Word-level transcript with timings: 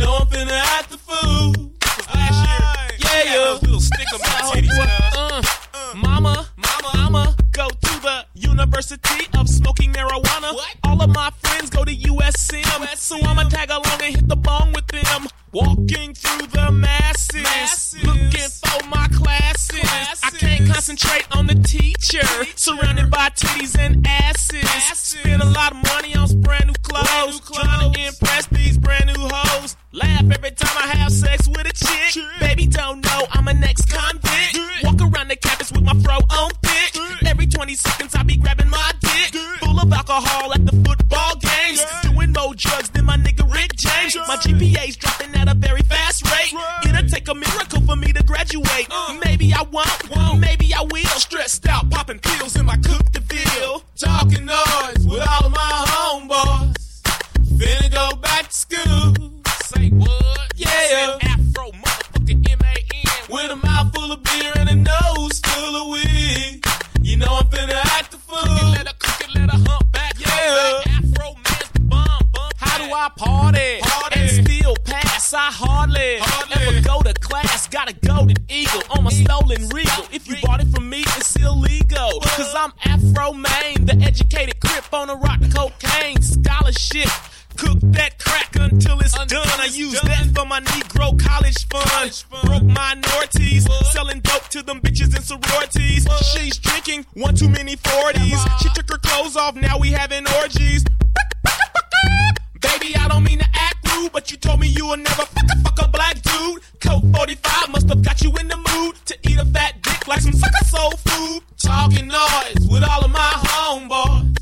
know 0.00 0.16
I'm 0.20 0.26
finna 0.26 0.69
University 8.60 9.26
of 9.38 9.48
Smoking 9.48 9.90
Marijuana. 9.94 10.52
What? 10.52 10.76
All 10.84 11.00
of 11.00 11.08
my 11.14 11.30
friends 11.40 11.70
go 11.70 11.82
to 11.82 11.96
USM, 11.96 12.60
USM. 12.60 12.96
so 12.98 13.16
I'ma 13.24 13.44
tag 13.44 13.70
along 13.70 14.02
and 14.02 14.14
hit 14.14 14.28
the 14.28 14.36
bong 14.36 14.72
with 14.72 14.86
them. 14.88 15.28
Walking 15.50 16.12
through 16.12 16.46
the 16.48 16.70
masses, 16.70 17.42
masses. 17.42 18.04
looking 18.04 18.50
for 18.60 18.86
my 18.86 19.08
classes. 19.08 19.80
classes. 19.80 20.20
I 20.22 20.30
can't 20.36 20.70
concentrate 20.70 21.24
on 21.34 21.46
the 21.46 21.54
teacher, 21.54 22.20
teacher. 22.20 22.52
surrounded 22.56 23.10
by 23.10 23.30
titties 23.30 23.78
and 23.78 24.06
asses. 24.06 24.62
asses. 24.62 25.18
Spend 25.20 25.40
a 25.40 25.48
lot 25.48 25.72
of 25.72 25.82
money 25.94 26.14
on 26.14 26.28
brand 26.42 26.66
new 26.66 26.74
clothes, 26.82 27.08
brand 27.08 27.30
new 27.32 27.38
clothes. 27.40 27.64
trying 27.64 27.92
to 27.94 28.06
impress 28.08 28.46
these 28.48 28.76
brand 28.76 29.06
new 29.06 29.26
hoes. 29.26 29.74
Laugh 29.92 30.24
every 30.30 30.50
time 30.50 30.76
I 30.76 30.86
have 30.98 31.10
sex 31.10 31.48
with 31.48 31.66
a 31.66 31.72
chick. 31.72 32.12
chick. 32.12 32.24
Baby 32.40 32.66
don't 32.66 33.02
know 33.02 33.24
I'm 33.30 33.48
a 33.48 33.54
next 33.54 33.86
convict. 33.90 34.84
Walk 34.84 35.00
around 35.00 35.28
the 35.28 35.36
campus 35.36 35.72
with 35.72 35.82
my 35.82 35.94
fro 36.00 36.16
on 36.16 36.50
20 37.60 37.74
seconds 37.74 38.14
I 38.14 38.22
be 38.22 38.38
grabbing 38.38 38.70
my 38.70 38.92
dick. 39.00 39.34
Full 39.60 39.78
of 39.78 39.92
alcohol 39.92 40.54
at 40.54 40.64
the 40.64 40.72
football 40.72 41.36
games. 41.36 41.84
Doing 42.00 42.32
more 42.32 42.54
drugs 42.54 42.88
than 42.88 43.04
my 43.04 43.18
nigga 43.18 43.44
Rick 43.52 43.76
James. 43.76 44.16
My 44.26 44.36
GPA's 44.36 44.96
dropping 44.96 45.34
at 45.34 45.46
a 45.46 45.52
very 45.52 45.82
fast 45.82 46.24
rate. 46.32 46.54
It'll 46.88 47.06
take 47.06 47.28
a 47.28 47.34
miracle 47.34 47.82
for 47.82 47.96
me 47.96 48.14
to 48.14 48.22
graduate. 48.22 48.88
Uh. 48.90 49.18
Maybe 49.26 49.52
I 49.52 49.60
won't, 49.70 50.40
maybe 50.40 50.72
I 50.72 50.84
will. 50.90 51.04
Stressed 51.20 51.68
out, 51.68 51.90
popping 51.90 52.20
pills 52.20 52.56
in 52.56 52.64
my 52.64 52.76
cook 52.78 53.12
the 53.12 53.20
veal. 53.20 53.82
Talking 53.94 54.46
noise 54.46 55.04
with 55.06 55.20
all 55.28 55.44
of 55.44 55.52
my 55.52 55.84
homeboys. 55.92 57.02
Finna 57.58 57.92
go 57.92 58.16
back 58.22 58.48
to 58.48 58.56
school. 58.56 59.14
Say 59.64 59.90
what? 59.90 60.52
Yeah. 60.56 61.18
Afro 61.20 61.72
motherfucking 61.72 62.52
M-A-N. 62.52 63.26
With 63.28 63.50
a 63.50 63.56
mouth 63.56 63.94
full 63.94 64.12
of 64.12 64.22
beer 64.22 64.52
and 64.56 64.70
a 64.70 64.76
nose 64.76 65.40
full 65.40 65.76
of 65.76 65.88
weed. 65.90 66.64
You 67.10 67.16
know 67.16 67.38
I'm 67.40 67.46
finna 67.46 67.74
act 67.74 68.12
the 68.12 68.18
fool. 68.18 68.70
Let 68.70 68.86
her, 68.86 68.94
cook 68.96 69.28
it, 69.28 69.34
let 69.34 69.50
her 69.50 69.58
hump 69.66 69.90
back. 69.90 70.14
Yeah. 70.16 70.94
Afro 70.94 71.34
man's 71.34 71.70
bomb, 71.80 72.06
bump. 72.32 72.54
How 72.56 72.78
do 72.78 72.84
I 72.84 73.08
party? 73.16 73.80
party? 73.82 74.20
And 74.20 74.46
still 74.46 74.76
pass? 74.84 75.34
I 75.34 75.50
hardly, 75.50 76.18
hardly 76.20 76.68
ever 76.68 76.86
go 76.86 77.02
to 77.02 77.12
class. 77.14 77.66
Got 77.66 77.90
a 77.90 77.94
golden 78.06 78.36
eagle 78.48 78.82
on 78.90 79.02
my 79.02 79.10
stolen 79.10 79.68
regal. 79.70 80.06
If 80.12 80.28
you 80.28 80.36
bought 80.40 80.60
it 80.60 80.68
from 80.68 80.88
me, 80.88 81.00
it's 81.00 81.34
illegal. 81.34 82.20
Cause 82.20 82.54
I'm 82.56 82.72
Afro 82.84 83.32
Maine, 83.32 83.86
the 83.86 84.00
educated 84.06 84.60
crip 84.60 84.94
on 84.94 85.10
a 85.10 85.16
rock 85.16 85.40
cocaine 85.52 86.22
scholarship. 86.22 87.10
Cook 87.60 87.78
that 87.92 88.18
crack 88.18 88.56
until 88.56 88.98
it's 89.00 89.12
done. 89.26 89.60
I 89.60 89.68
use 89.70 90.00
that 90.00 90.32
for 90.34 90.46
my 90.46 90.60
Negro 90.60 91.18
college 91.20 91.68
fund. 91.68 92.24
Broke 92.42 92.62
minorities, 92.62 93.68
selling 93.92 94.20
dope 94.20 94.48
to 94.48 94.62
them 94.62 94.80
bitches 94.80 95.14
in 95.14 95.20
sororities. 95.22 96.06
She's 96.32 96.56
drinking 96.56 97.04
one 97.12 97.34
too 97.34 97.50
many 97.50 97.76
40s. 97.76 98.62
She 98.62 98.68
took 98.70 98.88
her 98.90 98.96
clothes 98.96 99.36
off, 99.36 99.56
now 99.56 99.78
we 99.78 99.90
having 99.90 100.24
orgies. 100.40 100.84
Baby, 102.62 102.96
I 102.96 103.08
don't 103.08 103.24
mean 103.24 103.40
to 103.40 103.48
act 103.52 103.92
rude, 103.94 104.12
but 104.12 104.30
you 104.30 104.38
told 104.38 104.60
me 104.60 104.68
you 104.68 104.86
would 104.86 105.00
never 105.00 105.26
fuck 105.26 105.44
a, 105.52 105.58
fuck 105.60 105.78
a 105.82 105.88
black 105.88 106.16
dude. 106.22 106.62
Code 106.80 107.14
45 107.14 107.72
must 107.72 107.88
have 107.90 108.02
got 108.02 108.22
you 108.22 108.32
in 108.40 108.48
the 108.48 108.56
mood 108.56 108.96
to 109.04 109.18
eat 109.28 109.38
a 109.38 109.44
fat 109.44 109.82
dick 109.82 110.08
like 110.08 110.20
some 110.20 110.32
sucker 110.32 110.64
soul 110.64 110.92
food. 110.92 111.42
Talking 111.58 112.08
noise 112.08 112.68
with 112.70 112.84
all 112.84 113.04
of 113.04 113.10
my 113.10 113.32
homeboys. 113.36 114.34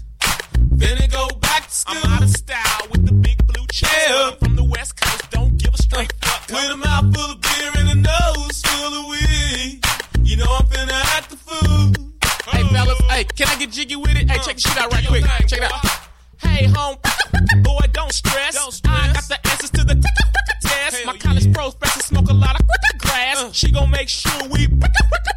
Finna 0.76 1.10
go 1.10 1.26
back 1.26 1.32
to 1.32 1.36
school. 1.36 1.37
I'm 1.86 2.12
out 2.12 2.22
of 2.22 2.30
style 2.30 2.86
with 2.90 3.04
the 3.04 3.12
big 3.12 3.46
blue 3.46 3.66
chair. 3.70 3.90
Yeah. 4.08 4.30
From 4.42 4.56
the 4.56 4.64
west 4.64 4.98
coast, 4.98 5.30
don't 5.30 5.56
give 5.58 5.74
a 5.74 5.82
straight 5.82 6.12
fuck. 6.22 6.48
With 6.48 6.70
a 6.70 6.76
mouth 6.76 7.14
full 7.14 7.30
of 7.32 7.40
beer 7.42 7.70
and 7.76 7.88
a 7.90 7.94
nose 7.94 8.62
full 8.62 8.94
of 8.94 9.06
weed. 9.06 9.84
You 10.22 10.36
know 10.38 10.46
I'm 10.48 10.64
finna 10.66 10.92
act 11.16 11.30
the 11.30 11.36
fool. 11.36 11.92
Hey 12.50 12.62
fellas, 12.72 12.98
hey, 13.10 13.24
can 13.24 13.48
I 13.48 13.58
get 13.58 13.70
jiggy 13.70 13.96
with 13.96 14.16
it? 14.16 14.30
Hey, 14.30 14.38
check 14.38 14.54
the 14.54 14.60
shit 14.62 14.78
out 14.78 14.92
right 14.92 15.06
quick. 15.06 15.24
Check 15.46 15.60
it 15.60 15.72
out. 15.72 15.84
Hey 16.40 16.64
home, 16.66 16.96
boy, 17.62 17.80
don't 17.92 18.12
stress. 18.12 18.54
Don't 18.54 18.72
stress. 18.72 18.94
I 18.94 19.12
got 19.12 19.28
the 19.28 19.48
answers 19.50 19.70
to 19.70 19.84
the 19.84 19.94
test. 20.62 20.96
Hell 20.96 21.06
My 21.06 21.18
college 21.18 21.46
yeah. 21.46 21.52
professor 21.52 22.00
smoke 22.00 22.30
a 22.30 22.32
lot 22.32 22.58
of 22.58 22.66
Uh. 23.18 23.52
She 23.52 23.70
gon' 23.70 23.90
make 23.90 24.08
sure 24.08 24.48
we 24.50 24.68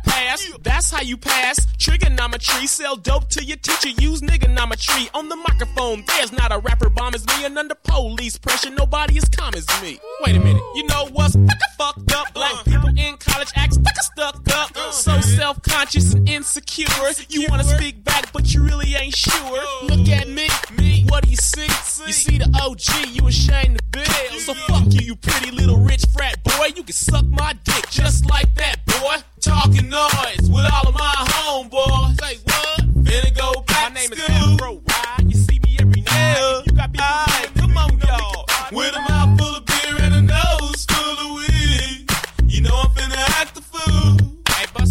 pass. 0.06 0.48
That's 0.62 0.92
how 0.92 1.02
you 1.02 1.18
pass 1.18 1.68
trigonometry. 1.78 2.68
Sell 2.68 2.96
dope 2.96 3.30
to 3.30 3.44
your 3.44 3.58
teacher. 3.58 3.90
Use 4.02 4.22
niggonometry 4.22 5.10
on 5.14 5.30
the 5.30 5.36
microphone. 5.36 6.04
There's 6.08 6.32
not 6.32 6.52
a 6.52 6.60
rapper 6.60 6.90
bomb 6.90 7.16
as 7.16 7.26
me, 7.28 7.46
and 7.46 7.58
under 7.58 7.76
police 7.76 8.38
pressure, 8.38 8.70
nobody 8.70 9.18
as 9.18 9.28
calm 9.30 9.54
as 9.56 9.66
me. 9.82 10.00
Wait 10.22 10.36
a 10.36 10.40
minute, 10.40 10.62
you 10.76 10.86
know 10.88 11.08
what's 11.12 11.36
fucked 11.78 12.12
up? 12.14 12.34
Black 12.34 12.54
uh. 12.54 12.64
people 12.64 12.90
in 12.90 13.18
college 13.18 13.52
act 13.56 13.74
stuck 13.74 14.36
up, 14.54 14.72
uh. 14.76 14.92
so 14.92 15.20
self 15.22 15.62
conscious 15.64 16.14
and 16.14 16.30
insecure. 16.30 16.86
You 17.30 17.48
wanna 17.50 17.64
speak 17.64 18.04
back, 18.04 18.32
but 18.32 18.54
you 18.54 18.64
really 18.64 18.94
ain't 18.96 19.16
sure. 19.16 19.64
Look 19.84 20.08
at 20.08 20.28
me, 20.28 20.48
me. 20.78 21.06
What 21.10 21.24
do 21.24 21.30
you 21.30 21.38
see? 21.38 21.68
You 22.06 22.14
see 22.14 22.38
the 22.38 22.50
OG, 22.62 23.16
you 23.16 23.28
ashamed 23.28 23.80
to 23.80 23.84
be. 23.92 24.40
So 24.40 24.54
fuck 24.54 24.86
you, 24.94 25.02
you 25.02 25.16
pretty 25.16 25.52
little 25.52 25.78
rich 25.78 26.06
frat 26.14 26.44
boy. 26.44 26.72
You 26.76 26.84
can 26.84 26.94
suck 26.94 27.26
my 27.26 27.54
dick 27.64 27.71
just 27.90 28.30
like 28.30 28.54
that, 28.56 28.78
boy. 28.86 29.16
Talking 29.40 29.90
noise 29.90 30.50
with 30.50 30.66
all 30.74 30.88
of 30.88 30.94
my 30.94 31.14
homeboys. 31.34 32.20
Say 32.22 32.38
what? 32.44 32.80
Finna 33.04 33.36
go 33.36 33.62
back 33.64 33.94
My 33.94 34.00
name 34.00 34.10
to 34.10 34.16
is 34.16 34.24
school. 34.24 34.54
Afro 34.54 34.82
Ride. 34.88 35.26
You 35.32 35.38
see 35.38 35.60
me 35.60 35.78
every 35.80 36.02
night. 36.02 36.12
Yeah. 36.14 36.62
You 36.66 36.72
got 36.74 36.92
people 36.92 37.06
Aye, 37.06 37.26
ah, 37.28 37.52
come 37.56 37.78
on, 37.78 37.92
you 37.92 37.98
know 37.98 38.46
we 38.72 38.86
y'all. 38.86 38.92
With 38.94 38.96
a 38.96 39.11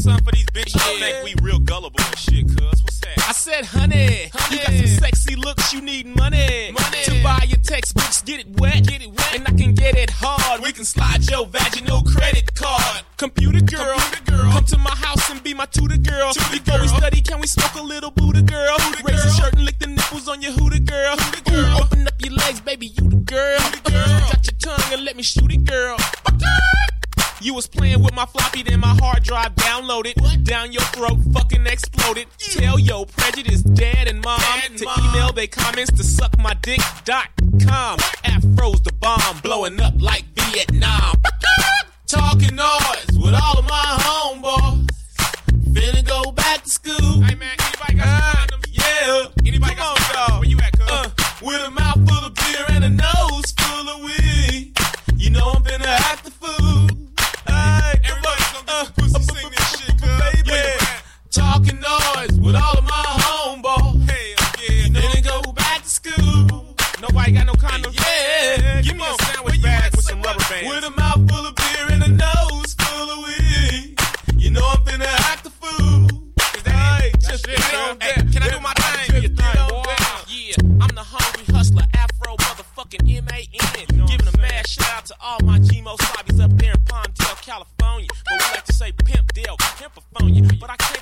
something 0.01 0.25
for 0.25 0.33
these 0.33 0.47
bitches 0.47 0.81
who 0.81 0.99
think 0.99 1.25
we 1.25 1.35
real 1.43 1.59
gullible 1.59 2.01
and 2.01 2.19
shit, 2.19 2.47
cuz. 2.49 2.83
What's 2.83 2.99
that? 3.01 3.19
I 3.29 3.33
said, 3.33 3.65
honey, 3.65 4.31
Honey. 4.33 4.57
you 4.57 4.65
got 4.65 4.73
some 4.75 4.87
sexy 5.05 5.37
looks, 5.37 5.73
you 5.73 5.81
need 5.81 6.07
money. 6.07 6.73
Money. 6.73 7.03
To 7.05 7.23
buy 7.23 7.45
your 7.49 7.59
textbooks, 7.61 8.23
get 8.23 8.41
it 8.41 8.49
wet, 8.61 8.87
get 8.87 9.03
it 9.03 9.09
wet, 9.11 9.35
and 9.35 9.47
I 9.47 9.53
can 9.53 9.75
get 9.75 9.97
it 9.97 10.11
hard. 10.11 10.63
We 10.63 10.73
can 10.73 10.85
slide 10.85 11.29
your 11.31 11.47
vaginal 11.47 12.03
credit 12.03 12.55
card. 12.55 13.03
Computer 13.17 13.61
girl, 13.61 13.99
Computer 13.99 14.43
girl. 14.43 14.53
come 14.53 14.65
to 14.65 14.79
my 14.79 14.95
house 14.97 15.31
and 15.31 15.43
be 15.43 15.55
my 15.55 15.67
tutor 15.67 15.99
girl. 15.99 16.33
Tutor 16.33 16.59
Before 16.65 16.81
we 16.81 16.89
study, 16.89 17.21
can 17.21 17.41
we 17.41 17.47
smoke 17.47 17.75
a 17.75 17.83
little 17.83 18.11
Buddha 18.11 18.43
girl? 18.43 18.77
Buddha 18.79 19.03
Raise 19.05 19.17
girl. 19.17 19.25
your 19.25 19.35
shirt 19.35 19.53
and 19.55 19.65
lick 19.65 19.79
the 19.79 19.87
nipples 19.89 20.29
on 20.29 20.41
your 20.43 20.53
hooter 20.53 20.81
girl. 20.81 21.17
Hooter 21.17 21.51
girl. 21.51 21.81
Ooh, 21.93 21.97
was 27.61 27.67
playing 27.67 28.03
with 28.03 28.15
my 28.15 28.25
floppy, 28.25 28.63
then 28.63 28.81
my 28.81 28.97
hard 29.03 29.23
drive 29.23 29.55
downloaded. 29.55 30.15
Down 30.45 30.73
your 30.73 30.81
throat, 30.97 31.19
fucking 31.35 31.67
exploded. 31.67 32.27
Tell 32.39 32.79
yo 32.79 33.05
prejudice, 33.05 33.61
dad 33.61 34.09
and 34.09 34.23
mom 34.23 34.41
Dad 34.41 34.71
and 34.71 34.79
to 34.79 34.87
mom. 34.87 34.99
email 35.05 35.33
they 35.33 35.47
comments 35.47 35.93
to 35.93 36.03
suck 36.03 36.39
my 36.39 36.55
dick 36.63 36.81
dot 37.05 37.29
com. 37.63 37.99
Afro's 38.25 38.81
the 38.81 38.95
bomb, 38.95 39.41
blowing 39.43 39.79
up 39.79 39.93
like 40.01 40.25
Vietnam. 40.35 41.17
Talking 42.07 42.57
noise 42.57 43.19
with 43.23 43.35
all 43.35 43.59
of 43.59 43.69
my 43.69 43.89
homeboys. 44.07 44.87
Finna 45.75 46.03
go 46.03 46.33
back 46.33 46.63
to 46.63 46.71
school. 46.71 47.21
Hey, 47.21 47.35
man, 47.35 47.57
anybody 47.61 47.95
got 47.95 48.53
Uh, 48.53 48.57
yeah. 48.71 49.27
Anybody 49.45 49.75
Come 49.75 49.87
on, 49.87 49.97
got 49.97 49.99
condoms? 49.99 50.29
dog. 50.29 50.41
Where 50.41 50.49
you 50.49 50.59
at, 50.61 50.73
cuz? 50.79 50.89
Uh, 50.91 51.11
with 51.43 51.61
a 51.61 51.71
mouth 51.71 52.09
full 52.09 52.25
of 52.25 52.35
beer 52.35 52.65
and 52.71 52.85
a 52.85 52.89
nose 52.89 53.53
full 53.53 53.89
of 53.91 54.01
weed. 54.03 54.73
You 55.19 55.29
know 55.29 55.53
I'm 55.55 55.63
finna 55.63 55.85
with 62.53 62.61
all 62.63 62.79
of 62.79 62.85
my 62.85 62.91
homeboys. 63.23 64.11
Hell 64.11 64.37
yeah. 64.67 65.01
Finna 65.01 65.23
go 65.25 65.53
back 65.53 65.83
to 65.83 65.89
school. 65.89 66.77
Nobody 67.01 67.33
got 67.33 67.47
no 67.47 67.53
condoms? 67.55 67.95
Yeah, 67.97 68.81
Give 68.83 68.97
me 68.97 69.05
a 69.07 69.25
sandwich 69.25 69.63
bag 69.63 69.95
with 69.95 70.05
some 70.05 70.21
rubber 70.23 70.43
bands. 70.51 70.69
With 70.69 70.85
a 70.85 70.91
mouth 70.91 71.31
full 71.31 71.47
of 71.47 71.55
beer 71.55 71.87
and 71.91 72.03
a 72.03 72.09
nose 72.09 72.75
full 72.75 73.11
of 73.11 73.19
weed. 73.25 73.97
You 74.37 74.51
know 74.51 74.65
I'm 74.67 74.79
finna 74.85 75.07
act 75.31 75.45
the 75.45 75.51
fool. 75.51 76.07
Is 76.57 76.63
that 76.65 77.01
Hey, 77.01 77.09
it? 77.15 77.21
just 77.21 77.47
get 77.47 77.75
on 77.75 78.01
Hey, 78.01 78.15
can 78.33 78.43
I 78.43 78.49
do 78.51 78.61
my 78.61 78.73
thing? 78.75 79.23
Your 79.23 79.31
thing, 79.33 79.69
boy. 79.69 79.85
Yeah, 80.29 80.83
I'm 80.83 80.95
the 80.95 81.05
hungry 81.07 81.55
hustler, 81.55 81.85
Afro 81.95 82.37
motherfucking 82.37 83.17
M-A-N. 83.19 83.87
You 83.91 83.97
know 83.97 84.07
Giving 84.07 84.27
a 84.29 84.37
mad 84.39 84.67
shout 84.67 84.91
out 84.93 85.05
to 85.07 85.15
all 85.23 85.39
my 85.45 85.59
GMO 85.61 85.97
slobbies 86.03 86.41
up 86.41 86.51
there 86.59 86.73
in 86.73 86.81
Palmdale, 86.81 87.41
California. 87.43 88.09
But 88.25 88.33
we 88.33 88.45
like 88.55 88.65
to 88.67 88.73
say 88.75 88.93
Pimpdale, 88.93 89.57
Pimpaphonia. 89.79 90.59
But 90.61 90.71
I 90.71 90.77
can't 90.77 91.00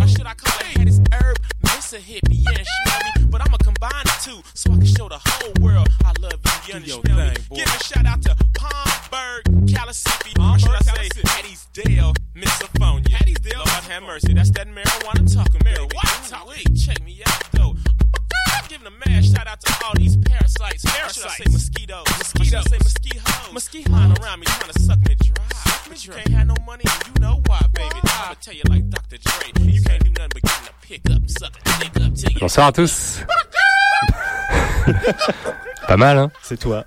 Or 0.00 0.06
should 0.08 0.26
I 0.26 0.34
call 0.34 0.58
it 0.60 0.66
Hattiesburg, 0.78 1.36
Mississippi? 1.62 2.36
Yeah, 2.36 2.62
smell 2.84 3.00
me. 3.04 3.26
But 3.30 3.40
I'ma 3.46 3.56
combine 3.58 4.04
the 4.04 4.16
two 4.22 4.40
so 4.54 4.72
I 4.72 4.76
can 4.76 4.86
show 4.86 5.08
the 5.08 5.20
whole 5.24 5.52
world 5.60 5.88
I 6.04 6.12
love 6.20 6.32
you. 6.32 6.50
You 6.68 6.74
understand 6.74 7.36
thing, 7.36 7.46
boy. 7.48 7.56
Give 7.56 7.66
a 7.66 7.84
shout 7.84 8.06
out 8.06 8.22
to 8.22 8.34
Palmberg, 8.54 9.42
Calissippy. 9.66 10.32
Or 10.38 10.58
should 10.58 10.70
I 10.70 10.80
say 10.80 11.08
Palmberg, 11.08 11.24
Hattiesdale, 11.24 12.16
Mississippi? 12.34 13.12
Hattiesdale, 13.12 13.56
Lord 13.56 13.84
have 13.90 14.02
mercy, 14.02 14.34
that's 14.34 14.50
that 14.50 14.68
marijuana 14.68 15.32
talking. 15.32 15.60
Marijuana 15.60 16.48
Wait, 16.48 16.66
check 16.76 17.02
me 17.02 17.22
out 17.26 17.50
though. 17.52 17.76
Giving 18.68 18.86
a 18.88 18.90
mad 18.90 19.24
shout 19.24 19.46
out 19.46 19.60
to 19.60 19.86
all 19.86 19.92
these 19.94 20.16
parasites. 20.16 20.84
Or 20.84 21.08
should 21.08 21.24
I 21.24 21.28
say 21.28 21.44
mosquitoes? 21.52 22.04
Mosquitoes. 22.18 22.52
Or 22.52 22.58
I 22.58 22.62
say 22.62 22.78
mosquitoes? 22.78 23.52
Mosquitoes. 23.52 23.88
Flying 23.92 24.18
around 24.18 24.40
me 24.40 24.46
trying 24.46 24.72
to 24.72 24.82
suck 24.82 24.98
me 25.08 25.14
dry. 25.14 25.46
Suck 25.48 25.88
But 25.88 26.04
you 26.04 26.12
can't 26.12 26.28
have 26.30 26.46
no 26.48 26.54
money 26.66 26.82
and 26.84 27.06
you 27.06 27.20
know 27.22 27.42
why, 27.46 27.60
baby. 27.74 27.94
I'ma 28.02 28.34
tell 28.40 28.54
you 28.54 28.62
like 28.68 28.88
Dr. 28.90 28.95
Bonsoir 32.46 32.68
à 32.68 32.72
tous. 32.72 33.18
Pas 35.88 35.96
mal, 35.96 36.16
hein 36.16 36.30
C'est 36.44 36.60
toi. 36.60 36.84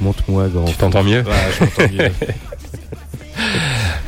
Monte-moi 0.00 0.48
grand. 0.48 0.64
tu 0.66 0.74
t'entends 0.74 1.02
mieux 1.02 1.22
Ouais, 1.22 1.32
je 1.58 1.64
m'entends 1.64 1.92
mieux. 1.92 2.10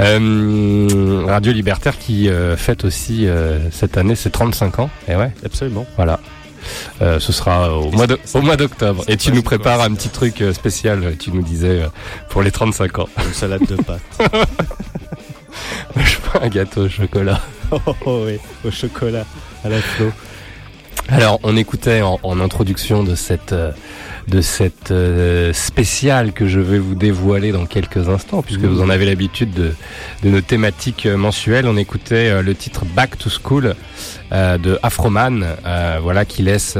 Euh, 0.01 1.25
Radio 1.27 1.53
Libertaire 1.53 1.99
qui 1.99 2.29
euh, 2.29 2.57
fête 2.57 2.85
aussi 2.85 3.27
euh, 3.27 3.59
cette 3.71 3.97
année 3.99 4.15
ses 4.15 4.31
35 4.31 4.79
ans. 4.79 4.91
Et 5.09 5.17
ouais, 5.17 5.33
Absolument. 5.45 5.87
voilà. 5.97 6.21
Ce 7.01 7.33
sera 7.33 7.73
au 7.77 7.91
mois 7.91 8.07
de- 8.07 8.19
au 8.35 8.41
mois 8.43 8.57
d'octobre. 8.57 9.05
Et 9.09 9.17
tu 9.17 9.33
nous 9.33 9.43
prépares 9.43 9.81
un 9.81 9.93
petit 9.95 10.09
truc 10.09 10.43
spécial, 10.53 11.15
tu 11.19 11.31
nous 11.31 11.43
disais, 11.43 11.83
pour 12.31 12.43
les 12.43 12.51
35 12.51 12.99
ans. 13.01 13.09
Une 13.25 13.33
salade 13.33 13.67
de 13.67 13.77
pâtes. 13.77 14.01
Je 15.99 16.17
fais 16.17 16.39
un 16.43 16.49
gâteau 16.49 16.83
au 16.85 16.89
chocolat. 16.89 17.41
oh, 17.73 17.79
oh, 18.07 18.23
oui, 18.27 18.39
au 18.65 18.71
chocolat, 18.71 19.25
à 19.65 19.69
la 19.69 19.79
Flo. 19.81 20.13
Alors, 21.09 21.41
on 21.43 21.57
écoutait 21.57 22.03
en, 22.03 22.19
en 22.23 22.41
introduction 22.41 23.03
de 23.03 23.15
cette 23.15 23.53
euh, 23.53 23.73
de 24.29 24.41
cette 24.43 24.91
euh, 24.91 25.53
spéciale 25.53 26.33
que 26.33 26.47
je 26.47 26.61
vais 26.61 26.79
vous 26.79 26.95
dévoiler 26.95 27.51
dans 27.51 27.65
quelques 27.67 28.09
instants, 28.09 28.43
puisque 28.43 28.61
vous 28.61 28.83
en 28.83 28.91
avez 28.91 29.07
l'habitude 29.07 29.53
de, 29.53 29.73
de 30.23 30.29
nos 30.29 30.41
thématiques 30.41 31.07
euh, 31.07 31.17
mensuelles. 31.17 31.67
On 31.67 31.77
écoutait 31.77 32.29
euh, 32.29 32.43
le 32.43 32.55
titre 32.55 32.85
Back 32.85 33.17
to 33.17 33.31
School 33.31 33.75
euh, 34.33 34.59
de 34.59 34.79
Afroman, 34.83 35.47
voilà 36.03 36.25
qui 36.25 36.43
laisse 36.43 36.77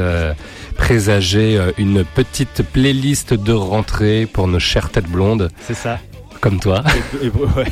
présager 0.77 1.59
une 1.77 2.03
petite 2.03 2.61
playlist 2.61 3.33
de 3.33 3.53
rentrée 3.53 4.27
pour 4.31 4.47
nos 4.47 4.59
chères 4.59 4.89
têtes 4.89 5.09
blondes, 5.09 5.49
C'est 5.65 5.73
ça. 5.73 5.99
Comme 6.41 6.59
toi. 6.59 6.83
Et, 7.21 7.27
et- 7.27 7.29
ouais. 7.29 7.65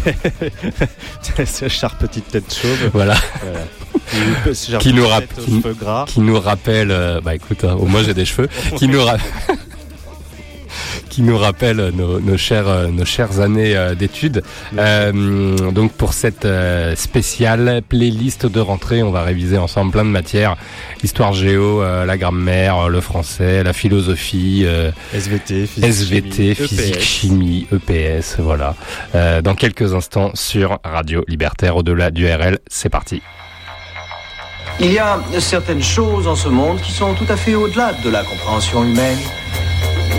Chère 1.70 1.96
petite 1.98 2.28
tête 2.30 2.54
chauve. 2.54 2.90
voilà, 2.94 3.16
Voilà. 3.44 3.60
Genre 4.70 4.82
Qui 4.82 4.94
nous 4.94 5.06
tête 5.06 5.34
qui- 5.44 5.62
qui 6.08 6.20
nous 6.22 6.40
rappelle, 6.40 6.92
euh, 6.92 7.20
bah 7.22 7.36
écoute, 7.36 7.64
hein, 7.64 7.76
au 7.80 7.86
moins 7.86 8.04
j'ai 8.04 8.14
des 8.14 8.26
cheveux, 8.26 8.48
qui 8.78 8.88
nous 8.88 9.04
ra- 9.04 9.18
qui 11.10 11.22
nous 11.22 11.38
rappelle 11.38 11.92
nos, 11.96 12.20
nos 12.20 12.38
chères 12.38 12.90
nos 12.92 13.06
chères 13.06 13.40
années 13.40 13.76
euh, 13.76 13.96
d'études. 13.96 14.44
Euh, 14.78 15.72
donc 15.72 15.94
pour 15.94 16.14
cette 16.14 16.46
euh, 16.46 16.96
spéciale 16.96 17.82
playlist 17.88 18.46
de 18.46 18.60
rentrée, 18.60 19.04
on 19.04 19.12
va 19.12 19.24
réviser 19.24 19.58
ensemble 19.58 19.92
plein 19.92 20.06
de 20.06 20.10
matières 20.10 20.58
l'histoire 21.02 21.34
géo, 21.34 21.82
euh, 21.82 22.06
la 22.06 22.18
grammaire, 22.18 22.90
le 22.90 23.02
français, 23.02 23.64
la 23.64 23.74
philosophie, 23.74 24.64
euh, 24.66 24.92
SVT, 25.14 25.66
physique, 25.68 25.86
SVT, 25.86 26.56
chimie, 26.56 26.56
physique, 26.56 26.96
EPS. 26.96 27.02
chimie, 27.02 27.68
EPS, 27.72 28.36
voilà. 28.40 28.76
Euh, 29.16 29.42
dans 29.42 29.56
quelques 29.56 29.94
instants 29.94 30.32
sur 30.34 30.80
Radio 30.84 31.24
Libertaire 31.28 31.78
au-delà 31.78 32.12
du 32.12 32.28
RL, 32.28 32.60
c'est 32.68 32.90
parti. 32.90 33.22
Il 34.80 34.92
y 34.92 35.00
a 35.00 35.20
certaines 35.40 35.82
choses 35.82 36.28
en 36.28 36.36
ce 36.36 36.50
monde 36.50 36.80
qui 36.82 36.92
sont 36.92 37.14
tout 37.16 37.26
à 37.30 37.36
fait 37.36 37.56
au-delà 37.56 37.94
de 38.04 38.10
la 38.10 38.24
compréhension 38.24 38.84
humaine. 38.84 39.18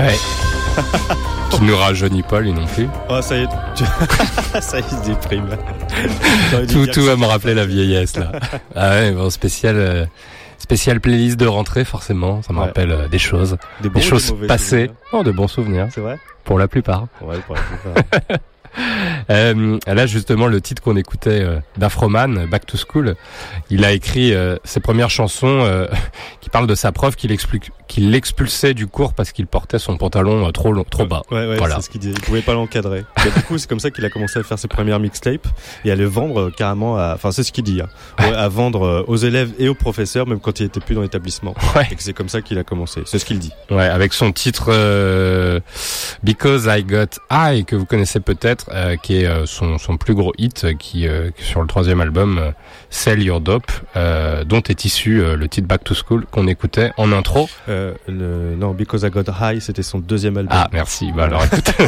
Enfants. 0.00 1.14
qui 1.50 1.62
nous 1.62 1.76
rajeunit 1.76 2.22
pas 2.22 2.40
lui 2.40 2.52
non 2.52 2.66
plus. 2.66 2.88
Oh, 3.08 3.20
ça 3.20 3.36
y 3.36 3.42
est, 3.42 3.48
tu- 3.74 3.84
ça 4.60 4.78
y 4.78 4.82
est, 4.82 4.84
il 4.92 5.00
déprime. 5.14 5.48
Tout, 6.70 6.86
tout 6.86 7.02
va 7.02 7.16
me 7.16 7.26
rappeler 7.26 7.54
la 7.54 7.66
vieillesse 7.66 8.16
là. 8.16 8.32
ah 8.76 8.90
ouais, 8.90 9.10
bon, 9.12 9.30
spécial, 9.30 9.76
euh, 9.76 10.06
spécial 10.58 11.00
playlist 11.00 11.36
de 11.38 11.46
rentrée 11.46 11.84
forcément. 11.84 12.40
Ça 12.42 12.52
me 12.52 12.58
Ouais. 12.60 12.66
rappelle 12.66 12.92
euh, 12.92 13.08
des 13.08 13.18
choses, 13.18 13.56
Des, 13.80 13.88
bons 13.88 13.98
des 14.00 14.04
choses 14.06 14.34
passées, 14.46 14.86
souvenirs 14.86 14.94
non, 15.12 15.22
de 15.24 15.30
bons 15.32 15.48
souvenirs 15.48 15.88
C'est 15.92 16.00
vrai 16.00 16.18
pour 16.44 16.58
la 16.58 16.68
plupart. 16.68 17.06
Ouais, 17.20 17.36
pour 17.46 17.56
la 17.56 17.62
plupart. 17.62 18.38
Euh, 19.30 19.78
là, 19.86 20.06
justement, 20.06 20.46
le 20.46 20.60
titre 20.60 20.82
qu'on 20.82 20.96
écoutait 20.96 21.42
euh, 21.42 21.58
d'Afroman, 21.76 22.46
Back 22.46 22.66
to 22.66 22.76
School, 22.76 23.14
il 23.70 23.84
a 23.84 23.92
écrit 23.92 24.34
euh, 24.34 24.56
ses 24.64 24.80
premières 24.80 25.10
chansons 25.10 25.46
euh, 25.62 25.86
qui 26.40 26.50
parlent 26.50 26.66
de 26.66 26.74
sa 26.74 26.90
prof 26.92 27.14
qui 27.16 27.28
l'expulsait 28.00 28.74
du 28.74 28.86
cours 28.86 29.14
parce 29.14 29.32
qu'il 29.32 29.46
portait 29.46 29.78
son 29.78 29.96
pantalon 29.96 30.46
euh, 30.46 30.50
trop 30.50 30.72
long, 30.72 30.84
trop 30.84 31.06
bas. 31.06 31.22
Ouais, 31.30 31.46
ouais, 31.46 31.56
Voilà. 31.56 31.76
c'est 31.76 31.82
ce 31.82 31.90
qu'il 31.90 32.00
disait. 32.00 32.14
Il 32.16 32.20
pouvait 32.22 32.42
pas 32.42 32.54
l'encadrer. 32.54 33.04
Du 33.22 33.42
coup, 33.42 33.58
c'est 33.58 33.68
comme 33.68 33.80
ça 33.80 33.90
qu'il 33.90 34.04
a 34.04 34.10
commencé 34.10 34.38
à 34.38 34.42
faire 34.42 34.58
ses 34.58 34.68
premières 34.68 35.00
mixtapes 35.00 35.46
et 35.84 35.90
à 35.90 35.94
les 35.94 36.04
vendre 36.06 36.40
euh, 36.40 36.50
carrément 36.50 36.96
à, 36.96 37.12
enfin, 37.14 37.30
c'est 37.32 37.42
ce 37.42 37.52
qu'il 37.52 37.64
dit, 37.64 37.80
hein. 37.80 37.88
Ouais, 38.18 38.34
à 38.34 38.48
vendre 38.48 39.04
aux 39.06 39.16
élèves 39.16 39.52
et 39.58 39.68
aux 39.68 39.74
professeurs, 39.74 40.26
même 40.26 40.40
quand 40.40 40.60
il 40.60 40.66
était 40.66 40.80
plus 40.80 40.94
dans 40.94 41.02
l'établissement. 41.02 41.54
Ouais. 41.76 41.86
Et 41.92 41.94
que 41.94 42.02
c'est 42.02 42.12
comme 42.14 42.28
ça 42.28 42.40
qu'il 42.42 42.58
a 42.58 42.64
commencé. 42.64 43.02
C'est 43.06 43.20
ce 43.20 43.24
qu'il 43.24 43.38
dit. 43.38 43.52
Ouais, 43.70 43.84
avec 43.86 44.12
son 44.12 44.32
titre 44.32 44.70
euh, 44.70 45.60
Because 46.24 46.66
I 46.68 46.82
Got 46.82 47.20
High 47.30 47.64
que 47.64 47.76
vous 47.76 47.86
connaissez 47.86 48.18
peut-être, 48.18 48.68
euh, 48.72 48.96
qui 48.96 49.18
est 49.18 49.19
euh, 49.26 49.46
son, 49.46 49.78
son 49.78 49.96
plus 49.96 50.14
gros 50.14 50.32
hit, 50.38 50.76
qui, 50.78 51.06
euh, 51.08 51.30
sur 51.38 51.60
le 51.60 51.66
troisième 51.66 52.00
album 52.00 52.38
euh, 52.38 52.50
Sell 52.90 53.22
Your 53.22 53.40
Dope, 53.40 53.70
dont 54.46 54.62
est 54.62 54.84
issu 54.84 55.22
le 55.36 55.48
titre 55.48 55.66
Back 55.68 55.84
to 55.84 55.94
School 55.94 56.26
qu'on 56.30 56.46
écoutait 56.48 56.90
en 56.96 57.12
intro. 57.12 57.48
Le, 57.68 57.94
non, 58.56 58.72
Because 58.72 59.02
I 59.02 59.10
Got 59.10 59.24
High, 59.40 59.60
c'était 59.60 59.82
son 59.82 59.98
deuxième 59.98 60.36
album. 60.36 60.56
Ah, 60.58 60.68
merci. 60.72 61.12
Bah 61.12 61.24
alors 61.24 61.44
écoute, 61.44 61.70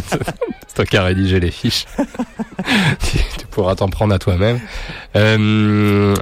c'est 0.66 0.74
toi 0.74 0.84
qui 0.84 0.96
as 0.96 1.02
rédigé 1.02 1.40
les 1.40 1.50
fiches. 1.50 1.86
tu, 1.98 3.18
tu 3.38 3.46
pourras 3.50 3.74
t'en 3.74 3.88
prendre 3.88 4.14
à 4.14 4.18
toi-même. 4.18 4.60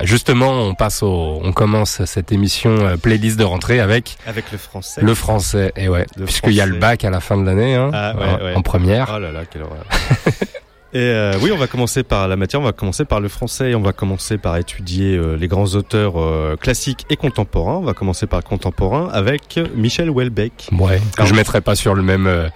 Justement, 0.02 0.50
on 0.62 0.75
passe 0.75 1.02
au, 1.02 1.40
on 1.43 1.52
commence 1.52 2.05
cette 2.05 2.33
émission 2.33 2.97
playlist 3.02 3.38
de 3.38 3.45
rentrée 3.45 3.81
avec 3.81 4.17
Avec 4.26 4.50
le 4.52 4.59
français. 4.59 5.00
le 5.02 5.14
français. 5.14 5.73
Et 5.76 5.88
ouais, 5.88 6.07
puisqu'il 6.25 6.52
y 6.55 6.61
a 6.61 6.67
le 6.67 6.79
bac 6.79 7.05
à 7.05 7.11
la 7.11 7.21
fin 7.21 7.37
de 7.37 7.45
l'année, 7.45 7.75
hein, 7.75 7.90
Ah, 7.93 8.14
ouais, 8.17 8.25
en- 8.25 8.45
ouais. 8.45 8.55
en 8.55 8.62
première. 8.62 9.12
Oh 9.14 9.19
là 9.19 9.31
là, 9.33 9.40
quelle 9.50 9.62
horreur. 9.62 9.85
Et 10.92 10.99
euh, 10.99 11.35
oui, 11.40 11.52
on 11.52 11.56
va 11.56 11.68
commencer 11.68 12.02
par 12.02 12.26
la 12.26 12.37
matière, 12.37 12.61
on 12.61 12.64
va 12.64 12.73
commencer 12.73 13.04
par 13.04 13.20
le 13.20 13.28
français, 13.28 13.75
on 13.75 13.80
va 13.80 13.92
commencer 13.92 14.38
par 14.38 14.56
étudier 14.56 15.16
euh, 15.16 15.37
les 15.37 15.47
grands 15.47 15.75
auteurs 15.76 16.20
euh, 16.20 16.56
classiques 16.56 17.06
et 17.11 17.16
contemporains. 17.16 17.76
On 17.76 17.82
va 17.85 17.94
commencer 17.94 18.26
par 18.26 18.42
contemporain 18.42 19.09
avec 19.12 19.61
Michel 19.76 20.11
Houellebecq. 20.11 20.68
Ouais. 20.73 21.00
Que 21.16 21.26
je 21.26 21.35
mettrai 21.35 21.61
pas 21.61 21.76
sur 21.76 21.94
le 21.94 22.02
même 22.02 22.26
euh, 22.26 22.49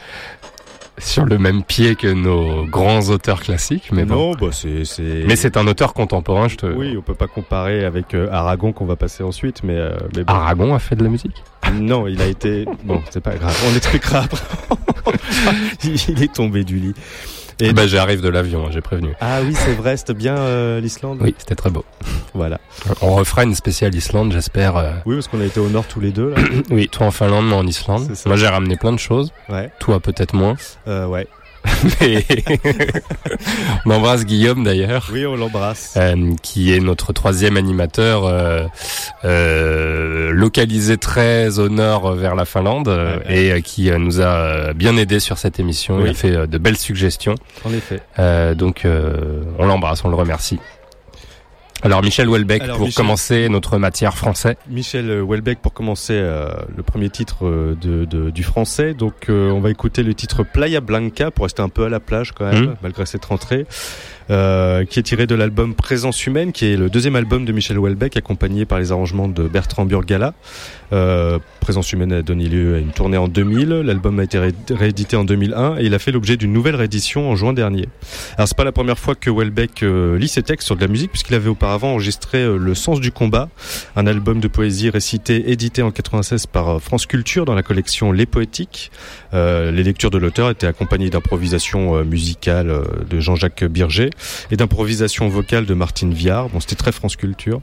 sur 0.99 1.25
le 1.25 1.39
même 1.39 1.63
pied 1.63 1.97
que 1.97 2.07
nos 2.07 2.67
grands 2.67 3.09
auteurs 3.09 3.41
classiques, 3.41 3.91
mais 3.93 4.05
bon. 4.05 4.15
non, 4.15 4.35
bah 4.35 4.49
c'est 4.53 4.85
c'est 4.85 5.25
Mais 5.27 5.37
c'est 5.37 5.57
un 5.57 5.67
auteur 5.67 5.93
contemporain, 5.93 6.49
je 6.49 6.57
te. 6.57 6.67
oui, 6.67 6.97
on 6.97 7.03
peut 7.03 7.15
pas 7.15 7.27
comparer 7.27 7.85
avec 7.85 8.15
euh, 8.15 8.29
Aragon 8.31 8.73
qu'on 8.73 8.87
va 8.87 8.97
passer 8.97 9.23
ensuite, 9.23 9.63
mais 9.65 9.77
euh, 9.77 9.97
mais 10.17 10.25
bon. 10.25 10.33
Aragon 10.33 10.75
a 10.75 10.79
fait 10.79 10.97
de 10.97 11.03
la 11.03 11.11
musique? 11.11 11.43
non, 11.73 12.07
il 12.07 12.21
a 12.23 12.27
été 12.27 12.67
bon, 12.85 13.03
c'est 13.11 13.23
pas 13.23 13.35
grave, 13.37 13.57
on 13.71 13.77
expliquera 13.77 14.21
après. 14.21 15.17
il 15.85 16.23
est 16.23 16.33
tombé 16.33 16.65
du 16.65 16.79
lit. 16.79 16.95
Et 17.61 17.73
bah, 17.73 17.87
j'arrive 17.87 18.21
de 18.21 18.29
l'avion, 18.29 18.69
j'ai 18.71 18.81
prévenu. 18.81 19.11
ah 19.21 19.41
oui, 19.43 19.55
c'est 19.55 19.75
vrai, 19.75 19.97
c'était 19.97 20.15
bien 20.15 20.37
euh, 20.37 20.81
l'Islande. 20.81 21.19
Oui, 21.21 21.35
c'était 21.39 21.55
très 21.55 21.71
beau. 21.71 21.85
Voilà. 22.35 22.59
On 23.01 23.15
refera 23.15 23.45
une 23.45 23.55
spéciale 23.55 23.95
Islande, 23.95 24.33
j'espère. 24.33 24.77
euh, 24.77 24.91
Oui, 25.07 25.15
parce 25.17 25.29
qu'on 25.29 25.41
a 25.41 25.45
été 25.45 25.61
au 25.61 25.69
nord 25.69 25.85
tous 25.87 26.01
les 26.01 26.11
deux 26.11 26.31
là. 26.31 26.37
Oui, 26.71 26.89
toi 26.89 27.07
en 27.07 27.11
Finlande, 27.11 27.47
moi 27.47 27.59
en 27.59 27.67
Islande. 27.67 28.05
C'est 28.09 28.17
ça. 28.17 28.29
Moi 28.29 28.37
j'ai 28.37 28.49
ramené 28.49 28.77
plein 28.77 28.93
de 28.93 28.99
choses. 28.99 29.33
Ouais. 29.49 29.71
Toi 29.79 30.01
peut-être 30.01 30.35
moins. 30.35 30.57
Euh, 30.89 31.07
ouais. 31.07 31.27
Mais 32.01 32.25
on 33.87 33.91
embrasse 33.91 34.25
Guillaume 34.25 34.65
d'ailleurs. 34.65 35.09
Oui, 35.13 35.25
on 35.27 35.37
l'embrasse. 35.37 35.95
euh, 35.97 36.35
qui 36.43 36.75
est 36.75 36.81
notre 36.81 37.13
troisième 37.13 37.57
animateur 37.57 38.25
euh, 38.25 38.65
euh, 39.25 40.31
localisé 40.33 40.97
très 40.99 41.59
au 41.59 41.69
nord 41.69 42.13
vers 42.15 42.35
la 42.35 42.45
Finlande 42.45 42.91
et 43.29 43.63
qui 43.63 43.91
nous 43.91 44.21
a 44.21 44.73
bien 44.75 44.97
aidé 44.97 45.21
sur 45.21 45.39
cette 45.39 45.59
émission. 45.59 45.99
Il 46.01 46.05
Oui. 46.05 46.11
a 46.11 46.15
fait 46.15 46.47
de 46.47 46.59
belles 46.59 46.77
suggestions. 46.77 47.35
En 47.65 47.73
effet. 47.73 48.01
Donc 48.55 48.83
on 49.59 49.65
l'embrasse, 49.67 50.05
on 50.05 50.09
le 50.09 50.17
remercie. 50.17 50.59
Alors 51.85 52.03
Michel 52.03 52.29
Houellebecq 52.29 52.63
Alors, 52.63 52.79
pour 52.79 52.87
Michel- 52.87 53.05
commencer 53.05 53.49
notre 53.51 53.77
matière 53.77 54.17
français. 54.17 54.57
Michel 54.71 55.21
Houellebecq 55.21 55.59
pour 55.61 55.75
commencer 55.75 56.15
euh, 56.15 56.49
le 56.75 56.83
premier 56.83 57.11
titre 57.11 57.45
euh, 57.47 57.77
de, 57.81 58.07
de- 58.07 58.31
du 58.31 58.43
français. 58.43 58.95
Donc 58.95 59.29
euh, 59.29 59.51
on 59.51 59.61
va 59.61 59.71
écouter 59.71 60.03
le 60.03 60.15
titre 60.15 60.43
Playa 60.45 60.81
Blanca 60.81 61.31
pour 61.31 61.45
rester 61.45 61.61
un 61.61 61.69
peu 61.69 61.85
à 61.85 61.89
la 61.91 62.01
plage 62.01 62.33
quand 62.33 62.47
même, 62.51 62.65
Mhm. 62.65 62.75
malgré 62.83 63.05
cette 63.05 63.25
rentrée, 63.27 63.67
euh, 64.31 64.85
qui 64.85 64.99
est 64.99 65.03
tiré 65.03 65.27
de 65.27 65.35
l'album 65.35 65.75
Présence 65.75 66.27
humaine, 66.27 66.53
qui 66.53 66.67
est 66.67 66.77
le 66.77 66.89
deuxième 66.91 67.17
album 67.17 67.45
de 67.45 67.53
Michel 67.53 67.79
Houellebecq, 67.79 68.17
accompagné 68.17 68.65
par 68.65 68.79
les 68.79 68.93
arrangements 68.93 69.29
de 69.29 69.45
Bertrand 69.49 69.85
Burgala. 69.85 70.35
Euh, 70.93 71.39
Présence 71.61 71.93
humaine 71.93 72.13
a 72.13 72.23
donné 72.23 72.47
lieu 72.49 72.75
à 72.77 72.79
une 72.79 72.91
tournée 72.93 73.17
en 73.17 73.27
2000. 73.29 73.69
L'album 73.69 74.19
a 74.21 74.25
été 74.25 74.39
ré- 74.39 74.53
réédité 74.71 75.17
en 75.17 75.25
2001 75.25 75.79
et 75.79 75.85
il 75.87 75.95
a 75.95 75.99
fait 75.99 76.13
l'objet 76.13 76.37
d'une 76.37 76.53
nouvelle 76.53 76.77
réédition 76.77 77.31
en 77.31 77.37
juin 77.37 77.53
dernier. 77.55 77.89
Alors 78.37 78.47
c'est 78.49 78.57
pas 78.57 78.65
la 78.65 78.73
première 78.73 78.99
fois 78.99 79.15
que 79.15 79.31
Houellebecq 79.31 79.83
euh, 79.83 80.19
lit 80.19 80.29
ses 80.29 80.43
textes 80.43 80.67
sur 80.67 80.77
de 80.77 80.81
la 80.83 80.89
musique 80.89 81.11
puisqu'il 81.11 81.35
avait 81.35 81.49
auparavant 81.49 81.93
enregistré 81.93 82.39
euh, 82.39 82.57
Le 82.59 82.75
Sens 82.75 83.01
du 83.01 83.13
combat, 83.13 83.49
un 83.97 84.07
album 84.07 84.41
de 84.41 84.49
poésie 84.49 84.91
récité 84.91 85.51
édité 85.51 85.83
en 85.83 85.91
96 85.91 86.47
par 86.47 86.81
France 86.83 87.07
Culture 87.07 87.45
dans 87.47 87.55
la 87.55 87.63
collection 87.63 88.13
Les 88.13 88.27
Poétiques. 88.27 88.91
Les 89.33 89.83
lectures 89.83 90.11
de 90.11 90.19
l'auteur 90.19 90.49
étaient 90.51 90.69
accompagnées 90.69 91.11
d'improvisation 91.11 91.97
euh, 91.97 92.05
musicale 92.05 92.71
euh, 92.71 92.85
de 93.11 93.19
Jean-Jacques 93.19 93.65
Birger 93.65 94.11
et 94.51 94.57
d'improvisation 94.57 95.29
vocale 95.29 95.67
de 95.67 95.75
Martine 95.75 96.13
Viard. 96.15 96.49
Bon, 96.49 96.61
c'était 96.61 96.77
très 96.77 96.93
France 96.93 97.17
Culture. 97.17 97.61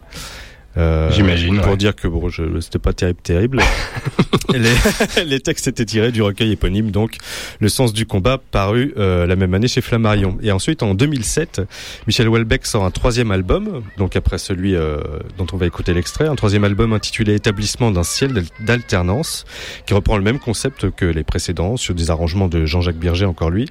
Euh, 0.78 1.12
J'imagine, 1.12 1.60
Pour 1.60 1.72
ouais. 1.72 1.78
dire 1.78 1.94
que 1.98 2.08
bon, 2.08 2.30
c'était 2.62 2.80
pas 2.80 2.94
terrible, 2.94 3.20
terrible. 3.22 3.60
les, 4.54 5.26
les 5.26 5.40
textes 5.42 5.68
étaient 5.68 5.84
tirés 5.84 6.14
du 6.14 6.22
recueil 6.22 6.54
éponyme, 6.54 6.92
donc 6.92 7.18
Le 7.60 7.68
sens 7.68 7.92
du 7.92 8.06
combat, 8.06 8.38
paru 8.52 8.94
euh, 8.98 9.26
la 9.28 9.36
même 9.36 9.54
année 9.54 9.68
chez 9.68 9.82
Flammarion. 9.82 10.38
Et 10.42 10.54
ensuite, 10.54 10.82
en 10.82 10.94
2007, 10.94 11.62
Michel 12.08 12.30
Houellebecq 12.30 12.66
sort 12.66 12.86
un 12.86 12.92
troisième 12.92 13.32
album, 13.32 13.84
donc 13.98 14.16
après 14.16 14.38
celui 14.38 14.74
euh, 14.74 14.98
dont 15.38 15.48
on 15.52 15.58
va 15.58 15.66
écouter 15.68 15.94
l'extrait, 15.94 16.28
un 16.30 16.36
troisième 16.36 16.64
album 16.64 16.94
intitulé 16.94 17.36
Établissement 17.36 17.92
d'un 17.92 18.04
ciel 18.04 18.32
d'al- 18.32 18.46
d'alternance, 18.62 19.44
qui 19.86 19.94
reprend 19.94 20.16
le 20.16 20.24
même 20.24 20.40
concept 20.40 20.90
que 20.92 21.04
les 21.06 21.26
précédents, 21.26 21.76
sur 21.76 21.94
des 21.96 22.12
arrangements 22.12 22.48
de 22.48 22.66
Jean-Jacques 22.66 22.96
Birger, 22.96 23.26
encore 23.26 23.50
lui. 23.50 23.68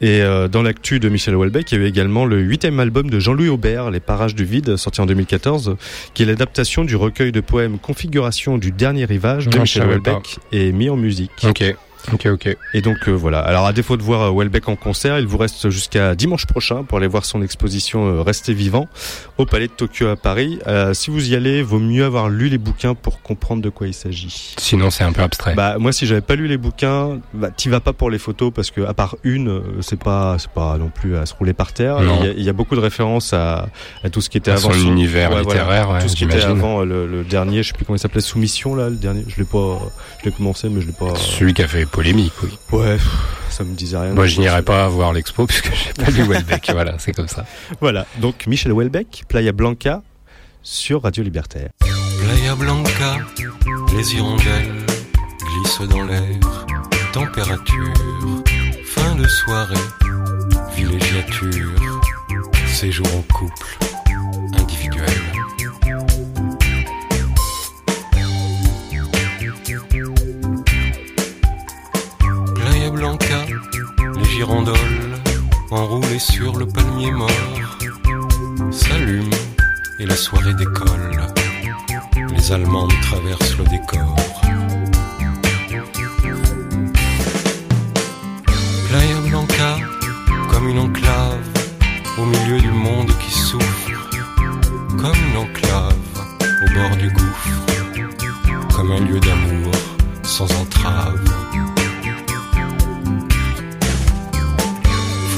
Et 0.00 0.22
euh, 0.22 0.48
dans 0.48 0.62
l'actu 0.62 0.98
de 0.98 1.08
Michel 1.08 1.36
Houellebecq, 1.36 1.72
il 1.72 1.78
y 1.78 1.80
a 1.80 1.84
eu 1.84 1.88
également 1.88 2.24
le 2.24 2.40
huitième 2.40 2.80
album 2.80 3.10
de 3.10 3.20
Jean-Louis 3.20 3.48
Aubert, 3.48 3.90
Les 3.90 4.00
Parages 4.00 4.34
du 4.34 4.44
Vide, 4.44 4.76
sorti 4.76 5.00
en 5.00 5.06
2014, 5.06 5.76
qui 6.14 6.22
est 6.22 6.26
l'adaptation 6.26 6.84
du 6.84 6.96
recueil 6.96 7.32
de 7.32 7.40
poèmes 7.40 7.78
Configuration 7.78 8.56
du 8.56 8.72
dernier 8.72 9.04
rivage 9.04 9.46
de 9.46 9.56
Non, 9.56 9.62
Michel 9.62 9.86
Houellebecq 9.86 10.38
et 10.52 10.72
mis 10.72 10.88
en 10.88 10.96
musique. 10.96 11.30
Ok, 11.44 11.62
ok, 12.12 12.26
ok. 12.26 12.56
Et 12.74 12.80
donc 12.82 12.96
euh, 13.08 13.12
voilà. 13.12 13.40
Alors 13.40 13.66
à 13.66 13.72
défaut 13.72 13.96
de 13.96 14.02
voir 14.02 14.22
euh, 14.22 14.30
Houellebecq 14.30 14.68
en 14.68 14.76
concert, 14.76 15.18
il 15.18 15.26
vous 15.26 15.38
reste 15.38 15.70
jusqu'à 15.70 16.14
dimanche 16.14 16.46
prochain 16.46 16.82
pour 16.84 16.98
aller 16.98 17.06
voir 17.06 17.24
son 17.24 17.42
exposition 17.42 18.06
euh, 18.06 18.22
Restez 18.22 18.54
vivant 18.54 18.88
au 19.38 19.46
Palais 19.46 19.66
de 19.68 19.72
Tokyo 19.72 20.08
à 20.08 20.16
Paris. 20.16 20.58
Euh, 20.66 20.94
si 20.94 21.10
vous 21.10 21.30
y 21.30 21.34
allez, 21.34 21.62
vaut 21.62 21.78
mieux 21.78 22.04
avoir 22.04 22.28
lu 22.28 22.48
les 22.48 22.58
bouquins 22.58 22.94
pour 22.94 23.22
comprendre 23.22 23.62
de 23.62 23.68
quoi 23.68 23.86
il 23.86 23.94
s'agit. 23.94 24.54
Sinon 24.58 24.90
c'est 24.90 25.04
un 25.04 25.12
peu 25.12 25.22
abstrait. 25.22 25.54
Bah 25.54 25.76
moi 25.78 25.92
si 25.92 26.06
j'avais 26.06 26.20
pas 26.20 26.34
lu 26.36 26.46
les 26.46 26.56
bouquins, 26.58 27.18
bah 27.34 27.50
t'y 27.50 27.68
vas 27.68 27.80
pas 27.80 27.92
pour 27.92 28.10
les 28.10 28.18
photos 28.18 28.52
parce 28.54 28.70
que 28.70 28.80
à 28.82 28.94
part 28.94 29.16
une, 29.24 29.48
euh, 29.48 29.60
c'est 29.82 29.98
pas 30.02 30.36
c'est 30.38 30.50
pas 30.50 30.76
non 30.78 30.88
plus 30.88 31.16
à 31.16 31.26
se 31.26 31.34
rouler 31.34 31.52
par 31.52 31.72
terre. 31.72 31.98
Il 32.00 32.26
y, 32.26 32.28
a, 32.28 32.32
il 32.32 32.42
y 32.42 32.48
a 32.48 32.52
beaucoup 32.52 32.74
de 32.76 32.80
références 32.80 33.32
à, 33.32 33.68
à 34.04 34.10
tout 34.10 34.20
ce 34.20 34.30
qui 34.30 34.38
était 34.38 34.50
À 34.50 34.54
avant 34.54 34.72
son 34.72 34.78
univers 34.86 35.30
Ouais, 35.30 35.42
voilà. 35.42 35.60
littéraire, 35.60 35.90
ouais, 35.90 36.00
tout 36.00 36.08
ce 36.08 36.16
qui 36.16 36.24
était 36.24 36.42
avant 36.42 36.82
le, 36.84 37.06
le 37.06 37.24
dernier, 37.24 37.62
je 37.62 37.68
sais 37.68 37.74
plus 37.74 37.84
comment 37.84 37.96
il 37.96 38.00
s'appelait, 38.00 38.20
Soumission 38.20 38.74
là, 38.74 38.88
le 38.88 38.96
dernier. 38.96 39.24
Je 39.28 39.36
l'ai 39.38 39.44
pas, 39.44 39.78
je 40.20 40.26
l'ai 40.26 40.32
commencé 40.32 40.68
mais 40.68 40.80
je 40.80 40.86
l'ai 40.86 40.92
pas. 40.92 41.14
Celui 41.16 41.54
qui 41.54 41.62
a 41.62 41.68
fait 41.68 41.84
polémique, 41.90 42.32
oui. 42.42 42.58
Ouais, 42.72 42.98
ça 43.50 43.64
me 43.64 43.74
disait 43.74 43.96
rien. 43.98 44.12
Moi, 44.12 44.26
je 44.26 44.40
n'irai 44.40 44.62
pas 44.62 44.88
voir 44.88 45.12
l'expo 45.12 45.46
puisque 45.46 45.70
j'ai 45.74 45.92
pas 45.92 46.10
lu 46.10 46.22
Houellebecq. 46.22 46.70
voilà, 46.72 46.94
c'est 46.98 47.12
comme 47.12 47.28
ça. 47.28 47.44
Voilà, 47.80 48.06
donc 48.18 48.46
Michel 48.46 48.72
Houellebecq, 48.72 49.24
Playa 49.28 49.52
Blanca, 49.52 50.02
sur 50.62 51.02
Radio 51.02 51.22
Libertaire. 51.22 51.70
Playa 51.80 52.54
Blanca, 52.54 53.18
les 53.96 54.14
hirondelles 54.14 54.86
glissent 55.40 55.88
dans 55.88 56.02
l'air. 56.04 56.66
Température, 57.12 57.92
fin 58.84 59.16
de 59.16 59.26
soirée, 59.26 59.74
villégiature, 60.76 61.72
séjour 62.66 63.06
en 63.16 63.22
couple, 63.34 63.76
les 74.40 74.46
girandoles 74.46 75.20
enroulées 75.70 76.18
sur 76.18 76.56
le 76.56 76.66
palmier 76.66 77.10
mort 77.10 77.28
s'allument 78.70 79.36
et 79.98 80.06
la 80.06 80.16
soirée 80.16 80.54
décolle. 80.54 81.20
Les 82.34 82.52
Allemandes 82.52 82.92
traversent 83.02 83.58
le 83.58 83.64
décor. 83.64 84.16
Playa 88.88 89.20
Blanca, 89.28 89.76
comme 90.50 90.68
une 90.68 90.78
enclave 90.78 91.46
au 92.16 92.24
milieu 92.24 92.60
du 92.60 92.70
monde 92.70 93.12
qui 93.18 93.30
souffre. 93.30 93.90
Comme 94.88 95.20
une 95.30 95.36
enclave 95.36 95.96
au 96.64 96.74
bord 96.74 96.96
du 96.96 97.10
gouffre. 97.10 97.50
Comme 98.74 98.92
un 98.92 99.00
lieu 99.00 99.20
d'amour 99.20 99.72
sans 100.22 100.50
entrave. 100.62 101.20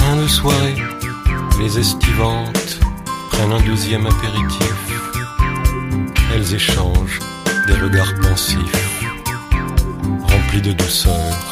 Fin 0.03 0.17
de 0.17 0.27
soirée, 0.27 0.75
Les 1.61 1.79
estivantes 1.79 2.81
prennent 3.31 3.53
un 3.53 3.61
deuxième 3.61 4.05
apéritif. 4.05 4.75
Elles 6.35 6.55
échangent 6.55 7.21
des 7.69 7.75
regards 7.75 8.13
pensifs, 8.21 9.05
remplis 10.25 10.61
de 10.61 10.73
douceur 10.73 11.52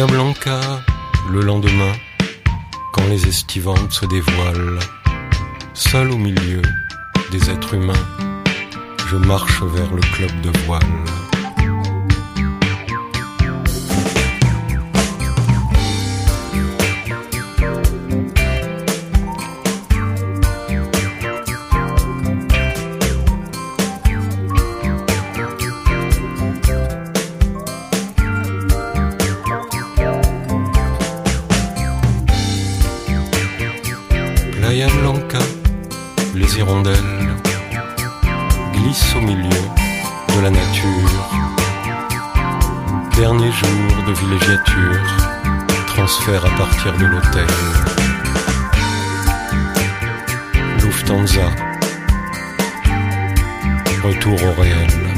Playa 0.00 0.12
Blanca, 0.16 0.60
le 1.30 1.42
lendemain, 1.42 1.92
quand 2.94 3.06
les 3.08 3.26
estivantes 3.28 3.92
se 3.92 4.06
dévoilent, 4.06 4.78
seul 5.74 6.10
au 6.10 6.16
milieu 6.16 6.62
des 7.30 7.50
êtres 7.50 7.74
humains, 7.74 8.06
je 9.08 9.16
marche 9.16 9.62
vers 9.62 9.92
le 9.92 10.00
club 10.00 10.40
de 10.40 10.58
voile. 10.60 11.29
À 46.36 46.50
partir 46.56 46.96
de 46.96 47.06
l'hôtel. 47.06 47.46
Lufthansa, 50.80 51.50
retour 54.04 54.40
au 54.44 54.60
réel. 54.60 55.09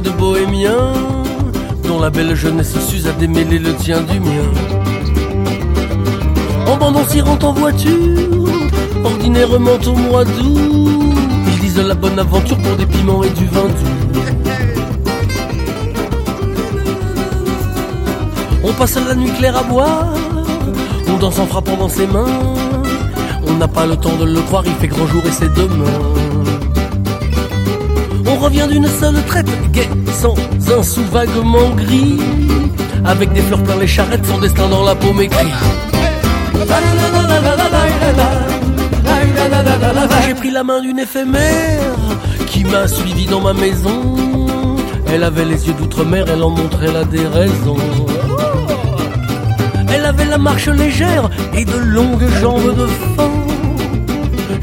De 0.00 0.10
bohémiens 0.10 0.92
dont 1.86 2.00
la 2.00 2.10
belle 2.10 2.34
jeunesse 2.34 2.78
s'use 2.86 3.06
à 3.06 3.12
démêler 3.12 3.58
le 3.58 3.72
tien 3.74 4.00
du 4.02 4.20
mien. 4.20 4.50
En 6.66 6.76
bande 6.76 6.96
on 6.96 7.06
s'y 7.06 7.20
rend 7.20 7.38
en 7.42 7.52
voiture, 7.52 8.50
ordinairement 9.04 9.78
au 9.86 9.94
mois 9.94 10.24
d'août. 10.24 11.14
Ils 11.46 11.60
disent 11.60 11.78
la 11.78 11.94
bonne 11.94 12.18
aventure 12.18 12.58
pour 12.58 12.76
des 12.76 12.86
piments 12.86 13.22
et 13.22 13.30
du 13.30 13.46
vin 13.46 13.62
doux. 13.62 14.20
On 18.64 18.72
passe 18.72 18.98
la 19.08 19.14
nuit 19.14 19.32
claire 19.38 19.56
à 19.56 19.62
boire, 19.62 20.14
on 21.08 21.16
danse 21.18 21.38
en 21.38 21.46
frappant 21.46 21.76
dans 21.76 21.88
ses 21.88 22.06
mains. 22.06 22.26
On 23.46 23.54
n'a 23.54 23.68
pas 23.68 23.86
le 23.86 23.96
temps 23.96 24.16
de 24.16 24.24
le 24.24 24.40
croire, 24.40 24.64
il 24.66 24.74
fait 24.74 24.88
grand 24.88 25.06
jour 25.06 25.22
et 25.26 25.30
c'est 25.30 25.52
demain. 25.54 26.45
On 28.36 28.38
revient 28.38 28.66
d'une 28.70 28.86
seule 28.86 29.22
traite, 29.24 29.48
gai, 29.72 29.88
sans 30.12 30.34
un 30.78 30.82
sou 30.82 31.02
vaguement 31.10 31.70
gris. 31.70 32.18
Avec 33.02 33.32
des 33.32 33.40
fleurs 33.40 33.62
plein 33.62 33.76
les 33.76 33.86
charrettes, 33.86 34.26
son 34.26 34.38
destin 34.38 34.68
dans 34.68 34.84
la 34.84 34.94
paume 34.94 35.22
écrit. 35.22 35.52
J'ai 40.26 40.34
pris 40.34 40.50
la 40.50 40.64
main 40.64 40.82
d'une 40.82 40.98
éphémère 40.98 41.80
qui 42.46 42.64
m'a 42.64 42.86
suivi 42.86 43.24
dans 43.24 43.40
ma 43.40 43.54
maison. 43.54 44.16
Elle 45.10 45.24
avait 45.24 45.46
les 45.46 45.66
yeux 45.66 45.74
d'outre-mer, 45.74 46.26
elle 46.28 46.42
en 46.42 46.50
montrait 46.50 46.92
la 46.92 47.04
déraison. 47.04 47.78
Elle 49.94 50.04
avait 50.04 50.26
la 50.26 50.36
marche 50.36 50.68
légère 50.68 51.30
et 51.56 51.64
de 51.64 51.76
longues 51.78 52.28
jambes 52.42 52.76
de 52.76 52.86
fan. 52.86 53.45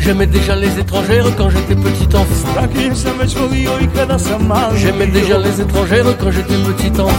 J'aimais 0.03 0.27
déjà 0.27 0.53
les 0.53 0.77
étrangères 0.79 1.25
quand 1.37 1.49
j'étais 1.49 1.75
petit 1.75 2.13
enfant. 2.13 2.49
J'aimais 4.75 5.07
déjà 5.07 5.37
les 5.37 5.61
étrangères 5.61 6.05
quand 6.19 6.29
j'étais 6.29 6.55
petit 6.55 6.91
enfant. 6.99 7.13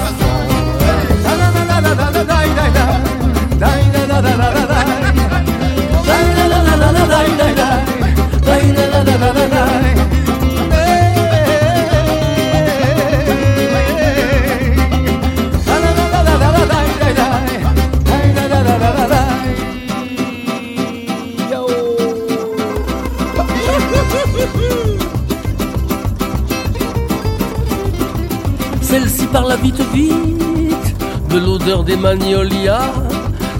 Des 31.64 31.96
magnolias. 31.96 32.92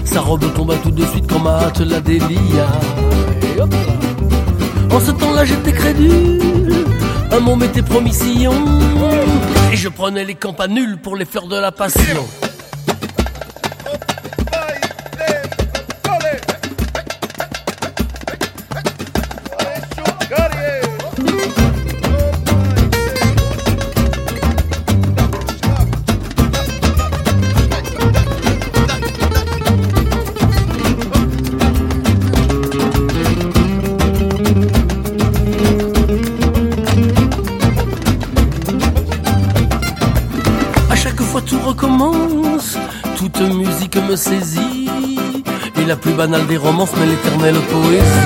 Sa 0.03 0.21
robe 0.21 0.45
tomba 0.53 0.75
tout 0.83 0.91
de 0.91 1.03
suite 1.07 1.31
ma 1.43 1.57
hâte 1.63 1.79
la 1.79 1.99
délia. 1.99 2.67
En 4.91 4.99
ce 4.99 5.11
temps-là, 5.11 5.43
j'étais 5.43 5.71
crédule. 5.71 6.85
Un 7.31 7.39
mot 7.39 7.55
m'était 7.55 7.81
promis 7.81 8.13
sillon. 8.13 8.53
Et 9.73 9.75
je 9.75 9.89
prenais 9.89 10.23
les 10.23 10.35
campanules 10.35 10.97
pour 10.97 11.15
les 11.15 11.25
fleurs 11.25 11.47
de 11.47 11.57
la 11.57 11.71
passion. 11.71 12.25
Plus 46.05 46.13
banale 46.13 46.45
des 46.45 46.57
romances, 46.57 46.91
mais 46.99 47.07
l'éternelle 47.07 47.59
poésie. 47.71 48.25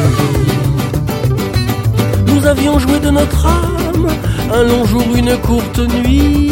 Nous 2.28 2.46
avions 2.46 2.78
joué 2.78 3.00
de 3.00 3.10
notre 3.10 3.46
âme, 3.46 4.08
un 4.54 4.64
long 4.64 4.84
jour, 4.84 5.06
une 5.16 5.38
courte 5.38 5.80
nuit. 5.80 6.52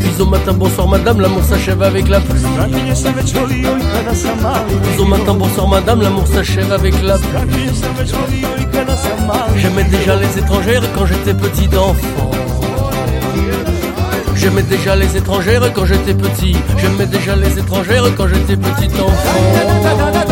Puis 0.00 0.20
au 0.20 0.26
matin 0.26 0.52
bonsoir 0.52 0.88
madame, 0.88 1.20
l'amour 1.20 1.44
s'achève 1.44 1.80
avec 1.80 2.08
la 2.08 2.20
pluie. 2.20 2.40
Disent 4.82 5.00
au 5.00 5.04
matin 5.04 5.34
bonsoir 5.34 5.68
madame, 5.68 6.02
l'amour 6.02 6.26
s'achève 6.26 6.72
avec 6.72 7.00
la 7.02 7.18
pluie. 7.18 7.70
J'aimais 9.56 9.84
déjà 9.84 10.16
les 10.16 10.38
étrangères 10.38 10.82
quand 10.96 11.06
j'étais 11.06 11.34
petit 11.34 11.68
enfant. 11.76 12.30
J'aimais 14.34 14.62
déjà 14.62 14.94
les 14.96 15.16
étrangères 15.16 15.72
quand 15.72 15.86
j'étais 15.86 16.14
petit. 16.14 16.56
J'aimais 16.78 17.06
déjà 17.06 17.34
les 17.36 17.58
étrangères 17.58 18.04
quand 18.16 18.28
j'étais 18.28 18.56
petit 18.56 18.88
La 20.12 20.23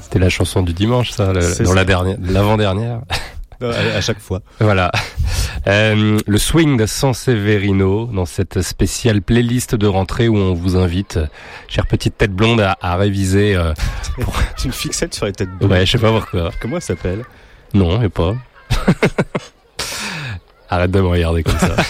C'était 0.00 0.18
la 0.18 0.28
chanson 0.28 0.62
du 0.62 0.72
dimanche, 0.72 1.10
ça, 1.10 1.32
le- 1.32 1.40
dans 1.40 1.70
ça. 1.70 1.74
la 1.74 1.84
dernière, 1.84 2.16
l'avant-dernière. 2.20 3.00
À, 3.62 4.00
chaque 4.02 4.20
fois. 4.20 4.40
Voilà. 4.60 4.92
Euh, 5.66 6.18
le 6.26 6.38
swing 6.38 6.76
de 6.76 6.84
San 6.84 7.14
Severino 7.14 8.04
dans 8.06 8.26
cette 8.26 8.60
spéciale 8.60 9.22
playlist 9.22 9.74
de 9.74 9.86
rentrée 9.86 10.28
où 10.28 10.36
on 10.36 10.52
vous 10.52 10.76
invite, 10.76 11.18
chère 11.66 11.86
petite 11.86 12.18
tête 12.18 12.32
blonde, 12.32 12.60
à, 12.60 12.76
à 12.82 12.96
réviser. 12.96 13.56
euh, 13.56 13.72
C'est 14.56 14.66
une 14.66 14.72
fixette 14.72 15.14
sur 15.14 15.24
les 15.24 15.32
têtes 15.32 15.48
blondes. 15.50 15.70
ouais, 15.72 15.86
je 15.86 15.92
sais 15.92 15.98
pas 15.98 16.12
pourquoi. 16.12 16.50
Comment 16.60 16.76
elle 16.76 16.82
s'appelle? 16.82 17.24
Non, 17.72 18.02
et 18.02 18.10
pas. 18.10 18.34
Arrête 20.68 20.90
de 20.90 21.00
me 21.00 21.06
regarder 21.08 21.42
comme 21.42 21.58
ça. 21.58 21.76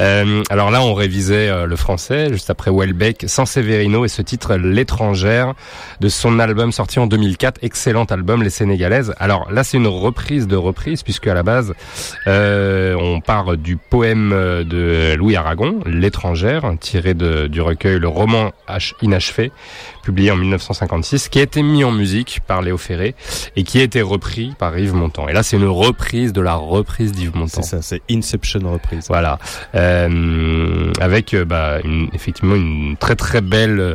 Euh, 0.00 0.42
alors 0.48 0.70
là, 0.70 0.80
on 0.80 0.94
révisait 0.94 1.50
euh, 1.50 1.66
le 1.66 1.76
français, 1.76 2.32
juste 2.32 2.48
après 2.48 2.70
Welbeck, 2.70 3.24
San 3.28 3.44
Severino 3.44 4.06
et 4.06 4.08
ce 4.08 4.22
titre 4.22 4.54
L'étrangère 4.56 5.52
de 6.00 6.08
son 6.08 6.38
album 6.38 6.72
sorti 6.72 6.98
en 6.98 7.06
2004, 7.06 7.58
excellent 7.60 8.04
album 8.04 8.42
Les 8.42 8.48
Sénégalaises. 8.48 9.14
Alors 9.18 9.52
là, 9.52 9.62
c'est 9.62 9.76
une 9.76 9.86
reprise 9.86 10.46
de 10.46 10.56
reprise 10.56 11.02
puisque 11.02 11.26
à 11.26 11.34
la 11.34 11.42
base, 11.42 11.74
euh, 12.26 12.94
on 12.98 13.20
part 13.20 13.58
du 13.58 13.76
poème 13.76 14.32
euh, 14.32 14.64
de 14.64 15.14
Louis 15.16 15.36
Aragon, 15.36 15.80
L'étrangère, 15.84 16.62
tiré 16.80 17.12
de, 17.12 17.46
du 17.46 17.60
recueil 17.60 17.98
Le 17.98 18.08
roman 18.08 18.52
Ach- 18.66 18.94
inachevé, 19.02 19.52
publié 20.02 20.30
en 20.30 20.36
1956, 20.36 21.28
qui 21.28 21.38
a 21.38 21.42
été 21.42 21.62
mis 21.62 21.84
en 21.84 21.92
musique 21.92 22.40
par 22.46 22.62
Léo 22.62 22.78
Ferré 22.78 23.14
et 23.56 23.64
qui 23.64 23.78
a 23.80 23.82
été 23.82 24.02
repris 24.02 24.54
par 24.58 24.76
Yves 24.78 24.94
Montand. 24.94 25.28
Et 25.28 25.32
là, 25.32 25.42
c'est 25.42 25.56
une 25.56 25.66
reprise 25.66 26.32
de 26.32 26.40
la 26.40 26.54
reprise 26.54 27.12
d'Yves 27.12 27.34
Montand. 27.36 27.62
C'est 27.62 27.76
ça, 27.76 27.82
c'est 27.82 28.02
Inception 28.10 28.60
reprise. 28.70 29.06
Voilà, 29.08 29.38
Euh, 29.74 30.92
avec 31.00 31.34
euh, 31.34 31.44
bah, 31.44 31.78
une- 31.84 32.08
effectivement 32.12 32.54
une 32.54 32.96
très 32.98 33.16
très 33.16 33.40
belle 33.40 33.80
euh, 33.80 33.94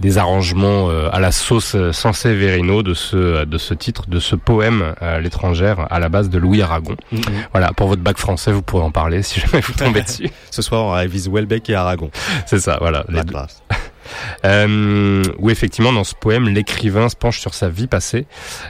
des 0.00 0.16
arrangements 0.16 0.88
euh, 0.88 1.10
à 1.12 1.20
la 1.20 1.30
sauce 1.30 1.76
Sansé 1.92 2.34
Verino 2.34 2.82
de 2.82 2.94
ce 2.94 3.44
de 3.44 3.58
ce 3.58 3.74
titre, 3.74 4.08
de 4.08 4.18
ce 4.18 4.34
poème 4.34 4.94
l'étrangère 5.20 5.86
à 5.90 5.98
la 5.98 6.08
base 6.08 6.30
de 6.30 6.38
Louis 6.38 6.62
Aragon. 6.62 6.96
Mhm. 7.12 7.20
Voilà, 7.52 7.72
pour 7.74 7.88
votre 7.88 8.00
bac 8.00 8.16
français, 8.16 8.50
vous 8.50 8.62
pourrez 8.62 8.82
en 8.84 8.90
parler 8.90 9.22
si 9.22 9.40
jamais 9.40 9.60
vous 9.60 9.74
tombez 9.74 10.00
dessus. 10.08 10.30
Ce 10.50 10.62
soir, 10.62 10.84
on 10.84 10.92
révise 10.92 11.28
Welbeck 11.28 11.68
et 11.68 11.74
Aragon. 11.74 12.10
C'est 12.46 12.60
ça, 12.60 12.78
voilà. 12.80 13.04
les 13.10 13.16
La 13.16 13.24
deux. 13.24 13.34
Euh, 14.44 15.22
où 15.38 15.50
effectivement 15.50 15.92
dans 15.92 16.04
ce 16.04 16.14
poème 16.14 16.48
l'écrivain 16.48 17.08
se 17.08 17.16
penche 17.16 17.40
sur 17.40 17.54
sa 17.54 17.68
vie 17.68 17.86
passée, 17.86 18.26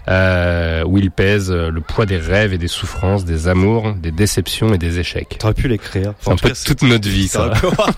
euh, 0.08 0.84
où 0.84 0.98
il 0.98 1.10
pèse 1.10 1.50
euh, 1.50 1.70
le 1.70 1.80
poids 1.80 2.06
des 2.06 2.18
rêves 2.18 2.52
et 2.52 2.58
des 2.58 2.68
souffrances, 2.68 3.24
des 3.24 3.48
amours, 3.48 3.94
des 3.94 4.10
déceptions 4.10 4.72
et 4.74 4.78
des 4.78 4.98
échecs. 4.98 5.36
T'aurais 5.38 5.54
pu 5.54 5.68
l'écrire. 5.68 6.14
C'est 6.20 6.30
un 6.30 6.36
peu 6.36 6.52
toute 6.64 6.82
notre 6.82 7.08
vie 7.08 7.28
ça. 7.28 7.52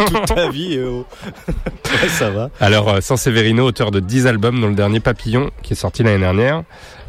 Toute 0.06 0.26
ta 0.26 0.48
vie. 0.50 0.78
oh. 0.84 1.06
Ouais, 2.02 2.08
ça 2.08 2.30
va. 2.30 2.50
Alors, 2.60 2.88
euh, 2.88 3.00
San 3.00 3.16
Severino, 3.16 3.66
auteur 3.66 3.90
de 3.90 4.00
10 4.00 4.26
albums, 4.26 4.60
dont 4.60 4.68
le 4.68 4.74
dernier 4.74 5.00
Papillon, 5.00 5.50
qui 5.62 5.74
est 5.74 5.76
sorti 5.76 6.02
l'année 6.02 6.18
dernière, 6.18 6.62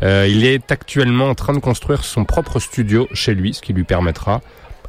euh, 0.03 0.27
il 0.29 0.45
est 0.45 0.71
actuellement 0.71 1.29
en 1.29 1.35
train 1.35 1.53
de 1.53 1.59
construire 1.59 2.03
son 2.03 2.25
propre 2.25 2.59
studio 2.59 3.07
chez 3.13 3.33
lui, 3.33 3.53
ce 3.53 3.61
qui 3.61 3.71
lui 3.73 3.85
permettra, 3.85 4.41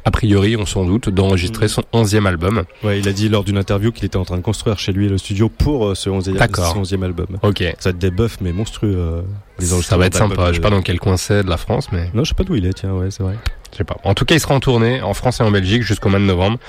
a 0.05 0.11
priori, 0.11 0.55
on 0.55 0.65
s'en 0.65 0.85
doute, 0.85 1.09
d'enregistrer 1.09 1.67
son 1.67 1.83
11e 1.93 2.25
album. 2.27 2.63
Ouais, 2.83 2.99
il 2.99 3.07
a 3.07 3.11
dit 3.11 3.27
lors 3.27 3.43
d'une 3.43 3.57
interview 3.57 3.91
qu'il 3.91 4.05
était 4.05 4.17
en 4.17 4.23
train 4.25 4.37
de 4.37 4.41
construire 4.43 4.77
chez 4.79 4.91
lui 4.93 5.09
le 5.09 5.17
studio 5.17 5.49
pour 5.49 5.87
euh, 5.87 5.95
ce 5.95 6.09
11e, 6.09 6.33
D'accord. 6.37 6.73
ce 6.85 6.95
11e 6.95 7.03
album. 7.03 7.27
Ok, 7.41 7.63
Ça 7.79 7.89
va 7.89 7.89
être 7.89 7.97
des 7.97 8.11
buffs, 8.11 8.37
mais 8.41 8.51
monstrueux. 8.53 8.93
euh, 8.95 9.21
les 9.59 9.65
ça 9.65 9.97
va 9.97 10.05
être 10.05 10.15
sympa. 10.15 10.49
Je 10.49 10.53
sais 10.55 10.59
pas 10.61 10.69
dans 10.69 10.81
quel 10.81 10.99
coin 10.99 11.17
c'est 11.17 11.43
de 11.43 11.49
la 11.49 11.57
France, 11.57 11.87
mais 11.91 12.09
Non, 12.13 12.23
je 12.23 12.29
sais 12.29 12.35
pas 12.35 12.43
d'où 12.43 12.55
il 12.55 12.65
est, 12.65 12.73
tiens, 12.73 12.93
ouais, 12.93 13.09
c'est 13.09 13.23
vrai. 13.23 13.35
je 13.71 13.77
sais 13.77 13.83
pas. 13.83 13.97
En 14.03 14.13
tout 14.13 14.25
cas, 14.25 14.35
il 14.35 14.39
sera 14.39 14.53
en 14.53 14.59
tournée 14.59 15.01
en 15.01 15.13
France 15.13 15.39
et 15.39 15.43
en 15.43 15.49
Belgique 15.51 15.81
jusqu'au 15.81 16.09
mois 16.09 16.19
de 16.19 16.25
novembre, 16.25 16.59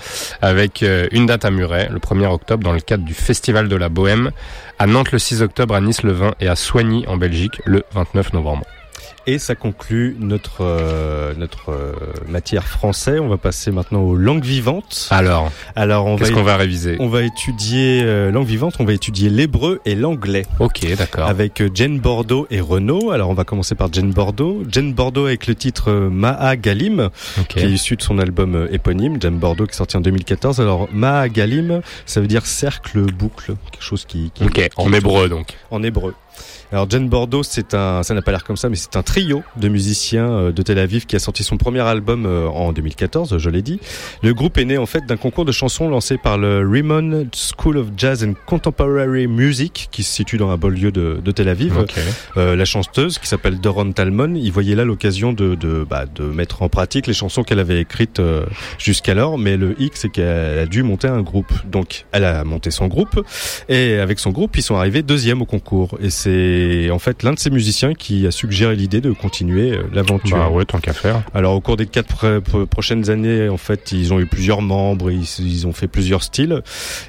avec 0.40 0.82
euh, 0.82 1.06
une 1.12 1.26
date 1.26 1.44
à 1.44 1.50
Muret, 1.50 1.88
le 1.92 1.98
1er 1.98 2.26
octobre, 2.32 2.64
dans 2.64 2.72
le 2.72 2.80
cadre 2.80 3.04
du 3.04 3.12
Festival 3.14 3.68
de 3.68 3.76
la 3.76 3.88
Bohème, 3.88 4.30
à 4.78 4.86
Nantes 4.86 5.12
le 5.12 5.18
6 5.18 5.42
octobre, 5.42 5.74
à 5.74 5.80
Nice 5.80 6.02
le 6.02 6.12
20 6.12 6.34
et 6.40 6.48
à 6.48 6.56
Soigny 6.56 7.04
en 7.06 7.16
Belgique 7.16 7.60
le 7.64 7.82
29 7.92 8.32
novembre. 8.32 8.64
Et 9.28 9.38
ça 9.40 9.56
conclut 9.56 10.16
notre 10.20 10.58
euh, 10.60 11.34
notre 11.36 11.70
euh, 11.72 11.92
matière 12.28 12.64
français. 12.68 13.18
On 13.18 13.26
va 13.26 13.36
passer 13.36 13.72
maintenant 13.72 14.02
aux 14.02 14.14
langues 14.14 14.44
vivantes. 14.44 15.08
Alors, 15.10 15.50
Alors 15.74 16.06
on 16.06 16.14
qu'est-ce 16.16 16.30
qu'on 16.30 16.44
va 16.44 16.56
réviser 16.56 16.96
on 17.00 17.08
va 17.08 17.22
étudier 17.22 18.02
euh, 18.04 18.30
langue 18.30 18.46
vivante. 18.46 18.74
On 18.78 18.84
va 18.84 18.92
étudier 18.92 19.28
l'hébreu 19.28 19.80
et 19.84 19.96
l'anglais. 19.96 20.46
Ok, 20.60 20.86
d'accord. 20.96 21.26
avec 21.26 21.60
euh, 21.60 21.68
Jane 21.74 21.98
Bordeaux 21.98 22.46
et 22.52 22.60
Renaud. 22.60 23.10
Alors 23.10 23.28
on 23.28 23.34
va 23.34 23.42
commencer 23.42 23.74
par 23.74 23.92
Jane 23.92 24.12
Bordeaux. 24.12 24.62
Jane 24.70 24.92
Bordeaux 24.92 25.26
avec 25.26 25.48
le 25.48 25.56
titre 25.56 25.90
euh, 25.90 26.08
Maha 26.08 26.56
Galim, 26.56 27.10
Ok. 27.40 27.46
qui 27.48 27.58
est 27.60 27.70
issu 27.70 27.96
de 27.96 28.02
son 28.02 28.20
album 28.20 28.54
euh, 28.54 28.68
éponyme, 28.72 29.20
Jane 29.20 29.38
Bordeaux, 29.38 29.66
qui 29.66 29.72
est 29.72 29.76
sorti 29.76 29.96
en 29.96 30.02
2014. 30.02 30.60
Alors 30.60 30.88
Maha 30.92 31.28
Galim, 31.28 31.80
ça 32.06 32.20
veut 32.20 32.28
dire 32.28 32.46
cercle, 32.46 33.00
boucle, 33.12 33.54
quelque 33.72 33.82
chose 33.82 34.04
qui, 34.04 34.30
qui 34.32 34.44
Ok, 34.44 34.68
en 34.76 34.88
qui- 34.88 34.94
hébreu 34.94 35.28
donc. 35.28 35.48
en 35.72 35.82
hébreu. 35.82 36.14
Alors 36.72 36.90
Jane 36.90 37.08
Bordeaux, 37.08 37.42
c'est 37.42 37.74
un, 37.74 38.02
ça 38.02 38.14
n'a 38.14 38.22
pas 38.22 38.32
l'air 38.32 38.44
comme 38.44 38.56
ça, 38.56 38.68
mais 38.68 38.76
c'est 38.76 38.96
un 38.96 39.02
trio 39.02 39.42
de 39.56 39.68
musiciens 39.68 40.28
euh, 40.28 40.52
de 40.52 40.62
Tel 40.62 40.78
Aviv 40.78 41.06
qui 41.06 41.14
a 41.14 41.18
sorti 41.20 41.44
son 41.44 41.56
premier 41.56 41.80
album 41.80 42.26
euh, 42.26 42.48
en 42.48 42.72
2014, 42.72 43.38
je 43.38 43.50
l'ai 43.50 43.62
dit. 43.62 43.78
Le 44.22 44.34
groupe 44.34 44.58
est 44.58 44.64
né 44.64 44.76
en 44.76 44.86
fait 44.86 45.06
d'un 45.06 45.16
concours 45.16 45.44
de 45.44 45.52
chansons 45.52 45.88
lancé 45.88 46.18
par 46.18 46.38
le 46.38 46.68
Rimon 46.68 47.28
School 47.32 47.76
of 47.76 47.86
Jazz 47.96 48.24
and 48.24 48.34
Contemporary 48.46 49.28
Music, 49.28 49.88
qui 49.92 50.02
se 50.02 50.12
situe 50.12 50.38
dans 50.38 50.50
un 50.50 50.56
beau 50.56 50.68
lieu 50.68 50.90
de, 50.90 51.20
de 51.24 51.30
Tel 51.30 51.48
Aviv. 51.48 51.78
Ok. 51.78 51.94
Euh, 52.36 52.56
la 52.56 52.64
chanteuse 52.64 53.18
qui 53.18 53.28
s'appelle 53.28 53.60
Doron 53.60 53.92
Talmon, 53.92 54.34
il 54.34 54.50
voyait 54.50 54.74
là 54.74 54.84
l'occasion 54.84 55.32
de, 55.32 55.54
de, 55.54 55.86
bah, 55.88 56.06
de 56.12 56.24
mettre 56.24 56.62
en 56.62 56.68
pratique 56.68 57.06
les 57.06 57.14
chansons 57.14 57.44
qu'elle 57.44 57.60
avait 57.60 57.80
écrites 57.80 58.18
euh, 58.18 58.44
jusqu'alors, 58.78 59.38
mais 59.38 59.56
le 59.56 59.80
hic 59.80 59.92
c'est 59.96 60.08
qu'elle 60.08 60.58
a 60.58 60.66
dû 60.66 60.82
monter 60.82 61.08
un 61.08 61.22
groupe. 61.22 61.52
Donc 61.64 62.06
elle 62.10 62.24
a 62.24 62.42
monté 62.44 62.70
son 62.70 62.88
groupe 62.88 63.24
et 63.68 63.98
avec 63.98 64.18
son 64.18 64.30
groupe 64.30 64.56
ils 64.56 64.62
sont 64.62 64.76
arrivés 64.76 65.02
deuxième 65.02 65.42
au 65.42 65.46
concours. 65.46 65.96
Et 66.00 66.10
c'est 66.10 66.55
en 66.90 66.98
fait 66.98 67.22
l'un 67.22 67.32
de 67.32 67.38
ces 67.38 67.50
musiciens 67.50 67.94
qui 67.94 68.26
a 68.26 68.30
suggéré 68.30 68.76
l'idée 68.76 69.00
de 69.00 69.10
continuer 69.12 69.72
euh, 69.72 69.82
l'aventure. 69.92 70.36
Bah 70.36 70.48
ouais, 70.48 70.64
tant 70.64 70.78
qu'à 70.78 70.92
faire. 70.92 71.22
Alors 71.34 71.54
au 71.54 71.60
cours 71.60 71.76
des 71.76 71.86
quatre 71.86 72.12
pr- 72.14 72.40
pr- 72.40 72.66
prochaines 72.66 73.10
années, 73.10 73.48
en 73.48 73.56
fait, 73.56 73.92
ils 73.92 74.12
ont 74.12 74.20
eu 74.20 74.26
plusieurs 74.26 74.62
membres, 74.62 75.10
ils, 75.10 75.24
ils 75.40 75.66
ont 75.66 75.72
fait 75.72 75.88
plusieurs 75.88 76.22
styles, 76.22 76.62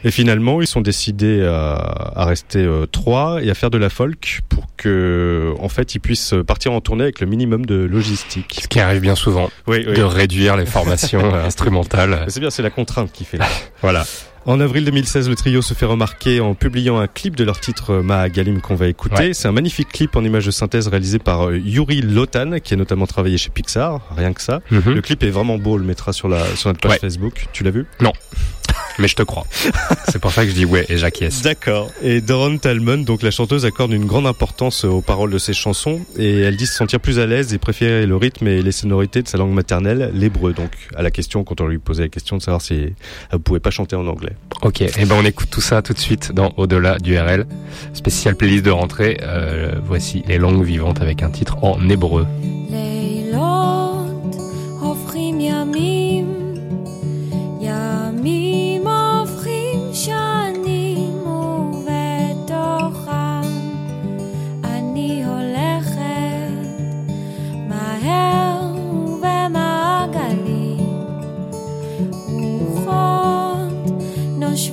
et 0.03 0.11
finalement, 0.11 0.61
ils 0.61 0.67
sont 0.67 0.81
décidés 0.81 1.43
à, 1.43 1.73
à 2.15 2.25
rester 2.25 2.59
euh, 2.59 2.85
trois 2.85 3.41
et 3.43 3.49
à 3.49 3.53
faire 3.53 3.69
de 3.69 3.77
la 3.77 3.89
folk 3.89 4.41
pour 4.49 4.67
que, 4.77 5.53
en 5.59 5.69
fait, 5.69 5.95
ils 5.95 5.99
puissent 5.99 6.35
partir 6.45 6.71
en 6.73 6.81
tournée 6.81 7.03
avec 7.03 7.19
le 7.19 7.27
minimum 7.27 7.65
de 7.65 7.75
logistique. 7.75 8.59
Ce 8.61 8.67
qui 8.67 8.79
arrive 8.79 9.01
bien 9.01 9.15
souvent, 9.15 9.49
Oui, 9.67 9.83
oui. 9.87 9.93
de 9.95 10.03
réduire 10.03 10.55
les 10.57 10.65
formations 10.65 11.33
instrumentales. 11.45 12.25
C'est 12.27 12.39
bien, 12.39 12.49
c'est 12.49 12.61
la 12.63 12.69
contrainte 12.69 13.11
qui 13.11 13.25
fait. 13.25 13.37
là. 13.37 13.47
Voilà. 13.81 14.05
En 14.47 14.61
avril 14.61 14.85
2016, 14.85 15.27
le 15.27 15.35
trio 15.35 15.61
se 15.61 15.73
fait 15.73 15.85
remarquer 15.85 16.39
en 16.39 16.53
publiant 16.53 16.99
un 16.99 17.07
clip 17.07 17.35
de 17.35 17.43
leur 17.43 17.59
titre 17.59 17.95
euh, 17.95 18.01
Maha 18.01 18.29
Galim 18.29 18.61
qu'on 18.61 18.75
va 18.75 18.87
écouter. 18.87 19.15
Ouais. 19.15 19.33
C'est 19.33 19.49
un 19.49 19.51
magnifique 19.51 19.89
clip 19.89 20.15
en 20.15 20.23
image 20.23 20.45
de 20.45 20.51
synthèse 20.51 20.87
réalisé 20.87 21.19
par 21.19 21.49
euh, 21.49 21.57
Yuri 21.57 22.01
Lotan, 22.01 22.59
qui 22.63 22.73
a 22.73 22.77
notamment 22.77 23.07
travaillé 23.07 23.37
chez 23.37 23.49
Pixar, 23.49 23.99
rien 24.15 24.31
que 24.31 24.41
ça. 24.41 24.61
Mhm. 24.71 24.93
Le 24.93 25.01
clip 25.01 25.21
est 25.23 25.31
vraiment 25.31 25.57
beau, 25.57 25.73
on 25.73 25.77
le 25.77 25.83
mettra 25.83 26.13
sur 26.13 26.29
la 26.29 26.45
sur 26.55 26.69
notre 26.69 26.79
page 26.79 26.91
Ouais. 26.91 26.97
Facebook. 26.99 27.47
Tu 27.51 27.65
l'as 27.65 27.71
vu? 27.71 27.87
Non. 27.99 28.13
Mais 28.99 29.07
je 29.07 29.15
te 29.15 29.23
crois. 29.23 29.45
C'est 30.09 30.19
pour 30.19 30.31
ça 30.31 30.43
que 30.43 30.49
je 30.49 30.55
dis 30.55 30.65
ouais 30.65 30.85
et 30.89 30.97
j'acquiesce. 30.97 31.41
D'accord. 31.41 31.91
Et 32.01 32.21
Doron 32.21 32.57
Talmon, 32.57 32.97
donc 32.97 33.21
la 33.21 33.31
chanteuse, 33.31 33.65
accorde 33.65 33.91
une 33.91 34.05
grande 34.05 34.25
importance 34.25 34.85
aux 34.85 35.01
paroles 35.01 35.31
de 35.31 35.37
ses 35.37 35.53
chansons 35.53 36.01
et 36.17 36.41
elle 36.41 36.55
dit 36.55 36.65
se 36.65 36.73
sentir 36.73 36.99
plus 36.99 37.19
à 37.19 37.25
l'aise 37.25 37.53
et 37.53 37.57
préférer 37.57 38.05
le 38.05 38.15
rythme 38.15 38.47
et 38.47 38.61
les 38.61 38.71
sonorités 38.71 39.21
de 39.21 39.27
sa 39.27 39.37
langue 39.37 39.53
maternelle, 39.53 40.11
l'hébreu. 40.13 40.53
Donc, 40.53 40.71
à 40.95 41.03
la 41.03 41.11
question, 41.11 41.43
quand 41.43 41.61
on 41.61 41.67
lui 41.67 41.77
posait 41.77 42.03
la 42.03 42.09
question 42.09 42.37
de 42.37 42.41
savoir 42.41 42.61
si 42.61 42.73
elle 42.75 42.93
ne 43.33 43.37
pouvait 43.37 43.59
pas 43.59 43.71
chanter 43.71 43.95
en 43.95 44.07
anglais. 44.07 44.33
Ok. 44.61 44.81
Et 44.81 45.05
ben, 45.05 45.15
on 45.17 45.25
écoute 45.25 45.49
tout 45.51 45.61
ça 45.61 45.81
tout 45.81 45.93
de 45.93 45.99
suite 45.99 46.31
dans 46.31 46.53
Au-delà 46.57 46.97
du 46.97 47.17
RL. 47.17 47.45
Spécial 47.93 48.35
playlist 48.35 48.65
de 48.65 48.71
rentrée. 48.71 49.19
Euh, 49.21 49.73
voici 49.83 50.23
les 50.27 50.37
langues 50.37 50.63
vivantes 50.63 51.01
avec 51.01 51.23
un 51.23 51.29
titre 51.29 51.63
en 51.63 51.87
hébreu. 51.89 52.25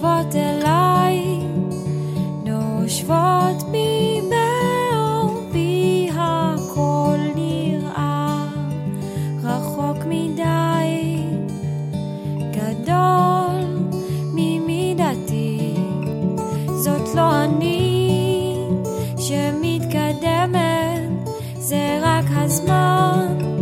נושבות 0.05 0.37
אליי, 0.37 1.41
נושבות 2.45 3.63
בי 3.71 4.21
באור 4.31 5.41
בי 5.53 6.09
הכל 6.13 7.19
נראה 7.35 8.45
רחוק 9.43 9.97
מדי, 10.09 11.23
גדול 12.53 13.91
ממידתי. 14.35 15.75
זאת 16.75 17.15
לא 17.15 17.45
אני 17.45 18.57
שמתקדמת, 19.19 20.59
זה 21.59 21.99
רק 22.03 22.25
הזמן 22.31 23.54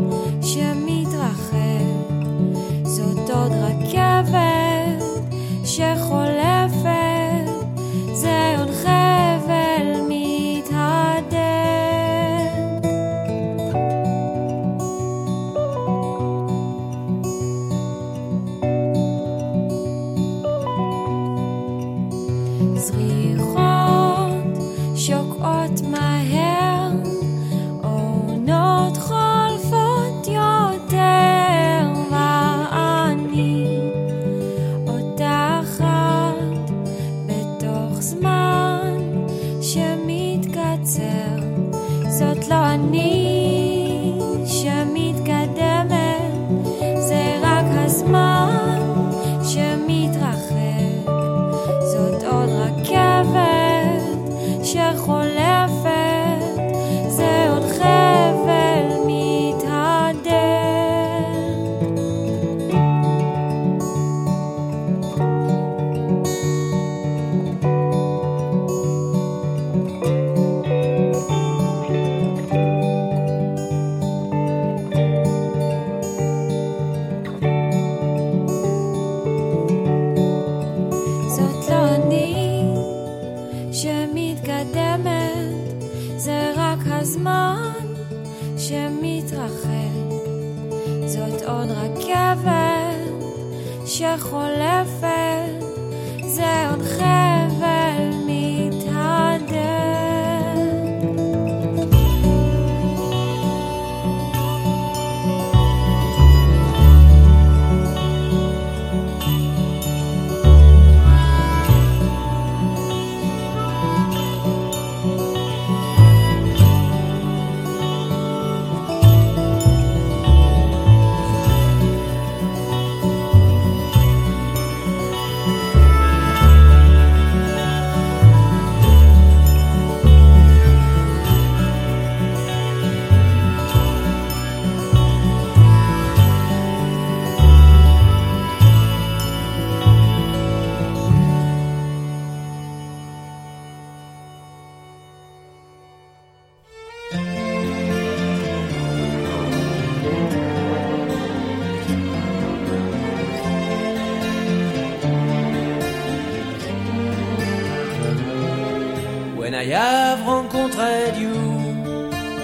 I 159.62 159.66
have 159.66 160.27
rencontré 160.27 161.16
you, 161.16 161.35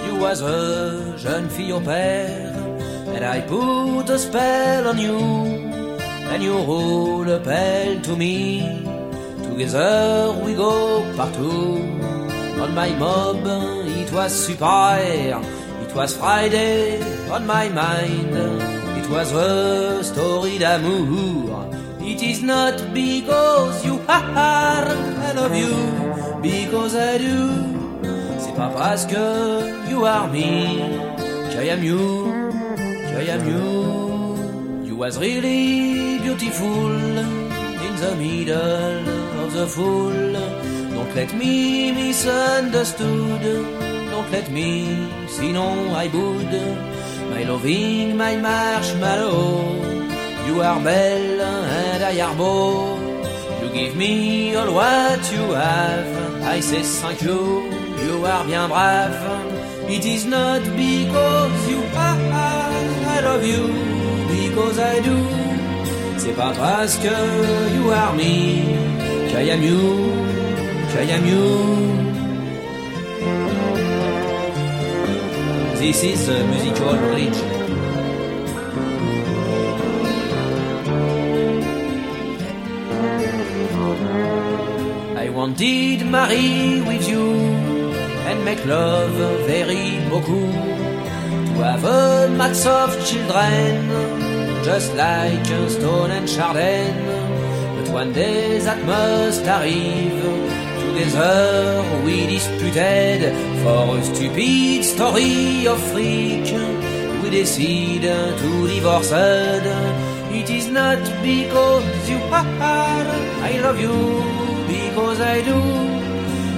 you 0.05 0.15
was 0.21 0.41
a 0.41 1.17
jeune 1.17 1.49
fille 1.49 1.73
au 1.73 1.81
père, 1.81 2.55
and 3.13 3.25
I 3.25 3.41
put 3.41 4.09
a 4.09 4.17
spell 4.17 4.87
on 4.87 4.97
you, 4.97 5.19
and 6.31 6.41
you 6.41 6.53
roll 6.53 7.29
a 7.29 7.37
bell 7.39 7.99
to 8.03 8.15
me. 8.15 8.85
Together 9.43 10.33
we 10.45 10.53
go 10.53 11.03
partout. 11.17 11.83
On 12.61 12.73
my 12.73 12.91
mob, 12.91 13.43
it 13.45 14.09
was 14.13 14.31
super. 14.31 14.95
It 15.01 15.93
was 15.93 16.15
Friday 16.15 17.01
on 17.29 17.45
my 17.45 17.67
mind. 17.67 18.31
It 18.95 19.09
was 19.09 19.33
a 19.33 20.05
story 20.05 20.57
d'amour. 20.57 21.67
It 21.99 22.23
is 22.23 22.41
not 22.41 22.93
because 22.93 23.83
you 23.85 23.99
are, 24.07 24.87
I 24.87 25.33
love 25.35 25.53
you, 25.53 25.75
because 26.41 26.95
I 26.95 27.17
do. 27.17 27.49
C'est 28.37 28.55
pas 28.55 28.71
parce 28.75 29.05
que 29.05 29.89
you 29.89 30.05
are 30.05 30.27
me, 30.29 30.81
I 31.59 31.69
am 31.69 31.83
you, 31.83 32.31
I 33.17 33.29
am 33.29 33.41
you. 33.47 34.87
You 34.87 34.95
was 34.95 35.17
really 35.19 36.19
beautiful 36.19 36.91
in 37.85 37.93
the 38.03 38.15
middle 38.15 39.05
of 39.43 39.53
the 39.53 39.67
fool. 39.67 40.33
Don't 40.93 41.15
let 41.15 41.33
me 41.33 41.91
misunderstood. 41.91 43.43
Don't 44.11 44.31
let 44.31 44.49
me, 44.51 45.07
sinon 45.27 45.95
I 45.95 46.07
would. 46.07 46.53
My 47.31 47.43
loving, 47.43 48.17
my 48.17 48.35
marshmallow. 48.37 49.99
You 50.47 50.61
are 50.61 50.79
belle 50.81 51.41
and 51.41 52.03
I 52.03 52.19
are 52.21 52.35
beau. 52.35 52.97
You 53.61 53.69
give 53.69 53.95
me 53.95 54.55
all 54.55 54.73
what 54.73 55.31
you 55.31 55.53
have. 55.53 56.28
I 56.43 56.59
say 56.61 56.83
thank 56.83 57.21
you. 57.21 57.69
You 58.03 58.25
are 58.25 58.43
bien 58.45 58.69
brave. 58.69 59.89
It 59.89 60.05
is 60.05 60.25
not 60.25 60.61
because 60.63 61.69
you 61.69 61.81
are. 61.95 62.19
I 63.15 63.21
love 63.21 63.43
you 63.43 63.67
because 64.29 64.79
I 64.79 64.99
do. 65.01 65.17
C'est 66.17 66.35
pas 66.35 66.51
parce 66.57 66.95
que 66.97 67.15
you 67.75 67.91
are 67.91 68.13
me 68.13 68.99
que 69.29 69.37
I 69.37 69.51
am 69.51 69.63
you, 69.63 70.11
que 70.91 70.99
I 70.99 71.11
am 71.11 71.25
you. 71.25 72.09
This 75.79 76.03
is 76.03 76.29
a 76.29 76.43
musical 76.45 76.95
bridge. 76.97 77.48
I 85.39 85.41
wanted 85.43 86.05
marry 86.05 86.81
with 86.81 87.07
you 87.07 87.31
and 88.27 88.43
make 88.43 88.65
love 88.65 89.13
very 89.47 89.97
beaucoup 90.09 90.51
to 91.55 91.63
have 91.63 91.85
a 91.85 92.27
mass 92.35 92.65
of 92.65 92.89
children 93.05 93.87
just 94.65 94.93
like 94.95 95.45
Stone 95.45 96.11
and 96.11 96.27
Chardin. 96.27 96.93
But 97.77 97.87
one 97.93 98.11
day 98.11 98.59
that 98.59 98.83
must 98.83 99.45
arrive. 99.45 100.19
Together 100.83 101.85
we 102.03 102.27
disputed 102.27 103.21
for 103.63 103.97
a 103.97 104.03
stupid 104.03 104.83
story 104.83 105.65
of 105.67 105.79
freak. 105.93 106.51
We 107.23 107.29
decide 107.29 108.01
to 108.41 108.67
divorce. 108.67 109.13
It 110.35 110.49
is 110.49 110.67
not 110.67 110.99
because 111.23 112.09
you 112.09 112.19
are, 112.29 113.07
I 113.49 113.59
love 113.63 113.79
you, 113.79 114.48
I 115.19 115.41
do. 115.43 115.59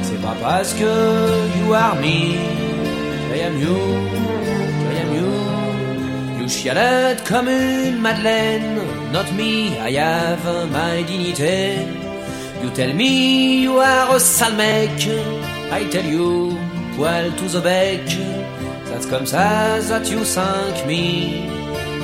C'est 0.04 0.22
pas 0.22 0.36
parce 0.42 0.74
que 0.74 0.92
you 1.60 1.74
are 1.74 1.96
me, 1.96 2.36
I 3.34 3.40
am 3.48 3.58
you, 3.58 3.78
I 4.90 4.96
am 5.04 5.10
you. 5.18 6.42
You 6.42 6.48
chialade 6.48 7.22
comme 7.28 7.50
une 7.50 8.00
madeleine, 8.00 8.82
not 9.14 9.32
me, 9.38 9.78
I 9.80 9.96
have 9.98 10.46
my 10.72 11.04
dignité. 11.04 11.86
You 12.62 12.70
tell 12.72 12.94
me 12.94 13.64
you 13.64 13.80
are 13.80 14.16
a 14.16 14.20
sale 14.20 14.60
I 15.72 15.86
tell 15.90 16.06
you, 16.06 16.58
poil 16.96 17.32
to 17.38 17.48
the 17.48 17.62
bec. 17.62 18.06
That's 18.90 19.06
comme 19.06 19.26
ça 19.26 19.80
that 19.90 20.10
you 20.12 20.24
thank 20.26 20.86
me 20.86 21.48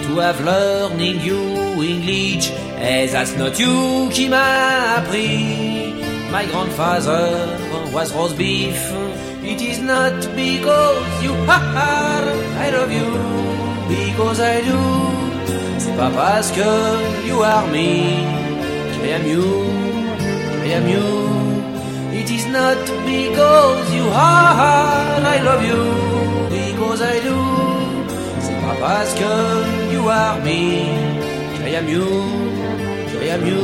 to 0.08 0.20
have 0.20 0.40
learning 0.44 1.22
you 1.22 1.40
English. 1.84 2.52
Et 2.82 3.08
that's 3.08 3.36
not 3.38 3.60
you 3.60 4.10
qui 4.10 4.30
m'a 4.30 4.98
appris. 4.98 5.87
My 6.32 6.46
grandfather 6.46 7.48
was 7.94 8.14
roast 8.14 8.38
beef. 8.38 8.78
It 9.44 9.62
is 9.62 9.80
not 9.80 10.14
because 10.36 11.24
you 11.24 11.34
are, 11.48 12.28
I 12.66 12.70
love 12.70 12.92
you, 12.92 13.10
because 13.88 14.40
I 14.40 14.62
do. 14.62 14.80
C'est 15.80 15.96
pas 15.96 16.12
parce 16.14 16.52
que 16.52 16.68
you 17.28 17.42
are 17.42 17.66
me, 17.68 18.28
I 19.04 19.10
am 19.16 19.26
you, 19.26 19.48
I 20.64 20.74
am 20.78 20.88
you. 20.88 21.08
It 22.12 22.30
is 22.30 22.46
not 22.48 22.78
because 23.06 23.94
you 23.96 24.06
are, 24.12 25.22
I 25.24 25.40
love 25.48 25.64
you, 25.64 25.82
because 26.52 27.02
I 27.02 27.20
do. 27.22 27.38
C'est 28.42 28.60
pas 28.66 28.76
parce 28.82 29.14
que 29.14 29.94
you 29.94 30.10
are 30.10 30.38
me, 30.44 30.92
I 31.66 31.76
am 31.80 31.88
you, 31.88 32.06
I 33.22 33.30
am 33.30 33.46
you, 33.48 33.64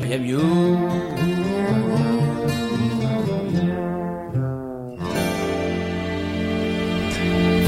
I 0.00 0.14
am 0.14 0.24
you. 0.24 1.39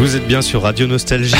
Vous 0.02 0.16
êtes 0.16 0.26
bien 0.26 0.42
sur 0.42 0.62
Radio 0.62 0.88
Nostalgie. 0.88 1.32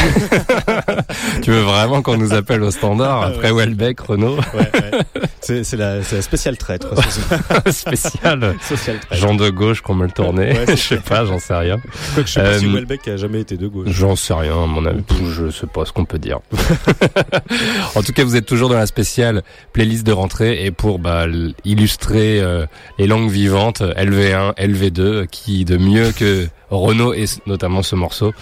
tu 1.43 1.51
veux 1.51 1.63
vraiment 1.63 2.01
qu'on 2.01 2.17
nous 2.17 2.33
appelle 2.33 2.63
au 2.63 2.71
standard? 2.71 3.23
Après 3.23 3.51
Welbeck, 3.51 3.99
Renault? 3.99 4.37
Ouais, 4.55 4.71
ouais. 4.73 5.23
C'est, 5.43 5.65
c'est, 5.65 5.77
la, 5.77 6.03
c'est 6.05 6.17
la 6.17 6.23
spéciale 6.23 6.57
traître. 6.57 6.89
spéciale. 7.73 8.55
Social 8.63 8.99
traître. 9.01 9.21
Jean 9.21 9.35
de 9.35 9.51
gauche 9.51 9.81
qu'on 9.81 9.95
me 9.95 10.05
le 10.07 10.13
tournait. 10.13 10.53
Ouais, 10.57 10.65
je 10.77 10.81
sais 10.81 10.97
pas, 10.99 11.25
j'en 11.25 11.39
sais 11.41 11.55
rien. 11.55 11.79
Quoique 12.15 12.29
je 12.29 12.35
sais 12.35 12.43
pas 12.43 12.59
si 12.59 12.67
Euh, 12.67 12.73
Welbeck 12.73 13.09
a 13.09 13.17
jamais 13.17 13.41
été 13.41 13.57
de 13.57 13.67
gauche. 13.67 13.89
J'en 13.91 14.15
sais 14.15 14.35
rien, 14.35 14.53
à 14.63 14.67
mon 14.67 14.87
avis. 14.87 15.03
Je 15.35 15.51
sais 15.51 15.67
pas 15.67 15.85
ce 15.85 15.93
qu'on 15.93 16.05
peut 16.05 16.19
dire. 16.21 16.39
en 17.95 18.03
tout 18.03 18.13
cas, 18.13 18.25
vous 18.25 18.37
êtes 18.37 18.47
toujours 18.47 18.69
dans 18.69 18.79
la 18.79 18.87
spéciale 18.87 19.43
playlist 19.73 20.07
de 20.07 20.13
rentrée 20.13 20.65
et 20.65 20.71
pour 20.71 20.99
bah, 20.99 21.27
illustrer 21.65 22.41
euh, 22.41 22.67
les 22.99 23.07
langues 23.07 23.31
vivantes, 23.31 23.81
LV1, 23.83 24.55
LV2, 24.57 25.27
qui 25.27 25.65
de 25.65 25.77
mieux 25.77 26.13
que 26.13 26.47
Renault 26.71 27.13
et 27.13 27.27
notamment 27.47 27.83
ce 27.83 27.95
morceau, 27.97 28.33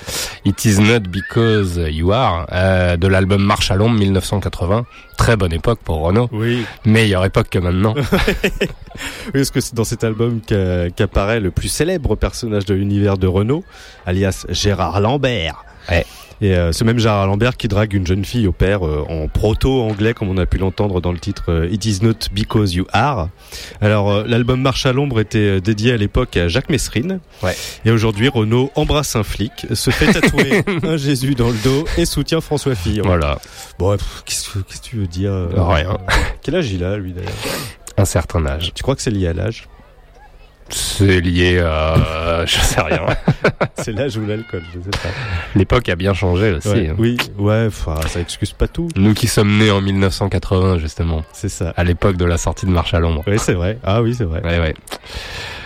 It 0.44 0.64
Is 0.64 0.80
Not 0.80 1.00
Because 1.08 1.80
You 1.90 2.12
Are, 2.12 2.46
euh, 2.52 2.96
de 2.96 3.08
l'album 3.08 3.42
Marche 3.42 3.70
à 3.72 3.74
l'ombre 3.76 3.98
1980. 3.98 4.84
Très 5.16 5.36
bonne 5.36 5.52
époque 5.52 5.80
pour 5.84 5.98
Renault. 6.00 6.28
Oui. 6.32 6.64
Meilleure 6.90 7.24
époque 7.24 7.48
que 7.50 7.58
maintenant. 7.58 7.94
oui, 7.96 9.30
parce 9.32 9.50
que 9.50 9.60
c'est 9.60 9.74
dans 9.74 9.84
cet 9.84 10.02
album 10.04 10.40
qu'a- 10.46 10.90
qu'apparaît 10.90 11.40
le 11.40 11.50
plus 11.50 11.68
célèbre 11.68 12.16
personnage 12.16 12.64
de 12.64 12.74
l'univers 12.74 13.16
de 13.18 13.26
Renault, 13.26 13.64
alias 14.06 14.44
Gérard 14.48 15.00
Lambert. 15.00 15.64
Ouais. 15.88 16.04
Et 16.42 16.54
euh, 16.54 16.72
ce 16.72 16.84
même 16.84 16.98
Gérard 16.98 17.26
Lambert 17.26 17.56
qui 17.56 17.68
drague 17.68 17.92
une 17.92 18.06
jeune 18.06 18.24
fille 18.24 18.46
au 18.46 18.52
père 18.52 18.86
euh, 18.86 19.04
en 19.08 19.28
proto-anglais, 19.28 20.14
comme 20.14 20.28
on 20.30 20.38
a 20.38 20.46
pu 20.46 20.58
l'entendre 20.58 21.00
dans 21.00 21.12
le 21.12 21.18
titre 21.18 21.44
euh, 21.48 21.68
It 21.70 21.84
Is 21.84 21.98
Not 22.02 22.14
Because 22.32 22.74
You 22.74 22.86
Are. 22.92 23.28
Alors, 23.80 24.10
euh, 24.10 24.24
l'album 24.26 24.60
Marche 24.60 24.86
à 24.86 24.92
l'ombre 24.92 25.20
était 25.20 25.60
dédié 25.60 25.92
à 25.92 25.96
l'époque 25.96 26.36
à 26.36 26.48
Jacques 26.48 26.70
Messrine. 26.70 27.20
Ouais. 27.42 27.54
Et 27.84 27.90
aujourd'hui, 27.90 28.28
Renault 28.28 28.70
embrasse 28.74 29.16
un 29.16 29.22
flic, 29.22 29.66
se 29.74 29.90
fait 29.90 30.12
tatouer 30.12 30.62
un 30.82 30.96
Jésus 30.96 31.34
dans 31.34 31.50
le 31.50 31.58
dos 31.62 31.84
et 31.98 32.06
soutient 32.06 32.40
François 32.40 32.74
Fillon. 32.74 33.04
Voilà. 33.04 33.38
Bon, 33.78 33.96
qu'est-ce 34.24 34.50
que 34.50 34.58
tu 34.82 34.96
veux 34.96 35.06
dire 35.06 35.32
Rien. 35.54 35.98
Quel 36.42 36.54
âge 36.56 36.70
il 36.72 36.84
a, 36.84 36.96
lui, 36.96 37.12
d'ailleurs? 37.12 37.32
Un 37.98 38.04
certain 38.06 38.46
âge. 38.46 38.72
Tu 38.74 38.82
crois 38.82 38.96
que 38.96 39.02
c'est 39.02 39.10
lié 39.10 39.28
à 39.28 39.34
l'âge? 39.34 39.68
C'est 40.70 41.20
lié 41.20 41.58
à... 41.58 42.44
je 42.46 42.56
sais 42.58 42.80
rien. 42.80 43.00
C'est 43.76 43.92
l'âge 43.92 44.16
ou 44.16 44.26
l'alcool, 44.26 44.62
je 44.74 44.80
sais 44.80 44.90
pas. 44.90 45.08
L'époque 45.54 45.88
a 45.88 45.96
bien 45.96 46.12
changé 46.14 46.52
aussi. 46.52 46.68
Ouais, 46.68 46.88
hein. 46.90 46.94
Oui, 46.98 47.16
ouais, 47.38 47.68
ça 48.06 48.20
excuse 48.20 48.52
pas 48.52 48.68
tout. 48.68 48.88
Nous 48.96 49.14
qui 49.14 49.26
sommes 49.26 49.56
nés 49.58 49.70
en 49.70 49.80
1980, 49.80 50.78
justement, 50.78 51.24
C'est 51.32 51.48
ça. 51.48 51.72
à 51.76 51.84
l'époque 51.84 52.16
de 52.16 52.24
la 52.26 52.36
sortie 52.38 52.66
de 52.66 52.70
Marche 52.70 52.92
à 52.94 53.00
l'ombre. 53.00 53.22
Oui, 53.26 53.38
c'est 53.38 53.54
vrai. 53.54 53.78
Ah 53.82 54.02
oui, 54.02 54.14
c'est 54.16 54.24
vrai. 54.24 54.42
Ouais, 54.44 54.58
ouais. 54.60 54.74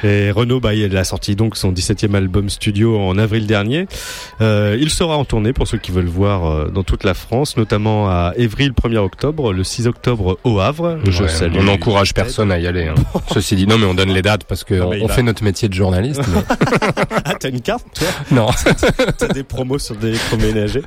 Et 0.05 0.31
Renaud, 0.31 0.61
bah, 0.61 0.75
il 0.75 0.95
a 0.97 1.03
sorti 1.05 1.35
donc 1.35 1.57
son 1.57 1.73
17e 1.73 2.15
album 2.15 2.51
studio 2.51 2.99
en 3.01 3.17
avril 3.17 3.47
dernier. 3.47 3.87
Euh, 4.43 4.77
il 4.79 4.91
sera 4.91 5.17
en 5.17 5.25
tournée 5.25 5.53
pour 5.55 5.67
ceux 5.67 5.79
qui 5.79 5.93
veulent 5.93 6.05
voir 6.07 6.45
euh, 6.47 6.69
dans 6.69 6.83
toute 6.83 7.05
la 7.05 7.15
France, 7.15 7.57
notamment 7.57 8.09
à 8.11 8.33
Évry 8.37 8.67
le 8.67 8.73
1er 8.75 8.99
octobre, 8.99 9.53
le 9.55 9.65
6 9.65 9.87
octobre 9.87 10.39
au 10.45 10.61
Havre. 10.61 10.99
Je 11.09 11.23
Ouais, 11.25 11.29
salue. 11.29 11.57
On 11.59 11.63
n'encourage 11.63 12.13
personne 12.13 12.53
à 12.53 12.59
y 12.59 12.67
aller. 12.67 12.87
hein. 12.89 12.95
Ceci 13.33 13.57
dit, 13.57 13.67
non, 13.67 13.79
mais 13.79 13.87
on 13.87 13.95
donne 13.95 14.11
les 14.13 14.21
dates 14.21 14.45
parce 14.45 14.63
que 14.63 14.75
on, 14.95 14.99
il 14.99 15.05
on 15.05 15.09
fait 15.09 15.23
notre 15.23 15.43
métier 15.45 15.69
de 15.69 15.75
journaliste. 15.75 16.21
mais- 16.29 16.43
Ah, 17.25 17.35
t'as 17.39 17.49
une 17.49 17.61
carte, 17.61 17.85
toi 17.95 18.07
non. 18.31 18.49
T'as 19.19 19.29
des 19.29 19.43
promos 19.45 19.79
sur 19.79 19.97
des 19.97 20.09
électroménagers 20.09 20.83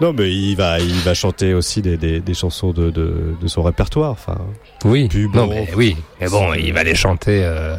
Non, 0.00 0.12
mais 0.12 0.30
il 0.32 0.54
va, 0.56 0.80
il 0.80 0.94
va 1.00 1.14
chanter 1.14 1.52
aussi 1.54 1.82
des, 1.82 1.96
des, 1.96 2.20
des 2.20 2.34
chansons 2.34 2.72
de, 2.72 2.90
de, 2.90 3.34
de 3.40 3.48
son 3.48 3.62
répertoire. 3.62 4.10
Enfin, 4.12 4.38
Oui. 4.84 5.08
Non, 5.34 5.46
mais 5.46 5.68
oui. 5.76 5.96
Mais 6.20 6.28
bon, 6.28 6.54
il 6.54 6.72
va 6.72 6.82
les 6.84 6.94
chanter. 6.94 7.42
Euh, 7.44 7.76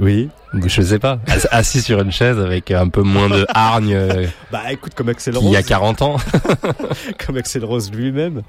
oui. 0.00 0.28
je 0.54 0.82
sais 0.82 0.98
pas. 0.98 1.18
ass- 1.26 1.48
Assis 1.50 1.82
sur 1.82 2.00
une 2.00 2.12
chaise 2.12 2.38
avec 2.38 2.70
un 2.70 2.88
peu 2.88 3.02
moins 3.02 3.28
de 3.28 3.46
hargne 3.48 3.94
euh, 3.94 4.26
Bah, 4.50 4.62
écoute, 4.70 4.94
comme 4.94 5.08
Axel 5.10 5.34
qu'il 5.34 5.50
y 5.50 5.56
a 5.56 5.58
Rose. 5.60 5.68
40 5.68 6.02
ans. 6.02 6.16
comme 7.26 7.36
Axel 7.36 7.64
Rose 7.64 7.90
lui-même. 7.92 8.42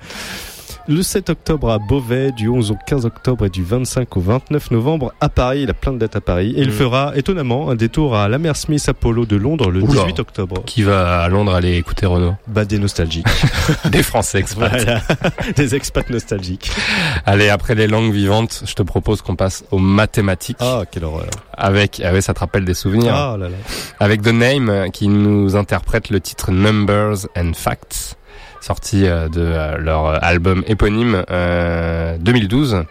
Le 0.90 1.02
7 1.02 1.30
octobre 1.32 1.70
à 1.70 1.80
Beauvais, 1.80 2.32
du 2.32 2.48
11 2.48 2.72
au 2.72 2.78
15 2.88 3.06
octobre 3.06 3.46
et 3.46 3.50
du 3.50 3.62
25 3.62 4.16
au 4.16 4.22
29 4.22 4.72
novembre 4.72 5.12
à 5.20 5.28
Paris. 5.28 5.64
Il 5.64 5.70
a 5.70 5.74
plein 5.74 5.92
de 5.92 5.98
dates 5.98 6.16
à 6.16 6.22
Paris. 6.22 6.54
Et 6.56 6.62
il 6.62 6.70
Mm. 6.70 6.72
fera 6.72 7.12
étonnamment 7.18 7.70
un 7.70 7.76
détour 7.76 8.16
à 8.16 8.30
l'Hammersmith 8.30 8.88
Apollo 8.88 9.26
de 9.26 9.36
Londres 9.36 9.70
le 9.70 9.82
Oula. 9.84 10.04
18 10.06 10.20
octobre. 10.20 10.64
Qui 10.66 10.84
va 10.84 11.20
à 11.24 11.28
Londres 11.28 11.54
aller 11.54 11.76
écouter 11.76 12.06
Renault 12.06 12.36
Bah 12.48 12.64
des 12.64 12.80
nostalgiques. 12.80 13.28
Des 13.92 14.02
Français 14.02 14.40
expats. 14.40 14.70
voilà. 14.82 15.02
des 15.58 15.76
expats 15.76 16.10
nostalgiques. 16.10 16.72
Allez, 17.26 17.50
après 17.50 17.76
les 17.76 17.88
langues 17.88 18.14
vivantes, 18.14 18.64
je 18.66 18.74
te 18.74 18.82
propose 18.84 19.22
qu'on 19.22 19.36
passe 19.36 19.66
aux 19.72 19.80
mathématiques. 19.80 20.58
Ah, 20.62 20.84
quelle 20.90 21.04
horreur. 21.04 21.28
Avec, 21.58 22.02
ah 22.06 22.14
ouais, 22.14 22.22
ça 22.22 22.34
te 22.34 22.40
rappelle 22.40 22.64
des 22.64 22.74
souvenirs. 22.74 23.14
Ah 23.14 23.36
là 23.38 23.50
là. 23.50 23.56
avec 24.00 24.22
The 24.22 24.28
Name 24.32 24.70
euh, 24.70 24.88
qui 24.90 25.10
nous 25.10 25.58
interprète 25.58 26.10
le 26.12 26.22
titre 26.22 26.52
Numbers 26.52 27.28
and 27.38 27.52
Facts 27.56 28.17
sorti 28.68 29.06
euh, 29.06 29.30
de 29.30 29.42
euh, 29.42 29.78
leur 29.78 30.06
euh, 30.08 30.18
album 30.22 30.64
éponyme 30.68 31.24
euh, 31.32 32.18
2012. 32.20 32.84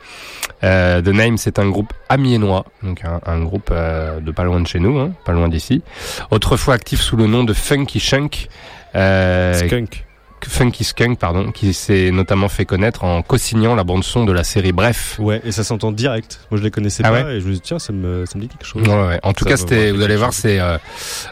Euh, 0.65 1.03
The 1.03 1.09
Name 1.09 1.37
c'est 1.37 1.59
un 1.59 1.69
groupe 1.69 1.93
amiénois, 2.09 2.65
donc 2.83 3.03
un, 3.05 3.21
un 3.27 3.41
groupe 3.43 3.69
euh, 3.71 4.21
de 4.21 4.31
pas 4.31 4.45
loin 4.45 4.59
de 4.61 4.67
chez 4.67 4.81
nous, 4.81 4.99
hein, 4.99 5.12
pas 5.27 5.33
loin 5.33 5.49
d'ici. 5.49 5.83
Autrefois 6.31 6.75
actif 6.75 7.01
sous 7.03 7.17
le 7.17 7.27
nom 7.27 7.45
de 7.45 7.53
Funky 7.53 8.01
Shunk. 8.01 8.49
Euh, 8.95 9.53
Skunk. 9.53 10.05
Funky 10.49 10.85
Skunk, 10.85 11.19
pardon, 11.19 11.51
qui 11.51 11.75
s'est 11.75 12.11
notamment 12.12 12.49
fait 12.49 12.65
connaître 12.65 13.03
en 13.03 13.21
co-signant 13.23 13.75
la 13.75 13.83
bande 13.83 14.05
son 14.05 14.25
de 14.25 14.33
la 14.33 14.45
série 14.45 14.71
Bref. 14.71 15.17
Ouais, 15.19 15.41
et 15.45 15.51
ça 15.51 15.65
s'entend 15.65 15.91
direct. 15.91 16.39
Moi, 16.51 16.59
je 16.59 16.65
les 16.65 16.71
connaissais 16.71 17.03
Ah 17.05 17.11
pas 17.11 17.25
ouais 17.25 17.37
et 17.37 17.41
je 17.41 17.49
me 17.49 17.53
dis 17.53 17.61
tiens, 17.61 17.81
ça 17.81 17.93
me, 17.93 18.25
ça 18.27 18.39
me 18.39 18.43
dit 18.43 18.49
quelque 18.49 18.65
chose. 18.65 18.87
Ouais, 18.87 19.07
ouais. 19.09 19.21
En 19.25 19.33
tout 19.33 19.43
Ça 19.45 19.51
cas, 19.51 19.57
c'était, 19.57 19.91
vous 19.91 20.03
allez 20.03 20.14
voir, 20.16 20.33
c'est 20.33 20.61
euh, 20.61 20.79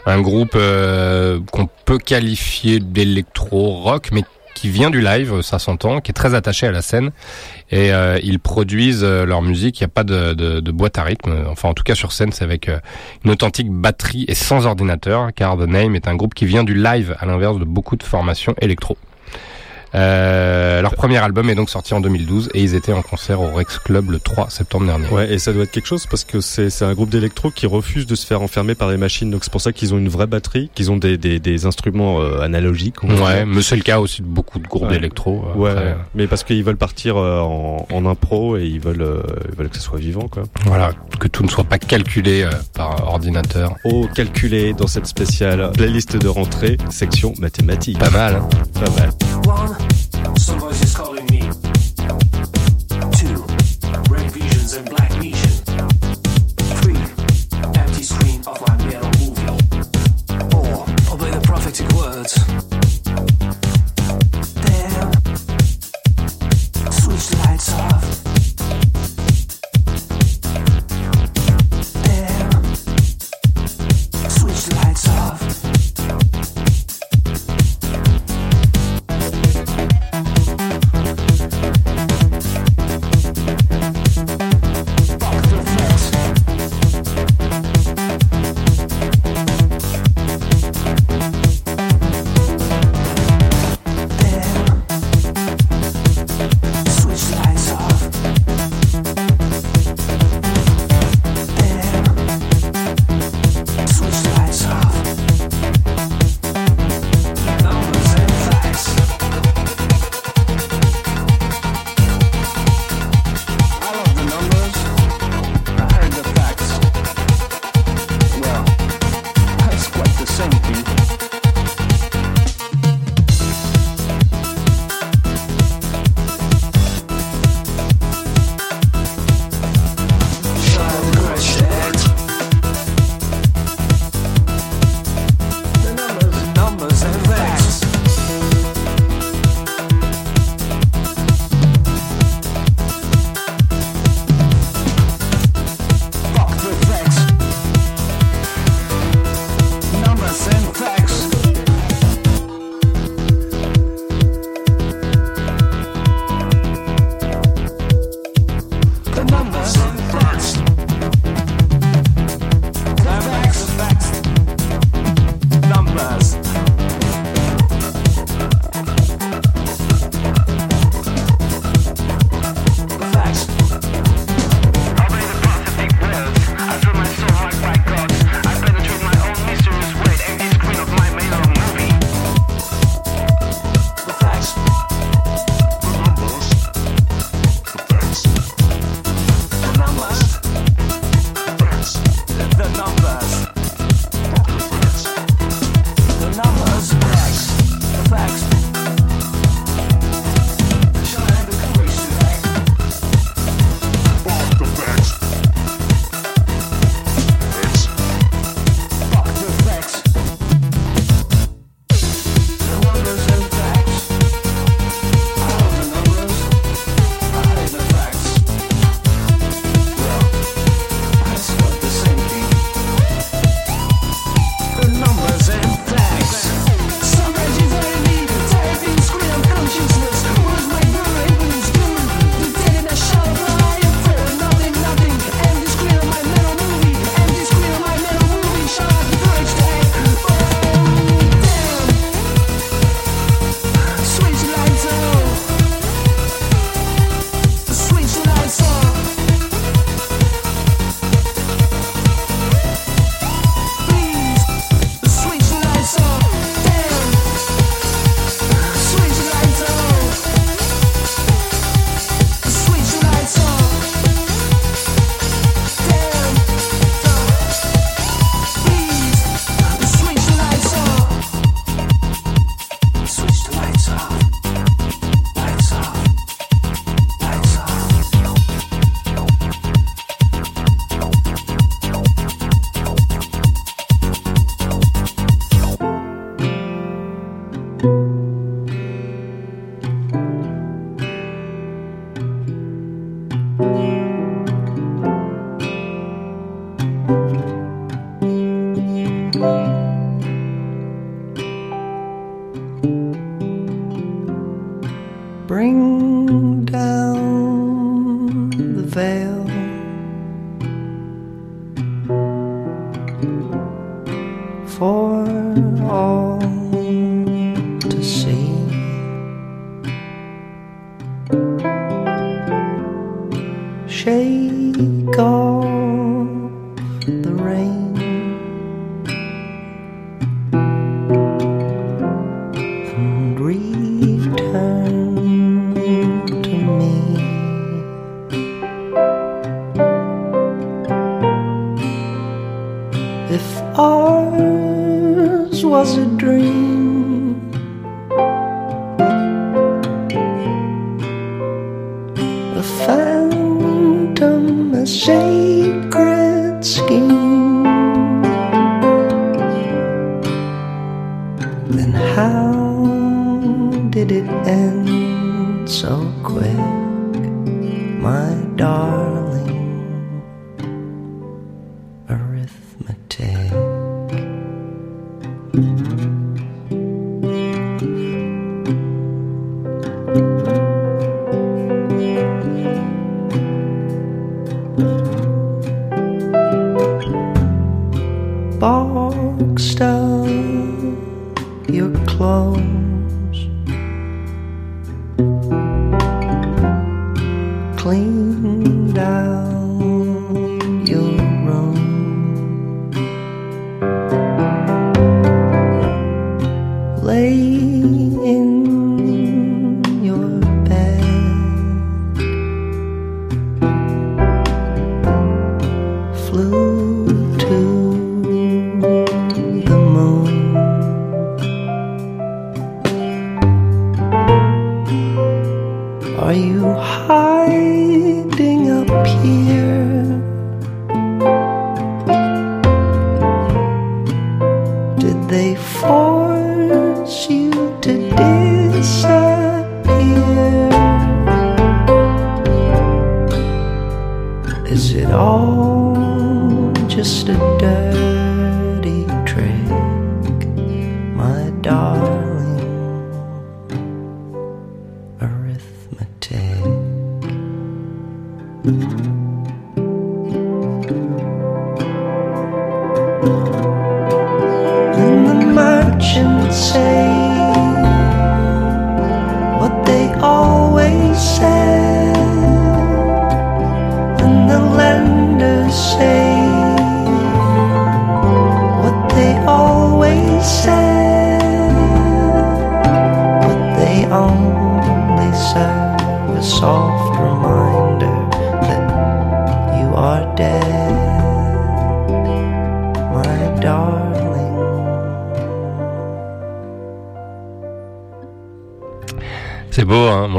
un 0.05 0.19
groupe 0.19 0.55
euh, 0.55 1.39
qu'on 1.51 1.67
peut 1.85 1.97
qualifier 1.97 2.79
d'électro-rock, 2.81 4.09
mais 4.11 4.23
qui 4.55 4.69
vient 4.69 4.89
du 4.89 5.01
live, 5.01 5.41
ça 5.43 5.59
s'entend, 5.59 6.01
qui 6.01 6.09
est 6.09 6.13
très 6.13 6.33
attaché 6.33 6.65
à 6.65 6.71
la 6.71 6.81
scène. 6.81 7.11
Et 7.69 7.93
euh, 7.93 8.17
ils 8.23 8.39
produisent 8.39 9.03
euh, 9.03 9.25
leur 9.25 9.43
musique, 9.43 9.79
il 9.79 9.83
n'y 9.83 9.85
a 9.85 9.89
pas 9.89 10.03
de, 10.03 10.33
de, 10.33 10.71
boîte 10.71 10.97
à 10.97 11.03
rythme. 11.03 11.45
Enfin, 11.47 11.69
en 11.69 11.73
tout 11.73 11.83
cas 11.83 11.93
sur 11.93 12.11
scène, 12.11 12.31
c'est 12.31 12.43
avec 12.43 12.69
euh, 12.69 12.79
une 13.23 13.31
authentique 13.31 13.69
batterie 13.69 14.25
et 14.27 14.33
sans 14.33 14.65
ordinateur, 14.65 15.29
car 15.35 15.57
The 15.57 15.67
Name 15.67 15.95
est 15.95 16.07
un 16.07 16.15
groupe 16.15 16.33
qui 16.33 16.45
vient 16.45 16.63
du 16.63 16.73
live, 16.73 17.15
à 17.19 17.25
l'inverse 17.25 17.59
de 17.59 17.65
beaucoup 17.65 17.97
de 17.97 18.03
formations 18.03 18.55
électro. 18.61 18.97
Euh, 19.95 20.81
leur 20.81 20.93
premier 20.95 21.17
album 21.17 21.49
est 21.49 21.55
donc 21.55 21.69
sorti 21.69 21.93
en 21.93 22.01
2012 22.01 22.49
et 22.53 22.61
ils 22.61 22.75
étaient 22.75 22.91
en 22.93 23.01
concert 23.01 23.39
au 23.41 23.51
Rex 23.53 23.79
Club 23.79 24.11
le 24.11 24.19
3 24.19 24.49
septembre 24.49 24.85
dernier. 24.87 25.07
Ouais, 25.07 25.33
et 25.33 25.39
ça 25.39 25.53
doit 25.53 25.63
être 25.63 25.71
quelque 25.71 25.87
chose 25.87 26.05
parce 26.05 26.23
que 26.25 26.41
c'est 26.41 26.69
c'est 26.69 26.83
un 26.85 26.93
groupe 26.93 27.09
d'électro 27.09 27.49
qui 27.49 27.65
refuse 27.65 28.05
de 28.05 28.15
se 28.15 28.25
faire 28.25 28.41
enfermer 28.41 28.75
par 28.75 28.89
les 28.89 28.97
machines. 28.97 29.31
Donc 29.31 29.43
c'est 29.45 29.51
pour 29.51 29.61
ça 29.61 29.71
qu'ils 29.71 29.93
ont 29.93 29.97
une 29.97 30.09
vraie 30.09 30.27
batterie, 30.27 30.69
qu'ils 30.75 30.91
ont 30.91 30.97
des, 30.97 31.17
des, 31.17 31.39
des 31.39 31.65
instruments 31.65 32.19
euh, 32.21 32.41
analogiques. 32.41 33.01
Ouais, 33.03 33.45
mais 33.45 33.61
c'est 33.61 33.75
le 33.77 33.83
cas 33.83 33.99
aussi 33.99 34.21
de 34.21 34.27
beaucoup 34.27 34.59
de 34.59 34.67
groupes 34.67 34.83
Ouais. 34.83 34.89
d'électro. 34.89 35.45
euh, 35.55 35.57
Ouais, 35.59 35.71
après, 35.71 35.95
mais 36.13 36.27
parce 36.27 36.43
qu'ils 36.43 36.63
veulent 36.63 36.75
partir 36.77 37.15
euh, 37.17 37.39
en, 37.39 37.87
en 37.91 38.05
impro 38.05 38.57
et 38.57 38.65
ils 38.65 38.79
veulent, 38.81 39.01
euh, 39.01 39.21
ils 39.49 39.55
veulent 39.57 39.69
que 39.69 39.75
ça 39.77 39.81
soit 39.81 39.99
vivant, 39.99 40.27
quoi. 40.27 40.43
Voilà, 40.65 40.91
que 41.19 41.27
tout 41.29 41.43
ne 41.43 41.49
soit 41.49 41.63
pas 41.63 41.79
calculé 41.79 42.43
euh, 42.43 42.49
par 42.73 43.07
ordinateur. 43.07 43.75
Au 43.85 44.07
calculé 44.07 44.73
dans 44.73 44.87
cette 44.87 45.05
spéciale 45.07 45.71
playlist 45.73 46.17
de 46.17 46.27
rentrée, 46.27 46.77
section 46.89 47.33
mathématiques. 47.39 47.97
Pas 47.99 48.09
mal, 48.09 48.35
hein 48.35 48.49
Pas 48.73 48.89
mal. 49.01 49.09
One, 49.45 49.77
some 50.37 50.59
voices 50.59 50.95
calling 50.95 51.04
me. 51.04 51.04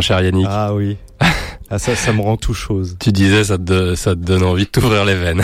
Cher 0.07 0.22
Yannick. 0.22 0.46
Ah 0.48 0.72
oui. 0.72 0.96
Ah 1.68 1.80
ça, 1.80 1.96
ça 1.96 2.12
me 2.12 2.20
rend 2.20 2.36
tout 2.36 2.54
chose. 2.54 2.96
Tu 3.00 3.11
disais, 3.11 3.42
ça 3.42 3.59
te, 3.59 3.96
ça 3.96 4.12
te 4.12 4.20
donne 4.20 4.44
envie 4.44 4.66
de 4.66 4.70
t'ouvrir 4.70 5.04
les 5.04 5.16
veines. 5.16 5.42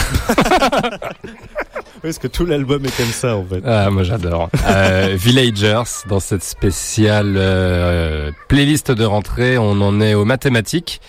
Parce 2.03 2.19
que 2.21 2.29
tout 2.29 2.47
l'album 2.47 2.85
est 2.85 2.97
comme 2.97 3.11
ça 3.11 3.35
en 3.35 3.45
fait. 3.45 3.61
Ah, 3.67 3.91
moi 3.91 4.05
j'adore. 4.05 4.49
Euh, 4.69 5.17
Villagers, 5.19 5.83
dans 6.09 6.21
cette 6.21 6.45
spéciale 6.45 7.35
euh, 7.37 8.31
playlist 8.47 8.93
de 8.93 9.05
rentrée, 9.05 9.59
on 9.59 9.81
en 9.81 10.01
est 10.01 10.15
aux 10.15 10.25
mathématiques. 10.25 11.01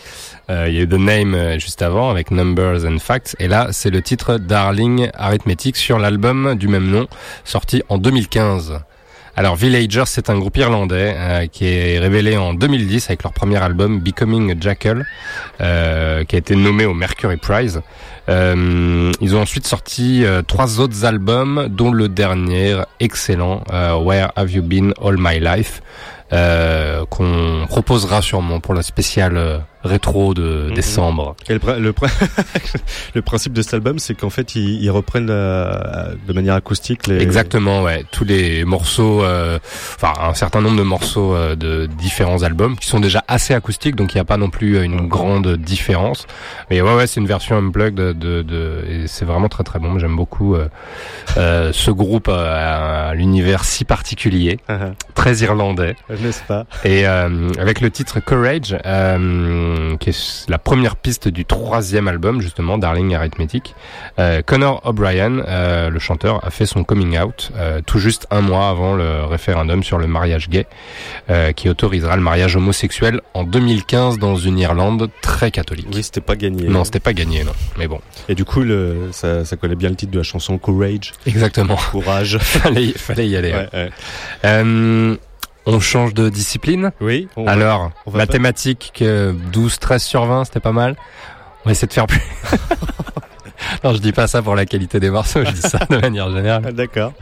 Euh, 0.49 0.66
Il 0.68 0.74
y 0.74 0.80
a 0.80 0.82
eu 0.82 0.88
The 0.88 0.93
Name 0.93 1.60
juste 1.60 1.84
avant 1.84 2.10
avec 2.10 2.32
Numbers 2.32 2.84
and 2.84 2.97
Facts. 2.97 3.36
Et 3.38 3.47
là, 3.47 3.68
c'est 3.72 3.91
le 3.91 4.01
titre 4.01 4.39
Darling 4.39 5.10
Arithmetic 5.14 5.78
sur 5.78 5.99
l'album 5.99 6.56
du 6.56 6.68
même 6.68 6.89
nom, 6.89 7.08
sorti 7.43 7.84
en 7.89 7.99
2015. 7.99 8.80
Alors 9.36 9.56
Villagers, 9.56 10.04
c'est 10.06 10.30
un 10.30 10.38
groupe 10.38 10.58
irlandais 10.58 11.16
euh, 11.18 11.48
qui 11.48 11.66
est 11.66 11.98
révélé 11.98 12.38
en 12.38 12.54
2010 12.54 13.08
avec 13.10 13.24
leur 13.24 13.34
premier 13.34 13.58
album 13.58 14.00
Becoming 14.00 14.52
a 14.52 14.56
Jackal, 14.60 15.08
euh, 15.60 16.24
qui 16.24 16.36
a 16.36 16.38
été 16.38 16.56
nommé 16.56 16.86
au 16.86 16.94
Mercury 16.94 17.38
Prize. 17.38 17.82
Euh, 18.30 19.12
ils 19.22 19.36
ont 19.36 19.42
ensuite 19.42 19.66
sorti 19.66 20.24
euh, 20.24 20.44
trois 20.44 20.80
autres 20.80 21.04
albums, 21.06 21.68
dont 21.68 21.92
le 21.92 22.10
dernier 22.10 22.80
excellent 23.00 23.64
Where 23.72 24.32
Have 24.36 24.52
You 24.52 24.62
Been 24.62 24.94
All 25.04 25.16
My 25.18 25.40
Life, 25.40 25.82
qu'on 27.10 27.66
proposera 27.68 28.22
sûrement 28.22 28.60
pour 28.60 28.76
la 28.76 28.84
spéciale 28.84 29.64
rétro 29.94 30.34
de 30.34 30.68
Mhm. 30.70 30.74
décembre. 30.74 31.36
Et 31.50 31.54
le, 31.54 31.60
pr- 31.60 31.78
le, 31.78 31.91
pr- 31.91 32.10
le 33.16 33.22
principe 33.22 33.54
de 33.54 33.62
cet 33.62 33.74
album, 33.76 34.00
c'est 34.00 34.16
qu'en 34.16 34.30
fait, 34.30 34.56
ils, 34.56 34.82
ils 34.84 34.89
reprennent 34.91 35.30
euh, 35.30 36.14
de 36.28 36.34
manière 36.34 36.56
acoustique 36.56 37.08
les. 37.08 37.22
Exactement, 37.22 37.84
ouais. 37.84 38.04
Tous 38.12 38.26
les 38.26 38.66
morceaux, 38.66 39.24
euh, 39.24 39.60
enfin 39.96 40.14
un 40.22 40.34
certain 40.34 40.62
nombre 40.62 40.78
de 40.78 40.84
morceaux 40.84 41.34
euh, 41.36 41.56
de 41.56 41.86
différents 41.86 42.44
albums 42.44 42.76
qui 42.78 42.88
sont 42.88 43.00
déjà 43.00 43.24
assez 43.28 43.54
acoustiques, 43.54 43.96
donc 43.96 44.14
il 44.14 44.18
n'y 44.18 44.22
a 44.22 44.26
pas 44.26 44.38
non 44.38 44.50
plus 44.50 44.84
une 44.84 45.08
grande 45.08 45.58
différence. 45.58 46.26
Mais 46.70 46.82
ouais, 46.82 46.96
ouais, 46.96 47.08
c'est 47.08 47.20
une 47.20 47.28
version 47.28 47.56
unplugged 47.58 47.96
de, 47.96 48.14
de, 48.14 48.41
de- 48.41 48.86
et 48.89 49.08
c'est 49.08 49.26
vraiment 49.26 49.50
très 49.50 49.64
très 49.64 49.80
bon. 49.80 50.00
J'aime 50.00 50.16
beaucoup 50.16 50.56
euh, 50.56 50.68
euh, 51.38 51.72
ce 51.74 51.91
groupe 51.91 52.28
euh, 52.30 53.10
à 53.10 53.14
l'univers 53.14 53.64
si 53.64 53.86
particulier, 53.86 54.60
très 55.16 55.38
irlandais. 55.38 55.96
N'est-ce 56.10 56.44
pas? 56.44 56.66
Et 56.84 57.08
euh, 57.08 57.50
avec 57.60 57.82
le 57.82 57.89
titre 57.91 58.20
Courage, 58.20 58.76
euh, 58.86 59.83
qui 60.00 60.10
est 60.10 60.50
la 60.50 60.58
première 60.58 60.96
piste 60.96 61.28
du 61.28 61.46
troisième 61.46 62.08
album, 62.08 62.42
justement, 62.42 62.78
Darling 62.78 63.14
Arithmetic, 63.14 63.76
euh, 64.20 64.42
Connor 64.42 64.82
O'Brien, 64.86 65.40
euh, 65.40 65.90
le 65.90 66.00
chanteur, 66.00 66.46
a 66.46 66.50
fait 66.50 66.66
son 66.66 66.84
coming 66.84 67.18
out 67.18 67.52
euh, 67.58 67.82
tout 67.86 68.00
juste 68.00 68.28
un 68.32 68.42
mois 68.42 68.70
avant 68.70 68.96
le 68.96 69.24
référendum 69.26 69.84
sur 69.84 69.98
le 69.98 70.08
mariage 70.08 70.50
gay, 70.50 70.66
euh, 71.30 71.52
qui 71.52 71.70
autorisera 71.70 72.16
le 72.16 72.22
mariage 72.22 72.56
homosexuel 72.56 73.22
en 73.34 73.44
2015 73.44 74.20
dans 74.20 74.36
une 74.36 74.60
Irlande 74.60 75.10
très 75.22 75.52
catholique. 75.52 75.88
Oui, 75.94 76.04
c'était 76.04 76.22
pas 76.22 76.36
gagné. 76.36 76.68
Non, 76.68 76.84
c'était 76.84 77.00
pas 77.00 77.14
gagné, 77.14 77.44
non. 77.44 77.54
Mais 77.78 77.88
bon. 77.88 78.00
Et 78.30 78.36
du 78.36 78.46
coup, 78.46 78.62
le, 78.62 79.10
ça, 79.12 79.46
ça 79.46 79.56
collait 79.56 79.76
bien 79.76 79.90
le 79.90 79.96
titre 79.96 80.12
de 80.12 80.18
la 80.18 80.24
chanson 80.24 80.58
Courage. 80.58 81.14
Exactement. 81.26 81.78
Courage. 81.92 82.38
fallait, 82.42 82.92
fallait 82.92 83.28
y 83.28 83.36
aller. 83.36 83.54
Ouais, 83.54 83.70
ouais. 84.44 85.18
On 85.66 85.80
change 85.80 86.14
de 86.14 86.30
discipline 86.30 86.91
Oui. 86.99 87.28
on 87.38 87.47
Alors, 87.47 87.91
on 88.05 88.11
va 88.11 88.20
mathématiques, 88.20 88.93
euh, 89.01 89.34
12, 89.51 89.80
13 89.80 90.03
sur 90.03 90.26
20, 90.26 90.45
c'était 90.45 90.59
pas 90.59 90.74
mal. 90.74 90.95
On 91.64 91.70
va 91.70 91.72
essayer 91.72 91.88
de 91.88 91.93
faire 91.93 92.07
plus. 92.07 92.22
non, 93.84 93.93
je 93.93 93.99
dis 93.99 94.11
pas 94.11 94.28
ça 94.28 94.41
pour 94.41 94.55
la 94.55 94.66
qualité 94.66 94.99
des 94.99 95.09
morceaux, 95.09 95.43
je 95.45 95.51
dis 95.51 95.61
ça 95.61 95.80
de 95.89 95.97
manière 95.97 96.30
générale. 96.32 96.64
Ah, 96.68 96.72
D'accord. 96.72 97.14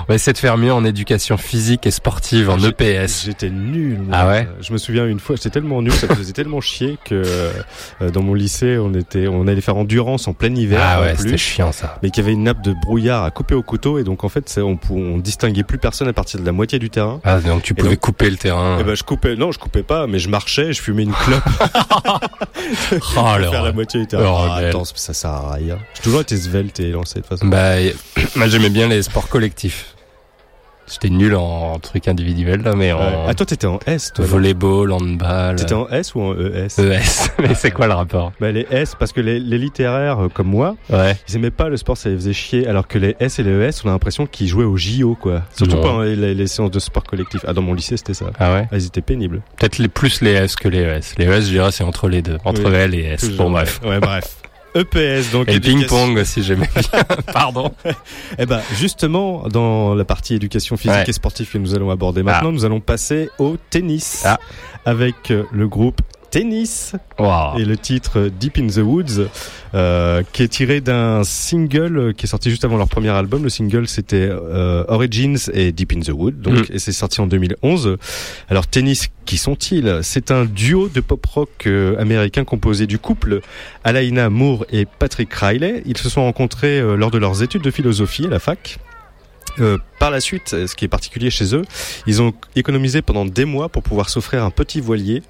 On 0.00 0.04
va 0.08 0.14
essayer 0.14 0.32
de 0.32 0.38
faire 0.38 0.56
mieux 0.58 0.72
en 0.72 0.84
éducation 0.84 1.36
physique 1.36 1.86
et 1.86 1.90
sportive, 1.90 2.50
en 2.50 2.58
EPS. 2.58 3.24
J'étais 3.26 3.50
nul. 3.50 3.98
moi. 4.00 4.16
Ah 4.18 4.28
ouais 4.28 4.48
Je 4.60 4.72
me 4.72 4.78
souviens 4.78 5.06
une 5.06 5.20
fois, 5.20 5.36
j'étais 5.36 5.50
tellement 5.50 5.80
nul, 5.82 5.92
ça 5.92 6.06
me 6.06 6.14
faisait 6.14 6.32
tellement 6.32 6.60
chier 6.60 6.98
que 7.04 7.22
euh, 7.24 8.10
dans 8.12 8.22
mon 8.22 8.34
lycée, 8.34 8.78
on 8.78 8.92
était, 8.94 9.26
on 9.28 9.46
allait 9.46 9.60
faire 9.60 9.76
endurance 9.76 10.28
en 10.28 10.32
plein 10.32 10.54
hiver. 10.54 10.80
Ah 10.82 11.00
ouais, 11.00 11.14
c'était 11.16 11.36
chiant 11.38 11.72
ça. 11.72 11.98
Mais 12.02 12.10
qu'il 12.10 12.22
y 12.22 12.26
avait 12.26 12.34
une 12.34 12.44
nappe 12.44 12.62
de 12.62 12.72
brouillard 12.72 13.24
à 13.24 13.30
couper 13.30 13.54
au 13.54 13.62
couteau 13.62 13.98
et 13.98 14.04
donc 14.04 14.24
en 14.24 14.28
fait, 14.28 14.58
on, 14.62 14.78
on 14.90 15.18
distinguait 15.18 15.62
plus 15.64 15.78
personne 15.78 16.08
à 16.08 16.12
partir 16.12 16.40
de 16.40 16.46
la 16.46 16.52
moitié 16.52 16.78
du 16.78 16.90
terrain. 16.90 17.20
Ah, 17.24 17.40
donc 17.40 17.62
tu 17.62 17.72
Et 17.72 17.76
pouvais 17.76 17.90
donc- 17.90 18.00
couper 18.00 18.30
le 18.30 18.36
terrain. 18.36 18.78
Eh 18.80 18.84
ben, 18.84 18.94
je 18.94 19.02
coupais, 19.02 19.36
non, 19.36 19.52
je 19.52 19.58
coupais 19.58 19.82
pas, 19.82 20.06
mais 20.06 20.18
je 20.18 20.28
marchais, 20.28 20.72
je 20.72 20.80
fumais 20.82 21.02
une 21.04 21.12
clope. 21.12 21.42
oh, 23.16 23.34
le 23.38 23.50
faire 23.50 23.62
la 23.62 23.72
moitié 23.72 24.00
du 24.00 24.06
terrain. 24.06 24.22
le 24.22 24.28
Ah, 24.50 24.68
attends, 24.68 24.84
ça 24.84 25.12
sert 25.12 25.30
à 25.30 25.54
rien. 25.54 25.78
J'ai 25.94 26.02
toujours 26.02 26.20
été 26.20 26.36
svelte 26.36 26.80
et 26.80 26.90
lancé 26.90 27.16
de 27.16 27.20
toute 27.20 27.28
façon. 27.28 27.46
Bah, 27.46 27.74
moi 28.36 28.48
j'aimais 28.48 28.70
bien 28.70 28.88
les 28.88 29.02
sports 29.02 29.28
collectifs. 29.28 29.83
J'étais 30.90 31.08
nul 31.08 31.34
en 31.34 31.78
trucs 31.78 32.08
individuels 32.08 32.60
là, 32.62 32.74
mais 32.76 32.92
en. 32.92 33.26
Ah, 33.26 33.34
toi, 33.34 33.46
t'étais 33.46 33.66
en 33.66 33.78
S, 33.86 34.12
toi. 34.14 34.24
volleyball, 34.26 34.92
handball. 34.92 35.56
T'étais 35.56 35.72
en 35.74 35.88
S 35.88 36.14
ou 36.14 36.20
en 36.20 36.34
ES 36.34 36.66
ES. 36.78 37.30
mais 37.40 37.54
c'est 37.54 37.70
quoi 37.70 37.86
le 37.86 37.94
rapport? 37.94 38.32
Bah, 38.38 38.52
les 38.52 38.66
S, 38.70 38.94
parce 38.98 39.12
que 39.12 39.20
les, 39.22 39.40
les 39.40 39.56
littéraires 39.58 40.24
euh, 40.24 40.28
comme 40.28 40.48
moi, 40.48 40.76
Ouais. 40.90 41.16
ils 41.28 41.36
aimaient 41.36 41.50
pas 41.50 41.68
le 41.70 41.76
sport, 41.78 41.96
ça 41.96 42.10
les 42.10 42.16
faisait 42.16 42.32
chier, 42.34 42.66
alors 42.66 42.86
que 42.86 42.98
les 42.98 43.16
S 43.18 43.38
et 43.38 43.42
les 43.42 43.50
ES, 43.68 43.80
on 43.84 43.88
a 43.88 43.92
l'impression 43.92 44.26
qu'ils 44.26 44.48
jouaient 44.48 44.64
au 44.64 44.76
JO, 44.76 45.16
quoi. 45.18 45.42
Surtout 45.56 45.76
Non. 45.76 45.82
pendant 45.82 46.02
les, 46.02 46.16
les- 46.16 46.34
les 46.34 46.46
séances 46.46 46.70
de 46.70 46.78
sport 46.78 47.04
collectif. 47.04 47.40
Ah, 47.46 47.54
dans 47.54 47.62
mon 47.62 47.72
lycée, 47.72 47.96
c'était 47.96 48.14
ça. 48.14 48.26
Ah 48.38 48.52
ouais? 48.52 48.68
Ah, 48.70 48.76
ils 48.76 48.86
étaient 48.86 49.00
pénibles. 49.00 49.40
Peut-être 49.58 49.78
les 49.78 49.88
plus 49.88 50.20
les 50.20 50.32
S 50.32 50.54
que 50.56 50.68
les 50.68 50.80
ES. 50.82 51.14
Les 51.16 51.24
ES, 51.24 51.40
je 51.46 51.48
dirais, 51.50 51.72
c'est 51.72 51.84
entre 51.84 52.08
les 52.08 52.20
deux. 52.20 52.36
Entre 52.44 52.68
Oui. 52.68 52.74
L 52.74 52.94
et 52.94 53.04
S. 53.04 53.30
Bon, 53.30 53.50
bref. 53.50 53.80
Ouais, 53.84 54.00
bref. 54.00 54.36
EPS, 54.74 55.30
donc. 55.32 55.48
Et 55.48 55.60
ping-pong 55.60 56.18
aussi, 56.18 56.42
j'aimais 56.42 56.68
bien. 56.74 57.02
Pardon. 57.32 57.72
Eh 58.38 58.46
ben, 58.46 58.60
justement, 58.76 59.48
dans 59.48 59.94
la 59.94 60.04
partie 60.04 60.34
éducation 60.34 60.76
physique 60.76 60.94
Ouais. 60.96 61.04
et 61.08 61.12
sportive 61.12 61.50
que 61.50 61.58
nous 61.58 61.74
allons 61.74 61.90
aborder 61.90 62.22
maintenant, 62.22 62.52
nous 62.52 62.64
allons 62.64 62.80
passer 62.80 63.30
au 63.38 63.56
tennis. 63.70 64.22
Ah. 64.24 64.38
Avec 64.84 65.30
euh, 65.30 65.44
le 65.52 65.66
groupe 65.66 66.00
Tennis 66.34 66.94
Wow. 67.16 67.58
et 67.58 67.64
le 67.64 67.76
titre 67.76 68.28
Deep 68.40 68.58
in 68.58 68.66
the 68.66 68.78
Woods, 68.78 69.28
euh, 69.74 70.22
qui 70.32 70.42
est 70.42 70.48
tiré 70.48 70.80
d'un 70.80 71.22
single 71.22 71.96
euh, 71.96 72.12
qui 72.12 72.26
est 72.26 72.28
sorti 72.28 72.50
juste 72.50 72.64
avant 72.64 72.76
leur 72.76 72.88
premier 72.88 73.10
album. 73.10 73.44
Le 73.44 73.48
single 73.48 73.86
c'était 73.86 74.28
euh, 74.30 74.84
Origins 74.88 75.36
et 75.52 75.70
Deep 75.70 75.92
in 75.92 76.00
the 76.00 76.08
Wood, 76.10 76.40
donc 76.40 76.54
Mm. 76.70 76.74
et 76.74 76.78
c'est 76.80 76.90
sorti 76.92 77.20
en 77.20 77.28
2011. 77.28 77.98
Alors 78.48 78.66
Tennis, 78.66 79.10
qui 79.26 79.36
sont-ils? 79.38 80.00
C'est 80.02 80.32
un 80.32 80.44
duo 80.44 80.88
de 80.88 81.00
pop 81.00 81.24
rock 81.24 81.50
euh, 81.66 81.96
américain 82.00 82.42
composé 82.44 82.86
du 82.88 82.98
couple 82.98 83.40
Alaina 83.84 84.28
Moore 84.28 84.66
et 84.72 84.86
Patrick 84.86 85.32
Riley. 85.32 85.82
Ils 85.86 85.96
se 85.98 86.08
sont 86.08 86.22
rencontrés 86.24 86.80
lors 86.96 87.12
de 87.12 87.18
leurs 87.18 87.42
études 87.44 87.62
de 87.62 87.70
philosophie 87.70 88.26
à 88.26 88.30
la 88.30 88.38
fac. 88.40 88.78
Euh, 89.60 89.78
par 89.98 90.10
la 90.10 90.20
suite, 90.20 90.52
euh, 90.52 90.66
ce 90.66 90.74
qui 90.74 90.84
est 90.84 90.88
particulier 90.88 91.30
chez 91.30 91.54
eux, 91.54 91.62
ils 92.06 92.20
ont 92.20 92.32
économisé 92.56 93.02
pendant 93.02 93.24
des 93.24 93.44
mois 93.44 93.68
pour 93.68 93.82
pouvoir 93.82 94.08
s'offrir 94.08 94.42
un 94.44 94.50
petit 94.50 94.80
voilier 94.80 95.22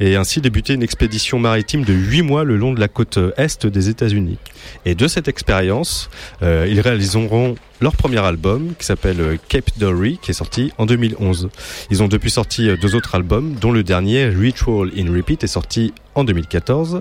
et 0.00 0.16
ainsi 0.16 0.40
débuter 0.40 0.74
une 0.74 0.82
expédition 0.82 1.38
maritime 1.38 1.84
de 1.84 1.92
8 1.92 2.22
mois 2.22 2.44
le 2.44 2.56
long 2.56 2.72
de 2.72 2.80
la 2.80 2.88
côte 2.88 3.18
est 3.36 3.66
des 3.66 3.88
États-Unis. 3.88 4.38
Et 4.84 4.94
de 4.94 5.06
cette 5.06 5.28
expérience, 5.28 6.10
euh, 6.42 6.66
ils 6.68 6.80
réaliseront 6.80 7.54
leur 7.80 7.96
premier 7.96 8.18
album 8.18 8.74
qui 8.78 8.84
s'appelle 8.84 9.20
euh, 9.20 9.36
Cape 9.48 9.70
Dory 9.76 10.18
qui 10.20 10.30
est 10.30 10.34
sorti 10.34 10.72
en 10.78 10.86
2011. 10.86 11.48
Ils 11.90 12.02
ont 12.02 12.08
depuis 12.08 12.30
sorti 12.30 12.68
euh, 12.68 12.76
deux 12.76 12.94
autres 12.94 13.14
albums 13.14 13.54
dont 13.60 13.72
le 13.72 13.82
dernier 13.82 14.26
Ritual 14.26 14.90
in 14.96 15.12
Repeat 15.12 15.44
est 15.44 15.48
sorti 15.48 15.92
en 16.14 16.24
2014 16.24 17.00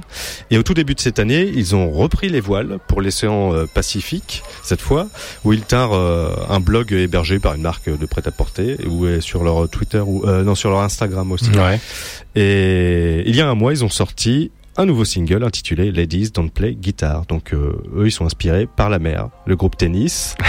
et 0.51 0.57
au 0.57 0.63
tout 0.63 0.73
début 0.75 0.93
de 0.93 0.99
cette 0.99 1.17
année, 1.17 1.51
ils 1.55 1.75
ont 1.75 1.89
repris 1.89 2.29
les 2.29 2.39
voiles 2.39 2.77
pour 2.87 3.01
l'océan 3.01 3.53
euh, 3.53 3.65
Pacifique 3.65 4.43
cette 4.63 4.81
fois 4.81 5.07
où 5.43 5.53
ils 5.53 5.61
tinrent 5.61 5.93
un 6.49 6.59
blog 6.59 6.93
hébergé 6.93 7.39
par 7.39 7.55
une 7.55 7.61
marque 7.61 7.89
de 7.89 8.05
prêt-à-porter 8.05 8.77
ou 8.87 9.07
est 9.07 9.21
sur 9.21 9.43
leur 9.43 9.67
Twitter 9.69 9.99
ou 9.99 10.25
euh, 10.25 10.43
non 10.43 10.55
sur 10.55 10.69
leur 10.69 10.81
Instagram 10.81 11.31
aussi. 11.31 11.49
Ouais. 11.51 11.79
Et 12.35 13.23
il 13.25 13.35
y 13.35 13.41
a 13.41 13.49
un 13.49 13.55
mois, 13.55 13.73
ils 13.73 13.83
ont 13.83 13.89
sorti 13.89 14.51
un 14.77 14.85
nouveau 14.85 15.05
single 15.05 15.43
intitulé 15.43 15.91
Ladies 15.91 16.31
Don't 16.31 16.49
Play 16.49 16.75
Guitar. 16.75 17.25
Donc 17.25 17.53
euh, 17.53 17.81
eux, 17.95 18.07
ils 18.07 18.11
sont 18.11 18.25
inspirés 18.25 18.67
par 18.67 18.89
la 18.89 18.99
mer, 18.99 19.29
le 19.45 19.55
groupe 19.55 19.77
Tennis. 19.77 20.35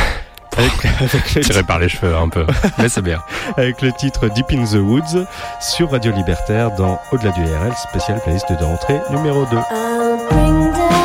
Avec, 0.57 0.73
avec 0.87 1.35
le 1.35 1.41
Tiré 1.43 1.63
par 1.63 1.79
les 1.79 1.89
cheveux 1.89 2.17
un 2.17 2.29
peu. 2.29 2.45
Mais 2.79 2.89
c'est 2.89 3.03
bien. 3.03 3.21
avec 3.57 3.81
le 3.81 3.93
titre 3.93 4.29
Deep 4.29 4.47
in 4.51 4.65
the 4.65 4.81
Woods 4.83 5.25
sur 5.61 5.93
Radio 5.93 6.11
Libertaire 6.11 6.75
dans 6.75 6.99
Au-delà 7.13 7.31
du 7.31 7.43
RL, 7.43 7.73
spécial 7.89 8.21
playlist 8.25 8.51
de 8.51 8.65
rentrée 8.65 8.99
numéro 9.13 9.45
2. 9.53 10.98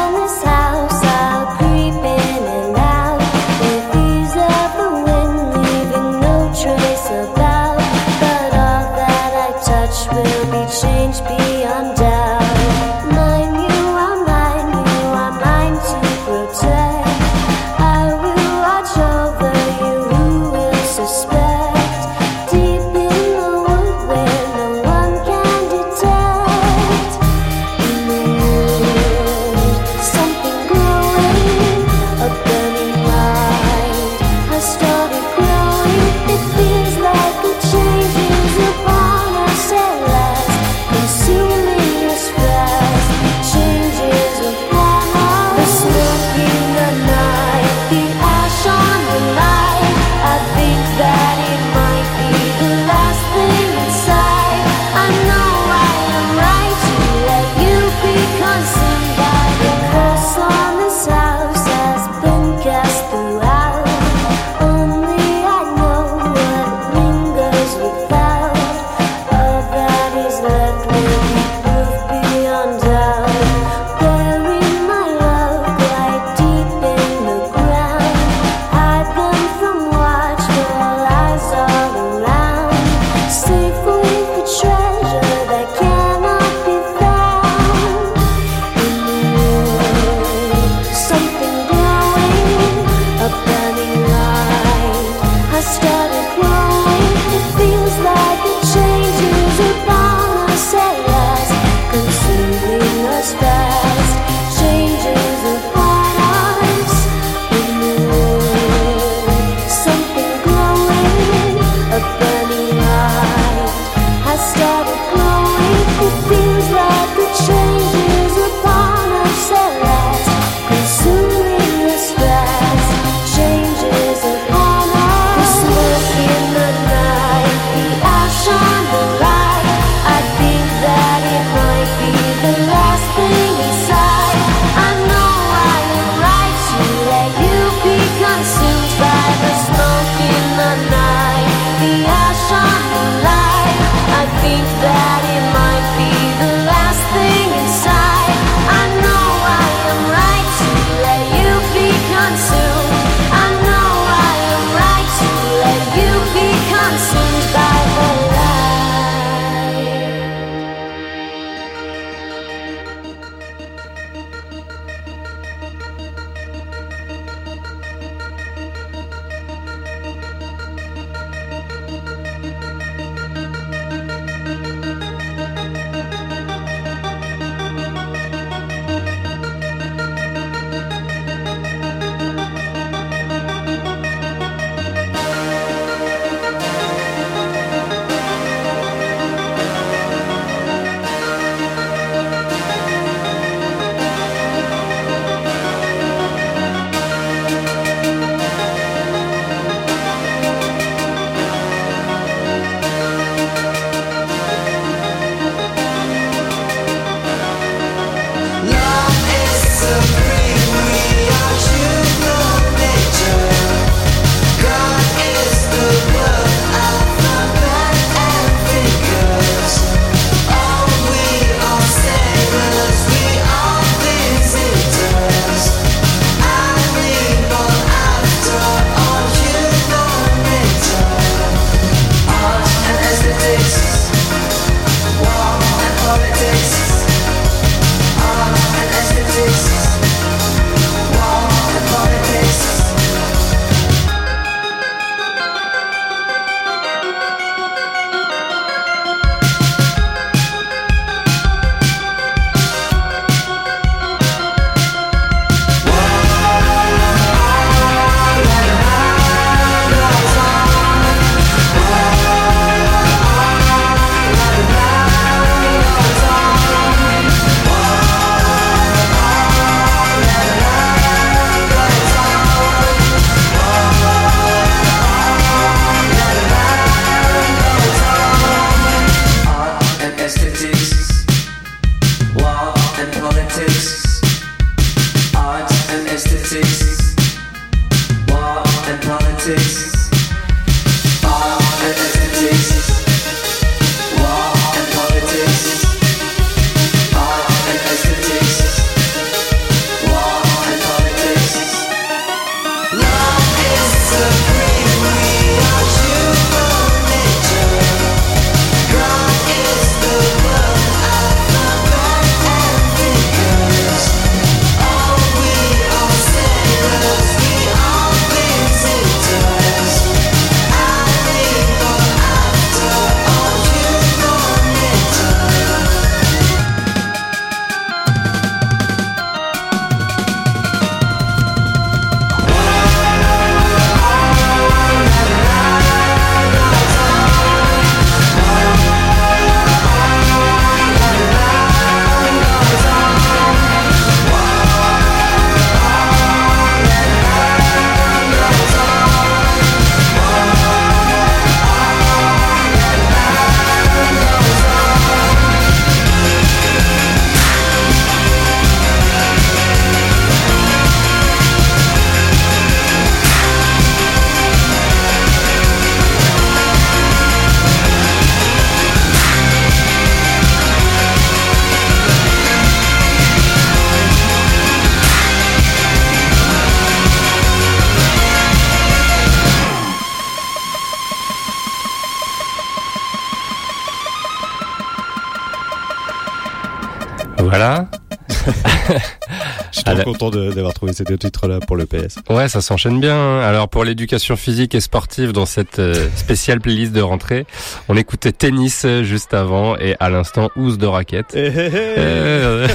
Content 390.31 390.37
de- 390.37 390.51
d'avoir 390.53 390.73
trouvé 390.73 390.93
ces 390.93 391.03
deux 391.03 391.17
titres-là 391.17 391.59
pour 391.59 391.75
le 391.75 391.85
PS. 391.85 392.15
Ouais, 392.29 392.47
ça 392.49 392.61
s'enchaîne 392.61 392.99
bien. 392.99 393.15
hein. 393.15 393.39
Alors 393.41 393.69
pour 393.69 393.83
l'éducation 393.83 394.35
physique 394.35 394.75
et 394.75 394.79
sportive 394.81 395.31
dans 395.31 395.45
cette 395.45 395.79
euh, 395.79 396.07
spéciale 396.15 396.59
playlist 396.61 396.91
de 396.93 397.01
rentrée, 397.01 397.45
on 397.89 397.97
écoutait 397.97 398.31
tennis 398.31 398.83
euh, 398.85 399.03
juste 399.03 399.33
avant 399.33 399.77
et 399.77 399.95
à 399.99 400.09
l'instant 400.09 400.49
housse 400.55 400.77
de 400.77 400.85
raquette. 400.87 401.33
Eh, 401.35 401.47
eh. 401.47 401.69
Euh, 401.97 402.67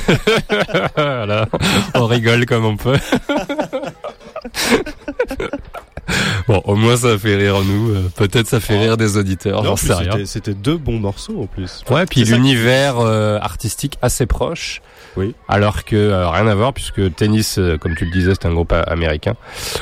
voilà. 0.97 1.47
On 1.95 2.07
rigole 2.07 2.47
comme 2.47 2.65
on 2.65 2.77
peut. 2.77 2.97
bon, 6.49 6.63
au 6.65 6.75
moins 6.77 6.97
ça 6.97 7.19
fait 7.19 7.37
rire 7.37 7.61
nous. 7.65 7.91
euh, 7.91 8.03
Peut-être 8.17 8.47
ça 8.47 8.61
fait 8.61 8.79
rire 8.79 8.97
des 8.97 9.17
auditeurs, 9.17 9.63
Non, 9.63 9.77
c'était- 9.77 10.55
deux 10.55 10.77
bons 10.77 10.99
morceaux 10.99 11.43
en 11.43 11.47
plus. 11.47 11.83
Ouais, 11.91 12.07
puis 12.07 12.25
l'univers 12.25 12.99
euh, 12.99 13.39
artistique 13.41 13.99
assez 14.03 14.27
proche. 14.27 14.81
Oui. 15.19 15.35
Alors 15.49 15.85
que 15.85 15.97
euh, 15.97 16.31
rien 16.31 16.47
à 16.47 16.55
voir 16.55 16.73
puisque 16.73 17.13
Tennis, 17.17 17.59
euh, 17.59 17.77
comme 17.77 17.97
tu 17.97 18.05
le 18.05 18.13
disais, 18.13 18.35
c'est 18.35 18.47
un 18.47 18.53
groupe 18.53 18.73
américain. 18.73 19.35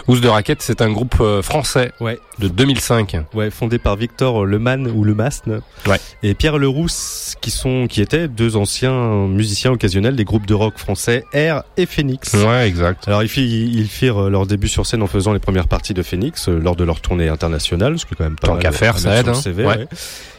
Housse 0.08 0.22
de 0.22 0.28
Raquette, 0.28 0.62
c'est 0.62 0.80
un 0.80 0.90
groupe 0.90 1.16
euh, 1.20 1.42
français 1.42 1.92
Ouais. 2.00 2.18
De 2.38 2.48
2005. 2.48 3.16
Ouais, 3.34 3.50
fondé 3.50 3.78
par 3.78 3.96
Victor 3.96 4.44
Leman 4.44 4.86
ou 4.94 5.04
Lemasne 5.04 5.60
Ouais. 5.86 5.98
et 6.22 6.34
Pierre 6.34 6.58
Lerousse, 6.58 7.34
qui 7.40 7.50
sont, 7.50 7.86
qui 7.88 8.00
étaient 8.02 8.28
deux 8.28 8.56
anciens 8.56 9.26
musiciens 9.26 9.72
occasionnels 9.72 10.16
des 10.16 10.24
groupes 10.24 10.46
de 10.46 10.54
rock 10.54 10.76
français 10.78 11.24
R 11.34 11.62
et 11.76 11.86
Phoenix. 11.86 12.34
Ouais, 12.34 12.68
exact. 12.68 13.08
Alors 13.08 13.22
ils, 13.22 13.28
fi- 13.28 13.46
ils 13.72 13.88
firent 13.88 14.24
euh, 14.26 14.30
leur 14.30 14.46
début 14.46 14.68
sur 14.68 14.84
scène 14.86 15.02
en 15.02 15.06
faisant 15.06 15.32
les 15.32 15.38
premières 15.38 15.68
parties 15.68 15.94
de 15.94 16.02
Phoenix 16.02 16.48
euh, 16.48 16.58
lors 16.58 16.76
de 16.76 16.84
leur 16.84 17.00
tournée 17.00 17.28
internationale, 17.28 17.98
ce 17.98 18.04
qui 18.06 18.14
est 18.14 18.16
quand 18.16 18.24
même 18.24 18.36
pas 18.36 18.48
Tant 18.48 18.56
qu'à 18.56 18.68
à 18.68 18.72
faire, 18.72 18.98
ça 18.98 19.16
aide, 19.16 19.28
hein. 19.28 19.34
CV, 19.34 19.64
Ouais. 19.64 19.76
ouais. 19.78 19.88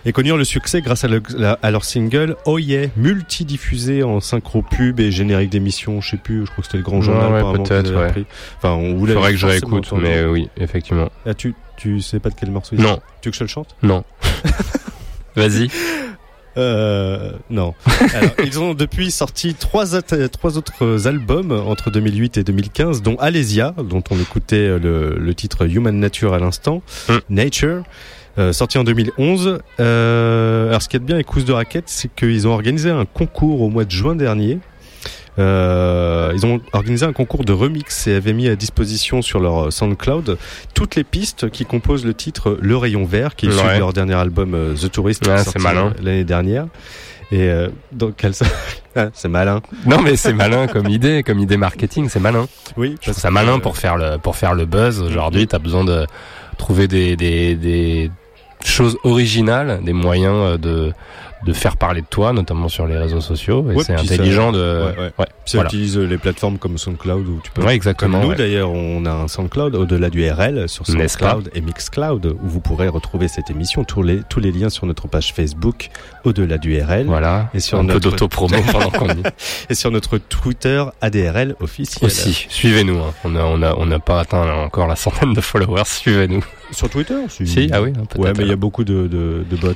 Et 0.05 0.11
connurent 0.13 0.37
le 0.37 0.43
succès 0.45 0.81
grâce 0.81 1.03
à, 1.03 1.07
le- 1.07 1.21
la- 1.35 1.57
à 1.61 1.71
leur 1.71 1.83
single 1.83 2.35
Oh 2.45 2.57
Yeah, 2.59 2.87
multi-diffusé 2.95 4.03
en 4.03 4.19
synchro 4.21 4.61
pub 4.61 4.99
et 4.99 5.11
générique 5.11 5.49
d'émission, 5.49 5.99
je 6.01 6.11
sais 6.11 6.17
plus, 6.17 6.45
je 6.45 6.51
crois 6.51 6.61
que 6.61 6.65
c'était 6.67 6.77
le 6.77 6.83
grand 6.83 7.01
journal 7.01 7.43
Ouais, 7.43 7.57
peut-être. 7.57 7.91
Enfin, 8.57 8.71
on 8.73 8.95
voulait 8.95 9.13
Faudrait 9.13 9.31
que 9.31 9.37
je 9.37 9.47
réécoute, 9.47 9.91
mais 9.93 10.23
oui, 10.25 10.49
effectivement. 10.57 11.09
Ah, 11.25 11.33
tu, 11.33 11.53
tu 11.78 12.01
sais 12.01 12.19
pas 12.19 12.30
de 12.30 12.36
quel 12.36 12.51
morceau 12.51 12.75
il 12.75 12.82
Non. 12.82 12.99
Tu 13.21 13.30
veux 13.30 13.32
que 13.32 13.38
je 13.38 13.43
le 13.43 13.47
chante? 13.49 13.75
Non. 13.84 14.03
Vas-y. 15.36 15.69
Euh, 16.57 17.34
non. 17.51 17.75
Alors, 18.15 18.32
ils 18.43 18.59
ont 18.59 18.73
depuis 18.73 19.11
sorti 19.11 19.53
trois, 19.53 19.93
autres- 19.95 20.25
trois 20.28 20.57
autres 20.57 21.07
albums 21.07 21.51
entre 21.51 21.91
2008 21.91 22.38
et 22.38 22.43
2015, 22.43 23.03
dont 23.03 23.15
Alésia, 23.17 23.75
dont 23.78 24.03
on 24.09 24.19
écoutait 24.19 24.80
le, 24.80 25.15
le 25.19 25.36
titre 25.36 25.69
Human 25.69 25.95
Nature 25.99 26.34
à 26.34 26.39
l'instant, 26.39 26.82
Mm. 27.09 27.13
Nature. 27.30 27.84
euh, 28.39 28.53
sorti 28.53 28.78
en 28.80 28.84
2011. 28.84 29.59
Euh, 29.80 30.69
alors, 30.69 30.82
ce 30.82 30.89
qui 30.89 30.95
est 30.95 30.99
bien 30.99 31.15
avec 31.15 31.28
Cousse 31.28 31.45
de 31.45 31.53
Raquette, 31.53 31.86
c'est 31.89 32.13
qu'ils 32.13 32.47
ont 32.47 32.53
organisé 32.53 32.89
un 32.89 33.05
concours 33.05 33.61
au 33.61 33.69
mois 33.69 33.86
de 33.86 33.91
juin 33.91 34.15
dernier. 34.15 34.57
Euh, 35.39 36.31
ils 36.35 36.45
ont 36.45 36.59
organisé 36.73 37.05
un 37.05 37.13
concours 37.13 37.45
de 37.45 37.53
remix 37.53 38.07
et 38.07 38.15
avaient 38.15 38.33
mis 38.33 38.47
à 38.47 38.55
disposition 38.55 39.21
sur 39.21 39.39
leur 39.39 39.71
SoundCloud 39.71 40.38
toutes 40.73 40.95
les 40.95 41.03
pistes 41.03 41.49
qui 41.49 41.65
composent 41.65 42.05
le 42.05 42.13
titre 42.13 42.57
Le 42.59 42.75
Rayon 42.75 43.05
Vert, 43.05 43.35
qui 43.35 43.45
est 43.45 43.49
issu 43.49 43.63
Ouais. 43.63 43.75
de 43.75 43.79
leur 43.79 43.93
dernier 43.93 44.15
album 44.15 44.53
euh, 44.55 44.73
The 44.75 44.91
Tourist, 44.91 45.25
Ouais, 45.27 45.38
sorti 45.43 45.59
l'année 46.01 46.23
dernière. 46.23 46.65
Et 47.31 47.49
euh, 47.49 47.69
donc. 47.91 48.25
Ah, 48.99 49.09
c'est 49.13 49.27
malin. 49.27 49.61
Non, 49.85 50.01
mais 50.01 50.15
c'est 50.15 50.33
malin 50.33 50.65
comme 50.65 50.88
idée, 50.88 51.21
comme 51.21 51.38
idée 51.38 51.55
marketing, 51.57 52.09
c'est 52.09 52.19
malin. 52.19 52.47
Oui, 52.77 52.95
Je 52.99 53.11
trouve 53.11 53.21
ça 53.21 53.29
malin 53.29 53.59
pour 53.59 53.77
faire 53.77 53.95
le 53.95 54.17
pour 54.17 54.35
faire 54.35 54.55
le 54.55 54.65
buzz. 54.65 54.99
Aujourd'hui, 55.03 55.45
t'as 55.45 55.59
besoin 55.59 55.85
de 55.85 56.07
trouver 56.57 56.88
des 56.88 57.15
des 57.15 57.53
des 57.53 58.09
choses 58.65 58.97
originales, 59.03 59.81
des 59.83 59.93
moyens 59.93 60.33
euh, 60.35 60.57
de 60.57 60.93
de 61.45 61.53
faire 61.53 61.77
parler 61.77 62.01
de 62.01 62.07
toi, 62.07 62.33
notamment 62.33 62.67
sur 62.67 62.88
les 62.88 62.97
réseaux 62.97 63.21
sociaux. 63.21 63.65
Et 63.71 63.75
Ouais, 63.75 63.83
c'est 63.83 63.95
puis 63.95 64.07
ça- 64.07 64.13
intelligent 64.15 64.51
de. 64.51 64.59
Ouais, 64.59 65.01
ouais. 65.01 65.11
Puis 65.17 65.51
ça 65.51 65.57
voilà. 65.59 65.67
utilise 65.69 65.97
les 65.97 66.17
plateformes 66.17 66.57
comme 66.57 66.77
SoundCloud 66.77 67.27
où 67.27 67.39
tu 67.43 67.51
peux. 67.51 67.61
Ouais, 67.63 67.75
exactement, 67.75 68.17
Comme 68.17 68.23
nous 68.23 68.29
ouais. 68.31 68.35
d'ailleurs, 68.38 68.71
on 68.71 69.05
a 69.05 69.11
un 69.11 69.27
SoundCloud 69.27 69.75
au-delà 69.75 70.09
du 70.09 70.27
RL 70.29 70.67
sur 70.67 70.85
SoundCloud 70.88 71.51
et 71.53 71.61
Mixcloud 71.61 72.25
où 72.25 72.47
vous 72.47 72.59
pourrez 72.59 72.88
retrouver 72.88 73.27
cette 73.27 73.49
émission. 73.49 73.83
Tous 73.83 74.01
les 74.03 74.21
tous 74.29 74.39
les 74.39 74.51
liens 74.51 74.69
sur 74.69 74.85
notre 74.88 75.07
page 75.07 75.31
Facebook 75.33 75.89
au-delà 76.25 76.57
du 76.57 76.77
RL. 76.81 77.05
Voilà. 77.05 77.49
Et 77.53 77.59
sur 77.59 77.77
un 77.77 77.85
peu 77.85 77.93
notre 77.93 78.09
d'autopromo 78.11 78.57
pendant 78.71 78.89
qu'on 78.89 79.07
y 79.09 79.23
et 79.69 79.75
sur 79.75 79.91
notre 79.91 80.17
Twitter 80.17 80.83
ADRL 81.01 81.55
officiel. 81.59 82.07
Aussi, 82.07 82.47
suivez-nous. 82.49 82.97
hein. 82.97 83.13
On 83.23 83.35
a 83.35 83.43
on 83.43 83.61
a 83.61 83.75
on 83.75 83.85
n'a 83.85 83.99
pas 83.99 84.19
atteint 84.21 84.51
encore 84.63 84.88
la 84.88 84.95
centaine 84.95 85.33
de 85.33 85.41
followers. 85.41 85.83
Suivez-nous. 85.85 86.43
Sur 86.71 86.89
Twitter 86.89 87.15
si. 87.29 87.47
Si, 87.47 87.69
ah 87.71 87.81
oui, 87.81 87.93
peut-être. 87.93 88.19
Ouais, 88.19 88.33
mais 88.38 88.43
il 88.43 88.49
y 88.49 88.53
a 88.53 88.57
beaucoup 88.57 88.83
de, 88.83 89.07
de, 89.07 89.45
de 89.49 89.55
bots. 89.55 89.71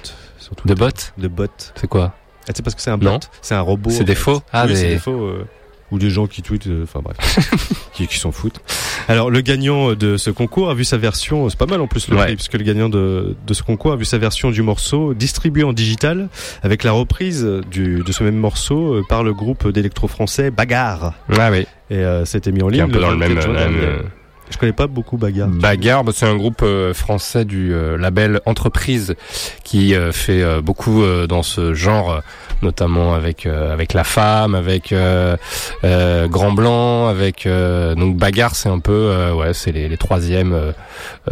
De 0.65 0.73
bots 0.73 0.87
De 1.17 1.27
bots. 1.27 1.45
C'est 1.75 1.87
quoi 1.87 2.13
Ah, 2.47 2.51
c'est 2.55 2.63
parce 2.63 2.75
que 2.75 2.81
c'est 2.81 2.91
un 2.91 2.97
bot. 2.97 3.05
Non. 3.05 3.19
C'est 3.41 3.55
un 3.55 3.61
robot. 3.61 3.89
C'est 3.89 4.01
en 4.01 4.05
des 4.05 4.15
faux 4.15 4.41
Ah, 4.51 4.63
oui, 4.65 4.69
des- 4.73 4.75
c'est 4.75 4.87
des 4.89 4.97
faux. 4.99 5.11
euh, 5.25 5.45
ou 5.91 5.99
des 5.99 6.09
gens 6.09 6.25
qui 6.25 6.41
tweetent, 6.41 6.67
euh, 6.67 6.83
enfin 6.83 7.01
bref, 7.03 7.17
qui, 7.93 8.07
qui 8.07 8.17
s'en 8.17 8.31
foutent. 8.31 8.61
Alors 9.09 9.29
le 9.29 9.41
gagnant 9.41 9.91
de 9.93 10.15
ce 10.15 10.29
concours 10.29 10.69
a 10.69 10.73
vu 10.73 10.85
sa 10.85 10.95
version, 10.97 11.49
c'est 11.49 11.57
pas 11.59 11.65
mal 11.65 11.81
en 11.81 11.87
plus 11.87 12.07
le 12.07 12.15
Ouais. 12.15 12.23
prix, 12.27 12.35
puisque 12.37 12.53
le 12.53 12.63
gagnant 12.63 12.87
de, 12.87 13.35
de 13.45 13.53
ce 13.53 13.61
concours 13.61 13.91
a 13.91 13.95
vu 13.97 14.05
sa 14.05 14.17
version 14.17 14.51
du 14.51 14.61
morceau 14.61 15.13
distribuée 15.13 15.65
en 15.65 15.73
digital 15.73 16.29
avec 16.63 16.85
la 16.85 16.93
reprise 16.93 17.45
du, 17.69 18.03
de 18.05 18.11
ce 18.13 18.23
même 18.23 18.37
morceau 18.37 18.93
euh, 18.93 19.03
par 19.09 19.23
le 19.25 19.33
groupe 19.33 19.67
d'électro 19.67 20.07
français 20.07 20.49
Bagarre. 20.49 21.13
Ah 21.37 21.51
oui. 21.51 21.67
Et 21.89 21.95
euh, 21.97 22.23
c'était 22.23 22.53
mis 22.53 22.61
en 22.63 22.69
Qui 22.69 22.75
est 22.75 22.77
ligne. 22.77 22.89
un 22.89 22.93
peu 22.93 23.01
dans 23.01 23.11
le 23.11 23.17
24 23.17 23.49
même. 23.49 24.03
Je 24.51 24.57
connais 24.57 24.73
pas 24.73 24.87
beaucoup 24.87 25.17
Bagarre. 25.17 25.47
Bagarre, 25.47 26.03
bah, 26.03 26.11
c'est 26.13 26.25
un 26.25 26.35
groupe 26.35 26.61
euh, 26.61 26.93
français 26.93 27.45
du 27.45 27.73
euh, 27.73 27.97
label 27.97 28.41
Entreprise 28.45 29.15
qui 29.63 29.95
euh, 29.95 30.11
fait 30.11 30.41
euh, 30.43 30.61
beaucoup 30.61 31.01
euh, 31.03 31.25
dans 31.27 31.41
ce 31.43 31.73
genre, 31.73 32.21
notamment 32.61 33.13
avec 33.13 33.45
euh, 33.45 33.71
avec 33.73 33.93
la 33.93 34.03
femme, 34.03 34.53
avec 34.55 34.91
euh, 34.91 35.37
euh, 35.83 36.27
Grand 36.27 36.51
Blanc, 36.51 37.07
avec 37.07 37.45
euh, 37.45 37.95
donc 37.95 38.17
Bagarre, 38.17 38.55
c'est 38.55 38.69
un 38.69 38.79
peu 38.79 38.91
euh, 38.91 39.33
ouais, 39.33 39.53
c'est 39.53 39.71
les, 39.71 39.87
les 39.87 39.97
troisièmes 39.97 40.53
euh, 40.53 40.71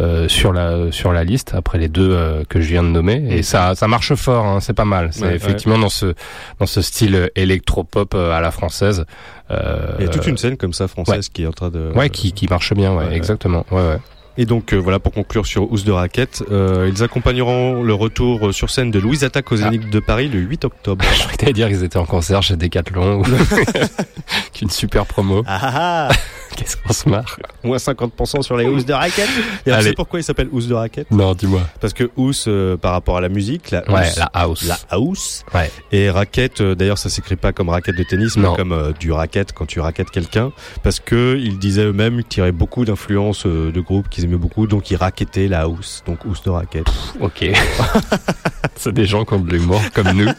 euh, 0.00 0.28
sur 0.28 0.52
la 0.52 0.90
sur 0.90 1.12
la 1.12 1.22
liste 1.24 1.52
après 1.54 1.78
les 1.78 1.88
deux 1.88 2.10
euh, 2.12 2.42
que 2.48 2.60
je 2.60 2.68
viens 2.68 2.82
de 2.82 2.88
nommer 2.88 3.22
et 3.30 3.42
ça 3.42 3.74
ça 3.74 3.86
marche 3.86 4.14
fort, 4.14 4.46
hein, 4.46 4.58
c'est 4.60 4.72
pas 4.74 4.84
mal. 4.84 5.10
C'est 5.12 5.24
Ouais, 5.24 5.34
effectivement 5.34 5.78
dans 5.78 5.88
ce 5.90 6.14
dans 6.58 6.66
ce 6.66 6.80
style 6.82 7.30
électropop 7.36 8.14
à 8.14 8.40
la 8.40 8.50
française. 8.50 9.04
Euh, 9.50 9.94
Il 9.98 10.04
y 10.04 10.08
a 10.08 10.10
toute 10.10 10.26
une 10.26 10.36
scène 10.38 10.56
comme 10.56 10.72
ça 10.72 10.86
française 10.88 11.26
ouais. 11.26 11.30
qui 11.32 11.42
est 11.42 11.46
en 11.46 11.52
train 11.52 11.70
de. 11.70 11.90
Ouais, 11.94 12.10
qui, 12.10 12.32
qui 12.32 12.46
marche 12.48 12.72
bien, 12.74 12.94
ouais, 12.94 13.14
exactement. 13.14 13.64
Ouais, 13.70 13.78
ouais. 13.80 13.98
Et 14.38 14.46
donc 14.46 14.72
euh, 14.72 14.76
voilà 14.78 14.98
pour 15.00 15.12
conclure 15.12 15.44
sur 15.44 15.70
Housse 15.70 15.84
de 15.84 15.90
Raquette, 15.92 16.42
euh, 16.50 16.88
ils 16.90 17.02
accompagneront 17.02 17.82
le 17.82 17.92
retour 17.92 18.54
sur 18.54 18.70
scène 18.70 18.90
de 18.90 18.98
Louise 18.98 19.24
Attaque 19.24 19.50
aux 19.52 19.56
Zénith 19.56 19.90
de 19.90 19.98
Paris 20.00 20.28
le 20.28 20.38
8 20.38 20.64
octobre. 20.64 21.04
Je 21.32 21.36
t'allais 21.36 21.52
dire 21.52 21.68
qu'ils 21.68 21.82
étaient 21.84 21.98
en 21.98 22.06
concert 22.06 22.40
chez 22.42 22.56
Decathlon. 22.56 23.20
ou- 23.20 23.24
Qu'une 24.54 24.70
super 24.70 25.04
promo. 25.04 25.42
Ah 25.46 26.08
ah 26.08 26.08
Qu'est-ce 26.56 26.76
qu'on 26.76 26.92
se 26.92 27.08
marre. 27.08 27.36
Moins 27.64 27.76
50% 27.76 28.42
sur 28.42 28.56
les 28.56 28.66
housses 28.66 28.84
de 28.84 28.92
raquette. 28.92 29.28
Et 29.66 29.70
alors, 29.70 29.82
tu 29.82 29.88
sais 29.88 29.94
pourquoi 29.94 30.20
il 30.20 30.22
s'appelle 30.24 30.48
housse 30.52 30.66
de 30.66 30.74
raquette 30.74 31.10
Non, 31.10 31.34
dis-moi. 31.34 31.60
Parce 31.80 31.92
que 31.92 32.10
housse 32.16 32.46
euh, 32.48 32.76
par 32.76 32.92
rapport 32.92 33.16
à 33.16 33.20
la 33.20 33.28
musique, 33.28 33.70
la 33.70 33.88
Ouais, 33.90 34.00
housse, 34.08 34.16
la 34.16 34.30
house. 34.34 34.64
la 34.66 34.78
house 34.90 35.44
Ouais. 35.54 35.70
et 35.92 36.10
raquette. 36.10 36.60
euh, 36.60 36.74
D'ailleurs, 36.74 36.98
ça 36.98 37.08
s'écrit 37.08 37.36
pas 37.36 37.52
comme 37.52 37.68
raquette 37.68 37.96
de 37.96 38.02
tennis, 38.02 38.36
Non. 38.36 38.50
mais 38.52 38.56
comme 38.56 38.72
euh, 38.72 38.92
du 38.98 39.12
raquette 39.12 39.52
quand 39.52 39.66
tu 39.66 39.80
raquettes 39.80 40.10
quelqu'un. 40.10 40.52
Parce 40.82 41.00
que 41.00 41.36
ils 41.40 41.58
disaient 41.58 41.84
eux-mêmes 41.84 42.16
qu'ils 42.16 42.24
tiraient 42.26 42.52
beaucoup 42.52 42.84
d'influences 42.84 43.46
de 43.46 43.80
groupes 43.80 44.08
qu'ils 44.08 44.24
aimaient 44.24 44.36
beaucoup, 44.36 44.66
donc 44.66 44.90
ils 44.90 44.96
raquettaient 44.96 45.48
la 45.48 45.60
house, 45.62 46.02
donc 46.06 46.24
housse 46.24 46.42
de 46.42 46.50
raquette. 46.50 46.86
Ok. 47.20 47.44
C'est 48.76 48.92
des 48.92 49.04
gens 49.06 49.24
qui 49.24 49.34
ont 49.34 49.40
de 49.40 49.50
l'humour 49.50 49.80
comme 49.94 50.10
nous. 50.12 50.30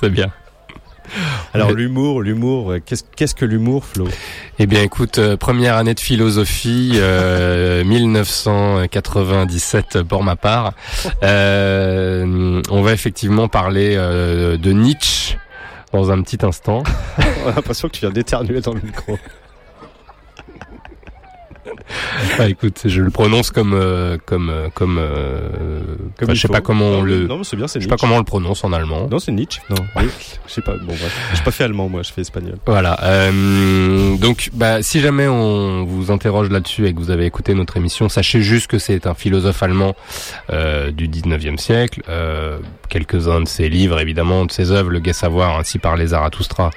C'est 0.00 0.10
bien. 0.10 0.30
Alors 1.54 1.72
l'humour, 1.72 2.22
l'humour, 2.22 2.72
euh, 2.72 2.80
qu'est-ce 2.84 3.04
qu'est-ce 3.16 3.34
que 3.34 3.44
l'humour, 3.44 3.84
Flo? 3.84 4.06
Eh 4.58 4.66
bien, 4.66 4.82
écoute, 4.82 5.18
euh, 5.18 5.36
première 5.36 5.76
année 5.76 5.94
de 5.94 6.00
philosophie, 6.00 6.92
euh, 6.94 7.84
1997 8.86 10.02
pour 10.02 10.22
ma 10.22 10.36
part. 10.36 10.72
Euh, 11.22 12.62
on 12.70 12.82
va 12.82 12.92
effectivement 12.92 13.48
parler 13.48 13.94
euh, 13.96 14.56
de 14.56 14.72
Nietzsche 14.72 15.36
dans 15.92 16.10
un 16.10 16.20
petit 16.22 16.44
instant. 16.44 16.82
On 17.44 17.48
a 17.50 17.54
l'impression 17.54 17.88
que 17.88 17.94
tu 17.94 18.00
viens 18.00 18.10
d'éternuer 18.10 18.60
dans 18.60 18.74
le 18.74 18.80
micro. 18.80 19.18
Ah, 22.38 22.48
écoute, 22.48 22.80
je 22.84 23.02
le 23.02 23.10
prononce 23.10 23.50
comme 23.50 23.72
euh, 23.74 24.18
comme 24.24 24.50
euh, 24.50 24.68
comme. 24.74 24.98
euh, 24.98 25.40
je 26.28 26.34
sais 26.34 26.46
faut. 26.46 26.52
pas 26.52 26.60
comment 26.60 26.86
on 26.86 27.02
le. 27.02 27.26
Non, 27.26 27.38
mais 27.38 27.44
c'est 27.44 27.56
bien, 27.56 27.66
c'est 27.68 27.80
Je 27.80 27.84
sais 27.84 27.88
pas 27.88 27.96
comment 27.96 28.16
on 28.16 28.18
le 28.18 28.24
prononce 28.24 28.64
en 28.64 28.72
allemand. 28.72 29.08
Non, 29.10 29.18
c'est 29.18 29.32
Nietzsche. 29.32 29.60
Non, 29.70 29.76
oui. 29.96 30.04
je 30.46 30.52
sais 30.52 30.62
pas. 30.62 30.72
Bon, 30.76 30.86
bref. 30.86 31.30
J'ai 31.34 31.42
pas 31.42 31.50
fait 31.50 31.64
allemand, 31.64 31.88
moi. 31.88 32.02
Je 32.02 32.12
fais 32.12 32.20
espagnol. 32.22 32.56
Voilà. 32.66 32.98
euh, 33.02 34.16
donc, 34.16 34.50
bah, 34.52 34.82
si 34.82 35.00
jamais 35.00 35.26
on 35.28 35.84
vous 35.84 36.10
interroge 36.10 36.50
là-dessus 36.50 36.86
et 36.86 36.94
que 36.94 36.98
vous 36.98 37.10
avez 37.10 37.26
écouté 37.26 37.54
notre 37.54 37.76
émission, 37.76 38.08
sachez 38.08 38.42
juste 38.42 38.66
que 38.68 38.78
c'est 38.78 39.06
un 39.06 39.14
philosophe 39.14 39.62
allemand 39.62 39.94
du 40.50 41.08
19e 41.08 41.56
siècle, 41.58 42.02
quelques-uns 42.88 43.40
de 43.40 43.48
ses 43.48 43.68
livres, 43.68 44.00
évidemment, 44.00 44.44
de 44.44 44.52
ses 44.52 44.70
œuvres, 44.70 44.90
Le 44.90 45.00
Gai 45.00 45.12
Savoir, 45.12 45.58
ainsi 45.58 45.78
par 45.78 45.96
les 45.96 46.08
Zarathustra, 46.08 46.70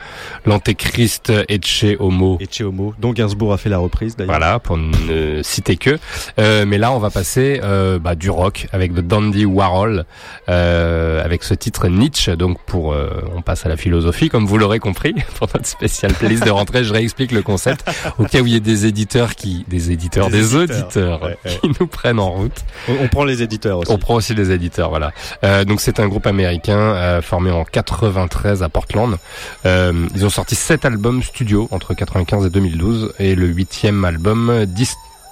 L'Antéchrist, 0.45 1.31
Ecce 1.47 1.85
Homo. 1.99 2.37
Ecce 2.41 2.61
Homo, 2.61 2.93
dont 2.99 3.13
Gainsbourg 3.13 3.53
a 3.53 3.57
fait 3.57 3.69
la 3.69 3.77
reprise 3.77 4.15
d'ailleurs. 4.15 4.31
Voilà, 4.31 4.59
pour 4.59 4.77
ne 4.77 5.41
citer 5.43 5.77
que. 5.77 5.97
Euh, 6.39 6.65
mais 6.65 6.77
là, 6.77 6.91
on 6.91 6.99
va 6.99 7.09
passer 7.09 7.61
euh, 7.63 7.99
bah, 7.99 8.15
du 8.15 8.29
rock 8.29 8.67
avec 8.71 8.93
de 8.93 9.01
Dandy 9.01 9.45
Warhol, 9.45 10.05
euh, 10.49 11.23
avec 11.23 11.43
ce 11.43 11.53
titre 11.53 11.87
Nietzsche. 11.87 12.35
Donc, 12.35 12.59
pour, 12.65 12.93
euh, 12.93 13.09
on 13.35 13.41
passe 13.41 13.65
à 13.65 13.69
la 13.69 13.77
philosophie, 13.77 14.29
comme 14.29 14.45
vous 14.45 14.57
l'aurez 14.57 14.79
compris, 14.79 15.13
pour 15.35 15.47
notre 15.53 15.67
spécial 15.67 16.13
playlist 16.13 16.45
de 16.45 16.51
rentrée. 16.51 16.83
Je 16.83 16.93
réexplique 16.93 17.31
le 17.31 17.41
concept 17.41 17.89
au 18.17 18.25
cas 18.25 18.41
où 18.41 18.47
il 18.47 18.53
y 18.53 18.55
ait 18.55 18.59
des 18.59 18.85
éditeurs 18.85 19.35
qui, 19.35 19.65
des 19.67 19.91
éditeurs, 19.91 20.29
des, 20.29 20.55
auditeurs 20.55 21.21
Ouais, 21.21 21.37
ouais. 21.45 21.59
qui 21.61 21.71
nous 21.79 21.87
prennent 21.87 22.19
en 22.19 22.31
route. 22.31 22.63
On, 22.87 22.93
on 23.03 23.07
prend 23.07 23.23
les 23.23 23.41
éditeurs 23.43 23.79
aussi. 23.79 23.91
On 23.91 23.97
prend 23.97 24.15
aussi 24.15 24.33
les 24.33 24.51
éditeurs, 24.51 24.89
voilà. 24.89 25.11
Euh, 25.43 25.65
donc 25.65 25.81
c'est 25.81 25.98
un 25.99 26.07
groupe 26.07 26.27
américain 26.27 26.79
euh, 26.79 27.21
formé 27.21 27.51
en 27.51 27.63
93 27.63 28.63
à 28.63 28.69
Portland. 28.69 29.17
Euh, 29.65 30.07
ils 30.15 30.25
ont 30.25 30.29
sorti 30.29 30.55
sept 30.55 30.85
albums 30.85 31.23
studio 31.23 31.67
entre 31.71 31.93
95 31.93 32.45
et 32.45 32.49
2012 32.49 33.13
et 33.19 33.35
le 33.35 33.47
huitième 33.47 34.05
album 34.05 34.65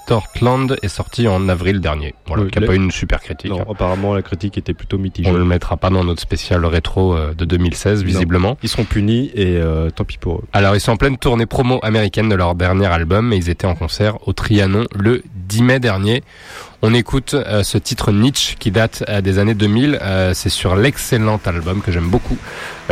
Distortland 0.07 0.77
est 0.81 0.87
sorti 0.87 1.27
en 1.27 1.49
avril 1.49 1.81
dernier. 1.81 2.15
Voilà, 2.27 2.43
Oui, 2.43 2.49
qui 2.49 2.59
pas 2.61 2.73
eu 2.73 2.77
une 2.77 2.91
super 2.91 3.19
critique. 3.19 3.51
Non, 3.51 3.69
apparemment 3.69 4.13
la 4.13 4.21
critique 4.21 4.57
était 4.57 4.73
plutôt 4.73 4.97
mitigée. 4.97 5.29
On 5.29 5.33
le 5.33 5.43
mettra 5.43 5.75
pas 5.75 5.89
dans 5.89 6.05
notre 6.05 6.21
spécial 6.21 6.65
rétro 6.65 7.13
euh, 7.13 7.33
de 7.33 7.43
2016 7.43 8.03
visiblement. 8.03 8.57
Ils 8.63 8.69
seront 8.69 8.85
punis 8.85 9.31
et 9.35 9.57
euh, 9.57 9.89
tant 9.89 10.05
pis 10.05 10.17
pour 10.17 10.37
eux. 10.37 10.43
Alors 10.53 10.75
ils 10.75 10.79
sont 10.79 10.93
en 10.93 10.97
pleine 10.97 11.17
tournée 11.17 11.45
promo 11.45 11.79
américaine 11.83 12.29
de 12.29 12.35
leur 12.35 12.55
dernier 12.55 12.85
album 12.85 13.33
et 13.33 13.35
ils 13.35 13.49
étaient 13.49 13.67
en 13.67 13.75
concert 13.75 14.25
au 14.27 14.31
Trianon 14.31 14.85
le 14.95 15.23
10 15.35 15.63
mai 15.63 15.79
dernier. 15.81 16.23
On 16.81 16.93
écoute 16.93 17.33
euh, 17.33 17.63
ce 17.63 17.77
titre 17.77 18.13
Nietzsche 18.13 18.55
qui 18.57 18.71
date 18.71 19.03
euh, 19.09 19.19
des 19.19 19.39
années 19.39 19.55
2000. 19.55 19.99
Euh, 20.01 20.33
c'est 20.33 20.49
sur 20.49 20.77
l'excellent 20.77 21.41
album 21.45 21.81
que 21.81 21.91
j'aime 21.91 22.07
beaucoup, 22.07 22.37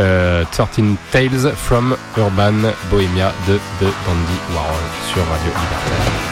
euh, 0.00 0.44
13 0.52 0.68
Tales 1.12 1.52
from 1.54 1.96
Urban 2.18 2.72
Bohemia 2.90 3.32
de, 3.48 3.54
de 3.54 3.58
Dandy 3.86 4.38
Warhol 4.54 4.82
sur 5.14 5.22
Radio 5.26 5.46
Libertaire. 5.46 6.25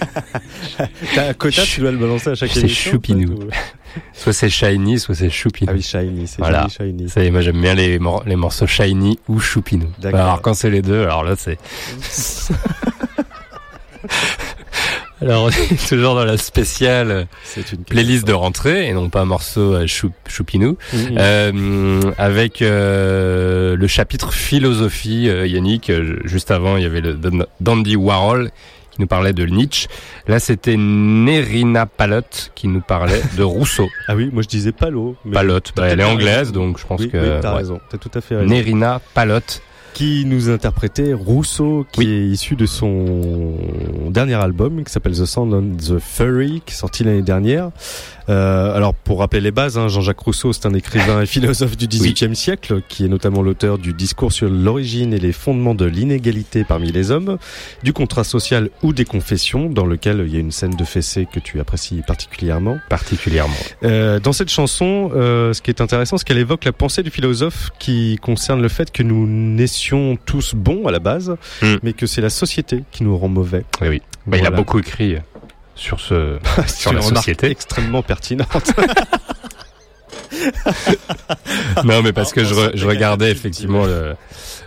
T'as 1.14 1.28
un 1.28 1.32
quota, 1.34 1.62
tu 1.62 1.80
dois 1.80 1.90
le 1.92 1.98
balancer 1.98 2.30
à 2.30 2.34
chaque 2.34 2.50
C'est 2.52 2.68
choupinou. 2.68 3.32
ou- 3.44 3.48
Soit 4.12 4.32
c'est 4.32 4.48
shiny, 4.50 5.00
soit 5.00 5.14
c'est 5.16 5.30
choupinou. 5.30 5.70
Ah 5.72 5.74
oui, 5.74 5.82
shiny, 5.82 6.26
c'est 6.28 6.38
Voilà. 6.38 6.68
shiny. 6.68 7.08
Ça 7.08 7.28
moi 7.30 7.40
j'aime 7.40 7.60
bien 7.60 7.74
les, 7.74 7.98
mor- 7.98 8.22
les 8.24 8.36
morceaux 8.36 8.66
shiny 8.68 9.18
ou 9.28 9.40
choupinou. 9.40 9.88
D'accord. 9.98 10.20
Alors 10.20 10.42
quand 10.42 10.54
c'est 10.54 10.70
les 10.70 10.80
deux, 10.82 11.02
alors 11.02 11.24
là 11.24 11.34
c'est. 11.36 11.58
alors 15.22 15.44
on 15.44 15.48
est 15.50 15.88
toujours 15.88 16.14
dans 16.14 16.24
la 16.24 16.38
spéciale 16.38 17.26
une 17.72 17.84
playlist 17.84 18.26
de 18.26 18.32
rentrée 18.32 18.86
et 18.88 18.92
non 18.94 19.10
pas 19.10 19.24
morceau 19.24 19.74
euh, 19.74 19.86
chou, 19.86 20.12
choupinou. 20.28 20.78
Mhm. 20.94 21.16
Euh, 21.18 22.00
avec 22.16 22.62
euh, 22.62 23.76
le 23.76 23.86
chapitre 23.86 24.32
philosophie, 24.32 25.28
euh, 25.28 25.46
Yannick. 25.46 25.92
Juste 26.24 26.50
avant, 26.50 26.76
il 26.76 26.84
y 26.84 26.86
avait 26.86 27.00
le 27.02 27.14
Dan- 27.14 27.46
Dandy 27.60 27.96
Warhol 27.96 28.50
qui 28.90 29.00
nous 29.00 29.06
parlait 29.06 29.32
de 29.32 29.44
Nietzsche. 29.46 29.88
Là, 30.26 30.38
c'était 30.40 30.76
Nerina 30.76 31.86
Palotte 31.86 32.52
qui 32.54 32.68
nous 32.68 32.80
parlait 32.80 33.22
de 33.36 33.42
Rousseau. 33.50 33.88
Ah 34.08 34.14
oui, 34.16 34.30
moi 34.32 34.42
je 34.42 34.48
disais 34.48 34.72
Palo. 34.72 35.16
mais 35.24 35.32
Palotte, 35.32 35.72
bah, 35.76 35.86
elle 35.88 36.00
est 36.00 36.04
anglaise, 36.04 36.52
donc 36.52 36.78
je 36.78 36.86
pense 36.86 37.00
Oui, 37.00 37.10
que 37.10 37.16
oui, 37.16 37.40
t'as 37.40 37.52
ouais. 37.52 37.58
raison, 37.58 37.80
t'as 37.90 37.98
tout 37.98 38.10
à 38.14 38.20
fait 38.20 38.36
raison. 38.36 38.48
Nerina 38.48 39.00
Palotte. 39.14 39.62
Qui 39.94 40.24
nous 40.24 40.48
interprétait 40.48 41.12
Rousseau, 41.12 41.86
qui 41.92 42.08
est 42.08 42.26
issu 42.26 42.56
de 42.56 42.66
son 42.66 43.54
dernier 44.10 44.34
album 44.34 44.84
qui 44.84 44.92
s'appelle 44.92 45.12
The 45.12 45.24
Sound 45.24 45.54
on 45.54 45.76
the 45.76 45.98
Furry, 45.98 46.62
qui 46.64 46.74
est 46.74 46.76
sorti 46.76 47.04
l'année 47.04 47.22
dernière. 47.22 47.70
Euh, 48.28 48.76
alors 48.76 48.94
pour 48.94 49.18
rappeler 49.20 49.40
les 49.40 49.50
bases, 49.50 49.76
hein, 49.76 49.88
Jean-Jacques 49.88 50.20
Rousseau, 50.20 50.52
c'est 50.52 50.66
un 50.66 50.74
écrivain 50.74 51.22
et 51.22 51.26
philosophe 51.40 51.76
du 51.76 51.88
XVIIIe 51.88 52.36
siècle, 52.36 52.80
qui 52.88 53.04
est 53.04 53.08
notamment 53.08 53.42
l'auteur 53.42 53.78
du 53.78 53.92
discours 53.92 54.32
sur 54.32 54.48
l'origine 54.48 55.12
et 55.12 55.18
les 55.18 55.32
fondements 55.32 55.74
de 55.74 55.84
l'inégalité 55.84 56.64
parmi 56.64 56.92
les 56.92 57.10
hommes, 57.10 57.38
du 57.82 57.92
contrat 57.92 58.24
social 58.24 58.70
ou 58.82 58.92
des 58.92 59.04
confessions, 59.04 59.68
dans 59.68 59.86
lequel 59.86 60.24
il 60.26 60.32
y 60.32 60.36
a 60.36 60.40
une 60.40 60.52
scène 60.52 60.76
de 60.76 60.84
fessée 60.84 61.26
que 61.30 61.40
tu 61.40 61.58
apprécies 61.58 62.02
particulièrement. 62.06 62.78
Particulièrement. 62.88 63.54
Euh, 63.82 64.20
dans 64.20 64.32
cette 64.32 64.50
chanson, 64.50 65.10
euh, 65.14 65.52
ce 65.52 65.60
qui 65.60 65.70
est 65.70 65.80
intéressant, 65.80 66.16
c'est 66.16 66.24
qu'elle 66.24 66.38
évoque 66.38 66.64
la 66.64 66.72
pensée 66.72 67.02
du 67.02 67.10
philosophe 67.10 67.70
qui 67.78 68.18
concerne 68.22 68.62
le 68.62 68.68
fait 68.68 68.92
que 68.92 69.02
nous 69.02 69.26
naissions 69.26 69.79
tous 70.26 70.54
bons 70.54 70.86
à 70.86 70.90
la 70.90 70.98
base, 70.98 71.36
Hmm. 71.62 71.76
mais 71.82 71.92
que 71.92 72.06
c'est 72.06 72.20
la 72.20 72.30
société 72.30 72.84
qui 72.92 73.04
nous 73.04 73.16
rend 73.16 73.28
mauvais. 73.28 73.64
Oui, 73.80 73.88
oui. 73.88 74.02
Bah, 74.26 74.36
Il 74.38 74.46
a 74.46 74.50
beaucoup 74.50 74.78
écrit 74.78 75.16
sur 75.74 76.00
ce, 76.00 76.38
sur 76.66 76.92
la 76.92 77.02
société. 77.02 77.50
extrêmement 77.50 78.02
pertinente. 78.02 78.72
non, 81.84 82.02
mais 82.02 82.12
parce 82.12 82.32
que 82.32 82.44
je, 82.44 82.54
re- 82.54 82.70
je 82.74 82.86
regardais 82.86 83.30
effectivement 83.30 83.84
le. 83.86 84.14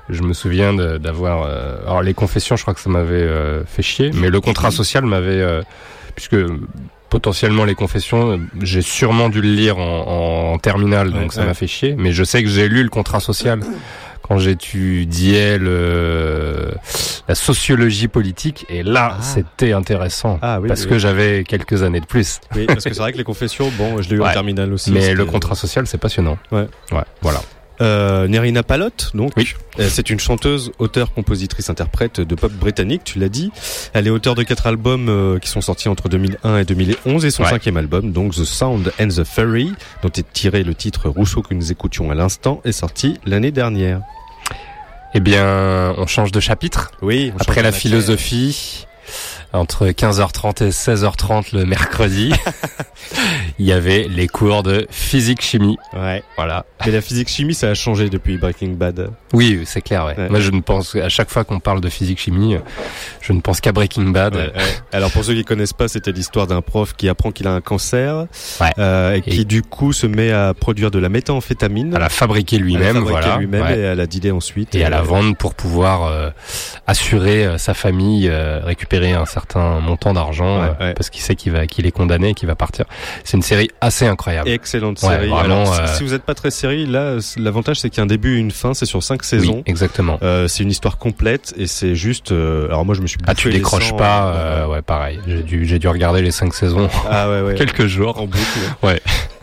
Je 0.09 0.21
me 0.21 0.33
souviens 0.33 0.73
d'avoir. 0.73 1.43
euh, 1.43 1.77
alors 1.85 2.01
les 2.01 2.13
confessions, 2.13 2.55
je 2.57 2.61
crois 2.63 2.73
que 2.73 2.81
ça 2.81 2.89
m'avait 2.89 3.13
euh, 3.15 3.63
fait 3.65 3.81
chier, 3.83 4.11
mais 4.13 4.29
le 4.29 4.41
contrat 4.41 4.71
social 4.71 5.05
m'avait, 5.05 5.39
euh, 5.41 5.61
puisque 6.15 6.35
potentiellement 7.09 7.63
les 7.63 7.75
confessions, 7.75 8.39
j'ai 8.61 8.81
sûrement 8.81 9.29
dû 9.29 9.41
le 9.41 9.49
lire 9.53 9.77
en, 9.77 10.53
en 10.53 10.57
terminale, 10.57 11.11
donc 11.11 11.21
Ouais, 11.21 11.29
ça 11.35 11.41
ouais. 11.41 11.47
m'a 11.47 11.53
fait 11.53 11.67
chier. 11.67 11.95
Mais 11.97 12.11
je 12.11 12.23
sais 12.23 12.43
que 12.43 12.49
j'ai 12.49 12.67
lu 12.67 12.83
le 12.83 12.89
contrat 12.89 13.19
social 13.21 13.61
quand 14.27 14.37
j'étudiais 14.37 15.57
le 15.57 16.71
la 17.27 17.35
sociologie 17.35 18.07
politique, 18.07 18.65
et 18.69 18.83
là 18.83 19.17
c'était 19.21 19.71
intéressant 19.73 20.39
Ah 20.41 20.59
oui, 20.61 20.67
parce 20.67 20.81
oui, 20.83 20.87
que 20.87 20.93
oui. 20.95 20.99
j'avais 20.99 21.43
quelques 21.43 21.83
années 21.83 21.99
de 22.01 22.05
plus. 22.05 22.39
Oui, 22.55 22.65
parce 22.65 22.83
que 22.83 22.93
c'est 22.93 22.99
vrai 23.01 23.13
que 23.13 23.17
les 23.17 23.23
confessions, 23.23 23.69
bon, 23.77 24.01
je 24.01 24.09
l'ai 24.09 24.15
eu 24.15 24.21
en 24.21 24.25
Ouais. 24.25 24.33
terminale 24.33 24.73
aussi. 24.73 24.91
Mais 24.91 25.13
le 25.13 25.25
contrat 25.25 25.55
social, 25.55 25.87
c'est 25.87 25.97
passionnant. 25.97 26.37
Ouais. 26.51 26.67
Ouais, 26.91 27.03
voilà. 27.21 27.39
Euh, 27.81 28.27
Nerina 28.27 28.61
Palotte, 28.61 29.11
donc, 29.15 29.33
euh, 29.79 29.87
c'est 29.89 30.09
une 30.11 30.19
chanteuse, 30.19 30.71
auteure, 30.77 31.11
compositrice, 31.13 31.69
interprète 31.71 32.21
de 32.21 32.35
pop 32.35 32.51
britannique, 32.51 33.01
tu 33.03 33.17
l'as 33.19 33.29
dit. 33.29 33.51
Elle 33.93 34.05
est 34.05 34.11
auteure 34.11 34.35
de 34.35 34.43
quatre 34.43 34.67
albums 34.67 35.09
euh, 35.09 35.39
qui 35.39 35.49
sont 35.49 35.61
sortis 35.61 35.89
entre 35.89 36.07
2001 36.07 36.59
et 36.59 36.65
2011 36.65 37.25
et 37.25 37.31
son 37.31 37.43
Ouais. 37.43 37.49
cinquième 37.49 37.77
album, 37.77 38.11
donc 38.11 38.35
The 38.35 38.43
Sound 38.43 38.93
and 39.01 39.07
the 39.07 39.23
Fairy, 39.23 39.73
dont 40.03 40.09
est 40.15 40.31
tiré 40.33 40.63
le 40.63 40.75
titre 40.75 41.09
Rousseau 41.09 41.41
que 41.41 41.53
nous 41.55 41.71
écoutions 41.71 42.11
à 42.11 42.15
l'instant, 42.15 42.61
est 42.63 42.71
sorti 42.73 43.19
l'année 43.25 43.51
dernière. 43.51 44.01
Eh 45.15 45.19
bien, 45.19 45.93
on 45.97 46.05
change 46.07 46.31
de 46.31 46.39
chapitre. 46.39 46.91
Oui. 47.01 47.31
on 47.35 47.37
Après 47.41 47.61
la 47.63 47.69
matière. 47.71 47.81
philosophie, 47.81 48.85
entre 49.53 49.87
15h30 49.87 50.63
et 50.65 50.69
16h30 50.69 51.55
le 51.55 51.65
mercredi, 51.65 52.33
il 53.59 53.65
y 53.65 53.71
avait 53.71 54.07
les 54.09 54.27
cours 54.27 54.63
de 54.63 54.87
physique-chimie. 54.89 55.77
Ouais. 55.93 56.23
Voilà. 56.35 56.65
Mais 56.85 56.91
la 56.91 57.01
physique 57.01 57.29
chimie, 57.29 57.53
ça 57.53 57.69
a 57.69 57.73
changé 57.75 58.09
depuis 58.09 58.37
Breaking 58.37 58.71
Bad. 58.71 59.09
Oui, 59.31 59.61
c'est 59.65 59.81
clair. 59.81 60.05
Ouais. 60.05 60.17
Ouais. 60.17 60.29
Moi, 60.29 60.39
je 60.39 60.49
ne 60.51 60.61
pense 60.61 60.95
à 60.95 61.09
chaque 61.09 61.29
fois 61.29 61.43
qu'on 61.43 61.59
parle 61.59 61.81
de 61.81 61.89
physique-chimie, 61.89 62.57
je 63.21 63.33
ne 63.33 63.41
pense 63.41 63.61
qu'à 63.61 63.71
Breaking 63.71 64.05
Bad. 64.09 64.35
Ouais. 64.35 64.51
Alors 64.91 65.11
pour 65.11 65.23
ceux 65.23 65.35
qui 65.35 65.43
connaissent 65.43 65.73
pas, 65.73 65.87
c'était 65.87 66.11
l'histoire 66.11 66.47
d'un 66.47 66.61
prof 66.61 66.93
qui 66.95 67.07
apprend 67.07 67.31
qu'il 67.31 67.47
a 67.47 67.53
un 67.53 67.61
cancer 67.61 68.25
Ouais. 68.59 68.71
euh, 68.79 69.13
et 69.15 69.21
qui 69.21 69.41
Et- 69.41 69.45
du 69.45 69.61
coup 69.61 69.93
se 69.93 70.07
met 70.07 70.31
à 70.31 70.53
produire 70.53 70.89
de 70.89 70.97
la 70.99 71.09
méthamphétamine. 71.09 71.95
À 71.95 71.99
la 71.99 72.09
fabriquer 72.09 72.57
lui-même, 72.57 72.97
voilà. 72.99 73.37
lui-même 73.37 73.67
et 73.67 73.85
à 73.85 73.95
la 73.95 74.07
dealer 74.07 74.31
ensuite. 74.31 74.73
et 74.73 74.83
à 74.83 74.89
la 74.89 75.01
vendre 75.01 75.35
pour 75.37 75.53
pouvoir 75.53 76.05
euh, 76.05 76.29
assurer 76.87 77.45
euh, 77.45 77.57
sa 77.57 77.73
famille, 77.73 78.27
euh, 78.29 78.61
récupérer 78.63 79.11
un 79.13 79.25
certain 79.25 79.42
montant 79.55 80.13
d'argent 80.13 80.61
Ouais, 80.61 80.67
euh, 80.79 80.87
ouais. 80.89 80.93
parce 80.93 81.09
qu'il 81.09 81.21
sait 81.21 81.35
qu'il 81.35 81.51
va, 81.51 81.67
qu'il 81.67 81.85
est 81.85 81.91
condamné 81.91 82.29
et 82.29 82.33
qu'il 82.33 82.47
va 82.47 82.55
partir. 82.55 82.85
C'est 83.23 83.37
une 83.37 83.43
série 83.43 83.69
assez 83.81 84.05
incroyable. 84.07 84.49
Excellente 84.49 85.01
Ouais, 85.01 85.09
série. 85.09 85.29
vraiment, 85.29 85.63
Alors, 85.63 85.75
si- 85.75 85.81
euh, 85.81 85.87
si 85.97 86.03
vous 86.03 86.11
n'êtes 86.11 86.23
pas 86.23 86.33
très 86.35 86.51
série, 86.51 86.85
là, 86.85 87.17
l'avantage 87.37 87.79
c'est 87.79 87.89
qu'il 87.89 87.97
y 87.97 88.01
a 88.01 88.03
un 88.03 88.07
début 88.07 88.35
et 88.37 88.39
une 88.39 88.51
fin. 88.51 88.73
C'est 88.73 88.85
sur 88.85 89.01
cinq 89.03 89.23
saisons. 89.23 89.57
Oui, 89.57 89.63
exactement. 89.65 90.17
Euh, 90.23 90.47
c'est 90.47 90.63
une 90.63 90.71
histoire 90.71 90.97
complète 90.97 91.53
et 91.57 91.67
c'est 91.67 91.95
juste. 91.95 92.31
alors 92.31 92.85
moi, 92.85 92.95
je 92.95 93.01
me 93.01 93.07
suis. 93.07 93.17
Ah, 93.27 93.35
tu 93.35 93.49
décroches 93.51 93.95
pas 93.95 94.67
Ouais, 94.67 94.81
pareil. 94.81 95.19
J'ai 95.27 95.43
dû, 95.43 95.65
j'ai 95.65 95.79
dû 95.79 95.87
regarder 95.87 96.21
les 96.21 96.31
cinq 96.31 96.53
saisons 96.53 96.89
Ah 97.09 97.29
ouais, 97.29 97.53
quelques 97.57 97.87
jours. 97.87 98.19
En 98.19 98.25
boucle. 98.25 98.39
Ouais. 98.81 99.01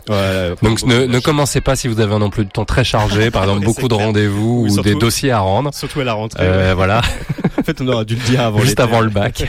Ouais, 0.09 0.55
Donc 0.63 0.83
ne, 0.83 1.05
ne 1.05 1.19
commencez 1.19 1.61
pas 1.61 1.75
si 1.75 1.87
vous 1.87 1.99
avez 2.01 2.13
un 2.13 2.21
emploi 2.23 2.43
du 2.43 2.49
temps 2.49 2.65
très 2.65 2.83
chargé, 2.83 3.29
par 3.29 3.43
exemple 3.47 3.63
beaucoup 3.63 3.87
de 3.87 3.93
rendez-vous 3.93 4.63
Oui, 4.67 4.71
ou 4.77 4.81
des 4.81 4.95
dossiers 4.95 5.31
à 5.31 5.39
rendre. 5.39 5.73
Surtout 5.73 6.01
à 6.01 6.03
la 6.03 6.13
rentrée. 6.13 6.43
Euh, 6.43 6.69
ouais. 6.69 6.73
voilà, 6.73 7.01
En 7.61 7.63
fait, 7.63 7.79
on 7.81 7.87
aurait 7.87 8.05
dû 8.05 8.15
le 8.15 8.21
dire 8.21 8.41
avant. 8.41 8.59
juste 8.59 8.79
avant 8.79 9.01
le 9.01 9.09
bac, 9.09 9.45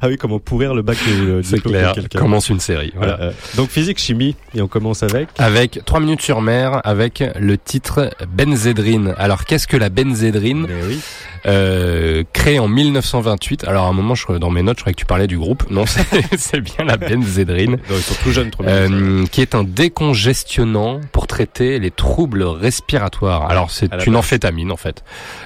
Ah 0.00 0.06
oui, 0.08 0.16
comment 0.16 0.38
pourrir 0.38 0.74
le 0.74 0.82
bac 0.82 0.96
et 1.08 1.14
le 1.24 1.42
c'est 1.42 1.56
de 1.56 1.60
clair. 1.62 1.92
quelqu'un. 1.92 2.18
Commence 2.20 2.48
une 2.48 2.60
série. 2.60 2.92
Voilà. 2.96 3.14
Euh, 3.20 3.30
euh, 3.30 3.32
donc 3.56 3.68
physique, 3.68 3.98
chimie, 3.98 4.36
et 4.54 4.62
on 4.62 4.68
commence 4.68 5.02
avec. 5.02 5.28
Avec 5.38 5.80
3 5.84 5.98
minutes 6.00 6.22
sur 6.22 6.40
mer, 6.40 6.80
avec 6.84 7.22
le 7.38 7.58
titre 7.58 8.10
benzédrine. 8.28 9.12
Alors 9.18 9.44
qu'est-ce 9.44 9.66
que 9.66 9.76
la 9.76 9.88
benzédrine 9.90 10.66
Mais 10.68 10.86
oui. 10.86 11.00
Euh, 11.46 12.24
Créée 12.32 12.58
en 12.58 12.68
1928. 12.68 13.64
Alors 13.64 13.86
à 13.86 13.88
un 13.88 13.92
moment, 13.92 14.14
je, 14.14 14.30
dans 14.32 14.50
mes 14.50 14.62
notes, 14.62 14.78
je 14.78 14.82
croyais 14.82 14.94
que 14.94 15.00
tu 15.00 15.06
parlais 15.06 15.26
du 15.26 15.38
groupe. 15.38 15.70
Non, 15.70 15.84
c'est 15.86 16.60
bien 16.60 16.84
la 16.84 16.96
benzédrine. 16.96 17.72
Non, 17.72 17.96
ils 17.96 18.02
sont 18.02 18.14
tout 18.22 18.32
jeunes, 18.32 18.50
trop. 18.50 18.64
Euh, 18.64 19.26
qui 19.26 19.40
est 19.40 19.54
un 19.54 19.64
décongestionnant 19.64 21.00
pour 21.12 21.26
traiter 21.26 21.78
les 21.78 21.90
troubles 21.90 22.42
respiratoires. 22.42 23.50
Alors 23.50 23.70
c'est 23.70 24.06
une 24.06 24.16
amphétamine 24.16 24.72
en 24.72 24.76
fait, 24.76 25.04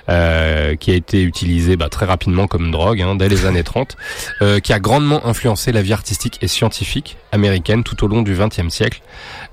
euh, 0.08 0.76
qui 0.76 0.90
a 0.90 0.94
été 0.94 1.22
utilisée 1.22 1.76
bah, 1.76 1.88
très 1.88 2.06
rapidement 2.06 2.46
comme 2.46 2.70
drogue 2.70 3.02
hein, 3.02 3.16
dès 3.16 3.28
les 3.28 3.46
années 3.46 3.62
30, 3.64 3.96
euh, 4.42 4.60
qui 4.60 4.72
a 4.72 4.78
grandement 4.78 5.26
influencé 5.26 5.72
la 5.72 5.82
vie 5.82 5.92
artistique 5.92 6.38
et 6.42 6.48
scientifique 6.48 7.16
américaine 7.32 7.84
tout 7.84 8.04
au 8.04 8.08
long 8.08 8.22
du 8.22 8.34
XXe 8.34 8.68
siècle. 8.68 9.02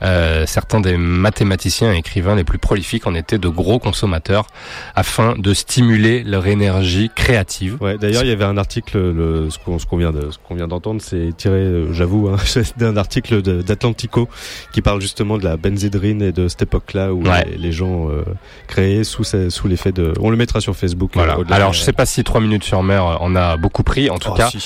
Euh, 0.01 0.45
certains 0.45 0.81
des 0.81 0.97
mathématiciens 0.97 1.93
et 1.93 1.97
écrivains 1.97 2.35
les 2.35 2.43
plus 2.43 2.57
prolifiques 2.57 3.07
en 3.07 3.15
étaient 3.15 3.37
de 3.37 3.47
gros 3.47 3.79
consommateurs 3.79 4.47
afin 4.95 5.35
de 5.37 5.53
stimuler 5.53 6.23
leur 6.33 6.47
énergie 6.47 7.09
créative. 7.15 7.77
Ouais, 7.81 7.97
d'ailleurs, 7.97 8.23
il 8.23 8.29
y 8.29 8.31
avait 8.31 8.43
un 8.43 8.57
article, 8.57 8.97
le, 8.97 9.47
ce 9.49 9.57
qu'on 9.85 9.97
vient 9.97 10.11
de, 10.11 10.31
ce 10.31 10.37
qu'on 10.47 10.55
vient 10.55 10.67
d'entendre, 10.67 10.99
c'est 11.01 11.29
tiré, 11.37 11.57
euh, 11.57 11.93
j'avoue, 11.93 12.27
hein, 12.29 12.37
d'un 12.77 12.97
article 12.97 13.41
d'Atlantico 13.41 14.27
qui 14.73 14.81
parle 14.81 14.99
justement 15.01 15.37
de 15.37 15.43
la 15.43 15.57
benzédrine 15.57 16.21
et 16.21 16.31
de 16.31 16.47
cette 16.47 16.63
époque-là 16.63 17.13
où 17.13 17.23
Ouais. 17.23 17.45
les, 17.51 17.57
les 17.57 17.71
gens 17.71 18.09
euh, 18.09 18.23
créaient 18.67 19.03
sous 19.03 19.23
l'effet 19.67 19.91
de. 19.91 20.13
On 20.19 20.29
le 20.29 20.37
mettra 20.37 20.59
sur 20.59 20.75
Facebook. 20.75 21.11
Voilà. 21.13 21.37
euh, 21.37 21.43
Alors 21.51 21.71
je 21.73 21.79
sais 21.81 21.93
pas 21.93 22.05
si 22.05 22.23
3 22.23 22.41
minutes 22.41 22.63
sur 22.63 22.81
mer 22.83 23.05
en 23.21 23.35
a 23.35 23.55
beaucoup 23.57 23.83
pris, 23.83 24.09
en 24.09 24.17
tout 24.17 24.29
Oh, 24.31 24.35
cas. 24.35 24.49
si. 24.49 24.57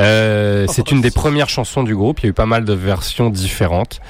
Euh, 0.00 0.66
c'est 0.68 0.82
Oh, 0.88 0.94
une 0.94 1.00
des 1.00 1.10
premières 1.12 1.48
chansons 1.48 1.82
du 1.84 1.94
groupe. 1.94 2.20
Il 2.20 2.24
y 2.24 2.26
a 2.26 2.30
eu 2.30 2.32
pas 2.34 2.46
mal 2.46 2.64
de 2.64 2.72
versions 2.72 3.30
différentes 3.30 4.00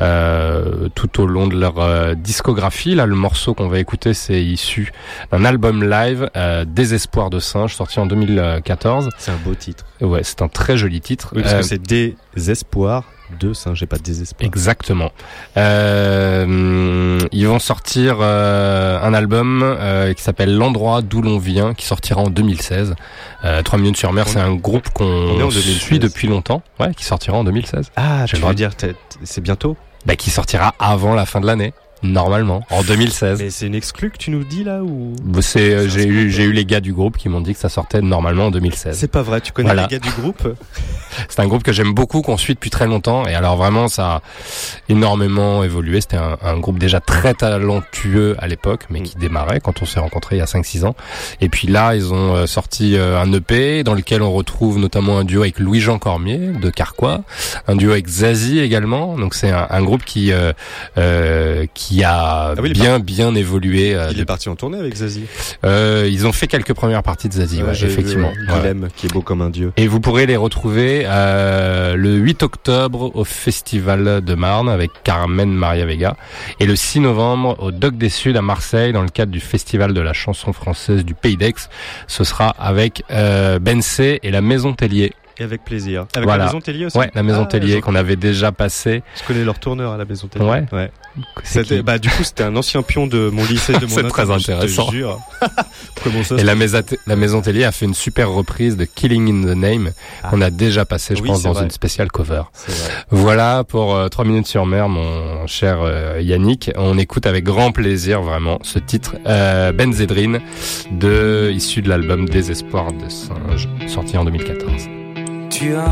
euh, 0.00 0.88
tout 0.94 1.20
au 1.20 1.26
long 1.26 1.46
de 1.46 1.56
leur 1.58 1.78
euh, 1.80 2.14
discographie. 2.14 2.94
Là, 2.94 3.06
le 3.06 3.14
morceau 3.16 3.54
qu'on 3.54 3.68
va 3.68 3.78
écouter, 3.78 4.14
c'est 4.14 4.42
issu 4.42 4.92
d'un 5.32 5.44
album 5.44 5.82
live, 5.88 6.30
euh, 6.36 6.59
Désespoir 6.64 7.30
de 7.30 7.38
singe, 7.38 7.74
sorti 7.74 7.98
en 8.00 8.06
2014. 8.06 9.08
C'est 9.18 9.30
un 9.30 9.36
beau 9.44 9.54
titre. 9.54 9.84
Ouais, 10.00 10.20
c'est 10.22 10.42
un 10.42 10.48
très 10.48 10.76
joli 10.76 11.00
titre. 11.00 11.32
Oui, 11.34 11.42
parce 11.42 11.54
Euh, 11.54 11.58
que 11.58 11.64
c'est 11.64 11.82
des 11.82 12.16
espoirs 12.36 13.04
de 13.38 13.52
ça, 13.52 13.74
j'ai 13.74 13.86
pas 13.86 13.96
de 13.96 14.02
désespoir. 14.02 14.44
Exactement. 14.46 15.10
Euh, 15.56 17.18
ils 17.32 17.46
vont 17.46 17.58
sortir 17.58 18.16
euh, 18.20 19.00
un 19.00 19.14
album 19.14 19.62
euh, 19.62 20.12
qui 20.14 20.22
s'appelle 20.22 20.56
L'endroit 20.56 21.00
d'où 21.02 21.22
l'on 21.22 21.38
vient, 21.38 21.74
qui 21.74 21.86
sortira 21.86 22.20
en 22.20 22.28
2016. 22.30 22.94
Euh, 23.44 23.62
3 23.62 23.78
minutes 23.78 23.96
sur 23.96 24.12
mer, 24.12 24.26
c'est 24.28 24.40
un 24.40 24.54
groupe 24.54 24.88
qu'on 24.90 25.36
2016. 25.38 25.76
suit 25.78 25.98
depuis 25.98 26.26
longtemps, 26.28 26.62
ouais, 26.80 26.92
qui 26.94 27.04
sortira 27.04 27.36
en 27.38 27.44
2016. 27.44 27.90
Ah, 27.96 28.24
tu 28.26 28.36
veux 28.36 28.54
dire, 28.54 28.70
c'est 29.22 29.40
bientôt? 29.40 29.76
Bah, 30.06 30.16
qui 30.16 30.30
sortira 30.30 30.74
avant 30.78 31.14
la 31.14 31.26
fin 31.26 31.40
de 31.40 31.46
l'année, 31.46 31.72
normalement, 32.02 32.62
en 32.70 32.82
2016. 32.82 33.40
Mais 33.42 33.50
c'est 33.50 33.66
une 33.66 33.74
exclue 33.74 34.10
que 34.10 34.16
tu 34.18 34.30
nous 34.30 34.44
dis 34.44 34.64
là 34.64 34.82
ou? 34.82 35.14
Bah, 35.24 35.40
C'est, 35.42 35.74
euh, 35.74 35.88
j'ai 35.88 36.06
eu, 36.06 36.30
j'ai 36.30 36.44
eu 36.44 36.52
les 36.52 36.64
gars 36.64 36.80
du 36.80 36.92
groupe 36.92 37.16
qui 37.16 37.28
m'ont 37.28 37.40
dit 37.40 37.52
que 37.54 37.60
ça 37.60 37.68
sortait 37.68 38.00
normalement 38.00 38.46
en 38.46 38.50
2016. 38.50 38.96
C'est 38.98 39.10
pas 39.10 39.22
vrai, 39.22 39.40
tu 39.40 39.52
connais 39.52 39.68
Voilà. 39.68 39.82
les 39.82 39.88
gars 39.88 39.98
du 39.98 40.10
groupe? 40.20 40.48
C'est 41.28 41.40
un 41.40 41.46
groupe 41.48 41.62
que 41.64 41.72
j'aime 41.72 41.92
beaucoup, 41.92 42.22
qu'on 42.22 42.36
suit 42.36 42.54
depuis 42.54 42.70
très 42.70 42.86
longtemps. 42.86 43.26
Et 43.26 43.34
alors 43.34 43.56
vraiment, 43.56 43.88
ça 43.88 44.06
a 44.16 44.22
énormément 44.88 45.64
évolué. 45.64 46.00
C'était 46.00 46.16
un, 46.16 46.38
un 46.42 46.58
groupe 46.58 46.78
déjà 46.78 47.00
très 47.00 47.34
talentueux 47.34 48.36
à 48.38 48.46
l'époque, 48.46 48.84
mais 48.90 49.02
qui 49.02 49.16
démarrait 49.16 49.60
quand 49.60 49.82
on 49.82 49.86
s'est 49.86 50.00
rencontrés 50.00 50.36
il 50.36 50.38
y 50.38 50.42
a 50.42 50.46
5-6 50.46 50.84
ans. 50.84 50.94
Et 51.40 51.48
puis 51.48 51.66
là, 51.68 51.94
ils 51.94 52.12
ont 52.12 52.36
euh, 52.36 52.46
sorti 52.46 52.96
euh, 52.96 53.20
un 53.20 53.32
EP 53.32 53.82
dans 53.84 53.94
lequel 53.94 54.22
on 54.22 54.32
retrouve 54.32 54.78
notamment 54.78 55.18
un 55.18 55.24
duo 55.24 55.42
avec 55.42 55.58
Louis-Jean 55.58 55.98
Cormier 55.98 56.38
de 56.38 56.70
Carquois, 56.70 57.22
un 57.66 57.76
duo 57.76 57.90
avec 57.92 58.06
Zazie 58.08 58.60
également. 58.60 59.16
Donc 59.18 59.34
c'est 59.34 59.50
un, 59.50 59.66
un 59.68 59.82
groupe 59.82 60.04
qui 60.04 60.32
euh, 60.32 60.52
euh, 60.96 61.66
qui 61.90 62.04
a 62.04 62.54
Ah 62.56 62.60
oui, 62.62 62.72
bien 62.72 62.98
bien 63.00 63.34
évolué. 63.34 63.94
euh, 63.94 64.10
Il 64.12 64.20
est 64.20 64.24
parti 64.24 64.48
en 64.48 64.56
tournée 64.56 64.78
avec 64.78 64.94
Zazie. 64.94 65.24
euh, 65.64 66.08
ils 66.10 66.26
ont 66.26 66.32
fait 66.32 66.46
quelques 66.46 66.72
premières 66.74 67.02
parties 67.02 67.28
de 67.28 67.34
Zazie, 67.34 67.62
ouais, 67.62 67.72
vu, 67.72 67.86
effectivement. 67.86 68.30
ouais, 68.48 68.74
qui 68.96 69.06
est 69.06 69.12
beau 69.12 69.22
comme 69.22 69.42
un 69.42 69.50
dieu. 69.50 69.72
Et 69.76 69.86
vous 69.88 70.00
pourrez 70.00 70.26
les 70.26 70.36
retrouver 70.36 71.02
euh, 71.06 71.96
le 71.96 72.14
8 72.14 72.42
octobre 72.42 73.10
au 73.14 73.24
Festival 73.24 74.20
de 74.24 74.34
Marne 74.34 74.68
avec 74.68 74.90
Carmen 75.04 75.50
Maria 75.50 75.84
Vega 75.84 76.16
et 76.60 76.66
le 76.66 76.76
6 76.76 77.00
novembre 77.00 77.56
au 77.60 77.72
Doc 77.72 77.96
des 77.96 78.08
Suds 78.08 78.36
à 78.36 78.42
Marseille 78.42 78.92
dans 78.92 79.02
le 79.02 79.08
cadre 79.08 79.32
du 79.32 79.40
Festival 79.40 79.92
de 79.92 80.00
la 80.00 80.12
chanson 80.12 80.52
française 80.52 81.04
du 81.04 81.14
Pays 81.14 81.36
d'Aix. 81.36 81.54
Ce 82.06 82.24
sera 82.24 82.50
avec 82.58 83.02
euh, 83.10 83.58
et 84.22 84.30
la 84.30 84.40
Maison 84.40 84.72
Tellier. 84.72 85.12
Et 85.40 85.42
avec 85.42 85.64
plaisir. 85.64 86.06
Avec 86.14 86.26
Voilà. 86.28 86.44
la 86.44 86.50
Maison 86.50 86.60
Tellier 86.60 86.84
aussi 86.86 86.98
Ouais, 86.98 87.10
la 87.14 87.22
Maison 87.22 87.42
Ah, 87.44 87.50
Tellier 87.50 87.80
qu'on 87.80 87.94
avait 87.94 88.16
déjà 88.16 88.52
passé. 88.52 89.02
Je 89.18 89.26
connais 89.26 89.42
leur 89.42 89.58
tourneur 89.58 89.92
à 89.92 89.96
la 89.96 90.04
Maison 90.04 90.28
Tellier. 90.28 90.64
Ouais. 90.70 90.90
C'était, 91.42 91.82
bah, 91.82 91.98
du 91.98 92.08
coup, 92.10 92.22
c'était 92.22 92.42
un 92.44 92.54
ancien 92.56 92.82
pion 92.82 93.06
de 93.06 93.30
mon 93.30 93.44
lycée, 93.46 93.72
de 93.72 93.80
mon 93.86 93.88
C'est 93.88 94.02
très 94.08 94.22
internat, 94.30 94.38
je 94.38 94.46
te 94.46 94.52
intéressant. 94.52 94.90
jure. 94.90 95.18
Comment 96.04 96.22
ça 96.22 96.36
Et 96.36 96.44
la, 96.44 96.54
Maison- 96.54 96.82
la 97.06 97.16
Maison 97.16 97.40
Tellier 97.40 97.64
a 97.64 97.72
fait 97.72 97.86
une 97.86 97.94
super 97.94 98.30
reprise 98.30 98.76
de 98.76 98.84
Killing 98.84 99.28
in 99.46 99.52
the 99.54 99.56
Name 99.56 99.90
qu'on 100.28 100.40
a 100.42 100.50
déjà 100.50 100.84
passé, 100.84 101.16
je 101.16 101.22
Oui, 101.22 101.28
pense, 101.28 101.42
dans 101.42 101.52
vrai. 101.52 101.64
une 101.64 101.70
spéciale 101.70 102.12
cover. 102.12 102.42
Voilà 103.10 103.64
pour 103.64 103.94
euh, 103.94 104.08
3 104.08 104.24
minutes 104.26 104.46
sur 104.46 104.66
mer, 104.66 104.88
mon 104.90 105.46
cher 105.46 105.78
euh, 105.80 106.20
Yannick. 106.20 106.70
On 106.76 106.98
écoute 106.98 107.26
avec 107.26 107.44
grand 107.44 107.72
plaisir 107.72 108.20
vraiment 108.20 108.58
ce 108.62 108.78
titre 108.78 109.16
euh, 109.26 109.72
Benzedrine 109.72 110.40
de 110.92 111.50
issu 111.52 111.80
de 111.80 111.88
l'album 111.88 112.28
Désespoir 112.28 112.92
de 112.92 113.08
singe 113.08 113.68
sorti 113.88 114.16
en 114.18 114.24
2014. 114.26 114.99
Tu 115.60 115.74
as, 115.74 115.82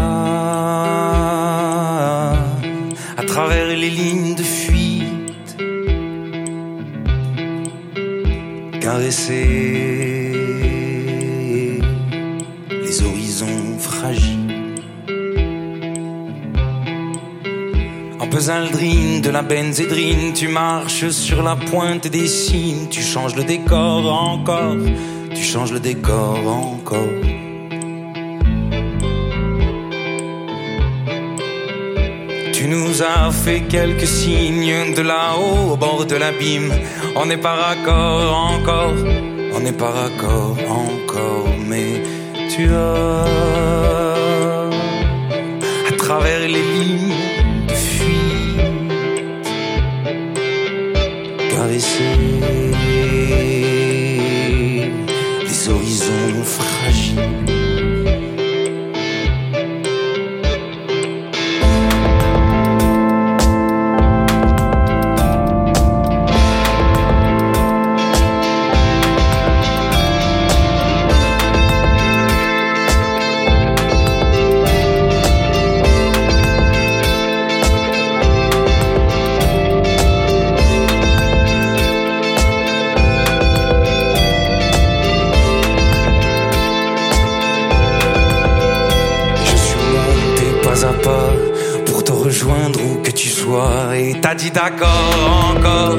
à 3.18 3.22
travers 3.26 3.66
les 3.66 3.90
lignes 3.90 4.34
de 4.34 4.42
fuite. 4.42 5.56
Caresser 8.80 10.22
les 12.70 13.02
horizons 13.02 13.78
fragiles. 13.78 14.80
En 18.20 18.26
pesaldrine 18.26 19.20
de 19.20 19.28
la 19.28 19.42
benzédrine, 19.42 20.32
tu 20.32 20.48
marches 20.48 21.10
sur 21.10 21.42
la 21.42 21.56
pointe 21.56 22.06
des 22.08 22.26
cimes, 22.26 22.88
tu 22.88 23.02
changes 23.02 23.36
le 23.36 23.44
décor 23.44 24.10
encore, 24.10 24.78
tu 25.34 25.42
changes 25.42 25.72
le 25.72 25.80
décor 25.80 26.38
encore. 26.46 27.47
Tu 32.58 32.66
nous 32.66 33.02
as 33.02 33.30
fait 33.30 33.60
quelques 33.68 34.08
signes 34.08 34.92
de 34.92 35.00
là-haut 35.00 35.74
au 35.74 35.76
bord 35.76 36.04
de 36.04 36.16
l'abîme. 36.16 36.72
On 37.14 37.24
n'est 37.24 37.36
pas 37.36 37.54
raccord 37.54 38.34
encore, 38.34 38.96
on 39.54 39.60
n'est 39.60 39.78
pas 39.84 39.92
raccord 39.92 40.56
encore, 40.68 41.46
mais 41.68 42.02
tu 42.50 42.68
as 42.74 43.22
à 45.88 45.92
travers 45.96 46.40
les 46.40 46.48
lignes 46.48 47.14
de 47.68 47.74
fuite 47.74 48.58
Et 93.94 94.14
t'as 94.20 94.34
dit 94.34 94.50
d'accord 94.50 94.88
encore, 95.50 95.98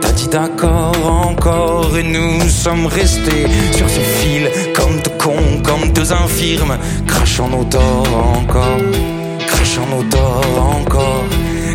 t'as 0.00 0.12
dit 0.12 0.28
d'accord 0.28 0.92
encore. 1.06 1.96
Et 1.96 2.02
nous 2.02 2.46
sommes 2.48 2.86
restés 2.86 3.46
sur 3.72 3.88
ce 3.88 4.00
fil 4.00 4.50
comme 4.74 5.00
deux 5.00 5.16
cons, 5.18 5.62
comme 5.64 5.90
deux 5.92 6.12
infirmes, 6.12 6.76
crachant 7.06 7.48
nos 7.48 7.64
torts 7.64 8.36
encore, 8.36 8.78
crachant 9.46 9.86
nos 9.86 10.02
torts 10.02 10.76
encore, 10.76 11.24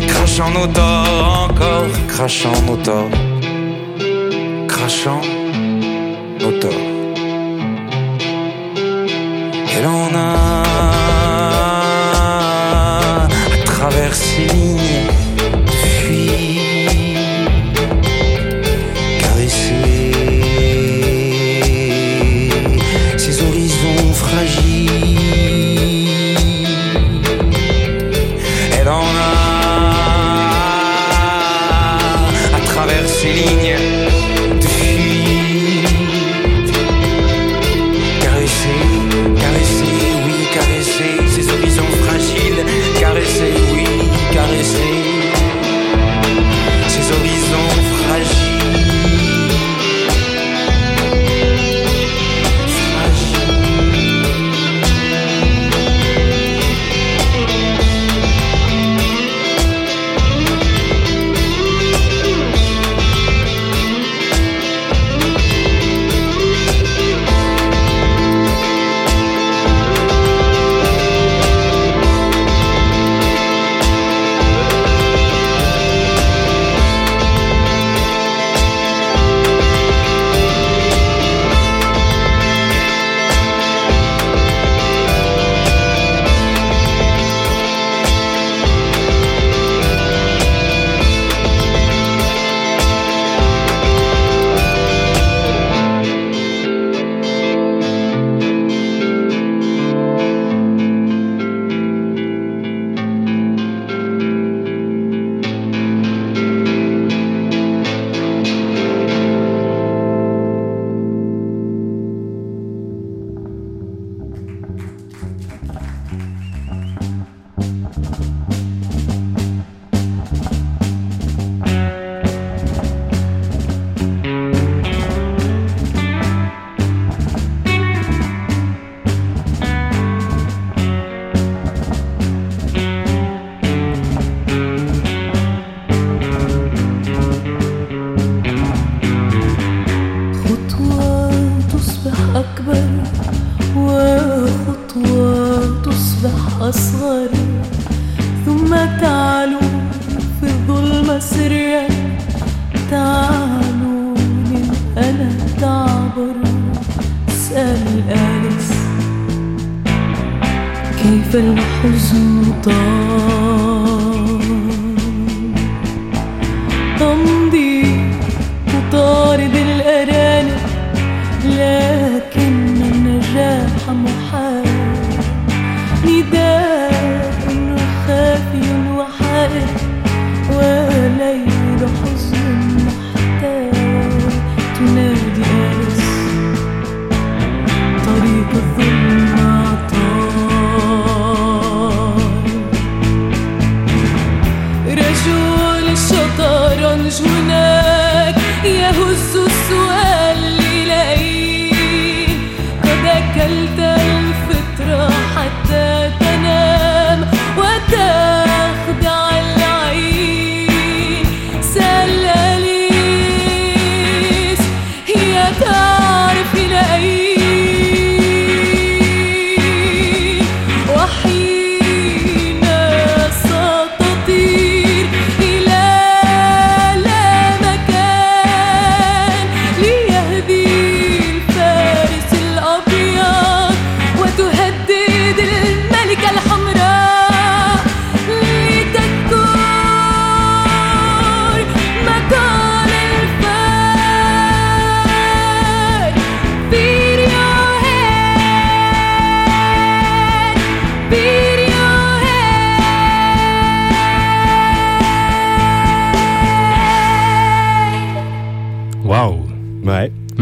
crachant 0.06 0.50
nos 0.50 0.66
torts 0.68 1.48
encore, 1.50 1.88
crachant 2.06 2.62
nos 2.66 2.76
torts, 2.76 3.10
crachant 4.68 5.20
nos 6.40 6.52
torts. 6.60 6.72
Et 9.76 9.82
l'on 9.82 10.16
a 10.16 10.57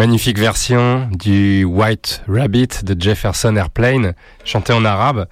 Magnifique 0.07 0.39
version 0.39 1.09
du 1.11 1.65
White 1.65 2.23
Rabbit 2.28 2.85
de 2.85 2.95
Jefferson 2.97 3.57
Airplane, 3.57 4.15
chanté 4.45 4.73
en 4.73 4.85
arabe 4.85 5.27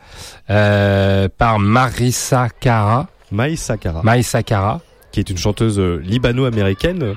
euh, 0.50 1.28
par 1.38 1.60
Marissa 1.60 2.48
Cara. 2.58 3.06
Maïssa 3.30 3.76
Kara. 3.76 4.02
Maïssa 4.02 4.42
Cara. 4.42 4.80
Qui 5.12 5.20
est 5.20 5.30
une 5.30 5.36
chanteuse 5.36 5.78
euh, 5.78 6.02
libano-américaine. 6.02 7.14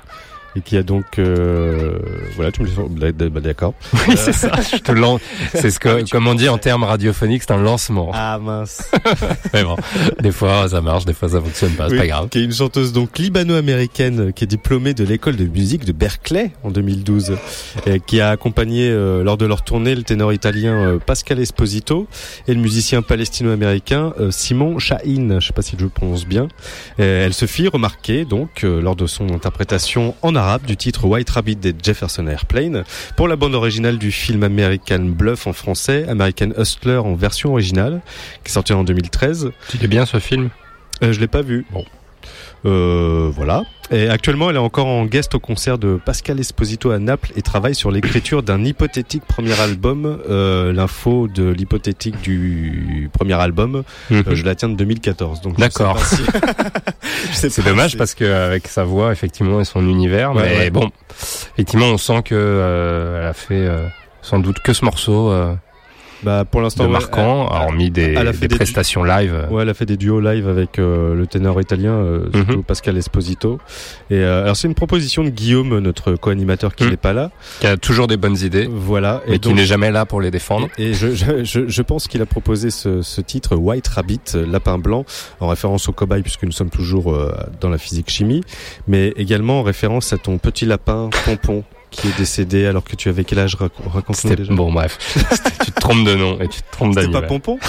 Et 0.55 0.61
qui 0.61 0.77
a 0.77 0.83
donc, 0.83 1.19
euh, 1.19 1.99
voilà, 2.35 2.51
tu 2.51 2.61
me 2.61 2.67
dis, 2.67 2.73
bah, 2.75 3.29
bah, 3.29 3.39
d'accord. 3.41 3.73
Oui, 4.07 4.15
c'est 4.15 4.33
ça. 4.33 4.51
Je 4.71 4.77
te 4.77 4.91
lance. 4.91 5.21
C'est 5.53 5.69
ce 5.69 5.79
que, 5.79 6.09
comme 6.09 6.27
on 6.27 6.35
dit 6.35 6.49
en 6.49 6.57
termes 6.57 6.83
radiophoniques, 6.83 7.43
c'est 7.43 7.51
un 7.51 7.61
lancement. 7.61 8.11
Ah 8.13 8.39
mince. 8.39 8.89
Mais 9.53 9.63
bon, 9.63 9.75
des 10.21 10.31
fois 10.31 10.69
ça 10.69 10.81
marche, 10.81 11.05
des 11.05 11.13
fois 11.13 11.29
ça 11.29 11.41
fonctionne 11.41 11.71
pas, 11.71 11.87
c'est 11.87 11.93
Oui, 11.93 11.99
pas 11.99 12.07
grave. 12.07 12.29
Qui 12.29 12.39
est 12.39 12.43
une 12.43 12.53
chanteuse 12.53 12.93
donc 12.93 13.17
libano-américaine 13.17 14.31
qui 14.33 14.43
est 14.45 14.47
diplômée 14.47 14.93
de 14.93 15.03
l'école 15.03 15.35
de 15.35 15.45
musique 15.45 15.85
de 15.85 15.91
Berkeley 15.91 16.51
en 16.63 16.71
2012, 16.71 17.35
et 17.85 17.99
qui 17.99 18.21
a 18.21 18.29
accompagné 18.29 18.89
euh, 18.89 19.23
lors 19.23 19.37
de 19.37 19.45
leur 19.45 19.63
tournée 19.63 19.95
le 19.95 20.03
ténor 20.03 20.33
italien 20.33 20.73
euh, 20.73 20.99
Pascal 20.99 21.39
Esposito 21.39 22.07
et 22.47 22.53
le 22.53 22.59
musicien 22.61 23.01
palestino-américain 23.01 24.13
euh, 24.19 24.31
Simon 24.31 24.79
Shahin. 24.79 25.39
Je 25.39 25.47
sais 25.47 25.53
pas 25.53 25.61
si 25.61 25.75
je 25.77 25.83
le 25.83 25.89
prononce 25.89 26.25
bien. 26.25 26.47
Et 26.99 27.03
elle 27.03 27.33
se 27.33 27.45
fit 27.45 27.67
remarquer 27.67 28.25
donc 28.25 28.63
euh, 28.63 28.81
lors 28.81 28.95
de 28.95 29.05
son 29.07 29.33
interprétation 29.33 30.15
en 30.21 30.35
arabe 30.38 30.65
du 30.65 30.77
titre 30.77 31.05
White 31.05 31.30
Rabbit 31.30 31.55
des 31.57 31.76
Jefferson 31.81 32.27
Airplane 32.27 32.84
pour 33.15 33.27
la 33.27 33.35
bande 33.35 33.55
originale 33.55 33.97
du 33.97 34.11
film 34.11 34.43
American 34.43 34.99
Bluff 34.99 35.47
en 35.47 35.53
français, 35.53 36.05
American 36.07 36.51
Hustler 36.57 36.97
en 36.97 37.15
version 37.15 37.51
originale, 37.51 38.01
qui 38.43 38.49
est 38.49 38.53
sorti 38.53 38.73
en 38.73 38.84
2013. 38.84 39.51
Tu 39.69 39.77
l'es 39.77 39.88
bien 39.88 40.05
ce 40.05 40.19
film? 40.19 40.49
Euh, 41.03 41.11
je 41.11 41.19
l'ai 41.19 41.27
pas 41.27 41.41
vu. 41.41 41.65
Bon. 41.72 41.85
Euh, 42.65 43.29
voilà. 43.33 43.63
Et 43.91 44.09
actuellement, 44.09 44.49
elle 44.49 44.57
est 44.57 44.59
encore 44.59 44.87
en 44.87 45.05
guest 45.05 45.35
au 45.35 45.39
concert 45.39 45.77
de 45.77 45.97
Pascal 46.03 46.39
Esposito 46.39 46.91
à 46.91 46.99
Naples 46.99 47.31
et 47.37 47.41
travaille 47.41 47.75
sur 47.75 47.89
l'écriture 47.91 48.43
d'un 48.43 48.63
hypothétique 48.65 49.23
premier 49.25 49.57
album. 49.61 50.19
Euh, 50.29 50.73
L'info 50.73 51.27
de 51.33 51.47
l'hypothétique 51.49 52.19
du 52.21 53.09
premier 53.13 53.35
album, 53.35 53.83
Mhm. 54.09 54.23
euh, 54.27 54.35
je 54.35 54.43
la 54.43 54.55
tiens 54.55 54.67
de 54.69 54.75
2014. 54.75 55.39
Donc 55.41 55.57
D'accord. 55.57 55.97
si- 56.03 56.17
C'est 57.31 57.63
dommage 57.63 57.91
si- 57.91 57.97
parce 57.97 58.13
que 58.15 58.25
avec 58.25 58.67
sa 58.67 58.83
voix 58.83 59.11
effectivement 59.11 59.61
et 59.61 59.65
son 59.65 59.87
univers, 59.87 60.35
Ouais, 60.35 60.41
mais 60.43 60.57
ouais. 60.57 60.69
bon, 60.69 60.89
effectivement 61.53 61.85
on 61.87 61.97
sent 61.97 62.23
que 62.25 62.35
euh, 62.35 63.21
elle 63.21 63.27
a 63.27 63.33
fait 63.33 63.53
euh, 63.55 63.87
sans 64.21 64.39
doute 64.39 64.57
que 64.63 64.73
ce 64.73 64.83
morceau 64.83 65.31
euh, 65.31 65.53
bah, 66.23 66.45
pour 66.49 66.61
l'instant, 66.61 66.85
de 66.85 66.89
marquant, 66.89 67.48
hormis 67.52 67.91
des, 67.91 68.14
elle 68.14 68.27
a 68.27 68.34
fait 68.34 68.48
des 68.48 68.56
prestations 68.56 69.03
live. 69.03 69.34
euh. 69.34 69.48
Ouais, 69.49 69.64
elle 69.64 69.69
a 69.69 69.73
fait 69.73 69.85
des 69.85 69.98
duos 69.98 70.19
live 70.19 70.48
avec 70.48 70.80
euh, 70.80 71.14
le 71.15 71.27
ténor 71.27 71.60
italien, 71.61 71.91
euh, 71.94 72.26
surtout 72.34 72.57
Mhm. 72.57 72.64
Pascal 72.64 72.98
Esposito. 72.98 73.60
Et 74.10 74.15
euh, 74.15 74.44
alors 74.44 74.56
c'est 74.57 74.68
une 74.68 74.73
proposition 74.76 75.23
de 75.23 75.30
Guillaume, 75.30 75.77
notre 75.80 76.14
co-animateur 76.15 76.73
qui 76.76 76.84
Mhm. 76.85 76.89
n'est 76.91 76.98
pas 76.98 77.14
là. 77.14 77.31
Qui 77.60 77.68
a 77.68 77.77
toujours 77.77 78.07
des 78.07 78.18
bonnes 78.18 78.38
idées, 78.38 78.68
Voilà. 78.72 79.22
mais 79.27 79.35
et 79.35 79.39
qui 79.39 79.49
donc- 79.49 79.57
n'est 79.57 79.65
jamais 79.65 79.91
là 79.91 80.06
pour 80.06 80.22
les 80.22 80.31
défendre. 80.31 80.68
Et 80.77 80.94
je, 80.94 81.14
je, 81.14 81.44
je, 81.44 81.68
je 81.68 81.81
pense 81.81 82.07
qu'il 82.07 82.22
a 82.22 82.26
proposé 82.26 82.72
ce, 82.72 83.02
ce 83.02 83.22
titre 83.22 83.56
White 83.56 83.88
Rabbit, 83.88 84.19
euh, 84.35 84.45
lapin 84.45 84.77
blanc, 84.77 85.06
en 85.39 85.48
référence 85.48 85.88
au 85.88 85.91
cobaye 85.91 86.22
puisque 86.23 86.44
nous 86.44 86.52
sommes 86.52 86.69
toujours 86.69 87.18
dans 87.61 87.69
la 87.69 87.77
physique 87.77 88.10
chimie, 88.10 88.41
mais 88.88 89.14
également 89.18 89.60
en 89.60 89.64
référence 89.64 90.14
à 90.14 90.18
ton 90.18 90.38
petit 90.38 90.65
lapin 90.65 91.10
Pompon 91.26 91.64
qui 91.91 92.07
est 92.07 92.18
décédé 92.18 92.65
alors 92.65 92.84
que 92.84 92.95
tu 92.95 93.09
avais 93.09 93.23
quel 93.23 93.39
âge? 93.39 93.55
Rac- 93.55 93.72
raconte-nous 93.93 94.14
C'était 94.30 94.35
déjà 94.35 94.53
bon 94.53 94.72
bref, 94.72 94.97
tu 95.65 95.72
te 95.72 95.80
trompes 95.80 96.03
de 96.05 96.15
nom 96.15 96.39
et 96.39 96.47
tu 96.47 96.61
te 96.61 96.72
trompes 96.72 96.93
C'était 96.95 97.11
pas. 97.11 97.22
Pompon? 97.23 97.59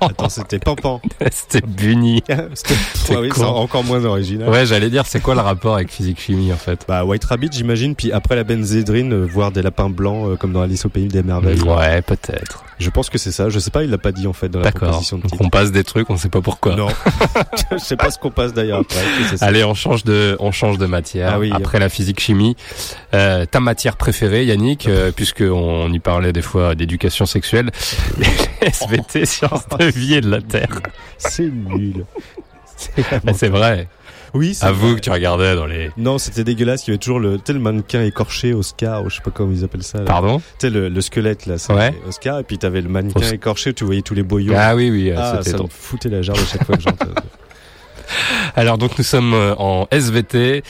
Attends, 0.00 0.28
c'était 0.28 0.60
Pampan. 0.60 1.00
C'était 1.32 1.60
Bunny. 1.66 2.22
C'était 2.54 3.16
oui, 3.16 3.28
c'est 3.34 3.42
encore 3.42 3.82
moins 3.82 4.04
original. 4.04 4.48
Ouais, 4.48 4.64
j'allais 4.64 4.88
dire 4.88 5.04
c'est 5.04 5.18
quoi 5.20 5.34
le 5.34 5.40
rapport 5.40 5.74
avec 5.74 5.90
physique 5.90 6.20
chimie 6.20 6.52
en 6.52 6.56
fait? 6.56 6.84
Bah 6.86 7.04
White 7.04 7.24
Rabbit 7.24 7.48
j'imagine, 7.52 7.96
puis 7.96 8.12
après 8.12 8.36
la 8.36 8.44
benzédrine, 8.44 9.12
euh, 9.12 9.26
voir 9.26 9.50
des 9.50 9.62
lapins 9.62 9.90
blancs 9.90 10.28
euh, 10.28 10.36
comme 10.36 10.52
dans 10.52 10.62
Alice 10.62 10.84
au 10.84 10.90
pays 10.90 11.08
des 11.08 11.24
merveilles. 11.24 11.60
Ouais, 11.62 12.02
peut-être. 12.02 12.62
Je 12.78 12.88
pense 12.88 13.10
que 13.10 13.18
c'est 13.18 13.32
ça, 13.32 13.50
je 13.50 13.58
sais 13.58 13.70
pas, 13.70 13.82
il 13.84 13.90
l'a 13.90 13.98
pas 13.98 14.12
dit 14.12 14.26
en 14.26 14.32
fait 14.32 14.48
dans 14.48 14.60
la 14.60 14.70
proposition 14.72 15.18
de 15.18 15.22
Donc 15.22 15.32
titre. 15.32 15.44
on 15.44 15.50
passe 15.50 15.70
des 15.70 15.84
trucs, 15.84 16.08
on 16.08 16.16
sait 16.16 16.30
pas 16.30 16.40
pourquoi. 16.40 16.76
Non, 16.76 16.88
je 17.72 17.76
sais 17.78 17.96
pas 17.96 18.10
ce 18.10 18.18
qu'on 18.18 18.30
passe 18.30 18.54
d'ailleurs 18.54 18.80
après. 18.80 19.00
Allez, 19.42 19.64
on 19.64 19.74
change 19.74 20.04
de, 20.04 20.36
on 20.40 20.50
change 20.50 20.78
de 20.78 20.86
matière. 20.86 21.32
Ah 21.34 21.38
oui. 21.38 21.50
Après 21.52 21.78
la 21.78 21.90
physique 21.90 22.20
chimie, 22.20 22.56
euh, 23.12 23.29
ta 23.50 23.60
matière 23.60 23.96
préférée, 23.96 24.44
Yannick, 24.44 24.86
euh, 24.88 25.12
puisque 25.14 25.42
on 25.42 25.92
y 25.92 25.98
parlait 25.98 26.32
des 26.32 26.42
fois 26.42 26.74
d'éducation 26.74 27.26
sexuelle, 27.26 27.70
les 28.18 28.68
SVT, 28.68 29.24
sciences 29.26 29.68
de 29.78 29.84
vie 29.86 30.14
et 30.14 30.20
de 30.20 30.30
la 30.30 30.40
terre. 30.40 30.80
C'est 31.18 31.50
nul. 31.50 32.04
C'est 32.76 33.02
vraiment- 33.02 33.22
Mais 33.24 33.32
c'est 33.34 33.48
vrai. 33.48 33.88
Oui, 34.32 34.54
c'est 34.54 34.64
Avoue 34.66 34.94
que 34.94 35.00
tu 35.00 35.10
regardais 35.10 35.56
dans 35.56 35.66
les. 35.66 35.90
Non, 35.96 36.16
c'était 36.18 36.44
dégueulasse. 36.44 36.86
Il 36.86 36.90
y 36.90 36.92
avait 36.92 36.98
toujours 36.98 37.18
le 37.18 37.38
tel 37.38 37.58
mannequin 37.58 38.04
écorché 38.04 38.54
Oscar, 38.54 39.02
ou 39.04 39.10
je 39.10 39.16
sais 39.16 39.22
pas 39.22 39.32
comment 39.32 39.50
ils 39.52 39.64
appellent 39.64 39.82
ça. 39.82 39.98
là. 39.98 40.04
Pardon? 40.04 40.38
Tu 40.38 40.44
sais 40.68 40.70
le, 40.70 40.88
le 40.88 41.00
squelette 41.00 41.46
là, 41.46 41.58
c'est 41.58 41.72
Ouais. 41.74 41.92
Oscar. 42.06 42.38
Et 42.38 42.44
puis 42.44 42.56
t'avais 42.56 42.80
le 42.80 42.88
mannequin 42.88 43.18
Os- 43.26 43.32
écorché. 43.32 43.74
Tu 43.74 43.84
voyais 43.84 44.02
tous 44.02 44.14
les 44.14 44.22
boyaux. 44.22 44.52
Ah 44.56 44.76
oui, 44.76 44.88
oui, 44.88 45.10
euh, 45.10 45.16
Ah, 45.18 45.34
c'était 45.38 45.50
ça 45.50 45.56
ton- 45.58 45.64
me 45.64 45.68
foutait 45.68 46.08
la 46.10 46.22
jarre 46.22 46.36
de 46.36 46.44
chaque 46.44 46.64
fois 46.64 46.76
que 46.76 46.82
j'entends. 46.82 47.06
Alors 48.56 48.78
donc 48.78 48.96
nous 48.98 49.04
sommes 49.04 49.34
euh, 49.34 49.54
en 49.58 49.88
SVT, 49.90 50.62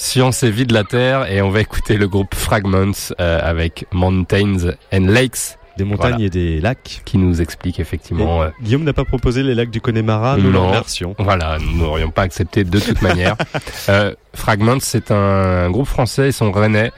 sciences 0.00 0.42
et 0.42 0.50
vie 0.50 0.66
de 0.66 0.72
la 0.72 0.84
terre, 0.84 1.30
et 1.30 1.42
on 1.42 1.50
va 1.50 1.60
écouter 1.60 1.96
le 1.96 2.08
groupe 2.08 2.34
Fragments 2.34 3.12
euh, 3.20 3.38
avec 3.42 3.84
Mountains 3.92 4.74
and 4.92 5.06
Lakes. 5.06 5.58
Des 5.80 5.86
montagnes 5.86 6.10
Voilà. 6.12 6.26
et 6.26 6.30
des 6.30 6.60
lacs. 6.60 7.00
Qui 7.06 7.16
nous 7.16 7.40
explique 7.40 7.80
effectivement. 7.80 8.42
Et 8.44 8.46
euh, 8.48 8.50
Guillaume 8.62 8.84
n'a 8.84 8.92
pas 8.92 9.06
proposé 9.06 9.42
les 9.42 9.54
lacs 9.54 9.70
du 9.70 9.80
Connemara, 9.80 10.36
nous 10.36 10.50
Non. 10.50 10.64
leur 10.64 10.72
version. 10.72 11.14
Voilà, 11.18 11.56
nous 11.58 11.78
n'aurions 11.78 12.10
pas 12.10 12.20
accepté 12.22 12.64
de 12.64 12.78
toute 12.78 13.00
manière. 13.02 13.36
Euh, 13.88 14.14
Fragments, 14.34 14.78
c'est 14.80 15.10
un 15.10 15.70
groupe 15.70 15.86
français, 15.88 16.28
ils 16.28 16.32
sont 16.32 16.52
rennais. 16.52 16.92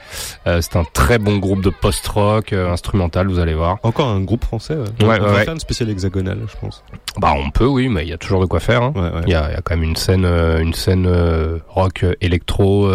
Euh, 0.45 0.59
c'est 0.61 0.75
un 0.75 0.83
très 0.83 1.17
bon 1.17 1.37
groupe 1.37 1.61
de 1.63 1.69
post-rock, 1.71 2.53
euh, 2.53 2.71
instrumental, 2.71 3.27
vous 3.27 3.39
allez 3.39 3.55
voir. 3.55 3.77
Encore 3.83 4.07
un 4.09 4.21
groupe 4.21 4.43
français. 4.43 4.75
Ouais. 4.75 5.05
Ouais, 5.07 5.17
on 5.19 5.25
va 5.25 5.33
ouais. 5.33 5.43
faire 5.45 5.53
une 5.53 5.59
spéciale 5.59 5.89
hexagonale, 5.89 6.39
je 6.47 6.55
pense. 6.59 6.83
Bah 7.19 7.33
on 7.35 7.49
peut, 7.49 7.65
oui, 7.65 7.87
mais 7.89 8.03
il 8.03 8.09
y 8.09 8.13
a 8.13 8.17
toujours 8.17 8.41
de 8.41 8.45
quoi 8.45 8.59
faire. 8.59 8.83
hein. 8.83 8.93
Il 9.25 9.31
y, 9.31 9.35
a, 9.35 9.49
il 9.49 9.53
y 9.53 9.55
a 9.57 9.61
quand 9.63 9.75
même 9.75 9.83
une 9.83 9.95
scène, 9.95 10.25
une 10.25 10.73
scène 10.73 11.07
rock, 11.69 12.05
électro, 12.21 12.87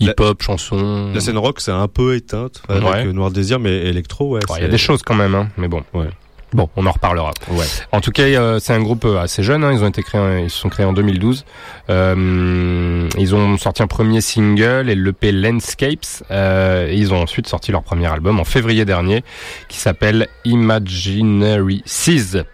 hip-hop, 0.00 0.42
chanson. 0.42 1.10
La 1.14 1.20
scène 1.20 1.38
rock, 1.38 1.60
c'est 1.60 1.70
un 1.72 1.88
peu 1.88 2.14
éteinte 2.14 2.62
avec 2.68 2.82
Ouais. 2.84 3.06
euh, 3.06 3.12
Noir 3.12 3.30
Désir, 3.30 3.58
mais 3.58 3.76
électro, 3.86 4.30
ouais. 4.30 4.40
Ouais, 4.50 4.58
Il 4.58 4.62
y 4.62 4.64
a 4.66 4.68
des 4.68 4.78
choses 4.78 5.02
quand 5.02 5.14
même, 5.14 5.34
hein, 5.34 5.48
mais 5.56 5.68
bon. 5.68 5.82
Ouais. 5.94 6.08
Bon, 6.54 6.70
on 6.76 6.86
en 6.86 6.92
reparlera. 6.92 7.32
Ouais. 7.50 7.66
En 7.92 8.00
tout 8.00 8.10
cas, 8.10 8.22
euh, 8.22 8.58
c'est 8.58 8.72
un 8.72 8.80
groupe 8.80 9.04
euh, 9.04 9.18
assez 9.20 9.42
jeune. 9.42 9.64
hein, 9.64 9.72
ils 9.72 9.84
ont 9.84 9.88
été 9.88 10.02
créés, 10.02 10.44
ils 10.44 10.50
se 10.50 10.58
sont 10.58 10.70
créés 10.70 10.86
en 10.86 10.94
2012. 10.94 11.44
Euh, 11.90 13.06
ils 13.18 13.34
ont 13.34 13.58
sorti 13.58 13.82
un 13.82 13.86
premier 13.86 14.22
single 14.22 14.88
et 14.88 14.94
l'EP 14.94 15.30
Landscapes. 15.30 16.22
Euh, 16.30 16.88
et 16.88 16.94
ils 16.96 17.12
ont 17.12 17.20
ensuite 17.20 17.46
sorti 17.48 17.70
leur 17.70 17.82
premier 17.82 18.06
album 18.06 18.40
en 18.40 18.44
février 18.44 18.86
dernier, 18.86 19.24
qui 19.68 19.76
s'appelle 19.78 20.26
Imaginary 20.46 21.82
Seas. 21.84 22.44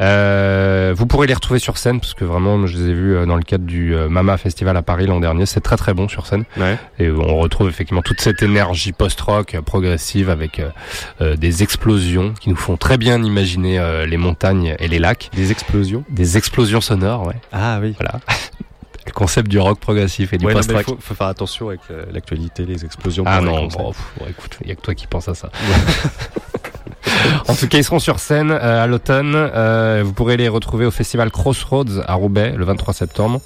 Euh, 0.00 0.92
vous 0.96 1.06
pourrez 1.06 1.26
les 1.26 1.34
retrouver 1.34 1.58
sur 1.58 1.78
scène 1.78 2.00
parce 2.00 2.14
que 2.14 2.24
vraiment, 2.24 2.66
je 2.66 2.76
les 2.76 2.90
ai 2.90 2.94
vus 2.94 3.16
euh, 3.16 3.26
dans 3.26 3.36
le 3.36 3.42
cadre 3.42 3.64
du 3.64 3.94
Mama 4.10 4.36
Festival 4.36 4.76
à 4.76 4.82
Paris 4.82 5.06
l'an 5.06 5.20
dernier. 5.20 5.46
C'est 5.46 5.60
très 5.60 5.76
très 5.76 5.94
bon 5.94 6.06
sur 6.08 6.26
scène. 6.26 6.44
Ouais. 6.58 6.76
Et 6.98 7.10
on 7.10 7.38
retrouve 7.38 7.68
effectivement 7.68 8.02
toute 8.02 8.20
cette 8.20 8.42
énergie 8.42 8.92
post-rock 8.92 9.56
progressive 9.64 10.28
avec 10.28 10.60
des 11.20 11.62
explosions 11.62 12.34
qui 12.38 12.50
nous 12.50 12.56
font 12.56 12.76
très 12.76 12.98
bien 12.98 13.22
imaginer 13.22 13.37
euh, 13.78 14.06
les 14.06 14.16
montagnes 14.16 14.74
et 14.78 14.88
les 14.88 14.98
lacs. 14.98 15.30
Des 15.34 15.50
explosions. 15.52 16.04
Des 16.08 16.36
explosions 16.36 16.80
sonores, 16.80 17.26
ouais. 17.26 17.36
Ah 17.52 17.78
oui. 17.80 17.94
Voilà. 17.98 18.20
Le 19.06 19.12
concept 19.12 19.48
du 19.48 19.58
rock 19.58 19.80
progressif 19.80 20.34
et 20.34 20.38
du 20.38 20.44
Ouais, 20.44 20.52
post-rock. 20.52 20.84
faut, 20.84 20.98
faut 21.00 21.14
faire 21.14 21.28
attention 21.28 21.68
avec 21.68 21.80
euh, 21.90 22.04
l'actualité, 22.12 22.66
les 22.66 22.84
explosions. 22.84 23.24
Ah 23.26 23.40
non, 23.40 23.66
bon, 23.66 23.92
pff, 23.92 24.02
bon, 24.18 24.26
écoute, 24.28 24.58
il 24.62 24.68
y 24.68 24.70
a 24.70 24.74
que 24.74 24.82
toi 24.82 24.94
qui 24.94 25.06
pense 25.06 25.28
à 25.28 25.34
ça. 25.34 25.50
en 27.48 27.54
tout 27.54 27.68
cas, 27.68 27.78
ils 27.78 27.84
seront 27.84 27.98
sur 28.00 28.18
scène 28.18 28.50
euh, 28.50 28.84
à 28.84 28.86
l'automne. 28.86 29.32
Euh, 29.34 30.02
vous 30.04 30.12
pourrez 30.12 30.36
les 30.36 30.48
retrouver 30.48 30.84
au 30.84 30.90
festival 30.90 31.30
Crossroads 31.30 32.02
à 32.06 32.14
Roubaix 32.14 32.52
le 32.56 32.64
23 32.66 32.92
septembre, 32.94 33.40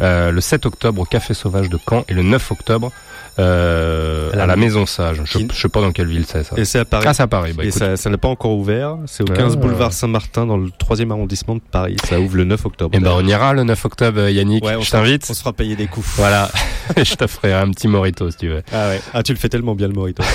euh, 0.00 0.30
le 0.30 0.40
7 0.40 0.64
octobre 0.66 1.02
au 1.02 1.04
Café 1.04 1.34
Sauvage 1.34 1.68
de 1.68 1.78
Caen 1.88 2.04
et 2.08 2.14
le 2.14 2.22
9 2.22 2.50
octobre 2.50 2.90
euh, 3.38 4.30
À 4.32 4.36
la 4.36 4.42
à 4.42 4.46
la 4.46 4.56
Maison 4.56 4.86
Sage. 4.86 5.22
Je, 5.24 5.38
sais 5.54 5.68
pas 5.68 5.80
dans 5.80 5.92
quelle 5.92 6.08
ville 6.08 6.24
c'est 6.26 6.42
ça. 6.44 6.54
Et 6.56 6.64
c'est 6.64 6.80
à 6.80 6.84
Paris. 6.84 7.04
Ah, 7.08 7.14
c'est 7.14 7.22
à 7.22 7.26
Paris. 7.26 7.52
Bah, 7.52 7.64
et 7.64 7.70
ça, 7.70 7.96
ça 7.96 8.10
n'a 8.10 8.18
pas 8.18 8.28
encore 8.28 8.52
ouvert. 8.52 8.98
C'est 9.06 9.22
au 9.22 9.26
15 9.32 9.54
Ah. 9.54 9.56
boulevard 9.60 9.92
Saint-Martin 9.92 10.46
dans 10.46 10.56
le 10.56 10.70
3 10.78 11.00
arrondissement 11.10 11.54
de 11.56 11.60
Paris. 11.60 11.96
Ça 12.08 12.20
ouvre 12.20 12.36
le 12.36 12.44
9 12.44 12.66
octobre. 12.66 12.90
Eh 12.94 13.00
ben, 13.00 13.12
on 13.14 13.26
ira 13.26 13.54
le 13.54 13.64
9 13.64 13.84
octobre, 13.84 14.20
euh, 14.20 14.30
Yannick. 14.30 14.64
Ouais, 14.64 14.80
je 14.80 14.90
t'invite. 14.90 15.26
On 15.30 15.34
se 15.34 15.40
fera 15.40 15.52
payer 15.52 15.76
des 15.76 15.86
coups. 15.86 16.06
Voilà. 16.16 16.50
je 16.96 17.14
t'offrirai 17.14 17.54
un 17.54 17.70
petit 17.70 17.88
morito 17.88 18.30
si 18.30 18.36
tu 18.36 18.48
veux. 18.48 18.62
Ah 18.72 18.88
ouais. 18.88 19.00
Ah, 19.14 19.22
tu 19.22 19.32
le 19.32 19.38
fais 19.38 19.48
tellement 19.48 19.74
bien 19.74 19.88
le 19.88 19.94
morito. 19.94 20.22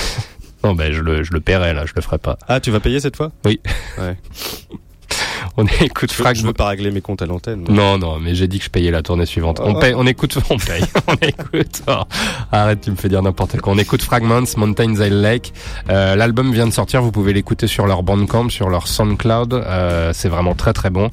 Non, 0.64 0.74
ben, 0.74 0.92
je 0.92 1.00
le, 1.02 1.22
je 1.22 1.32
le 1.32 1.38
paierai, 1.38 1.72
là. 1.72 1.86
Je 1.86 1.92
le 1.94 2.02
ferai 2.02 2.18
pas. 2.18 2.36
ah, 2.48 2.58
tu 2.58 2.72
vas 2.72 2.80
payer 2.80 2.98
cette 2.98 3.14
fois? 3.16 3.30
Oui. 3.44 3.60
Ouais. 3.96 4.16
On 5.56 5.64
écoute 5.80 6.12
Je, 6.16 6.34
je 6.34 6.46
veux 6.46 6.52
pas 6.52 6.66
régler 6.68 6.90
mes 6.90 7.00
comptes 7.00 7.20
à 7.22 7.26
l'antenne. 7.26 7.64
Non, 7.68 7.98
non, 7.98 8.18
mais 8.20 8.34
j'ai 8.34 8.46
dit 8.46 8.58
que 8.58 8.64
je 8.64 8.70
payais 8.70 8.90
la 8.92 9.02
tournée 9.02 9.26
suivante. 9.26 9.60
On 9.60 9.74
Oh. 9.74 9.78
paye, 9.80 9.94
on 9.96 10.06
écoute, 10.06 10.38
on 10.50 10.56
paye, 10.58 10.84
on 11.08 11.14
écoute. 11.26 11.82
Oh, 11.88 12.02
arrête, 12.52 12.80
tu 12.82 12.90
me 12.90 12.96
fais 12.96 13.08
dire 13.08 13.22
n'importe 13.22 13.60
quoi. 13.60 13.72
On 13.72 13.78
écoute 13.78 14.02
Fragments, 14.02 14.42
Mountains 14.56 15.00
and 15.00 15.08
Lake. 15.22 15.52
Euh, 15.90 16.14
L'album 16.14 16.52
vient 16.52 16.66
de 16.66 16.72
sortir, 16.72 17.02
vous 17.02 17.10
pouvez 17.12 17.32
l'écouter 17.32 17.66
sur 17.66 17.86
leur 17.86 18.02
Bandcamp, 18.04 18.50
sur 18.50 18.68
leur 18.68 18.86
SoundCloud. 18.86 19.52
Euh, 19.54 20.12
c'est 20.14 20.28
vraiment 20.28 20.54
très 20.54 20.72
très 20.72 20.90
bon. 20.90 21.10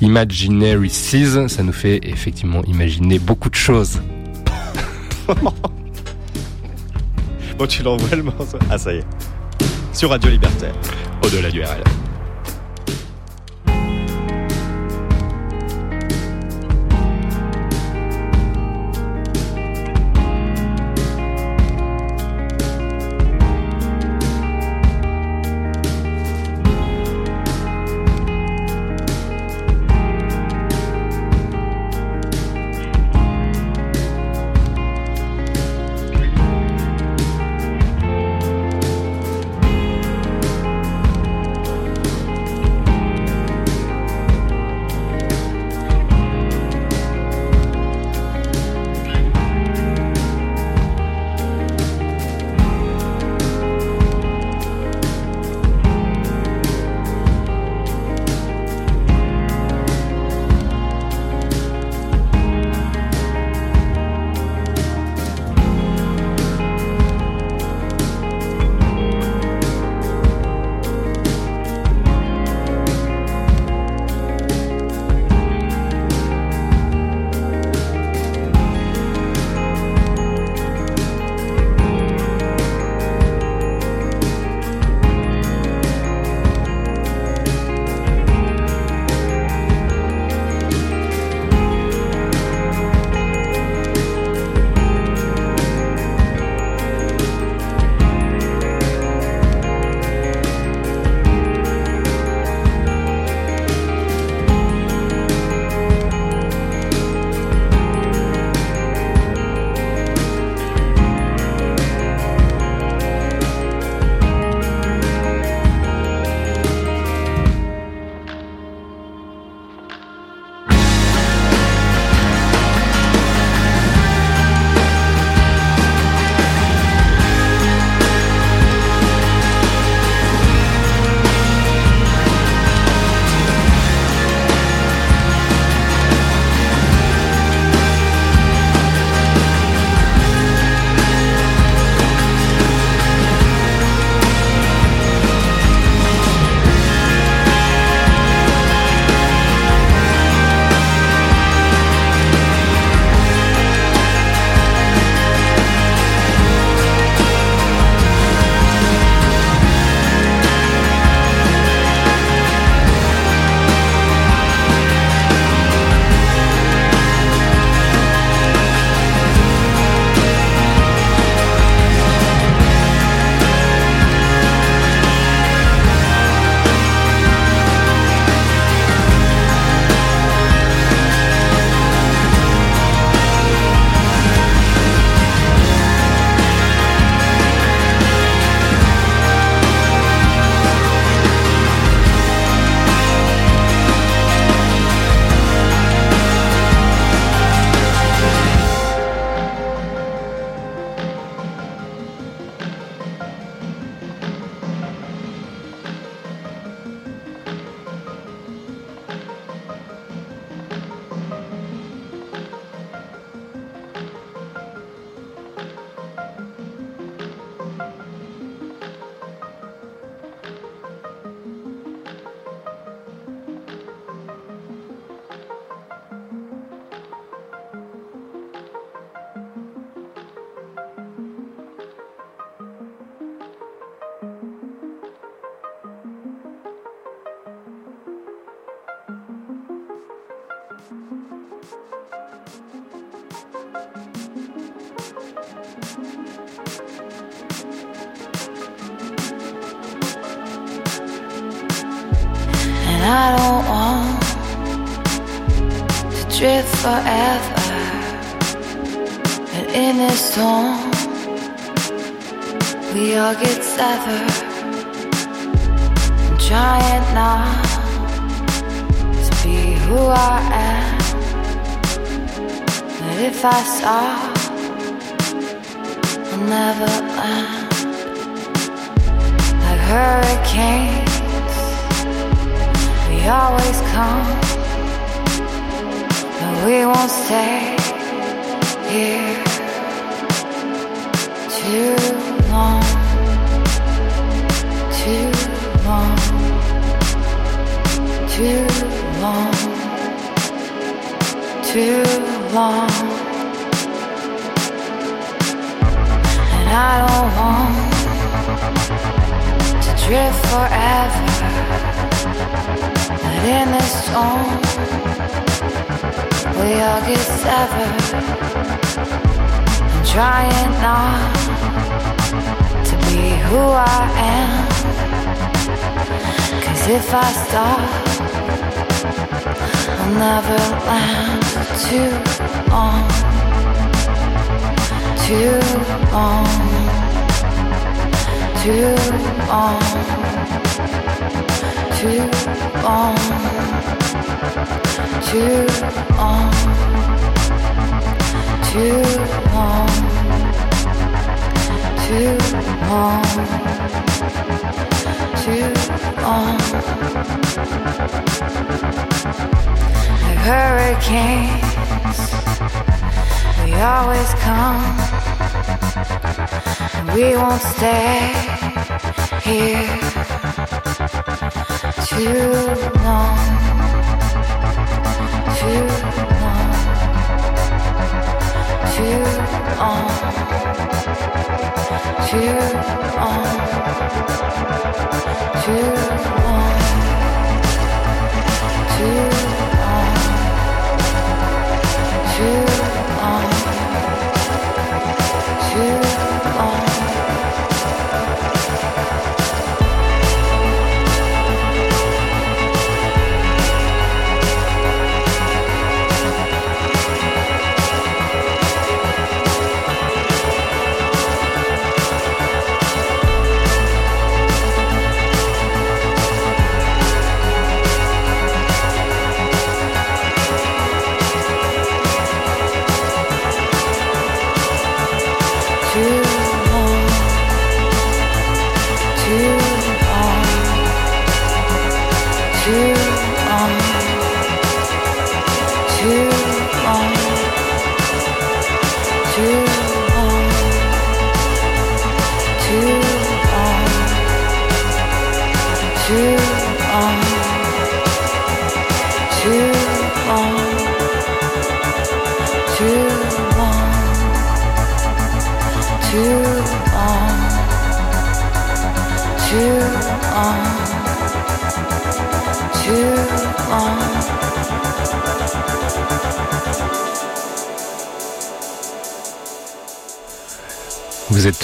Imaginary 0.00 0.90
Seas, 0.90 1.48
ça 1.48 1.62
nous 1.62 1.72
fait 1.72 2.00
effectivement 2.02 2.62
imaginer 2.64 3.18
beaucoup 3.18 3.50
de 3.50 3.54
choses. 3.54 4.00
Bon, 7.58 7.66
tu 7.68 7.82
l'envoies 7.84 8.16
le 8.16 8.24
morceau. 8.24 8.58
Ah, 8.68 8.76
ça 8.78 8.92
y 8.92 8.96
est. 8.98 9.04
Sur 9.92 10.10
Radio 10.10 10.28
Libertaire. 10.28 10.74
Au-delà 11.24 11.50
du 11.50 11.62
RL. 11.62 11.84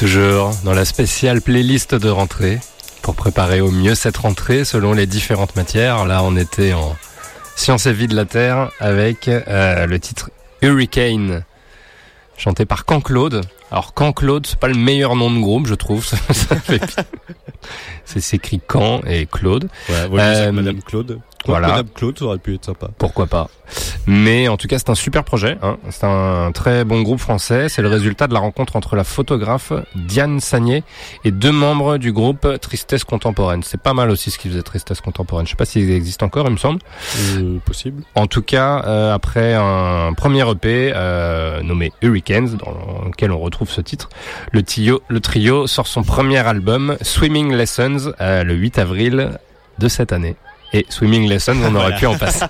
Toujours 0.01 0.52
dans 0.64 0.72
la 0.72 0.86
spéciale 0.86 1.43
playlist 1.43 1.94
de 1.94 2.09
rentrée 2.09 2.59
pour 3.02 3.14
préparer 3.14 3.60
au 3.60 3.70
mieux 3.70 3.94
cette 3.94 4.16
rentrée 4.16 4.64
selon 4.64 4.94
les 4.94 5.05
différentes 5.05 5.56
matières. 5.56 6.06
Là, 6.06 6.22
on 6.22 6.39
était 6.39 6.72
en 6.72 6.97
sciences 7.55 7.85
et 7.85 7.93
vie 7.93 8.09
de 8.09 8.16
la 8.16 8.24
Terre 8.24 8.70
avec 8.81 9.28
euh, 9.28 9.85
le 9.86 10.01
titre 10.01 10.31
Hurricane, 10.62 11.44
chanté 12.39 12.64
par 12.64 12.86
Can 12.86 13.02
Claude. 13.02 13.43
Alors 13.70 13.94
Can 13.94 14.12
Claude, 14.12 14.47
c'est 14.47 14.59
pas 14.59 14.68
le 14.68 14.74
meilleur 14.74 15.14
nom 15.16 15.30
de 15.30 15.38
groupe, 15.40 15.66
je 15.66 15.74
trouve. 15.74 16.05
Ça 16.05 16.16
fait 16.56 16.78
pi- 16.78 16.94
c'est 18.05 18.20
s'écrit 18.20 18.60
Can 18.66 19.01
et 19.06 19.26
Claude. 19.26 19.68
Ouais, 19.88 20.09
voilà, 20.09 20.24
Euh, 20.48 20.52
Madame 20.52 20.82
Claude. 20.82 21.20
voilà. 21.47 21.68
Madame 21.68 21.88
Claude, 21.94 22.18
ça 22.18 22.24
aurait 22.24 22.38
pu 22.38 22.55
être 22.55 22.64
sympa. 22.64 22.88
Pourquoi 22.98 23.26
pas. 23.26 23.48
Mais 24.06 24.48
en 24.48 24.56
tout 24.56 24.66
cas, 24.66 24.78
c'est 24.78 24.90
un 24.90 24.94
super 24.97 25.22
projet. 25.22 25.56
Hein. 25.62 25.76
C'est 25.90 26.05
un 26.05 26.51
très 26.52 26.84
bon 26.84 27.02
groupe 27.02 27.20
français. 27.20 27.68
C'est 27.68 27.82
le 27.82 27.88
résultat 27.88 28.26
de 28.26 28.34
la 28.34 28.40
rencontre 28.40 28.74
entre 28.74 28.97
la 28.97 29.05
photographe 29.05 29.72
Diane 29.94 30.40
Sagné 30.40 30.82
et 31.24 31.30
deux 31.30 31.52
membres 31.52 31.98
du 31.98 32.12
groupe 32.12 32.48
Tristesse 32.60 33.05
Contemporaine. 33.05 33.62
C'est 33.62 33.80
pas 33.80 33.94
mal 33.94 34.10
aussi 34.10 34.30
ce 34.32 34.38
qu'ils 34.38 34.51
faisaient 34.51 34.62
Tristesse 34.62 35.01
Contemporaine. 35.01 35.47
Je 35.47 35.51
sais 35.51 35.56
pas 35.56 35.66
s'ils 35.66 35.90
existent 35.92 36.26
encore, 36.26 36.47
il 36.47 36.52
me 36.52 36.56
semble. 36.56 36.80
Euh, 37.36 37.59
possible. 37.64 38.02
En 38.16 38.26
tout 38.26 38.42
cas, 38.42 38.82
euh, 38.86 39.14
après 39.14 39.55
un 39.55 40.12
premier 40.14 40.48
EP 40.51 40.92
euh, 40.97 41.62
nommé 41.62 41.92
Hurricanes, 42.02 42.56
dans 42.56 43.05
lequel 43.06 43.30
on 43.30 43.38
retrouve 43.38 43.60
ce 43.69 43.81
titre, 43.82 44.09
le, 44.53 44.62
trio- 44.62 45.03
le 45.09 45.20
trio 45.20 45.66
sort 45.66 45.87
son 45.87 46.03
premier 46.03 46.39
album 46.39 46.97
Swimming 47.03 47.53
Lessons 47.53 48.12
euh, 48.20 48.45
le 48.45 48.55
8 48.55 48.78
avril 48.78 49.31
de 49.78 49.89
cette 49.89 50.12
année. 50.12 50.37
Et 50.73 50.87
Swimming 50.89 51.28
Lessons, 51.28 51.57
on 51.65 51.74
aurait 51.74 51.91
Voilà. 51.91 51.97
pu 51.99 52.07
en 52.07 52.16
passer. 52.16 52.45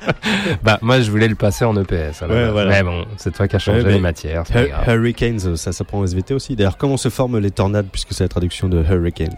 bah 0.62 0.78
moi, 0.82 1.00
je 1.00 1.10
voulais 1.10 1.26
le 1.28 1.34
passer 1.34 1.64
en 1.64 1.76
EPS. 1.76 2.22
alors. 2.22 2.36
Ouais, 2.36 2.50
voilà. 2.50 2.70
Mais 2.70 2.82
bon, 2.84 3.04
c'est 3.16 3.32
toi 3.34 3.48
qui 3.48 3.56
as 3.56 3.58
changé 3.58 3.82
Ouais, 3.82 3.92
les 3.92 3.98
matières. 3.98 4.44
Hur- 4.54 4.68
grave. 4.68 4.88
Hurricanes, 4.96 5.56
ça 5.56 5.72
s'apprend 5.72 5.98
en 5.98 6.04
SVT 6.06 6.32
aussi. 6.34 6.54
D'ailleurs, 6.56 6.76
comment 6.76 6.96
se 6.96 7.08
forment 7.08 7.38
les 7.38 7.50
tornades, 7.50 7.88
puisque 7.90 8.12
c'est 8.12 8.22
la 8.24 8.28
traduction 8.28 8.68
de 8.68 8.82
Hurricanes? 8.82 9.34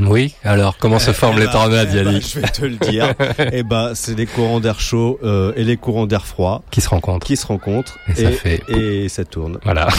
Oui, 0.00 0.34
alors 0.42 0.76
comment 0.78 0.98
se 0.98 1.12
forment 1.12 1.36
Eh 1.36 1.40
les 1.40 1.46
bah, 1.46 1.52
tornades, 1.52 1.88
eh 1.92 2.02
bah, 2.02 2.10
Yannick 2.10 2.28
Je 2.34 2.40
vais 2.40 2.48
te 2.48 2.64
le 2.64 2.76
dire. 2.76 3.14
eh 3.52 3.62
bah, 3.62 3.92
c'est 3.94 4.16
les 4.16 4.26
courants 4.26 4.58
d'air 4.60 4.80
chaud 4.80 5.18
euh, 5.22 5.52
et 5.56 5.62
les 5.64 5.76
courants 5.76 6.06
d'air 6.06 6.26
froid 6.26 6.62
Qui 6.72 6.80
se 6.80 6.88
rencontrent. 6.88 7.24
qui 7.26 7.36
se 7.36 7.46
rencontrent 7.46 7.96
Et 8.08 8.14
ça 8.14 8.30
fait- 8.32 8.62
et 8.68 9.08
ça 9.08 9.24
tourne. 9.24 9.58
Voilà. 9.64 9.88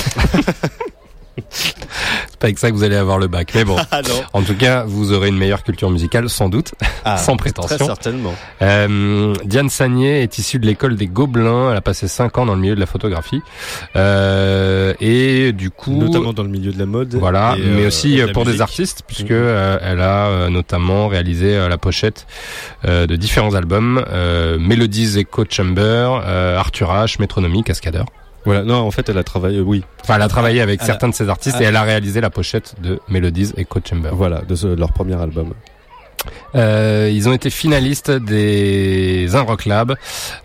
c'est 2.38 2.42
pas 2.42 2.48
avec 2.48 2.60
ça 2.60 2.70
que 2.70 2.76
vous 2.76 2.84
allez 2.84 2.96
avoir 2.96 3.18
le 3.18 3.28
bac, 3.28 3.52
mais 3.56 3.64
bon. 3.66 3.78
Ah. 3.92 4.02
En 4.34 4.42
tout 4.44 4.54
cas, 4.56 4.84
vous 4.86 5.12
aurez 5.14 5.30
une 5.30 5.38
meilleure 5.38 5.64
culture 5.64 5.90
musicale, 5.90 6.30
sans 6.30 6.50
doute, 6.50 6.74
Ah, 7.06 7.18
sans 7.18 7.36
prétention. 7.38 7.78
Très 7.78 7.86
certainement. 7.86 8.34
Euh, 8.62 9.34
Diane 9.46 9.70
Sagné 9.70 10.22
est 10.22 10.38
issue 10.38 10.60
de 10.60 10.66
l'école 10.68 10.96
des 10.98 11.08
Gobelins. 11.08 11.72
Elle 11.72 11.78
a 11.78 11.82
passé 11.82 12.08
5 12.08 12.38
ans 12.38 12.46
dans 12.46 12.54
le 12.54 12.62
milieu 12.62 12.76
de 12.76 12.80
la 12.80 12.86
photographie. 12.86 13.42
Euh, 13.96 14.94
et 15.00 15.52
du 15.54 15.70
coup... 15.72 16.00
Notamment 16.00 16.34
dans 16.34 16.44
le 16.44 16.50
milieu 16.50 16.72
de 16.72 16.78
la 16.80 16.86
mode. 16.86 17.16
Voilà, 17.16 17.56
et, 17.58 17.62
mais 17.62 17.84
euh, 17.84 17.88
aussi 17.88 18.22
euh, 18.22 18.28
pour 18.34 18.46
des 18.46 18.62
artistes, 18.62 19.02
puisque 19.08 19.32
Mhm. 19.32 19.38
euh, 19.40 19.78
elle 19.82 20.02
a 20.02 20.28
euh, 20.28 20.50
notamment 20.50 21.08
réalisé 21.08 21.56
euh, 21.56 21.68
la 21.70 21.78
pochette 21.78 22.28
euh, 22.86 23.08
de 23.08 23.16
différents 23.16 23.56
albums, 23.56 24.04
euh, 24.12 24.58
Melodies 24.60 25.18
Echo 25.18 25.44
Chamber, 25.50 26.22
euh, 26.26 26.58
Arthur 26.58 26.90
H, 26.92 27.16
Métronomie, 27.20 27.64
Cascadeur. 27.64 28.06
Voilà, 28.48 28.64
non, 28.64 28.76
en 28.76 28.92
fait, 28.92 29.08
elle 29.10 29.18
a 29.18 29.24
travaillé, 29.24 29.60
oui. 29.60 29.84
Enfin, 30.04 30.16
elle 30.16 30.22
a 30.22 30.28
travaillé 30.30 30.62
avec 30.62 30.80
Elle 30.80 30.84
a- 30.86 30.88
certains 30.88 31.10
de 31.10 31.14
ces 31.14 31.28
artistes 31.30 31.58
Ah. 31.60 31.64
et 31.64 31.66
elle 31.66 31.76
a 31.76 31.84
réalisé 31.84 32.22
la 32.22 32.30
pochette 32.30 32.76
de 32.82 33.00
Melodies 33.10 33.52
Echo 33.58 33.80
Chamber. 33.88 34.10
Voilà, 34.14 34.42
de, 34.42 34.56
ce- 34.56 34.68
de 34.68 34.80
leur 34.80 34.94
premier 34.94 35.22
album. 35.22 35.54
Euh, 36.56 37.10
ils 37.14 37.30
ont 37.30 37.34
été 37.34 37.50
finalistes 37.50 38.10
des 38.10 39.36
Un 39.36 39.42
Rock 39.42 39.66
Lab 39.66 39.96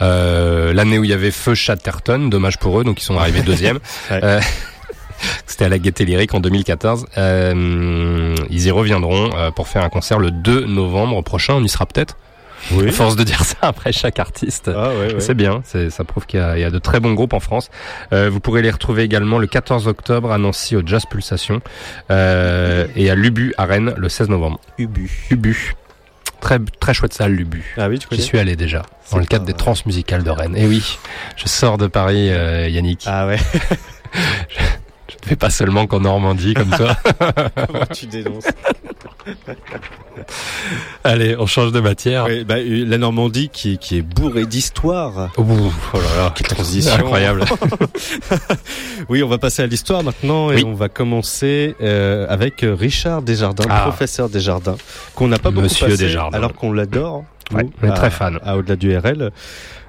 euh, 0.03 0.73
l'année 0.75 0.99
où 0.99 1.05
il 1.05 1.11
y 1.11 1.13
avait 1.15 1.31
Feu 1.31 1.55
Chatterton, 1.55 2.29
dommage 2.29 2.59
pour 2.59 2.79
eux, 2.81 2.85
donc 2.85 3.01
ils 3.01 3.05
sont 3.05 3.17
arrivés 3.19 3.41
deuxième. 3.47 3.79
Ouais. 4.11 4.21
Euh, 4.23 4.41
C'était 5.47 5.67
à 5.67 5.69
la 5.69 5.79
Gaieté 5.79 6.05
Lyrique 6.05 6.35
en 6.35 6.41
2014. 6.41 7.07
Euh, 7.17 8.35
ils 8.51 8.67
y 8.67 8.71
reviendront 8.73 9.31
pour 9.55 9.69
faire 9.69 9.85
un 9.85 9.89
concert 9.89 10.19
le 10.19 10.33
2 10.33 10.67
novembre 10.67 11.23
prochain. 11.23 11.55
On 11.55 11.63
y 11.63 11.69
sera 11.69 11.87
peut-être? 11.87 12.17
Oui. 12.71 12.89
À 12.89 12.93
force 12.93 13.17
de 13.17 13.25
dire 13.25 13.45
ça 13.45 13.57
après 13.63 13.93
chaque 13.93 14.19
artiste. 14.19 14.71
Ah 14.75 14.91
ouais, 14.91 15.15
ouais. 15.15 15.21
C'est 15.21 15.35
bien, 15.35 15.61
c'est- 15.65 15.91
ça 15.91 16.05
prouve 16.05 16.27
qu'il 16.27 16.39
y, 16.41 16.43
a- 16.43 16.57
il 16.57 16.61
y 16.61 16.65
a 16.65 16.71
de 16.71 16.79
très 16.79 17.01
bons 17.01 17.13
groupes 17.15 17.33
en 17.33 17.41
France. 17.41 17.71
Euh, 18.13 18.31
vous 18.31 18.41
pourrez 18.41 18.63
les 18.63 18.71
retrouver 18.71 19.03
également 19.03 19.39
le 19.39 19.47
14 19.47 19.89
octobre 19.89 20.31
à 20.33 20.39
Nancy 20.39 20.77
au 20.77 20.83
Jazz 20.87 21.03
Pulsation 21.11 21.61
euh, 22.11 22.87
et 22.97 23.11
à 23.11 23.15
Lubu 23.15 23.53
à 23.59 23.65
Rennes 23.65 23.95
le 23.97 24.09
16 24.09 24.29
novembre. 24.29 24.61
Ubu. 24.79 25.11
Ubu. 25.31 25.75
Très, 26.41 26.59
très 26.81 26.93
chouette 26.95 27.13
salle, 27.15 27.33
Lubu. 27.33 27.75
Ah 27.77 27.89
oui, 27.89 27.99
tu 28.01 28.09
J'y 28.11 28.23
suis 28.23 28.39
allé 28.39 28.57
déjà, 28.57 28.83
dans 29.13 29.19
le 29.19 29.27
cadre 29.27 29.45
des 29.45 29.53
transmusicales 29.53 30.25
de 30.25 30.31
Rennes. 30.31 30.57
Et 30.57 30.67
oui, 30.67 30.99
je 31.37 31.47
sors 31.47 31.79
de 31.79 31.87
Paris, 31.87 32.31
euh, 32.33 32.69
Yannick. 32.69 33.05
Ah 33.07 33.27
ouais. 33.29 33.39
Je 35.09 35.17
ne 35.25 35.31
vais 35.31 35.37
pas 35.37 35.51
seulement 35.51 35.87
qu'en 35.87 36.01
Normandie, 36.01 36.55
comme 36.55 36.71
toi. 36.71 36.97
Comment 37.67 37.87
tu 37.93 38.07
dénonces 38.07 38.45
Allez, 41.05 41.37
on 41.39 41.47
change 41.47 41.73
de 41.73 41.81
matière. 41.81 42.25
Oui, 42.27 42.45
bah, 42.45 42.57
euh, 42.59 42.85
la 42.87 42.99
Normandie 42.99 43.49
qui, 43.49 43.79
qui 43.79 43.99
est 43.99 44.03
bourrée 44.03 44.47
d'histoire. 44.47 45.31
Oh, 45.37 45.45
oh 45.93 45.97
là 45.99 46.17
là, 46.25 46.33
quelle 46.35 46.47
transition 46.47 46.93
Incroyable. 46.95 47.45
oui, 49.09 49.23
on 49.23 49.29
va 49.29 49.39
passer 49.39 49.63
à 49.63 49.67
l'histoire 49.67 50.03
maintenant 50.03 50.51
et 50.51 50.57
Oui. 50.57 50.65
on 50.67 50.75
va 50.75 50.89
commencer 50.89 51.75
euh, 51.83 52.27
avec 52.29 52.61
Richard 52.63 53.23
Desjardins, 53.23 53.65
Ah. 53.69 53.83
professeur 53.83 54.29
Desjardins, 54.29 54.77
qu'on 55.15 55.29
n'a 55.29 55.39
pas 55.39 55.51
beaucoup 55.51 55.65
Monsieur 55.65 55.87
passé, 55.89 55.99
Desjardins. 56.05 56.37
alors 56.37 56.55
qu'on 56.55 56.73
l'adore. 56.73 57.25
Ouais, 57.53 57.67
on 57.83 57.89
est 57.89 57.95
très 57.95 58.11
fan. 58.11 58.39
À 58.45 58.57
au-delà 58.57 58.77
du 58.77 58.97
RL. 58.97 59.31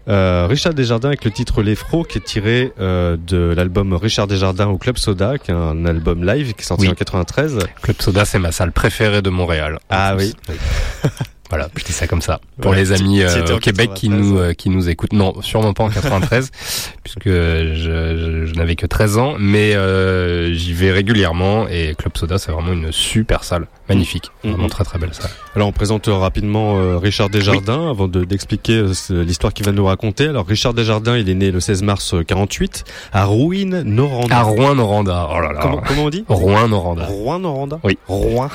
Euh, 0.10 0.48
Richard 0.50 0.74
Desjardins 0.74 1.08
avec 1.08 1.24
le 1.24 1.32
titre 1.32 1.62
L'Effro 1.64 2.04
qui 2.04 2.18
est 2.18 2.22
tiré 2.22 2.74
euh, 2.80 3.16
de 3.26 3.54
l'album 3.56 3.94
Richard 3.94 4.28
Desjardins 4.28 4.68
au 4.68 4.78
Club 4.78 4.98
Soda, 4.98 5.38
qui 5.38 5.52
est 5.52 5.54
un 5.54 5.86
album 5.86 6.26
live 6.26 6.54
qui 6.54 6.62
est 6.62 6.66
sorti 6.66 6.86
Oui. 6.88 6.92
en 6.92 6.96
93. 6.96 7.60
Club 7.82 8.02
Soda, 8.02 8.26
c'est 8.26 8.40
ma 8.40 8.52
salle 8.52 8.74
préférée 8.74 9.22
de 9.22 9.30
Montréal. 9.30 9.80
Ah 9.90 10.16
oui. 10.18 10.34
Voilà, 11.54 11.70
je 11.78 11.84
dis 11.84 11.92
ça 11.94 12.08
comme 12.08 12.22
ça. 12.24 12.40
Pour 12.62 12.74
les 12.74 12.92
amis 12.94 13.22
euh, 13.22 13.56
au 13.56 13.60
Québec 13.60 13.92
qui 13.94 14.08
93. 14.10 14.10
nous 14.10 14.40
euh, 14.40 14.54
qui 14.54 14.70
nous 14.72 14.90
écoutent. 14.90 15.14
Non, 15.14 15.40
sûrement 15.44 15.74
pas 15.74 15.84
en 15.84 15.90
93 15.90 16.50
puisque 17.04 17.26
je, 17.28 17.74
je, 17.76 18.46
je 18.48 18.54
n'avais 18.56 18.76
que 18.76 18.88
13 18.88 19.18
ans, 19.20 19.36
mais 19.38 19.76
euh, 19.76 20.52
j'y 20.54 20.74
vais 20.74 20.92
régulièrement 20.92 21.68
et 21.68 21.94
Club 21.96 22.18
Soda, 22.18 22.40
c'est 22.40 22.52
vraiment 22.52 22.74
une 22.74 22.92
super 22.92 23.44
salle, 23.44 23.68
magnifique, 23.88 24.32
Mhm. 24.44 24.52
vraiment 24.54 24.68
très 24.70 24.84
très 24.84 24.98
belle 24.98 25.14
salle. 25.14 25.30
Alors 25.56 25.68
on 25.68 25.72
présente 25.72 26.08
rapidement 26.08 26.78
euh, 26.80 26.98
Richard 26.98 27.30
Desjardins 27.30 27.90
avant 27.92 28.08
de- 28.08 28.24
d'expliquer 28.24 28.84
l'histoire 29.12 29.54
qu'il 29.54 29.66
va 29.66 29.72
nous 29.72 29.86
raconter. 29.86 30.28
Alors 30.28 30.48
Richard 30.48 30.74
Desjardins, 30.74 31.18
il 31.18 31.30
est 31.30 31.36
né 31.36 31.52
le 31.52 31.60
16 31.60 31.84
mars 31.84 32.16
euh, 32.16 32.24
48 32.24 32.84
à 33.14 33.26
Rouyn, 33.26 33.84
Noranda. 33.84 34.38
À 34.38 34.42
Rouen 34.42 34.74
Noranda. 34.76 35.28
Oh 35.32 35.40
là 35.40 35.54
là. 35.54 35.60
Comment, 35.62 35.82
comment 35.88 36.06
on 36.06 36.10
dit? 36.10 36.26
Rouen 36.28 36.68
Noranda. 36.68 37.06
Rouen 37.06 37.38
Noranda 37.40 37.80
Oui. 37.84 37.98
Rouen. 38.08 38.50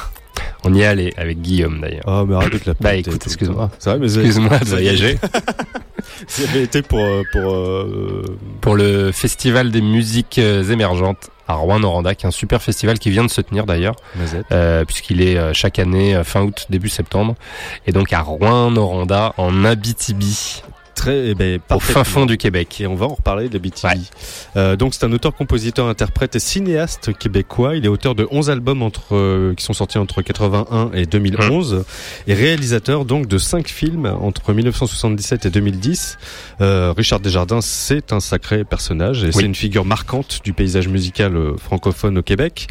On 0.65 0.75
y 0.75 0.83
est 0.83 0.87
allé 0.87 1.13
avec 1.17 1.41
Guillaume 1.41 1.81
d'ailleurs. 1.81 2.05
Oh 2.07 2.25
mais 2.27 2.35
arrête 2.35 2.53
de 2.53 2.61
la 2.67 2.75
Bah 2.81 2.95
écoute, 2.95 3.23
excuse-moi. 3.27 3.69
temps. 3.69 3.75
C'est 3.79 3.91
vrai, 3.91 3.99
mais 3.99 4.07
Excuse-moi 4.07 4.59
de 4.59 4.65
voyager. 4.65 5.19
Avez 6.49 6.63
été 6.63 6.83
pour 6.83 7.01
euh, 7.01 7.23
pour 7.33 7.53
euh, 7.53 8.25
pour 8.61 8.77
le 8.77 9.13
Festival 9.13 9.71
des 9.71 9.81
musiques 9.81 10.39
euh, 10.39 10.65
émergentes 10.65 11.31
à 11.47 11.55
Rouen-Noranda, 11.55 12.15
qui 12.15 12.27
est 12.27 12.29
un 12.29 12.33
super 12.33 12.61
festival 12.63 12.99
qui 12.99 13.11
vient 13.11 13.25
de 13.25 13.31
se 13.31 13.41
tenir 13.41 13.65
d'ailleurs, 13.65 13.97
euh, 14.53 14.85
puisqu'il 14.85 15.23
est 15.23 15.39
euh, 15.39 15.53
chaque 15.55 15.79
année 15.79 16.21
fin 16.23 16.43
août, 16.43 16.67
début 16.69 16.91
septembre, 16.91 17.37
et 17.87 17.93
donc 17.93 18.13
à 18.13 18.21
Rouen-Noranda, 18.21 19.33
en 19.39 19.65
Abitibi, 19.65 20.63
très 20.99 21.29
eh 21.29 21.35
ben, 21.35 21.61
au 21.71 21.79
fin 21.81 22.05
fond 22.05 22.27
du 22.27 22.37
Québec. 22.37 22.81
Et 22.81 22.87
on 22.87 22.95
va 22.95 23.07
en 23.07 23.15
reparler 23.15 23.49
de 23.49 23.59
BTV. 23.59 23.95
Euh, 24.57 24.77
donc 24.77 24.95
c'est 24.95 25.05
un 25.05 25.13
auteur, 25.13 25.35
compositeur, 25.35 25.87
interprète 25.87 26.37
et 26.37 26.41
cinéaste 26.41 27.17
québécois. 27.17 27.77
Il 27.77 27.85
est 27.85 27.89
auteur 27.89 28.15
de 28.15 28.27
11 28.31 28.51
albums 28.51 28.83
entre 28.83 29.15
euh, 29.15 29.55
qui 29.55 29.65
sont 29.65 29.73
sortis 29.73 29.99
entre 29.99 30.23
81 30.23 30.91
et 30.95 31.07
2011 31.07 31.85
et 32.27 32.35
réalisateur 32.35 33.05
donc 33.05 33.27
de 33.27 33.39
5 33.39 33.69
films 33.69 34.07
entre 34.07 34.53
1977 34.53 35.47
et 35.47 35.51
2010. 35.51 36.19
Euh, 36.61 36.93
Richard 36.97 37.21
Desjardins, 37.21 37.61
c'est 37.61 38.13
un 38.13 38.21
sacré 38.21 38.65
personnage 38.65 39.25
et 39.25 39.33
c'est 39.33 39.45
une 39.45 39.55
figure 39.55 39.85
marquante 39.85 40.41
du 40.45 40.53
paysage 40.53 40.89
musical 40.89 41.37
euh, 41.37 41.57
francophone 41.57 42.19
au 42.19 42.23
Québec. 42.23 42.67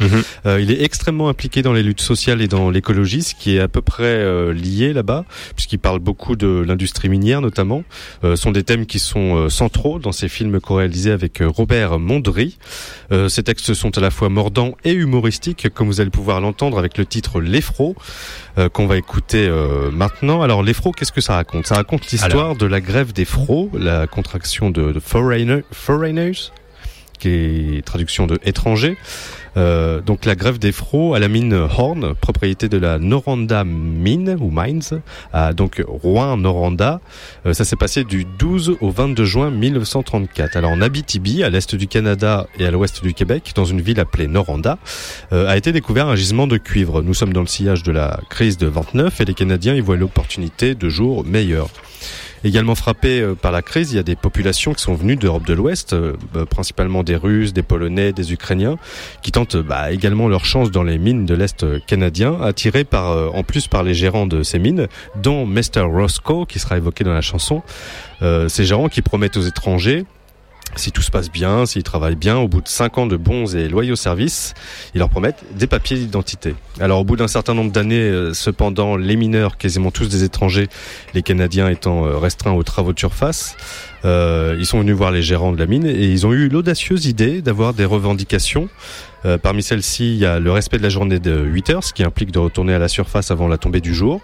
Euh, 0.46 0.60
il 0.60 0.70
est 0.70 0.82
extrêmement 0.82 1.28
impliqué 1.28 1.62
dans 1.62 1.72
les 1.72 1.82
luttes 1.82 2.00
sociales 2.00 2.42
et 2.42 2.48
dans 2.48 2.70
l'écologie, 2.70 3.22
ce 3.22 3.34
qui 3.34 3.56
est 3.56 3.60
à 3.60 3.68
peu 3.68 3.80
près 3.80 4.04
euh, 4.04 4.52
lié 4.52 4.92
là-bas, 4.92 5.24
puisqu'il 5.54 5.78
parle 5.78 5.98
beaucoup 5.98 6.36
de 6.36 6.64
l'industrie 6.66 7.08
minière 7.08 7.40
notamment. 7.40 7.82
Euh, 8.24 8.34
sont 8.36 8.50
des 8.50 8.64
thèmes 8.64 8.84
qui 8.86 8.98
sont 8.98 9.36
euh, 9.36 9.48
centraux 9.48 9.98
dans 9.98 10.12
ces 10.12 10.28
films 10.28 10.60
co-réalisés 10.60 11.12
avec 11.12 11.40
euh, 11.40 11.48
Robert 11.48 11.98
Mondry. 11.98 12.58
Euh, 13.12 13.28
ces 13.28 13.42
textes 13.42 13.74
sont 13.74 13.96
à 13.96 14.00
la 14.00 14.10
fois 14.10 14.28
mordants 14.28 14.74
et 14.84 14.92
humoristiques, 14.92 15.68
comme 15.72 15.86
vous 15.86 16.00
allez 16.00 16.10
pouvoir 16.10 16.40
l'entendre 16.40 16.78
avec 16.78 16.98
le 16.98 17.06
titre 17.06 17.40
L'Effro, 17.40 17.94
euh, 18.58 18.68
qu'on 18.68 18.86
va 18.86 18.96
écouter 18.96 19.46
euh, 19.48 19.90
maintenant. 19.92 20.42
Alors 20.42 20.62
l'Effro, 20.62 20.92
qu'est-ce 20.92 21.12
que 21.12 21.20
ça 21.20 21.34
raconte? 21.34 21.66
Ça 21.66 21.76
raconte 21.76 22.10
l'histoire 22.10 22.56
de 22.56 22.66
la 22.66 22.80
grève 22.80 23.12
des 23.12 23.24
fros, 23.24 23.70
la 23.74 24.06
contraction 24.06 24.70
de, 24.70 24.90
de 24.92 25.00
foreigner- 25.00 25.62
foreigners, 25.72 26.50
traduction 27.84 28.26
de 28.26 28.38
étranger. 28.44 28.96
Euh, 29.56 30.00
donc 30.00 30.24
la 30.24 30.36
grève 30.36 30.58
des 30.58 30.72
fros 30.72 31.14
à 31.14 31.18
la 31.18 31.28
mine 31.28 31.52
Horn, 31.52 32.14
propriété 32.14 32.68
de 32.68 32.78
la 32.78 32.98
Noranda 32.98 33.64
Mine 33.64 34.36
ou 34.40 34.50
Mines, 34.52 35.00
à 35.32 35.52
donc 35.52 35.82
Rouen-Noranda. 35.86 37.00
Euh, 37.46 37.52
ça 37.52 37.64
s'est 37.64 37.76
passé 37.76 38.04
du 38.04 38.24
12 38.38 38.76
au 38.80 38.90
22 38.90 39.24
juin 39.24 39.50
1934. 39.50 40.56
Alors 40.56 40.70
en 40.70 40.80
Abitibi, 40.80 41.42
à 41.42 41.50
l'est 41.50 41.74
du 41.74 41.88
Canada 41.88 42.46
et 42.58 42.66
à 42.66 42.70
l'ouest 42.70 43.02
du 43.02 43.14
Québec, 43.14 43.52
dans 43.54 43.64
une 43.64 43.80
ville 43.80 44.00
appelée 44.00 44.28
Noranda, 44.28 44.78
euh, 45.32 45.48
a 45.48 45.56
été 45.56 45.72
découvert 45.72 46.08
un 46.08 46.16
gisement 46.16 46.46
de 46.46 46.56
cuivre. 46.56 47.02
Nous 47.02 47.14
sommes 47.14 47.32
dans 47.32 47.40
le 47.40 47.46
sillage 47.46 47.82
de 47.82 47.92
la 47.92 48.20
crise 48.30 48.58
de 48.58 48.66
29 48.66 49.20
et 49.20 49.24
les 49.24 49.34
Canadiens 49.34 49.74
y 49.74 49.80
voient 49.80 49.96
l'opportunité 49.96 50.74
de 50.74 50.88
jours 50.88 51.24
meilleurs. 51.24 51.70
Également 52.44 52.74
frappé 52.74 53.20
euh, 53.20 53.34
par 53.34 53.52
la 53.52 53.62
crise, 53.62 53.92
il 53.92 53.96
y 53.96 53.98
a 53.98 54.04
des 54.04 54.16
populations 54.16 54.72
qui 54.72 54.82
sont 54.82 54.94
venues 54.94 55.16
d'Europe 55.16 55.46
de 55.46 55.54
l'Ouest, 55.54 55.92
euh, 55.92 56.14
bah, 56.32 56.46
principalement 56.46 57.02
des 57.02 57.16
Russes, 57.16 57.52
des 57.52 57.62
Polonais, 57.62 58.12
des 58.12 58.32
Ukrainiens, 58.32 58.76
qui 59.22 59.32
tentent 59.32 59.56
euh, 59.56 59.62
bah, 59.62 59.90
également 59.90 60.28
leur 60.28 60.44
chance 60.44 60.70
dans 60.70 60.84
les 60.84 60.98
mines 60.98 61.26
de 61.26 61.34
l'Est 61.34 61.66
canadien, 61.86 62.40
attirés 62.40 62.84
par, 62.84 63.34
en 63.34 63.42
plus 63.42 63.66
par 63.66 63.82
les 63.82 63.94
gérants 63.94 64.26
de 64.26 64.42
ces 64.42 64.58
mines, 64.58 64.88
dont 65.16 65.46
Mr. 65.46 65.80
Roscoe, 65.80 66.46
qui 66.46 66.58
sera 66.58 66.76
évoqué 66.76 67.04
dans 67.04 67.12
la 67.12 67.20
chanson. 67.20 67.62
Ces 68.20 68.64
gérants 68.64 68.88
qui 68.88 69.02
promettent 69.02 69.36
aux 69.36 69.42
étrangers 69.42 70.04
si 70.76 70.92
tout 70.92 71.02
se 71.02 71.10
passe 71.10 71.30
bien, 71.30 71.66
s'ils 71.66 71.82
travaillent 71.82 72.16
bien, 72.16 72.36
au 72.36 72.48
bout 72.48 72.60
de 72.60 72.68
5 72.68 72.98
ans 72.98 73.06
de 73.06 73.16
bons 73.16 73.56
et 73.56 73.68
loyaux 73.68 73.96
services, 73.96 74.54
ils 74.94 74.98
leur 74.98 75.08
promettent 75.08 75.44
des 75.54 75.66
papiers 75.66 75.96
d'identité. 75.96 76.54
Alors 76.80 77.00
au 77.00 77.04
bout 77.04 77.16
d'un 77.16 77.28
certain 77.28 77.54
nombre 77.54 77.72
d'années, 77.72 78.00
euh, 78.00 78.32
cependant, 78.32 78.96
les 78.96 79.16
mineurs, 79.16 79.56
quasiment 79.56 79.90
tous 79.90 80.08
des 80.08 80.24
étrangers, 80.24 80.68
les 81.14 81.22
Canadiens 81.22 81.68
étant 81.68 82.06
euh, 82.06 82.16
restreints 82.16 82.52
aux 82.52 82.62
travaux 82.62 82.92
de 82.92 82.98
surface, 82.98 83.56
euh, 84.04 84.56
ils 84.58 84.66
sont 84.66 84.80
venus 84.80 84.94
voir 84.94 85.10
les 85.10 85.22
gérants 85.22 85.52
de 85.52 85.58
la 85.58 85.66
mine 85.66 85.86
et 85.86 86.06
ils 86.06 86.26
ont 86.26 86.32
eu 86.32 86.48
l'audacieuse 86.48 87.06
idée 87.06 87.42
d'avoir 87.42 87.74
des 87.74 87.84
revendications. 87.84 88.68
Parmi 89.42 89.64
celles-ci, 89.64 90.14
il 90.14 90.18
y 90.18 90.24
a 90.24 90.38
le 90.38 90.52
respect 90.52 90.78
de 90.78 90.82
la 90.84 90.88
journée 90.88 91.18
de 91.18 91.42
8 91.42 91.70
heures, 91.70 91.84
ce 91.84 91.92
qui 91.92 92.04
implique 92.04 92.30
de 92.30 92.38
retourner 92.38 92.72
à 92.72 92.78
la 92.78 92.86
surface 92.86 93.32
avant 93.32 93.48
la 93.48 93.58
tombée 93.58 93.80
du 93.80 93.92
jour. 93.92 94.22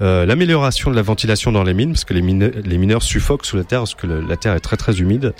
Euh, 0.00 0.26
l'amélioration 0.26 0.90
de 0.90 0.96
la 0.96 1.02
ventilation 1.02 1.52
dans 1.52 1.62
les 1.62 1.74
mines, 1.74 1.92
parce 1.92 2.04
que 2.04 2.14
les, 2.14 2.22
mine- 2.22 2.50
les 2.64 2.78
mineurs 2.78 3.02
suffoquent 3.02 3.44
sous 3.46 3.56
la 3.56 3.64
terre, 3.64 3.80
parce 3.80 3.94
que 3.94 4.06
le- 4.06 4.20
la 4.20 4.36
terre 4.36 4.54
est 4.54 4.60
très 4.60 4.76
très 4.76 4.98
humide. 5.00 5.34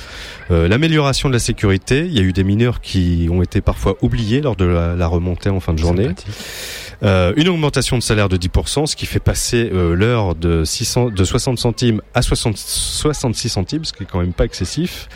Euh, 0.50 0.68
l'amélioration 0.68 1.28
de 1.28 1.34
la 1.34 1.40
sécurité, 1.40 2.00
il 2.06 2.12
y 2.12 2.18
a 2.18 2.22
eu 2.22 2.32
des 2.32 2.44
mineurs 2.44 2.80
qui 2.80 3.28
ont 3.30 3.42
été 3.42 3.60
parfois 3.60 3.96
oubliés 4.02 4.40
lors 4.40 4.56
de 4.56 4.64
la, 4.64 4.94
la 4.94 5.06
remontée 5.06 5.50
en 5.50 5.60
fin 5.60 5.72
de 5.72 5.78
journée. 5.78 6.08
Euh, 7.02 7.32
une 7.36 7.48
augmentation 7.48 7.96
de 7.98 8.02
salaire 8.02 8.28
de 8.28 8.36
10%, 8.36 8.86
ce 8.86 8.94
qui 8.94 9.06
fait 9.06 9.18
passer 9.18 9.68
l'heure 9.72 10.36
de, 10.36 10.64
600, 10.64 11.10
de 11.10 11.24
60 11.24 11.58
centimes 11.58 12.00
à 12.14 12.22
60, 12.22 12.56
66 12.56 13.48
centimes, 13.48 13.84
ce 13.84 13.92
qui 13.92 14.04
est 14.04 14.06
quand 14.06 14.20
même 14.20 14.32
pas 14.32 14.44
excessif. 14.44 15.08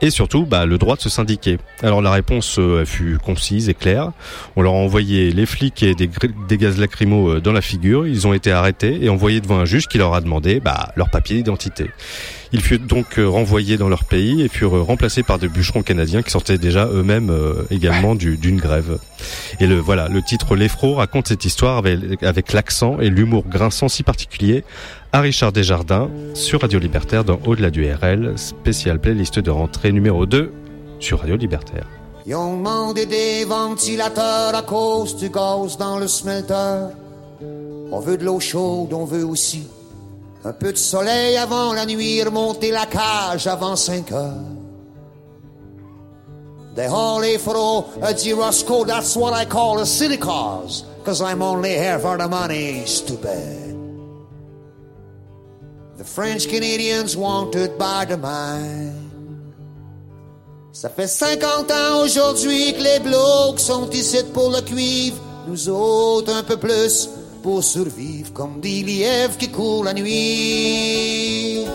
Et 0.00 0.08
surtout, 0.08 0.46
bah, 0.46 0.64
le 0.64 0.78
droit 0.78 0.96
de 0.96 1.02
se 1.02 1.10
syndiquer. 1.10 1.58
Alors 1.82 2.00
la 2.00 2.10
réponse 2.12 2.58
fut 2.86 3.18
concise 3.18 3.68
et 3.68 3.74
claire. 3.74 4.12
On 4.56 4.62
leur 4.62 4.72
a 4.72 4.76
envoyé 4.76 5.32
les 5.32 5.44
flics 5.44 5.82
et 5.82 5.94
des, 5.94 6.08
des 6.48 6.56
gaz 6.56 6.78
lacrymaux 6.78 7.40
dans 7.40 7.52
la 7.52 7.60
figure. 7.60 8.06
Ils 8.06 8.26
ont 8.26 8.32
été 8.32 8.50
arrêtés 8.50 8.83
et 8.92 9.08
envoyés 9.08 9.40
devant 9.40 9.58
un 9.58 9.64
juge 9.64 9.86
qui 9.88 9.98
leur 9.98 10.14
a 10.14 10.20
demandé 10.20 10.60
bah, 10.60 10.90
leur 10.96 11.10
papier 11.10 11.36
d'identité. 11.36 11.90
Ils 12.52 12.60
furent 12.60 12.78
donc 12.80 13.18
euh, 13.18 13.28
renvoyés 13.28 13.76
dans 13.76 13.88
leur 13.88 14.04
pays 14.04 14.42
et 14.42 14.48
furent 14.48 14.76
euh, 14.76 14.82
remplacés 14.82 15.22
par 15.24 15.38
des 15.38 15.48
bûcherons 15.48 15.82
canadiens 15.82 16.22
qui 16.22 16.30
sortaient 16.30 16.58
déjà 16.58 16.86
eux-mêmes 16.86 17.30
euh, 17.30 17.64
également 17.70 18.14
du- 18.14 18.36
d'une 18.36 18.58
grève. 18.58 18.98
Et 19.60 19.66
le 19.66 19.78
voilà, 19.78 20.08
le 20.08 20.22
titre 20.22 20.54
L'Effro 20.54 20.94
raconte 20.94 21.28
cette 21.28 21.44
histoire 21.44 21.78
avec, 21.78 22.52
l'accent 22.52 23.00
et 23.00 23.10
l'humour 23.10 23.44
grinçant 23.48 23.88
si 23.88 24.02
particulier 24.04 24.64
à 25.12 25.20
Richard 25.20 25.50
Desjardins 25.52 26.08
sur 26.34 26.60
Radio 26.60 26.78
Libertaire 26.78 27.24
dans 27.24 27.40
Au-delà 27.44 27.70
du 27.70 27.90
RL, 27.92 28.34
spécial 28.36 29.00
playlist 29.00 29.38
de 29.40 29.50
rentrée 29.50 29.90
numéro 29.92 30.26
2 30.26 30.52
sur 31.00 31.20
Radio 31.20 31.36
Libertaire. 31.36 31.86
Ils 32.26 32.34
ont 32.36 32.56
demandé 32.56 33.04
des 33.04 33.44
ventilateurs 33.44 34.54
à 34.54 34.62
cause 34.62 35.16
du 35.16 35.28
dans 35.28 35.98
le 35.98 36.08
smelter. 36.08 36.86
On 37.94 38.00
veut 38.00 38.16
de 38.16 38.24
l'eau 38.24 38.40
chaude, 38.40 38.92
on 38.92 39.04
veut 39.04 39.24
aussi 39.24 39.62
un 40.44 40.52
peu 40.52 40.72
de 40.72 40.76
soleil 40.76 41.36
avant 41.36 41.72
la 41.72 41.86
nuit, 41.86 42.24
remonter 42.24 42.72
la 42.72 42.86
cage 42.86 43.46
avant 43.46 43.76
5 43.76 44.10
heures. 44.10 44.32
They 46.74 46.88
haul 46.88 47.22
for 47.38 47.86
a 48.02 48.12
dit 48.12 48.32
Roscoe, 48.32 48.84
that's 48.84 49.14
what 49.14 49.32
I 49.32 49.44
call 49.44 49.78
a 49.78 49.86
city 49.86 50.16
cause, 50.16 50.84
cause 51.04 51.22
I'm 51.22 51.40
only 51.40 51.70
here 51.70 52.00
for 52.00 52.18
the 52.18 52.26
money, 52.26 52.84
stupid. 52.84 53.76
The 55.96 56.04
French 56.04 56.48
Canadians 56.48 57.16
wanted 57.16 57.78
by 57.78 58.06
the 58.06 58.16
mine. 58.16 59.12
Ça 60.72 60.88
fait 60.88 61.06
50 61.06 61.70
ans 61.70 62.02
aujourd'hui 62.02 62.74
que 62.74 62.82
les 62.82 62.98
blocs 62.98 63.60
sont 63.60 63.88
ici 63.90 64.18
pour 64.32 64.50
le 64.50 64.62
cuivre. 64.62 65.16
Nous 65.46 65.68
autres 65.68 66.34
un 66.34 66.42
peu 66.42 66.56
plus 66.56 67.08
pour 67.44 67.62
survivre 67.62 68.32
comme 68.32 68.58
des 68.58 68.82
lièvres 68.82 69.36
qui 69.36 69.50
courent 69.50 69.84
la 69.84 69.92
nuit. 69.92 71.66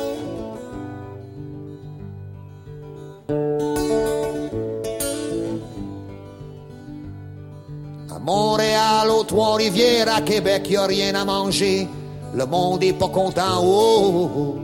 À 8.10 8.18
Montréal, 8.18 9.12
aux 9.12 9.24
Trois-Rivières, 9.24 10.12
à 10.12 10.22
Québec, 10.22 10.64
y 10.72 10.76
a 10.76 10.88
rien 10.88 11.14
à 11.14 11.24
manger. 11.24 11.88
Le 12.34 12.46
monde 12.48 12.84
est 12.84 12.94
pas 12.94 13.10
content. 13.10 13.62
Oh, 13.62 14.12
oh, 14.12 14.30
oh. 14.36 14.56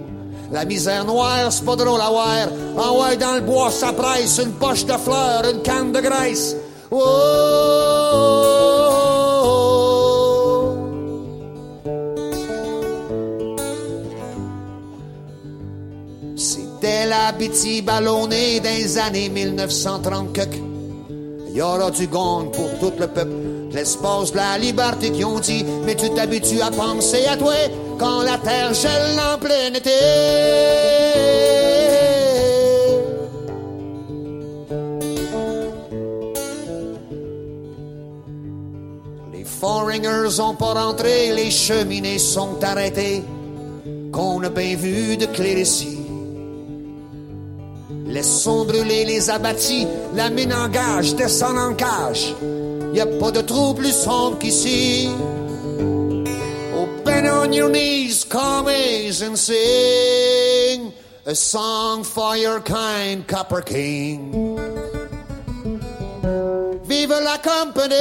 La 0.52 0.66
misère 0.66 1.06
noire, 1.06 1.52
c'est 1.52 1.66
pas 1.66 1.76
drôle 1.76 2.02
à. 2.02 2.10
En 2.10 3.00
ouais, 3.00 3.16
dans 3.16 3.36
le 3.36 3.42
bois, 3.42 3.70
ça 3.70 3.94
presse. 3.94 4.40
Une 4.44 4.54
poche 4.54 4.86
de 4.86 4.94
fleurs, 4.94 5.44
une 5.54 5.62
canne 5.62 5.92
de 5.92 6.00
graisse. 6.00 6.56
Oh, 6.90 6.98
oh, 6.98 8.12
oh. 8.16 8.65
Bêtise 17.32 17.84
ballonnée 17.84 18.60
des 18.60 18.98
années 18.98 19.30
1930 19.30 20.34
quelques. 20.34 20.62
Il 21.50 21.56
y 21.56 21.62
aura 21.62 21.90
du 21.90 22.08
gong 22.08 22.52
pour 22.52 22.70
tout 22.80 22.94
le 23.00 23.08
peuple. 23.08 23.32
L'espace 23.72 24.32
de 24.32 24.38
la 24.38 24.58
liberté 24.58 25.12
qui 25.12 25.26
ont 25.26 25.40
dit, 25.40 25.66
mais 25.86 25.96
tu 25.96 26.10
t'habitues 26.10 26.62
à 26.62 26.70
penser 26.70 27.26
à 27.26 27.36
toi 27.36 27.54
quand 27.98 28.22
la 28.24 28.38
terre 28.38 28.74
gèle 28.74 29.20
en 29.20 29.38
plein 29.38 29.74
été. 29.74 29.90
Les 39.34 39.44
foreigners 39.44 40.40
ont 40.40 40.56
pas 40.56 40.74
rentré, 40.74 41.34
les 41.34 41.52
cheminées 41.52 42.20
sont 42.20 42.64
arrêtées. 42.64 43.24
Qu'on 44.12 44.44
a 44.44 44.50
bien 44.50 44.76
vu 44.76 45.18
de 45.18 45.26
Clérisy. 45.26 46.05
Laissons 48.16 48.64
brûler 48.64 49.04
les 49.04 49.30
abattis, 49.30 49.86
la 50.16 50.30
mine 50.30 50.54
engage, 50.54 51.16
descend 51.16 51.58
en 51.58 51.74
cage. 51.76 52.34
Y 52.94 53.02
a 53.02 53.06
pas 53.06 53.30
de 53.30 53.42
trou 53.42 53.74
plus 53.74 53.92
sombre 53.92 54.40
qu'ici. 54.40 55.10
Oh, 56.74 56.88
bend 57.04 57.28
on 57.28 57.52
your 57.52 57.70
knees, 57.70 58.24
commies, 58.24 59.22
and 59.22 59.36
sing 59.36 60.94
a 61.26 61.36
song 61.36 62.06
for 62.06 62.38
your 62.38 62.62
kind 62.62 63.28
Copper 63.28 63.62
King. 63.62 64.32
Vive 66.86 67.20
la 67.22 67.38
compagnie! 67.40 67.96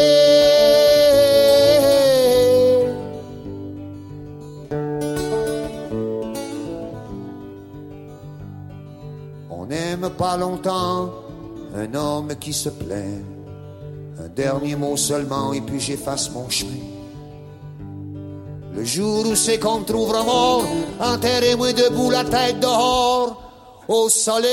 On 9.64 9.66
n'aime 9.66 10.10
pas 10.10 10.36
longtemps 10.36 11.10
un 11.74 11.94
homme 11.94 12.34
qui 12.38 12.52
se 12.52 12.68
plaint. 12.68 13.24
Un 14.22 14.28
dernier 14.28 14.76
mot 14.76 14.94
seulement 14.94 15.54
et 15.54 15.62
puis 15.62 15.80
j'efface 15.80 16.30
mon 16.32 16.50
chemin. 16.50 16.84
Le 18.74 18.84
jour 18.84 19.26
où 19.26 19.34
c'est 19.34 19.58
qu'on 19.58 19.82
trouvera 19.82 20.22
mort, 20.22 20.66
enterrez-moi 21.00 21.72
debout 21.72 22.10
la 22.10 22.24
tête 22.24 22.60
dehors 22.60 23.40
au 23.88 24.10
soleil. 24.10 24.50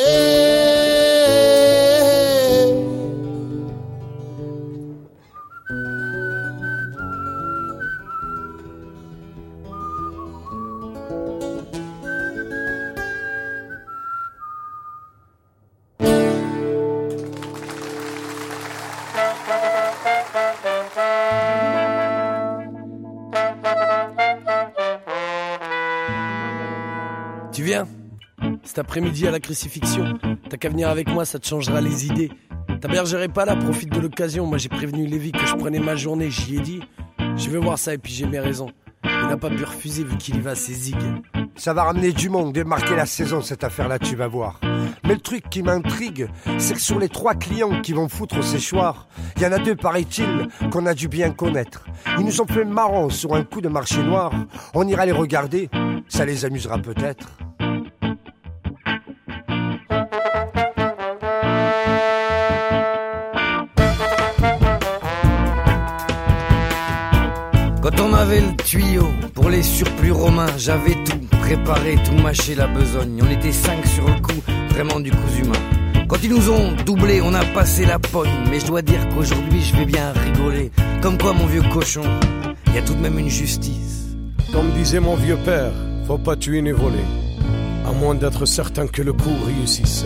Cet 28.72 28.80
après-midi 28.80 29.28
à 29.28 29.32
la 29.32 29.42
crucifixion. 29.42 30.18
T'as 30.50 30.56
qu'à 30.56 30.70
venir 30.70 30.88
avec 30.88 31.10
moi, 31.10 31.26
ça 31.26 31.40
te 31.40 31.46
changera 31.46 31.82
les 31.82 32.06
idées. 32.06 32.32
Ta 32.80 32.88
pas 33.28 33.44
là, 33.44 33.58
profite 33.58 33.92
de 33.92 34.00
l'occasion. 34.00 34.46
Moi 34.46 34.58
j'ai 34.60 34.70
prévenu 34.70 35.06
Lévi 35.06 35.34
que 35.34 35.46
je 35.46 35.56
prenais 35.56 35.80
ma 35.80 35.98
journée, 35.98 36.30
j'y 36.30 36.56
ai 36.56 36.62
dit. 36.62 36.80
Je 37.36 37.50
vais 37.50 37.58
voir 37.58 37.78
ça 37.78 37.94
et 37.94 37.98
puis 37.98 38.14
j'ai 38.14 38.26
mes 38.28 38.40
raisons. 38.40 38.70
Il 39.04 39.28
n'a 39.28 39.36
pas 39.36 39.50
pu 39.50 39.66
refuser 39.66 40.06
vu 40.06 40.16
qu'il 40.16 40.38
y 40.38 40.40
va 40.40 40.56
ses 40.56 40.72
zigs. 40.72 40.96
Ça 41.58 41.74
va 41.74 41.84
ramener 41.84 42.14
du 42.14 42.30
monde, 42.30 42.54
démarquer 42.54 42.96
la 42.96 43.06
saison, 43.06 43.42
cette 43.42 43.66
affaire-là, 43.66 44.00
tu 44.00 44.16
vas 44.16 44.30
voir. 44.30 44.62
Mais 45.04 45.16
le 45.16 45.20
truc 45.20 45.50
qui 45.50 45.64
m'intrigue, 45.64 46.30
c'est 46.58 46.76
que 46.76 46.80
sur 46.80 46.98
les 46.98 47.10
trois 47.10 47.36
clients 47.36 47.82
qui 47.82 47.92
vont 47.92 48.08
foutre 48.08 48.38
au 48.38 48.42
séchoir, 48.42 49.10
il 49.36 49.42
y 49.42 49.46
en 49.46 49.52
a 49.52 49.60
deux, 49.60 49.76
paraît-il, 49.76 50.48
qu'on 50.72 50.86
a 50.86 50.94
dû 50.94 51.10
bien 51.10 51.32
connaître. 51.32 51.84
Ils 52.18 52.24
nous 52.24 52.40
ont 52.40 52.48
fait 52.48 52.64
marrant 52.64 53.10
sur 53.10 53.36
un 53.36 53.44
coup 53.44 53.60
de 53.60 53.68
marché 53.68 54.02
noir. 54.02 54.32
On 54.74 54.88
ira 54.88 55.06
les 55.06 55.12
regarder, 55.12 55.70
ça 56.08 56.24
les 56.24 56.46
amusera 56.46 56.78
peut-être. 56.78 57.38
Quand 67.98 68.10
on 68.10 68.14
avait 68.14 68.42
le 68.42 68.56
tuyau 68.56 69.08
pour 69.34 69.50
les 69.50 69.64
surplus 69.64 70.12
romains, 70.12 70.58
j'avais 70.58 70.96
tout 71.04 71.18
préparé, 71.42 71.98
tout 72.06 72.14
mâché 72.14 72.56
la 72.56 72.68
besogne. 72.68 73.22
On 73.22 73.30
était 73.30 73.52
cinq 73.52 73.86
sur 73.86 74.08
le 74.08 74.20
coup, 74.22 74.42
vraiment 74.70 75.00
du 75.00 75.12
coup 75.12 75.18
humain. 75.38 76.06
Quand 76.08 76.18
ils 76.24 76.30
nous 76.30 76.50
ont 76.50 76.74
doublé, 76.86 77.22
on 77.22 77.34
a 77.34 77.44
passé 77.46 77.86
la 77.86 78.00
pogne. 78.00 78.30
Mais 78.50 78.60
je 78.60 78.66
dois 78.66 78.82
dire 78.82 79.08
qu'aujourd'hui, 79.10 79.62
je 79.62 79.76
vais 79.76 79.86
bien 79.86 80.12
rigoler. 80.12 80.72
Comme 81.02 81.18
quoi, 81.18 81.34
mon 81.34 81.46
vieux 81.46 81.64
cochon, 81.72 82.04
il 82.68 82.76
y 82.76 82.78
a 82.78 82.82
tout 82.82 82.94
de 82.94 83.00
même 83.00 83.18
une 83.18 83.30
justice. 83.30 84.16
Comme 84.52 84.72
disait 84.72 85.00
mon 85.00 85.16
vieux 85.16 85.38
père, 85.38 85.72
faut 86.08 86.18
pas 86.18 86.36
tuer 86.36 86.62
ni 86.62 86.72
voler. 86.72 87.06
À 87.88 87.92
moins 87.94 88.16
d'être 88.16 88.46
certain 88.46 88.88
que 88.88 89.02
le 89.02 89.14
coup 89.14 89.36
réussisse. 89.46 90.06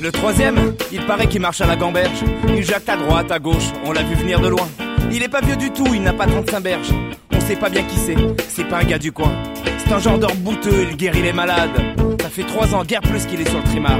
Le 0.00 0.10
troisième, 0.10 0.74
il 0.92 1.04
paraît 1.06 1.28
qu'il 1.28 1.40
marche 1.40 1.60
à 1.60 1.66
la 1.66 1.76
gamberge. 1.76 2.24
Il 2.48 2.64
jacte 2.64 2.88
à 2.88 2.96
droite, 2.96 3.30
à 3.30 3.38
gauche, 3.38 3.70
on 3.84 3.92
l'a 3.92 4.02
vu 4.02 4.14
venir 4.14 4.40
de 4.40 4.48
loin. 4.48 4.68
Il 5.10 5.22
est 5.22 5.28
pas 5.28 5.40
vieux 5.40 5.56
du 5.56 5.70
tout, 5.70 5.86
il 5.94 6.02
n'a 6.02 6.12
pas 6.12 6.26
35 6.26 6.60
berges. 6.60 6.92
On 7.32 7.40
sait 7.40 7.56
pas 7.56 7.68
bien 7.68 7.82
qui 7.82 7.96
c'est, 7.96 8.16
c'est 8.48 8.64
pas 8.64 8.78
un 8.78 8.84
gars 8.84 8.98
du 8.98 9.12
coin. 9.12 9.32
C'est 9.78 9.92
un 9.92 9.98
genre 9.98 10.18
d'or 10.18 10.34
bouteux, 10.36 10.86
il 10.90 10.96
guérit 10.96 11.22
les 11.22 11.32
malades. 11.32 11.70
Ça 12.20 12.28
fait 12.28 12.44
trois 12.44 12.74
ans, 12.74 12.84
guère 12.84 13.00
plus 13.00 13.26
qu'il 13.26 13.40
est 13.40 13.48
sur 13.48 13.58
le 13.58 13.64
trimar. 13.64 13.98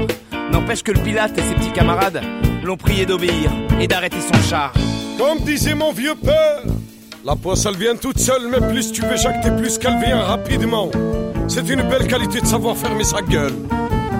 N'empêche 0.51 0.83
que 0.83 0.91
le 0.91 0.99
Pilate 0.99 1.37
et 1.37 1.41
ses 1.41 1.55
petits 1.55 1.71
camarades 1.71 2.21
l'ont 2.63 2.77
prié 2.77 3.05
d'obéir 3.05 3.51
et 3.79 3.87
d'arrêter 3.87 4.21
son 4.21 4.41
char. 4.49 4.73
Comme 5.17 5.39
disait 5.39 5.75
mon 5.75 5.91
vieux 5.91 6.15
père, 6.15 6.63
la 7.25 7.35
poisse 7.35 7.65
elle 7.65 7.77
vient 7.77 7.95
toute 7.95 8.19
seule, 8.19 8.49
mais 8.49 8.65
plus 8.67 8.91
tu 8.91 9.01
veux 9.01 9.17
jacter, 9.17 9.51
plus 9.51 9.77
qu'elle 9.77 9.97
vient 10.03 10.21
rapidement. 10.21 10.89
C'est 11.47 11.67
une 11.69 11.83
belle 11.83 12.07
qualité 12.07 12.41
de 12.41 12.45
savoir 12.45 12.75
fermer 12.77 13.03
sa 13.03 13.21
gueule. 13.21 13.53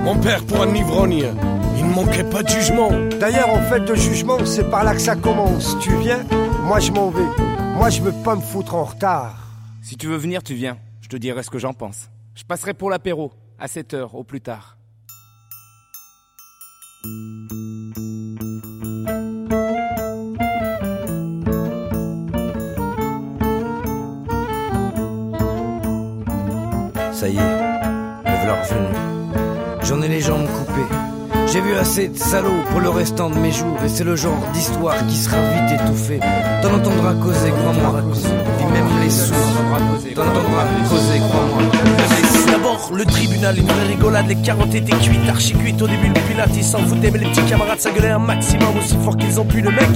Mon 0.03 0.15
père, 0.17 0.43
pour 0.43 0.61
un 0.61 0.73
ivrogne, 0.75 1.25
il 1.83 1.89
ne 1.89 1.93
manquait 1.93 2.23
pas 2.23 2.43
de 2.43 2.49
jugement. 2.49 2.89
D'ailleurs, 3.19 3.49
en 3.49 3.61
fait, 3.63 3.81
de 3.81 3.95
jugement, 3.95 4.45
c'est 4.45 4.69
par 4.69 4.83
là 4.83 4.93
que 4.93 5.01
ça 5.01 5.15
commence. 5.15 5.77
Tu 5.81 5.95
viens, 5.97 6.23
moi 6.63 6.79
je 6.79 6.91
m'en 6.91 7.09
vais. 7.09 7.27
Moi, 7.75 7.89
je 7.89 8.01
veux 8.01 8.13
pas 8.23 8.35
me 8.35 8.41
foutre 8.41 8.75
en 8.75 8.83
retard. 8.83 9.35
Si 9.81 9.97
tu 9.97 10.07
veux 10.07 10.17
venir, 10.17 10.43
tu 10.43 10.53
viens. 10.53 10.77
Je 11.01 11.09
te 11.09 11.17
dirai 11.17 11.43
ce 11.43 11.49
que 11.49 11.59
j'en 11.59 11.73
pense. 11.73 12.09
Je 12.35 12.43
passerai 12.43 12.73
pour 12.73 12.89
l'apéro, 12.89 13.31
à 13.59 13.67
7 13.67 13.93
heures 13.93 14.15
au 14.15 14.23
plus 14.23 14.41
tard. 14.41 14.77
Ça 27.11 27.27
y 27.27 27.35
est, 27.35 27.39
me 27.39 28.21
voilà 28.23 28.61
revenu. 28.61 29.83
J'en 29.83 30.01
ai 30.01 30.07
les 30.07 30.21
jambes 30.21 30.47
coupées. 30.47 31.12
J'ai 31.51 31.61
vu 31.61 31.75
assez 31.75 32.07
de 32.07 32.17
salauds 32.17 32.63
pour 32.71 32.79
le 32.79 32.89
restant 32.89 33.29
de 33.29 33.37
mes 33.37 33.51
jours 33.51 33.77
et 33.85 33.89
c'est 33.89 34.03
le 34.03 34.15
genre 34.15 34.39
d'histoire 34.53 35.05
qui 35.07 35.15
sera 35.15 35.37
vite 35.37 35.79
étouffée. 35.79 36.19
T'en 36.61 36.73
entendras 36.73 37.13
causer, 37.13 37.51
crois-moi. 37.51 38.01
Puis 38.57 38.65
même 38.73 38.87
les 39.01 39.09
sourds. 39.09 39.35
T'en 40.15 40.21
entendras 40.23 40.65
causer, 40.89 41.19
crois-moi. 41.19 41.61
D'abord, 42.51 42.91
le 42.93 43.05
tribunal, 43.05 43.57
une 43.57 43.65
vraie 43.65 43.87
rigolade, 43.87 44.27
les 44.27 44.35
carottes 44.35 44.73
étaient 44.75 44.95
cuites, 44.97 45.27
archi 45.29 45.53
cuites. 45.53 45.81
Au 45.81 45.87
début, 45.87 46.07
le 46.07 46.13
pilate, 46.13 46.51
il 46.55 46.63
s'en 46.63 46.79
foutait, 46.79 47.11
mais 47.11 47.19
les 47.19 47.29
petits 47.29 47.45
camarades, 47.45 47.79
ça 47.79 47.91
gueulait 47.91 48.11
un 48.11 48.19
maximum 48.19 48.77
aussi 48.77 48.95
fort 49.03 49.17
qu'ils 49.17 49.39
ont 49.39 49.45
pu. 49.45 49.61
Le 49.61 49.71
mec, 49.71 49.89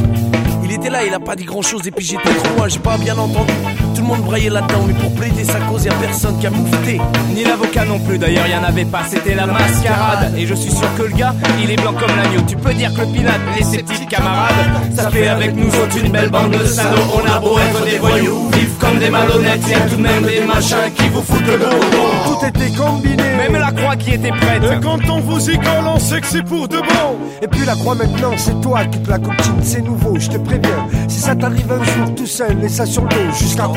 Il 0.64 0.72
était 0.74 0.90
là, 0.90 1.06
il 1.06 1.14
a 1.14 1.20
pas 1.20 1.36
dit 1.36 1.46
grand 1.46 1.62
chose 1.62 1.88
et 1.88 1.92
puis 1.92 2.04
j'étais 2.04 2.30
trop 2.30 2.58
loin, 2.58 2.68
j'ai 2.68 2.80
pas 2.80 2.98
bien 2.98 3.18
entendu. 3.18 3.54
Tout 3.98 4.04
le 4.04 4.10
monde 4.10 4.26
braillait 4.26 4.52
là-dedans, 4.52 4.84
mais 4.86 4.94
pour 4.94 5.12
plaider 5.16 5.44
sa 5.44 5.60
cause, 5.62 5.86
y 5.86 5.90
a 5.90 5.94
personne 5.94 6.38
qui 6.38 6.46
a 6.46 6.52
m'écouté. 6.52 7.02
Ni 7.34 7.44
l'avocat 7.44 7.84
non 7.84 7.98
plus, 7.98 8.20
d'ailleurs 8.20 8.46
y 8.46 8.54
en 8.54 8.64
avait 8.64 8.86
pas, 8.86 9.02
c'était 9.08 9.34
la 9.34 9.48
mascarade. 9.48 10.34
Et 10.38 10.46
je 10.46 10.54
suis 10.54 10.70
sûr 10.70 10.88
que 10.96 11.02
le 11.02 11.16
gars, 11.16 11.34
il 11.60 11.72
est 11.72 11.78
blanc 11.78 11.94
comme 11.94 12.16
l'agneau. 12.16 12.44
Tu 12.48 12.56
peux 12.56 12.76
dire 12.76 12.94
que 12.94 13.02
le 13.02 13.08
pinat 13.08 13.40
et 13.60 13.64
ses 13.64 13.80
petits 13.80 14.06
camarades, 14.06 14.54
ça 14.96 15.10
fait 15.10 15.28
avec 15.28 15.56
nous 15.56 15.70
autres 15.70 15.98
une 15.98 16.12
belle 16.12 16.30
bande 16.30 16.52
de 16.52 16.64
salauds. 16.64 17.02
On 17.16 17.28
a 17.28 17.40
beau 17.40 17.58
être 17.58 17.86
des 17.86 17.98
voyous, 17.98 18.52
vivre 18.54 18.78
comme 18.78 19.00
des 19.00 19.10
malhonnêtes, 19.10 19.68
y 19.68 19.74
a 19.74 19.80
tout 19.80 19.96
de 19.96 20.02
même 20.04 20.22
des 20.22 20.42
machins 20.42 20.94
qui 20.96 21.10
vous 21.10 21.24
foutent 21.24 21.48
le 21.48 21.58
dos. 21.58 22.36
Tout 22.40 22.46
était 22.46 22.78
combiné. 22.78 23.24
Même 23.38 23.54
la 23.54 23.72
croix 23.72 23.96
qui 23.96 24.12
était 24.12 24.30
prête. 24.30 24.64
Et 24.64 24.80
quand 24.82 25.00
on 25.10 25.22
vous 25.22 25.50
y 25.50 25.58
colle, 25.58 25.88
on 25.88 26.00
sait 26.00 26.22
que 26.22 26.28
c'est 26.28 26.44
pour 26.44 26.68
de 26.68 26.78
bon. 26.78 27.18
Et 27.42 27.48
puis 27.48 27.66
la 27.66 27.76
croix 27.76 27.96
maintenant, 27.96 28.32
c'est 28.36 28.60
toi 28.62 28.84
qui 28.86 29.00
te 29.00 29.10
la 29.10 29.20
copine, 29.20 29.60
c'est 29.62 29.82
nouveau, 29.82 30.18
je 30.20 30.30
te 30.30 30.38
préviens. 30.38 30.88
Si 31.08 31.20
ça 31.20 31.36
t'arrive 31.36 31.72
un 31.72 31.84
jour 31.84 32.16
tout 32.16 32.26
seul, 32.26 32.58
laisse 32.60 32.74
ça 32.74 32.86
sur 32.86 33.04
le 33.04 33.10
dos, 33.10 33.38
jusqu'à 33.40 33.68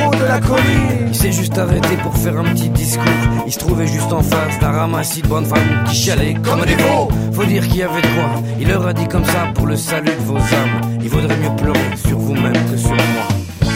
Il 1.07 1.15
s'est 1.15 1.32
juste 1.32 1.59
arrêté 1.59 1.97
pour 2.03 2.16
faire 2.16 2.39
un 2.39 2.45
petit 2.45 2.69
discours. 2.70 3.05
Il 3.47 3.53
se 3.53 3.59
trouvait 3.59 3.87
juste 3.87 4.12
en 4.12 4.23
face 4.23 4.59
d'un 4.61 4.70
ramassis 4.70 5.23
de 5.23 5.28
bonnes 5.28 5.47
femmes 5.47 5.85
qui 5.87 5.95
chialaient 5.95 6.35
comme 6.35 6.65
des 6.65 6.74
veaux. 6.74 7.09
Faut 7.32 7.45
dire 7.45 7.66
qu'il 7.66 7.78
y 7.78 7.82
avait 7.82 8.03
de 8.03 8.07
quoi. 8.09 8.43
Il 8.61 8.69
leur 8.69 8.87
a 8.87 8.93
dit 8.93 9.07
comme 9.09 9.24
ça 9.24 9.49
pour 9.55 9.66
le 9.66 9.77
salut 9.77 10.11
de 10.11 10.24
vos 10.24 10.37
âmes. 10.37 10.99
Il 11.03 11.09
vaudrait 11.09 11.37
mieux 11.37 11.55
pleurer 11.57 11.97
sur 12.07 12.19
vous-même 12.19 12.53
que 12.70 12.77
sur 12.77 12.91
moi. 12.91 13.28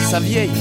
Sa 0.09 0.19
vieille, 0.19 0.51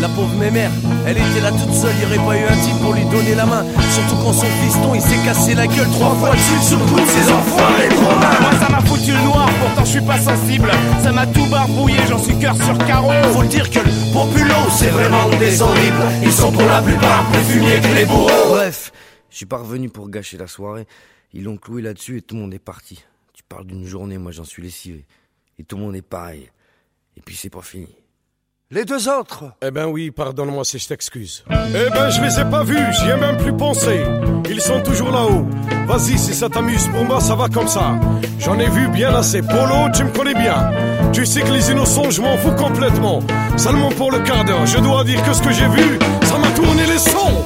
la 0.00 0.08
pauvre 0.08 0.34
mémère, 0.34 0.70
elle 1.06 1.16
était 1.16 1.40
là 1.40 1.50
toute 1.50 1.72
seule, 1.72 1.94
il 2.00 2.06
aurait 2.06 2.26
pas 2.26 2.36
eu 2.36 2.44
un 2.44 2.56
type 2.60 2.78
pour 2.80 2.92
lui 2.92 3.04
donner 3.04 3.34
la 3.34 3.46
main. 3.46 3.64
Surtout 3.92 4.16
quand 4.22 4.32
son 4.32 4.46
fiston 4.46 4.94
il 4.94 5.00
s'est 5.00 5.24
cassé 5.24 5.54
la 5.54 5.66
gueule 5.66 5.88
trois 5.90 6.14
fois 6.14 6.32
dessus 6.32 6.62
sur 6.62 6.78
le 6.78 6.84
coup 6.84 7.00
de 7.00 7.06
ses 7.06 7.30
enfants 7.30 7.76
et 7.84 7.88
trois 7.88 8.14
Moi 8.14 8.52
ça 8.60 8.68
m'a 8.68 8.80
foutu 8.80 9.12
le 9.12 9.22
noir, 9.22 9.48
pourtant 9.60 9.84
je 9.84 9.90
suis 9.90 10.00
pas 10.00 10.18
sensible. 10.18 10.70
Ça 11.02 11.12
m'a 11.12 11.26
tout 11.26 11.46
barbouillé, 11.46 11.98
j'en 12.08 12.18
suis 12.18 12.38
cœur 12.38 12.56
sur 12.56 12.76
carreau. 12.78 13.12
Faut 13.32 13.42
le 13.42 13.48
dire 13.48 13.70
que 13.70 13.78
le 13.78 14.12
populo 14.12 14.54
c'est 14.70 14.90
vraiment 14.90 15.28
des 15.38 15.62
horribles. 15.62 16.04
Ils 16.22 16.32
sont 16.32 16.52
pour 16.52 16.66
la 16.66 16.82
plupart 16.82 17.26
plus 17.30 17.42
fumiers 17.42 17.80
que 17.80 17.94
les 17.94 18.04
bourreaux. 18.04 18.48
Bref, 18.50 18.92
je 19.30 19.36
suis 19.36 19.46
pas 19.46 19.58
revenu 19.58 19.88
pour 19.88 20.08
gâcher 20.08 20.36
la 20.36 20.46
soirée. 20.46 20.86
Ils 21.32 21.44
l'ont 21.44 21.56
cloué 21.56 21.82
là-dessus 21.82 22.18
et 22.18 22.22
tout 22.22 22.34
le 22.34 22.42
monde 22.42 22.54
est 22.54 22.58
parti. 22.58 23.04
Tu 23.34 23.42
parles 23.42 23.66
d'une 23.66 23.84
journée, 23.84 24.18
moi 24.18 24.32
j'en 24.32 24.44
suis 24.44 24.62
lessivé. 24.62 25.06
Et 25.58 25.64
tout 25.64 25.76
le 25.76 25.82
monde 25.82 25.96
est 25.96 26.02
pareil. 26.02 26.50
Et 27.16 27.22
puis 27.22 27.34
c'est 27.34 27.50
pas 27.50 27.62
fini. 27.62 27.88
Les 28.72 28.84
deux 28.84 29.08
autres 29.08 29.44
Eh 29.64 29.70
ben 29.70 29.86
oui, 29.86 30.10
pardonne-moi 30.10 30.64
si 30.64 30.80
je 30.80 30.88
t'excuse. 30.88 31.44
Eh 31.50 31.88
ben 31.94 32.10
je 32.10 32.20
les 32.20 32.40
ai 32.40 32.44
pas 32.50 32.64
vus, 32.64 32.76
j'y 32.98 33.08
ai 33.10 33.16
même 33.16 33.36
plus 33.36 33.52
pensé. 33.56 34.00
Ils 34.50 34.60
sont 34.60 34.82
toujours 34.82 35.12
là-haut. 35.12 35.46
Vas-y, 35.86 36.18
si 36.18 36.34
ça 36.34 36.48
t'amuse, 36.48 36.88
pour 36.88 37.04
moi 37.04 37.20
ça 37.20 37.36
va 37.36 37.48
comme 37.48 37.68
ça. 37.68 37.94
J'en 38.40 38.58
ai 38.58 38.68
vu 38.68 38.88
bien 38.88 39.14
assez. 39.14 39.40
Polo, 39.40 39.88
tu 39.94 40.02
me 40.02 40.10
connais 40.10 40.34
bien. 40.34 40.72
Tu 41.12 41.24
sais 41.24 41.42
que 41.42 41.52
les 41.52 41.70
innocents, 41.70 42.10
je 42.10 42.20
m'en 42.20 42.36
fous 42.38 42.56
complètement. 42.56 43.20
Seulement 43.56 43.90
pour 43.90 44.10
le 44.10 44.18
quart 44.18 44.44
d'heure, 44.44 44.66
je 44.66 44.78
dois 44.78 45.04
dire 45.04 45.22
que 45.22 45.32
ce 45.32 45.42
que 45.42 45.52
j'ai 45.52 45.68
vu, 45.68 45.98
ça 46.24 46.36
m'a 46.36 46.48
tourné 46.50 46.86
les 46.86 46.98
sons. 46.98 47.44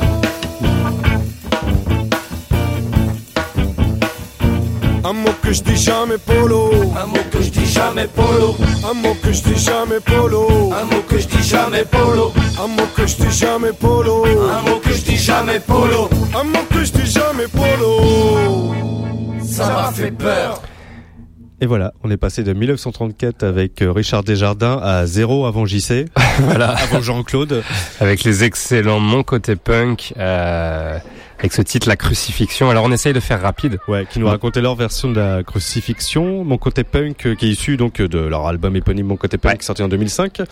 Un 5.03 5.13
mot 5.15 5.31
que 5.43 5.53
je 5.53 5.63
dis 5.63 5.77
jamais 5.77 6.19
polo. 6.19 6.71
Un 6.97 7.07
mot 7.07 7.17
que 7.31 7.41
je 7.43 7.51
dis 7.51 7.67
jamais 7.67 8.07
polo. 8.07 8.55
Un 8.89 8.95
mot 8.95 9.15
que 9.23 9.33
je 9.33 9.43
dis 9.43 9.59
jamais 9.59 10.01
polo. 10.01 10.73
Un 10.75 10.85
mot 10.85 11.03
que 11.09 11.17
je 11.19 11.27
dis 11.27 11.43
jamais 11.43 11.85
polo. 11.85 12.33
Un 12.63 12.67
mot 12.69 12.87
que 12.95 13.07
je 13.07 13.17
dis 13.17 13.31
jamais 13.33 13.73
polo. 13.73 14.25
Un 14.51 14.63
mot 14.71 14.77
que 14.79 14.93
je 14.93 15.03
dis 15.03 15.17
jamais 15.17 15.61
polo. 15.61 16.09
Un 16.39 16.45
mot 16.45 16.65
que 16.71 16.85
je 16.85 16.93
dis 16.93 17.11
jamais 17.11 17.47
polo. 17.49 18.75
Ça 19.43 19.67
m'a 19.69 19.91
fait 19.93 20.11
peur. 20.11 20.61
Et 21.63 21.67
voilà, 21.67 21.93
on 22.03 22.11
est 22.11 22.17
passé 22.17 22.43
de 22.43 22.55
1934 22.55 23.43
avec 23.43 23.83
euh, 23.83 23.93
Richard 23.93 24.25
Desjardins 24.25 24.81
à 24.83 25.05
zéro 25.05 25.45
avant 25.45 25.67
JC, 25.67 26.07
voilà. 26.41 26.71
avant 26.71 27.03
Jean-Claude. 27.03 27.63
Avec 28.01 28.25
les 28.25 28.45
excellents 28.45 28.99
Mon 28.99 29.23
Côté 29.23 29.57
Punk, 29.57 30.15
euh, 30.19 30.99
avec 31.41 31.53
ce 31.55 31.63
titre 31.63 31.89
La 31.89 31.97
Crucifixion. 31.97 32.69
Alors 32.71 32.85
on 32.85 32.93
essaye 32.93 33.13
de 33.15 33.21
faire 33.21 33.41
rapide. 33.41 33.79
Ouais, 33.89 34.07
qui 34.11 34.19
nous 34.19 34.27
racontait 34.27 34.61
leur 34.61 34.75
version 34.75 35.11
de 35.11 35.19
la 35.19 35.43
crucifixion. 35.43 36.45
Mon 36.45 36.59
côté 36.59 36.85
punk, 36.85 37.27
euh, 37.27 37.35
qui 37.35 37.47
est 37.47 37.51
issu 37.51 37.77
donc 37.79 38.01
de 38.03 38.19
leur 38.19 38.47
album 38.47 38.77
éponyme 38.77 39.07
Mon 39.07 39.17
côté 39.17 39.39
punk, 39.39 39.63
sorti 39.63 39.83
en 39.83 39.89
2005. 39.89 40.43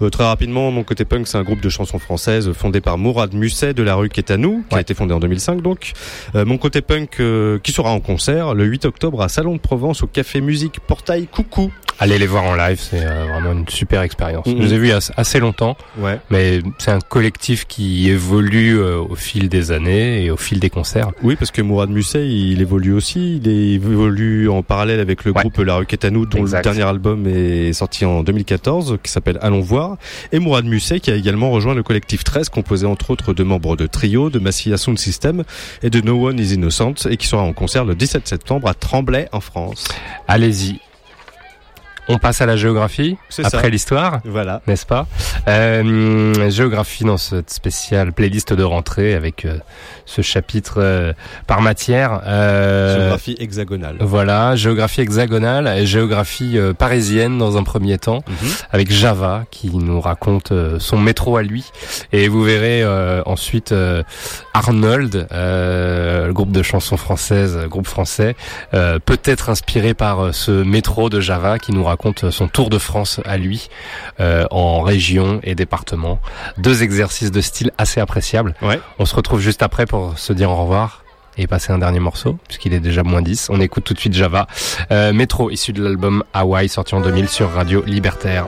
Euh, 0.00 0.08
très 0.08 0.24
rapidement, 0.24 0.70
Mon 0.70 0.84
côté 0.84 1.04
punk, 1.04 1.28
c'est 1.28 1.36
un 1.36 1.42
groupe 1.42 1.60
de 1.60 1.68
chansons 1.68 1.98
françaises 1.98 2.50
fondé 2.52 2.80
par 2.80 2.96
Mourad 2.96 3.34
Musset 3.34 3.74
de 3.74 3.82
la 3.82 3.94
rue 3.94 4.08
qui 4.08 4.24
nous, 4.38 4.64
qui 4.68 4.76
a 4.76 4.80
été 4.80 4.94
fondé 4.94 5.12
en 5.14 5.20
2005 5.20 5.60
donc. 5.62 5.92
Euh, 6.34 6.44
Mon 6.44 6.56
côté 6.58 6.80
punk, 6.80 7.20
euh, 7.20 7.58
qui 7.58 7.72
sera 7.72 7.90
en 7.90 8.00
concert 8.00 8.54
le 8.54 8.64
8 8.64 8.86
octobre 8.86 9.22
à 9.22 9.28
Salon 9.28 9.54
de 9.54 9.60
Provence 9.60 10.02
au 10.02 10.06
Café 10.06 10.40
Musique 10.40 10.80
Portail 10.80 11.26
Coucou. 11.26 11.70
Allez 12.00 12.16
les 12.18 12.28
voir 12.28 12.44
en 12.44 12.54
live, 12.54 12.78
c'est 12.80 13.04
euh, 13.04 13.24
vraiment 13.26 13.52
une 13.52 13.68
super 13.68 14.02
expérience. 14.02 14.46
Mhm. 14.46 14.58
Je 14.58 14.62
les 14.68 14.74
ai 14.74 14.78
vus 14.78 14.92
assez 15.16 15.40
longtemps, 15.40 15.76
Ouais. 15.98 16.20
mais 16.30 16.60
c'est 16.78 16.92
un 16.92 17.00
collectif 17.00 17.66
qui 17.66 18.08
évolue 18.08 18.78
euh, 18.78 18.98
au 19.00 19.16
fil 19.16 19.48
des 19.48 19.72
années 19.72 20.24
et 20.24 20.30
au 20.30 20.36
fil 20.40 20.60
des 20.60 20.70
concerts. 20.70 21.10
Oui, 21.22 21.36
parce 21.36 21.50
que 21.50 21.62
Mourad 21.62 21.90
Musset, 21.90 22.28
il 22.28 22.60
évolue 22.60 22.92
aussi. 22.92 23.36
Il 23.36 23.48
évolue 23.48 24.48
en 24.48 24.62
parallèle 24.62 25.00
avec 25.00 25.24
le 25.24 25.32
groupe 25.32 25.58
La 25.58 25.76
à 25.76 26.10
nous, 26.10 26.26
dont 26.26 26.38
Exact. 26.38 26.58
le 26.58 26.62
dernier 26.62 26.82
album 26.82 27.26
est 27.26 27.72
sorti 27.72 28.04
en 28.04 28.22
2014, 28.22 28.98
qui 29.02 29.10
s'appelle 29.10 29.38
Allons 29.42 29.60
voir. 29.60 29.96
Et 30.32 30.38
Mourad 30.38 30.64
Musset, 30.64 31.00
qui 31.00 31.10
a 31.10 31.14
également 31.14 31.50
rejoint 31.50 31.74
le 31.74 31.82
collectif 31.82 32.24
13, 32.24 32.48
composé 32.48 32.86
entre 32.86 33.10
autres 33.10 33.34
de 33.34 33.42
membres 33.42 33.76
de 33.76 33.86
Trio, 33.86 34.30
de 34.30 34.38
Massilia 34.38 34.76
Sound 34.76 34.98
System 34.98 35.44
et 35.82 35.90
de 35.90 36.00
No 36.00 36.28
One 36.28 36.38
Is 36.38 36.54
Innocent, 36.54 37.06
et 37.08 37.16
qui 37.16 37.26
sera 37.26 37.42
en 37.42 37.52
concert 37.52 37.84
le 37.84 37.94
17 37.94 38.26
septembre 38.26 38.68
à 38.68 38.74
Tremblay, 38.74 39.28
en 39.32 39.40
France. 39.40 39.88
Allez-y. 40.26 40.80
On 42.08 42.18
passe 42.18 42.40
à 42.40 42.46
la 42.46 42.56
géographie 42.56 43.16
après 43.44 43.68
l'histoire, 43.70 44.20
Voilà. 44.24 44.62
n'est-ce 44.66 44.86
pas? 44.86 45.06
Euh, 45.46 46.48
Géographie 46.50 47.04
dans 47.04 47.18
cette 47.18 47.50
spéciale 47.50 48.12
playlist 48.12 48.52
de 48.52 48.62
rentrée 48.62 49.14
avec 49.14 49.44
euh, 49.44 49.58
ce 50.06 50.22
chapitre 50.22 50.76
euh, 50.78 51.12
par 51.46 51.60
matière. 51.60 52.22
Euh, 52.26 52.96
Géographie 52.98 53.36
hexagonale. 53.38 53.96
Voilà, 54.00 54.56
géographie 54.56 55.02
hexagonale 55.02 55.68
et 55.78 55.86
géographie 55.86 56.58
parisienne 56.78 57.38
dans 57.38 57.56
un 57.58 57.62
premier 57.62 57.98
temps, 57.98 58.22
Mhm. 58.26 58.48
avec 58.72 58.90
Java 58.92 59.44
qui 59.50 59.68
nous 59.76 60.00
raconte 60.00 60.52
son 60.78 60.98
métro 60.98 61.36
à 61.36 61.42
lui. 61.42 61.64
Et 62.12 62.28
vous 62.28 62.42
verrez 62.42 62.84
ensuite 63.26 63.74
Arnold, 64.54 65.26
euh, 65.32 66.26
le 66.26 66.32
groupe 66.32 66.52
de 66.52 66.62
chansons 66.62 66.96
françaises, 66.96 67.58
groupe 67.68 67.86
français, 67.86 68.34
euh, 68.74 68.98
peut-être 68.98 69.50
inspiré 69.50 69.94
par 69.94 70.34
ce 70.34 70.50
métro 70.50 71.10
de 71.10 71.20
Java 71.20 71.58
qui 71.58 71.72
nous 71.72 71.84
raconte 71.84 71.97
euh, 72.06 72.30
son 72.30 72.48
tour 72.48 72.70
de 72.70 72.78
France 72.78 73.20
à 73.24 73.36
lui 73.36 73.68
euh, 74.20 74.46
en 74.50 74.82
région 74.82 75.40
et 75.42 75.54
département. 75.54 76.20
Deux 76.56 76.82
exercices 76.82 77.30
de 77.30 77.40
style 77.40 77.72
assez 77.78 78.00
appréciables. 78.00 78.54
Ouais. 78.62 78.80
On 78.98 79.04
se 79.04 79.14
retrouve 79.14 79.40
juste 79.40 79.62
après 79.62 79.86
pour 79.86 80.18
se 80.18 80.32
dire 80.32 80.50
au 80.50 80.56
revoir 80.56 81.04
et 81.36 81.46
passer 81.46 81.72
un 81.72 81.78
dernier 81.78 82.00
morceau, 82.00 82.36
puisqu'il 82.48 82.74
est 82.74 82.80
déjà 82.80 83.04
moins 83.04 83.22
10. 83.22 83.48
On 83.50 83.60
écoute 83.60 83.84
tout 83.84 83.94
de 83.94 83.98
suite 84.00 84.14
Java. 84.14 84.46
Euh, 84.90 85.12
Métro, 85.12 85.50
issu 85.50 85.72
de 85.72 85.82
l'album 85.82 86.24
Hawaii, 86.34 86.68
sorti 86.68 86.94
en 86.94 87.00
2000 87.00 87.28
sur 87.28 87.50
Radio 87.52 87.82
Libertaire. 87.86 88.46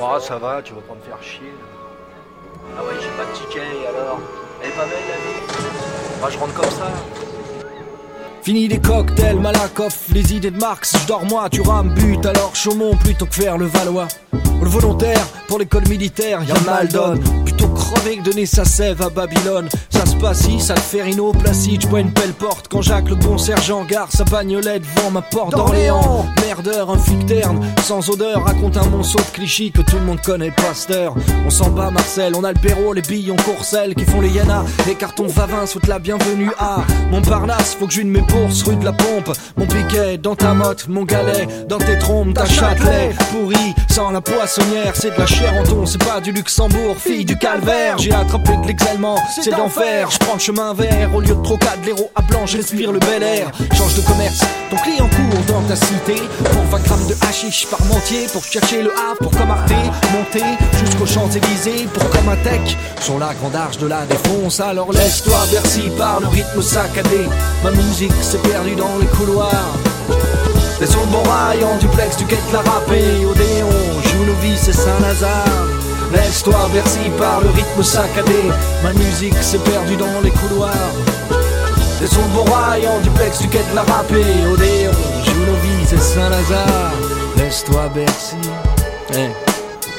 Oh, 0.00 0.16
ça 0.20 0.38
va, 0.38 0.60
tu 0.62 0.72
vas 0.72 0.80
pas 0.80 0.94
me 0.94 1.00
faire 1.00 1.22
chier. 1.22 1.52
Ah 2.78 2.82
ouais, 2.82 2.94
j'ai 3.00 3.08
pas 3.08 3.30
de 3.30 3.36
ticket, 3.36 3.60
alors 3.88 4.20
Elle 4.62 4.68
est 4.68 4.72
pas 4.72 4.84
belle 4.84 4.92
la 5.08 5.16
vie 5.16 5.66
Moi, 6.20 6.30
je 6.30 6.38
rentre 6.38 6.54
comme 6.54 6.70
ça. 6.70 7.29
Fini 8.42 8.68
les 8.68 8.78
cocktails, 8.78 9.38
Malakoff, 9.38 10.06
les 10.14 10.34
idées 10.34 10.50
de 10.50 10.56
Marx, 10.58 10.96
je 11.02 11.06
dors 11.06 11.26
moi, 11.26 11.48
tu 11.50 11.60
rames 11.60 11.92
but, 11.94 12.24
alors 12.24 12.56
Chaumont 12.56 12.96
plutôt 12.96 13.26
que 13.26 13.34
faire 13.34 13.58
le 13.58 13.66
Valois. 13.66 14.08
Le 14.32 14.68
volontaire, 14.68 15.26
pour 15.46 15.58
l'école 15.58 15.86
militaire, 15.88 16.42
y'a 16.44 16.58
mal 16.60 16.88
donne. 16.88 17.20
Plutôt 17.44 17.59
crever 17.80 18.18
que 18.18 18.22
donner 18.22 18.46
sa 18.46 18.64
sève 18.64 19.02
à 19.02 19.08
Babylone. 19.08 19.68
Ça 19.88 20.06
se 20.06 20.14
passe 20.16 20.42
ici, 20.42 20.60
ça 20.60 20.74
te 20.74 20.80
fait 20.80 21.02
Rhino 21.02 21.32
Placide, 21.32 21.82
j'bois 21.82 22.00
une 22.00 22.10
belle 22.10 22.32
porte. 22.32 22.68
Quand 22.68 22.82
Jacques 22.82 23.08
le 23.08 23.16
bon 23.16 23.38
sergent 23.38 23.84
gare 23.84 24.08
sa 24.10 24.24
bagnolette 24.24 24.82
devant 24.94 25.10
ma 25.10 25.22
porte 25.22 25.52
d'Orléans. 25.52 26.26
Merdeur, 26.46 26.90
un 26.90 26.98
flic 26.98 27.26
terne, 27.26 27.60
sans 27.82 28.08
odeur, 28.10 28.44
raconte 28.44 28.76
un 28.76 28.86
monceau 28.86 29.18
de 29.18 29.36
clichés 29.36 29.70
que 29.70 29.82
tout 29.82 29.96
le 29.96 30.04
monde 30.04 30.20
connaît, 30.20 30.50
pasteur. 30.50 31.14
On 31.46 31.50
s'en 31.50 31.70
bat, 31.70 31.90
Marcel, 31.90 32.34
on 32.36 32.44
a 32.44 32.52
le 32.52 32.60
Perrault, 32.60 32.92
les 32.92 33.02
billes, 33.02 33.30
on 33.30 33.36
courcelle, 33.36 33.94
qui 33.94 34.04
font 34.04 34.20
les 34.20 34.30
Yana. 34.30 34.64
Les 34.86 34.94
cartons 34.94 35.26
Vavin 35.26 35.66
souhaitent 35.66 35.88
la 35.88 35.98
bienvenue 35.98 36.50
à 36.58 36.78
Montparnasse, 37.10 37.76
faut 37.78 37.86
que 37.86 37.92
je 37.92 38.02
de 38.02 38.06
mes 38.06 38.20
bourses, 38.20 38.62
rue 38.62 38.76
de 38.76 38.84
la 38.84 38.92
pompe. 38.92 39.32
Mon 39.56 39.66
piquet 39.66 40.18
dans 40.18 40.36
ta 40.36 40.54
motte, 40.54 40.86
mon 40.88 41.04
galet, 41.04 41.46
dans 41.68 41.78
tes 41.78 41.98
trompes, 41.98 42.34
ta 42.34 42.46
Châtelet. 42.46 43.14
Pourri, 43.30 43.74
sans 43.88 44.10
la 44.10 44.20
poissonnière, 44.20 44.92
c'est 44.94 45.14
de 45.14 45.18
la 45.18 45.26
chair 45.26 45.54
en 45.54 45.64
ton, 45.64 45.86
c'est 45.86 46.02
pas 46.04 46.20
du 46.20 46.32
Luxembourg, 46.32 46.96
fille 46.98 47.24
du 47.24 47.36
calvaire. 47.36 47.69
J'ai 47.98 48.12
attrapé 48.12 48.56
de 48.56 48.66
l'exalement, 48.66 49.16
c'est 49.28 49.50
d'enfer. 49.50 50.10
Je 50.10 50.18
prends 50.18 50.34
le 50.34 50.40
chemin 50.40 50.72
vert, 50.72 51.14
au 51.14 51.20
lieu 51.20 51.34
de 51.34 51.42
trocade, 51.42 51.78
l'héros 51.84 52.10
à 52.14 52.22
blanc, 52.22 52.46
j'inspire 52.46 52.92
le 52.92 52.98
bel 52.98 53.22
air. 53.22 53.50
Change 53.76 53.94
de 53.94 54.00
commerce, 54.00 54.40
ton 54.70 54.76
client 54.76 55.08
court 55.08 55.40
dans 55.46 55.62
ta 55.68 55.76
cité. 55.76 56.22
Pour 56.44 56.62
20 56.62 56.82
grammes 56.82 57.06
de 57.06 57.14
hashish 57.28 57.66
par 57.66 57.84
mentier, 57.86 58.26
pour 58.32 58.42
chercher 58.42 58.82
le 58.82 58.90
A, 58.90 59.14
pour 59.20 59.30
comme 59.32 59.50
Arte, 59.50 59.72
monter 60.12 60.44
jusqu'aux 60.78 61.06
Champs-Élysées, 61.06 61.88
pour 61.92 62.08
comme 62.10 62.28
un 62.30 62.36
tech. 62.36 62.76
Sur 63.00 63.18
la 63.18 63.34
grande 63.34 63.54
arche 63.54 63.78
de 63.78 63.86
la 63.86 64.06
défonce, 64.06 64.60
alors 64.60 64.92
laisse-toi 64.92 65.38
bercy 65.52 65.90
par 65.98 66.20
le 66.20 66.28
rythme 66.28 66.62
saccadé. 66.62 67.26
Ma 67.62 67.70
musique 67.72 68.14
s'est 68.22 68.38
perdue 68.38 68.76
dans 68.76 68.98
les 68.98 69.06
couloirs. 69.06 69.74
Descends 70.78 71.00
le 71.00 71.12
bon 71.12 71.30
rail 71.30 71.62
en 71.62 71.76
duplex, 71.76 72.16
tu 72.16 72.24
quittes 72.24 72.52
la 72.52 72.60
râpée 72.60 73.26
Odéon, 73.26 73.68
joue 74.04 74.24
nos 74.24 74.40
vies, 74.40 74.56
c'est 74.56 74.72
Saint-Lazare 74.72 75.89
Laisse-toi 76.12 76.68
bercy 76.72 77.10
par 77.18 77.40
le 77.40 77.50
rythme 77.50 77.82
saccadé. 77.82 78.50
Ma 78.82 78.92
musique 78.92 79.34
s'est 79.42 79.58
perdue 79.58 79.96
dans 79.96 80.20
les 80.22 80.30
couloirs. 80.30 80.92
Bon 82.34 82.44
rail 82.44 82.86
en 82.86 83.00
duplex, 83.00 83.38
tu 83.38 83.48
quittes 83.48 83.74
la 83.74 83.82
râpée 83.82 84.24
Odéon, 84.52 84.92
vies, 85.62 85.86
c'est 85.86 86.00
Saint-Lazare. 86.00 86.92
Laisse-toi 87.36 87.88
bercy 87.94 88.36
Eh. 89.14 89.30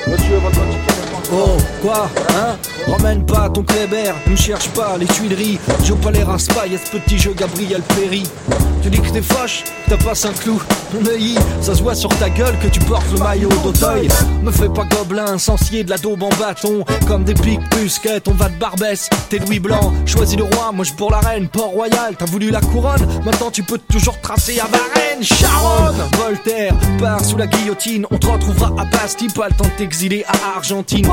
Monsieur, 0.10 0.38
votre 0.38 0.62
ticket 0.70 1.01
Oh, 1.34 1.58
quoi 1.82 2.10
Hein? 2.30 2.58
Ramène 2.88 3.26
pas 3.26 3.50
ton 3.50 3.64
Kléber, 3.64 4.14
ne 4.28 4.36
cherche 4.36 4.70
pas 4.70 4.98
les 4.98 5.06
Tuileries. 5.06 5.60
Joe 5.84 5.98
rince 6.26 6.48
pas, 6.48 6.66
y'a 6.68 6.78
ce 6.78 6.98
petit 6.98 7.18
jeu 7.18 7.34
Gabriel 7.38 7.82
Péry. 7.96 8.24
Tu 8.82 8.90
dis 8.90 9.00
que 9.00 9.10
t'es 9.10 9.22
fâche, 9.22 9.64
t'as 9.88 9.98
pas 9.98 10.14
un 10.28 10.34
clou. 10.34 10.62
Mais 11.04 11.36
ça 11.62 11.76
se 11.76 11.84
voit 11.84 11.94
sur 11.94 12.10
ta 12.18 12.30
gueule 12.30 12.58
que 12.60 12.68
tu 12.68 12.80
portes 12.80 13.06
le 13.14 13.20
maillot 13.20 13.50
d'Auteuil. 13.64 14.08
Me 14.42 14.52
fais 14.52 14.70
pas 14.70 14.86
gobelin, 14.86 15.38
sensier 15.38 15.84
de 15.84 15.92
la 15.92 15.98
daube 15.98 16.24
en 16.24 16.30
bâton. 16.40 16.84
Comme 17.08 17.24
des 17.24 17.36
piques 17.36 17.60
busquettes, 17.76 18.28
on 18.28 18.34
va 18.34 18.50
de 18.50 18.56
Barbès. 18.56 19.08
T'es 19.30 19.38
Louis 19.40 19.60
Blanc, 19.60 19.94
choisis 20.06 20.38
le 20.38 20.44
roi, 20.44 20.72
moi 20.74 20.84
je 20.84 20.94
pour 20.94 21.12
la 21.12 21.20
reine. 21.20 21.48
Port-Royal, 21.48 22.16
t'as 22.18 22.26
voulu 22.26 22.50
la 22.50 22.62
couronne, 22.62 23.06
maintenant 23.24 23.52
tu 23.52 23.62
peux 23.62 23.78
toujours 23.78 24.20
tracer 24.22 24.60
à 24.60 24.66
Varennes. 24.66 25.24
Charonne 25.24 26.02
Voltaire, 26.18 26.74
part 27.00 27.24
sous 27.24 27.38
la 27.38 27.46
guillotine, 27.46 28.08
on 28.10 28.18
te 28.18 28.26
retrouvera 28.28 28.74
à 28.80 28.86
Bastille, 28.86 29.30
pas 29.30 29.50
le 29.50 29.56
temps 29.56 29.66
à 30.28 30.58
Argentine. 30.58 31.08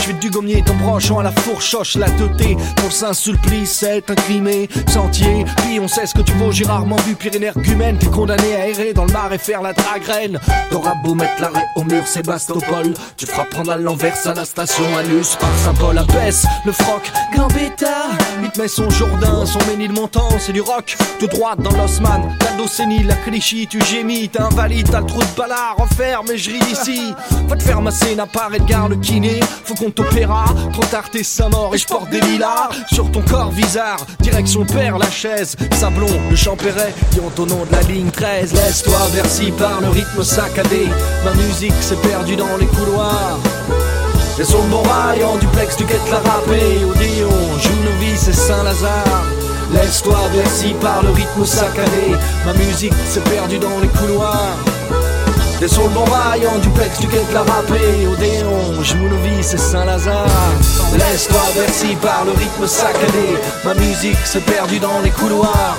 Je 0.00 0.08
vais 0.08 0.18
du 0.18 0.30
gommier 0.30 0.62
ton 0.62 0.74
branchant 0.74 1.18
à 1.18 1.22
la 1.22 1.32
fourchoche, 1.32 1.96
la 1.96 2.10
teuté. 2.10 2.56
Pour 2.76 2.92
Saint-Sulpice, 2.92 3.78
c'est 3.80 4.10
incrimé, 4.10 4.68
sentier. 4.86 5.44
Puis 5.58 5.80
on 5.80 5.88
sait 5.88 6.06
ce 6.06 6.14
que 6.14 6.22
tu 6.22 6.32
vaux, 6.32 6.52
j'ai 6.52 6.64
rarement 6.64 6.96
vu 7.06 7.14
pire 7.14 7.32
argument. 7.48 7.94
T'es 7.98 8.06
condamné 8.06 8.54
à 8.54 8.68
errer 8.68 8.92
dans 8.92 9.04
le 9.04 9.12
mar 9.12 9.32
et 9.32 9.38
faire 9.38 9.62
la 9.62 9.72
dragraine. 9.72 10.38
T'auras 10.70 10.94
beau 11.02 11.14
mettre 11.14 11.40
l'arrêt 11.40 11.66
au 11.76 11.84
mur, 11.84 12.06
Sébastopol. 12.06 12.94
Tu 13.16 13.26
feras 13.26 13.44
prendre 13.44 13.72
à 13.72 13.76
l'envers 13.76 14.16
à 14.26 14.34
la 14.34 14.44
station 14.44 14.84
Alus 14.96 15.36
par 15.38 15.50
Saint-Paul. 15.64 15.98
Abaisse 15.98 16.46
le 16.64 16.72
froc, 16.72 17.10
Gambetta. 17.36 18.10
Il 18.42 18.50
te 18.50 18.60
met 18.60 18.68
son 18.68 18.90
Jourdain, 18.90 19.46
son 19.46 19.58
Ménilmontant, 19.68 20.28
c'est 20.38 20.52
du 20.52 20.60
rock. 20.60 20.96
Tout 21.18 21.28
droit 21.28 21.56
dans 21.56 21.74
l'Osman, 21.76 22.36
t'as 22.38 22.52
le 22.52 22.58
dos 22.58 22.68
sénile, 22.68 23.06
la 23.06 23.16
Clichy, 23.16 23.66
tu 23.66 23.80
gémis, 23.84 24.28
t'es 24.28 24.40
invalide, 24.40 24.90
t'as 24.90 25.00
le 25.00 25.06
trou 25.06 25.20
de 25.20 25.36
ballard, 25.36 25.76
referme 25.78 26.30
et 26.30 26.38
je 26.38 26.50
ris 26.50 26.60
d'ici. 26.60 27.14
Va 27.48 27.56
te 27.56 27.62
faire 27.62 27.80
masser, 27.80 28.14
n'a 28.14 28.26
pas 28.26 28.48
Edgar 28.52 28.88
le 28.88 28.96
Faut 29.64 29.74
qu'on 29.74 29.90
t'opéra, 29.90 30.44
trop 30.72 30.84
tard 30.84 31.08
sa 31.22 31.48
mort 31.48 31.74
et 31.74 31.78
je 31.78 31.86
porte 31.86 32.10
des 32.10 32.20
lilas 32.20 32.68
sur 32.92 33.10
ton 33.10 33.22
corps 33.22 33.50
bizarre. 33.52 34.04
Direction 34.20 34.64
père 34.64 34.98
la 34.98 35.10
chaise, 35.10 35.56
Sablon, 35.72 36.06
le 36.30 36.36
Champéret, 36.36 36.94
nom 37.16 37.64
de 37.64 37.72
la 37.72 37.80
ligne 37.82 38.10
13. 38.10 38.52
Laisse-toi 38.52 38.98
bercy 39.14 39.50
par 39.52 39.80
le 39.80 39.88
rythme 39.88 40.22
saccadé. 40.22 40.88
Ma 41.24 41.32
musique 41.34 41.74
s'est 41.80 41.96
perdue 41.96 42.36
dans 42.36 42.56
les 42.58 42.66
couloirs. 42.66 43.38
Et 44.38 44.44
sur 44.44 44.58
le 44.58 44.68
bon 44.68 44.82
rail 44.82 45.22
en 45.24 45.36
duplex, 45.36 45.76
tu 45.76 45.84
guettes 45.84 46.10
la 46.10 46.18
râpée. 46.18 46.84
Odéon, 46.84 47.30
vies, 48.00 48.16
c'est 48.16 48.32
Saint-Lazare. 48.32 49.24
Laisse-toi 49.72 50.18
bercy 50.34 50.74
par 50.80 51.02
le 51.02 51.10
rythme 51.10 51.44
saccadé. 51.44 52.14
Ma 52.44 52.52
musique 52.54 52.94
s'est 53.08 53.20
perdue 53.20 53.58
dans 53.58 53.78
les 53.80 53.88
couloirs. 53.88 54.56
Et 55.64 55.68
sur 55.68 55.84
le 55.84 55.88
bon 55.88 56.04
rail 56.04 56.46
en 56.46 56.58
duplex, 56.58 56.98
tu 56.98 57.06
guettes 57.06 57.32
la 57.32 57.40
râpée. 57.40 58.06
Odéon, 58.06 58.82
joue 58.82 59.08
nos 59.08 59.16
vies, 59.22 59.42
c'est 59.42 59.58
Saint-Lazare. 59.58 60.26
Laisse-toi 60.92 61.40
bercy 61.56 61.96
par 62.02 62.26
le 62.26 62.32
rythme 62.32 62.66
saccadé. 62.66 63.38
Ma 63.64 63.72
musique 63.72 64.26
s'est 64.26 64.40
perdue 64.40 64.78
dans 64.78 65.00
les 65.02 65.08
couloirs. 65.08 65.76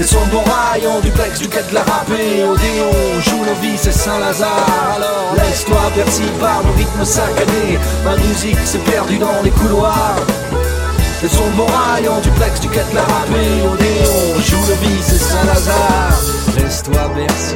Et 0.00 0.02
sur 0.02 0.18
le 0.18 0.26
bon 0.32 0.42
rail 0.42 0.84
en 0.88 0.98
duplex, 0.98 1.38
tu 1.38 1.46
guettes 1.46 1.70
la 1.72 1.84
râpée. 1.84 2.42
Odéon, 2.42 3.20
joue 3.20 3.44
nos 3.44 3.54
vies, 3.62 3.78
c'est 3.78 3.92
Saint-Lazare. 3.92 4.96
Alors 4.96 5.36
laisse-toi 5.36 5.78
bercy 5.94 6.24
par 6.40 6.62
le 6.64 6.70
rythme 6.76 7.04
saccadé. 7.04 7.78
Ma 8.04 8.16
musique 8.16 8.58
s'est 8.64 8.78
perdue 8.78 9.18
dans 9.18 9.42
les 9.44 9.50
couloirs. 9.50 10.16
Et 11.22 11.28
sur 11.28 11.44
le 11.44 11.52
bon 11.52 11.66
rail 11.66 12.08
en 12.08 12.18
duplex, 12.18 12.58
tu 12.58 12.66
guettes 12.66 12.92
la 12.92 13.02
râpée. 13.02 13.62
Odéon, 13.62 14.40
joue 14.40 14.56
nos 14.56 14.88
vies, 14.88 15.02
c'est 15.02 15.18
Saint-Lazare. 15.18 16.18
Laisse-toi 16.56 17.10
bercy. 17.14 17.54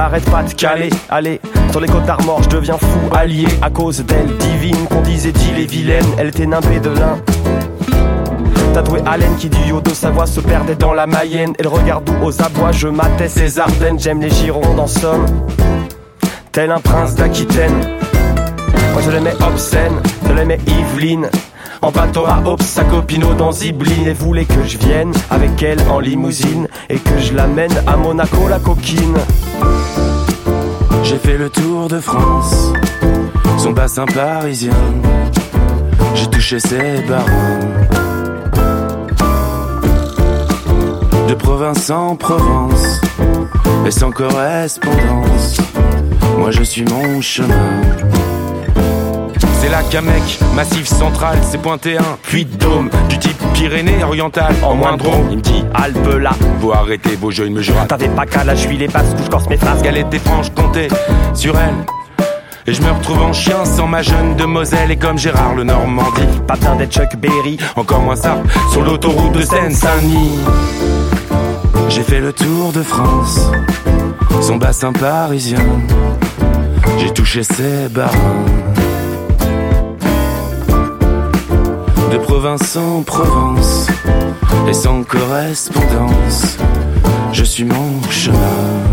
J'arrête 0.00 0.30
pas 0.30 0.42
de 0.42 0.54
caler. 0.54 0.88
Allez, 1.10 1.40
sur 1.70 1.78
les 1.78 1.86
côtes 1.86 2.06
d'Armor, 2.06 2.42
je 2.42 2.48
deviens 2.48 2.78
fou 2.78 3.00
allié 3.14 3.46
à 3.60 3.68
cause 3.68 3.98
d'elle. 3.98 4.34
Divine, 4.38 4.86
qu'on 4.88 5.02
disait 5.02 5.30
dit 5.30 5.52
les 5.54 5.66
vilaines, 5.66 6.12
elle 6.16 6.28
était 6.28 6.46
nimbée 6.46 6.80
de 6.80 6.88
lin. 6.88 7.18
Tatoué 8.72 9.02
Allen 9.04 9.36
qui 9.36 9.50
du 9.50 9.72
haut 9.72 9.82
de 9.82 9.90
sa 9.90 10.08
voix 10.10 10.26
se 10.26 10.40
perdait 10.40 10.74
dans 10.74 10.94
la 10.94 11.06
Mayenne. 11.06 11.52
Et 11.58 11.62
le 11.62 11.68
regard 11.68 12.00
doux 12.00 12.16
aux 12.22 12.40
abois, 12.40 12.72
je 12.72 12.88
matais 12.88 13.28
ses 13.28 13.58
Ardennes. 13.58 13.98
J'aime 13.98 14.22
les 14.22 14.30
Girondes 14.30 14.80
en 14.80 14.86
somme, 14.86 15.26
tel 16.50 16.70
un 16.70 16.80
prince 16.80 17.14
d'Aquitaine. 17.14 17.98
Moi 18.94 19.02
je 19.04 19.10
l'aimais 19.10 19.34
obscène, 19.46 20.00
je 20.26 20.32
l'aimais 20.32 20.60
Yveline. 20.66 21.28
En 21.82 21.90
bateau 21.90 22.24
à 22.26 22.42
Hobbs, 22.44 22.62
sa 22.62 22.84
copine 22.84 23.24
dans 23.38 23.52
Zibline 23.52 24.06
Et 24.06 24.12
voulait 24.12 24.44
que 24.44 24.62
je 24.66 24.76
vienne 24.76 25.12
avec 25.30 25.62
elle 25.62 25.80
en 25.88 25.98
limousine 25.98 26.68
Et 26.90 26.98
que 26.98 27.18
je 27.18 27.32
l'amène 27.32 27.72
à 27.86 27.96
Monaco 27.96 28.48
la 28.48 28.58
coquine 28.58 29.16
J'ai 31.10 31.18
fait 31.18 31.36
le 31.38 31.50
tour 31.50 31.88
de 31.88 31.98
France, 31.98 32.72
son 33.58 33.72
bassin 33.72 34.04
parisien. 34.06 34.70
J'ai 36.14 36.28
touché 36.28 36.60
ses 36.60 37.02
barons. 37.08 37.58
De 41.26 41.34
province 41.34 41.90
en 41.90 42.14
province, 42.14 43.00
et 43.84 43.90
sans 43.90 44.12
correspondance. 44.12 45.56
Moi 46.38 46.52
je 46.52 46.62
suis 46.62 46.84
mon 46.84 47.20
chemin. 47.20 47.80
C'est 49.60 49.68
la 49.68 49.82
Camec, 49.82 50.38
massif 50.54 50.86
central, 50.86 51.38
c'est 51.42 51.60
pointé 51.60 51.98
un 51.98 52.18
puits 52.22 52.46
de 52.46 52.56
dôme, 52.56 52.88
du 53.08 53.18
type 53.18 53.36
Pyrénées 53.52 54.02
oriental, 54.02 54.54
en 54.62 54.74
moins 54.74 54.96
drôme. 54.96 55.26
Il 55.30 55.36
me 55.36 55.42
dit 55.42 55.64
Alpe 55.74 56.18
là, 56.18 56.30
Faut 56.62 56.72
arrêter 56.72 57.14
vos 57.16 57.30
jeux, 57.30 57.46
il 57.46 57.52
me 57.52 57.60
jure. 57.60 57.74
t'avais 57.86 58.08
pas 58.08 58.24
qu'à 58.24 58.42
la 58.42 58.54
juillet 58.54 58.86
les 58.86 58.88
basses, 58.88 59.14
corse 59.30 59.48
mes 59.50 59.58
phrases 59.58 59.82
Galette 59.82 60.08
des 60.08 60.18
sur 61.34 61.58
elle. 61.58 61.84
Et 62.66 62.72
je 62.72 62.82
me 62.82 62.90
retrouve 62.90 63.20
en 63.22 63.32
chien 63.32 63.64
sans 63.64 63.86
ma 63.86 64.02
jeune 64.02 64.36
de 64.36 64.44
Moselle 64.44 64.90
et 64.90 64.96
comme 64.96 65.18
Gérard 65.18 65.54
le 65.54 65.64
Normandie. 65.64 66.22
Pas 66.46 66.54
besoin 66.54 66.76
d'être 66.76 66.92
Chuck 66.92 67.16
Berry, 67.16 67.58
Encore 67.76 68.00
moins 68.00 68.16
ça, 68.16 68.38
sur 68.70 68.82
l'autoroute 68.82 69.32
de 69.32 69.42
Seine-Saint-Denis. 69.42 70.38
J'ai 71.88 72.02
fait 72.02 72.20
le 72.20 72.32
tour 72.32 72.72
de 72.72 72.82
France, 72.82 73.50
son 74.40 74.56
bassin 74.56 74.92
parisien. 74.92 75.58
J'ai 76.98 77.12
touché 77.12 77.42
ses 77.42 77.88
barons. 77.90 78.44
De 82.12 82.18
province 82.18 82.76
en 82.76 83.02
province, 83.02 83.88
et 84.68 84.72
sans 84.72 85.02
correspondance, 85.02 86.58
je 87.32 87.44
suis 87.44 87.64
mon 87.64 88.02
chemin. 88.10 88.89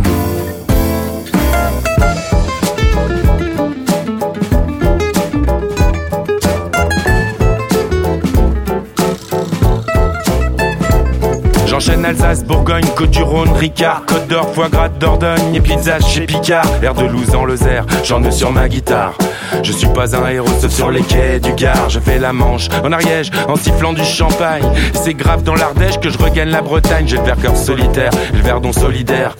Alsace, 12.07 12.45
Bourgogne, 12.45 12.85
Côte 12.95 13.09
du 13.09 13.21
Rhône, 13.21 13.51
Ricard, 13.51 14.03
Côte 14.05 14.27
d'Or, 14.29 14.53
foie 14.53 14.69
gras 14.69 14.87
Dordogne 14.87 15.53
et 15.53 15.59
pizza 15.59 15.99
chez 15.99 16.25
Picard. 16.25 16.65
Air 16.81 16.93
de 16.93 17.03
Louse 17.03 17.31
dans 17.31 17.43
le 17.43 17.57
Zer, 17.57 17.85
j'en 18.05 18.23
ai 18.23 18.31
sur 18.31 18.49
ma 18.49 18.69
guitare. 18.69 19.17
Je 19.61 19.73
suis 19.73 19.87
pas 19.87 20.15
un 20.15 20.25
héros 20.29 20.47
sauf 20.61 20.71
sur 20.71 20.89
les 20.89 21.01
quais 21.01 21.41
du 21.41 21.51
Gard. 21.51 21.89
Je 21.89 21.99
fais 21.99 22.17
la 22.17 22.31
manche 22.31 22.69
en 22.81 22.93
Ariège 22.93 23.29
en 23.49 23.57
sifflant 23.57 23.91
du 23.91 24.05
champagne. 24.05 24.63
C'est 24.93 25.15
grave 25.15 25.43
dans 25.43 25.55
l'Ardèche 25.55 25.99
que 25.99 26.09
je 26.09 26.17
regagne 26.17 26.49
la 26.49 26.61
Bretagne. 26.61 27.05
J'ai 27.07 27.17
le 27.17 27.23
verre 27.23 27.41
cœur 27.41 27.57
solitaire 27.57 28.11
et 28.33 28.37
le 28.37 28.43
verdon 28.43 28.71
solidaire. 28.71 29.35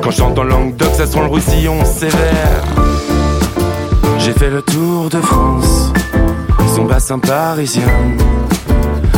Quand 0.00 0.12
je 0.12 0.18
chante 0.18 0.38
en 0.38 0.44
langue 0.44 0.76
d'oc, 0.76 0.94
ça 0.94 1.06
sent 1.06 1.18
le 1.18 1.26
roussillon 1.26 1.84
sévère. 1.84 2.62
J'ai 4.18 4.32
fait 4.32 4.50
le 4.50 4.62
tour 4.62 5.08
de 5.08 5.20
France, 5.20 5.92
son 6.76 6.84
bassin 6.84 7.18
parisien. 7.18 7.82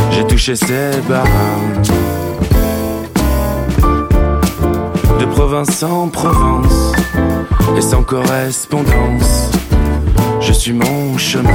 J'ai 0.09 0.25
touché 0.25 0.55
ses 0.55 0.89
barres. 1.07 1.27
Province 5.35 5.83
en 5.83 6.07
province, 6.07 6.93
et 7.75 7.81
sans 7.81 8.03
correspondance, 8.03 9.51
je 10.39 10.53
suis 10.53 10.71
mon 10.71 11.17
chemin. 11.17 11.51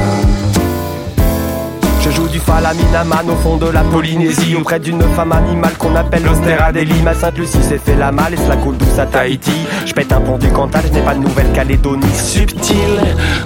Je 2.03 2.11
joue 2.11 2.29
du 2.29 2.39
falaminaman 2.39 3.31
au 3.31 3.37
fond 3.37 3.57
de 3.57 3.67
la 3.67 3.83
Polynésie 3.83 4.55
Auprès 4.55 4.81
d'une 4.81 5.03
femme 5.03 5.33
animale 5.33 5.73
qu'on 5.79 5.95
appelle 5.97 6.25
l'Austéradélie 6.25 7.03
Ma 7.03 7.15
Sainte-Lucie 7.15 7.63
s'est 7.63 7.79
fait 7.79 7.95
la 7.95 8.11
malle 8.11 8.35
et 8.35 8.37
cela 8.39 8.57
coule 8.57 8.77
douce 8.77 8.99
à 8.99 9.07
Tahiti 9.07 9.53
Je 9.87 9.93
pète 9.93 10.13
un 10.13 10.21
pont 10.21 10.39
du 10.39 10.49
Cantal, 10.49 10.83
je 10.87 10.93
n'ai 10.93 11.03
pas 11.03 11.15
de 11.15 11.21
Nouvelle-Calédonie 11.21 12.15
Subtil, 12.15 13.01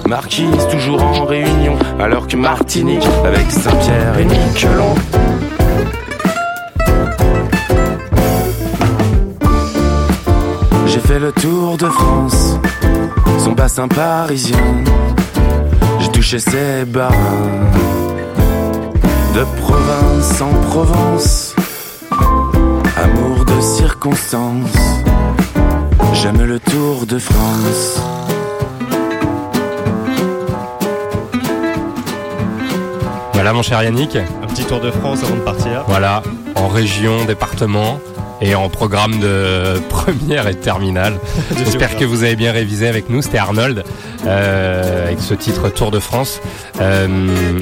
marquise 0.07 0.67
toujours 0.69 1.03
en 1.03 1.25
réunion 1.25 1.77
Alors 1.99 2.27
que 2.27 2.37
Martinique 2.37 3.07
avec 3.25 3.51
Saint-Pierre 3.51 4.19
et 4.19 4.25
Miquelon 4.25 4.95
fait 11.05 11.19
le 11.19 11.31
tour 11.31 11.77
de 11.77 11.85
France, 11.87 12.57
son 13.37 13.51
bassin 13.51 13.87
parisien 13.87 14.57
J'ai 15.99 16.09
touché 16.09 16.39
ses 16.39 16.85
bars 16.85 17.11
de 19.35 19.43
province 19.61 20.41
en 20.41 20.53
province, 20.69 21.55
amour 22.97 23.45
de 23.45 23.61
circonstance. 23.61 24.77
J'aime 26.13 26.41
le 26.41 26.59
Tour 26.59 27.05
de 27.05 27.19
France. 27.19 27.99
Voilà 33.33 33.53
mon 33.53 33.61
cher 33.61 33.83
Yannick. 33.83 34.15
Un 34.15 34.47
petit 34.47 34.63
tour 34.63 34.79
de 34.79 34.89
France 34.89 35.23
avant 35.23 35.35
de 35.35 35.41
partir. 35.41 35.83
Voilà, 35.87 36.23
en 36.55 36.67
région, 36.69 37.25
département 37.25 37.99
et 38.41 38.55
en 38.55 38.69
programme 38.69 39.19
de 39.19 39.79
première 39.89 40.47
et 40.47 40.55
terminale. 40.55 41.19
J'espère 41.57 41.97
que 41.97 42.05
vous 42.05 42.23
avez 42.23 42.35
bien 42.35 42.51
révisé 42.51 42.87
avec 42.87 43.09
nous. 43.09 43.21
C'était 43.21 43.37
Arnold 43.37 43.83
euh, 44.25 45.07
avec 45.07 45.19
ce 45.19 45.33
titre 45.33 45.69
Tour 45.69 45.91
de 45.91 45.99
France. 45.99 46.41
Euh, 46.79 47.07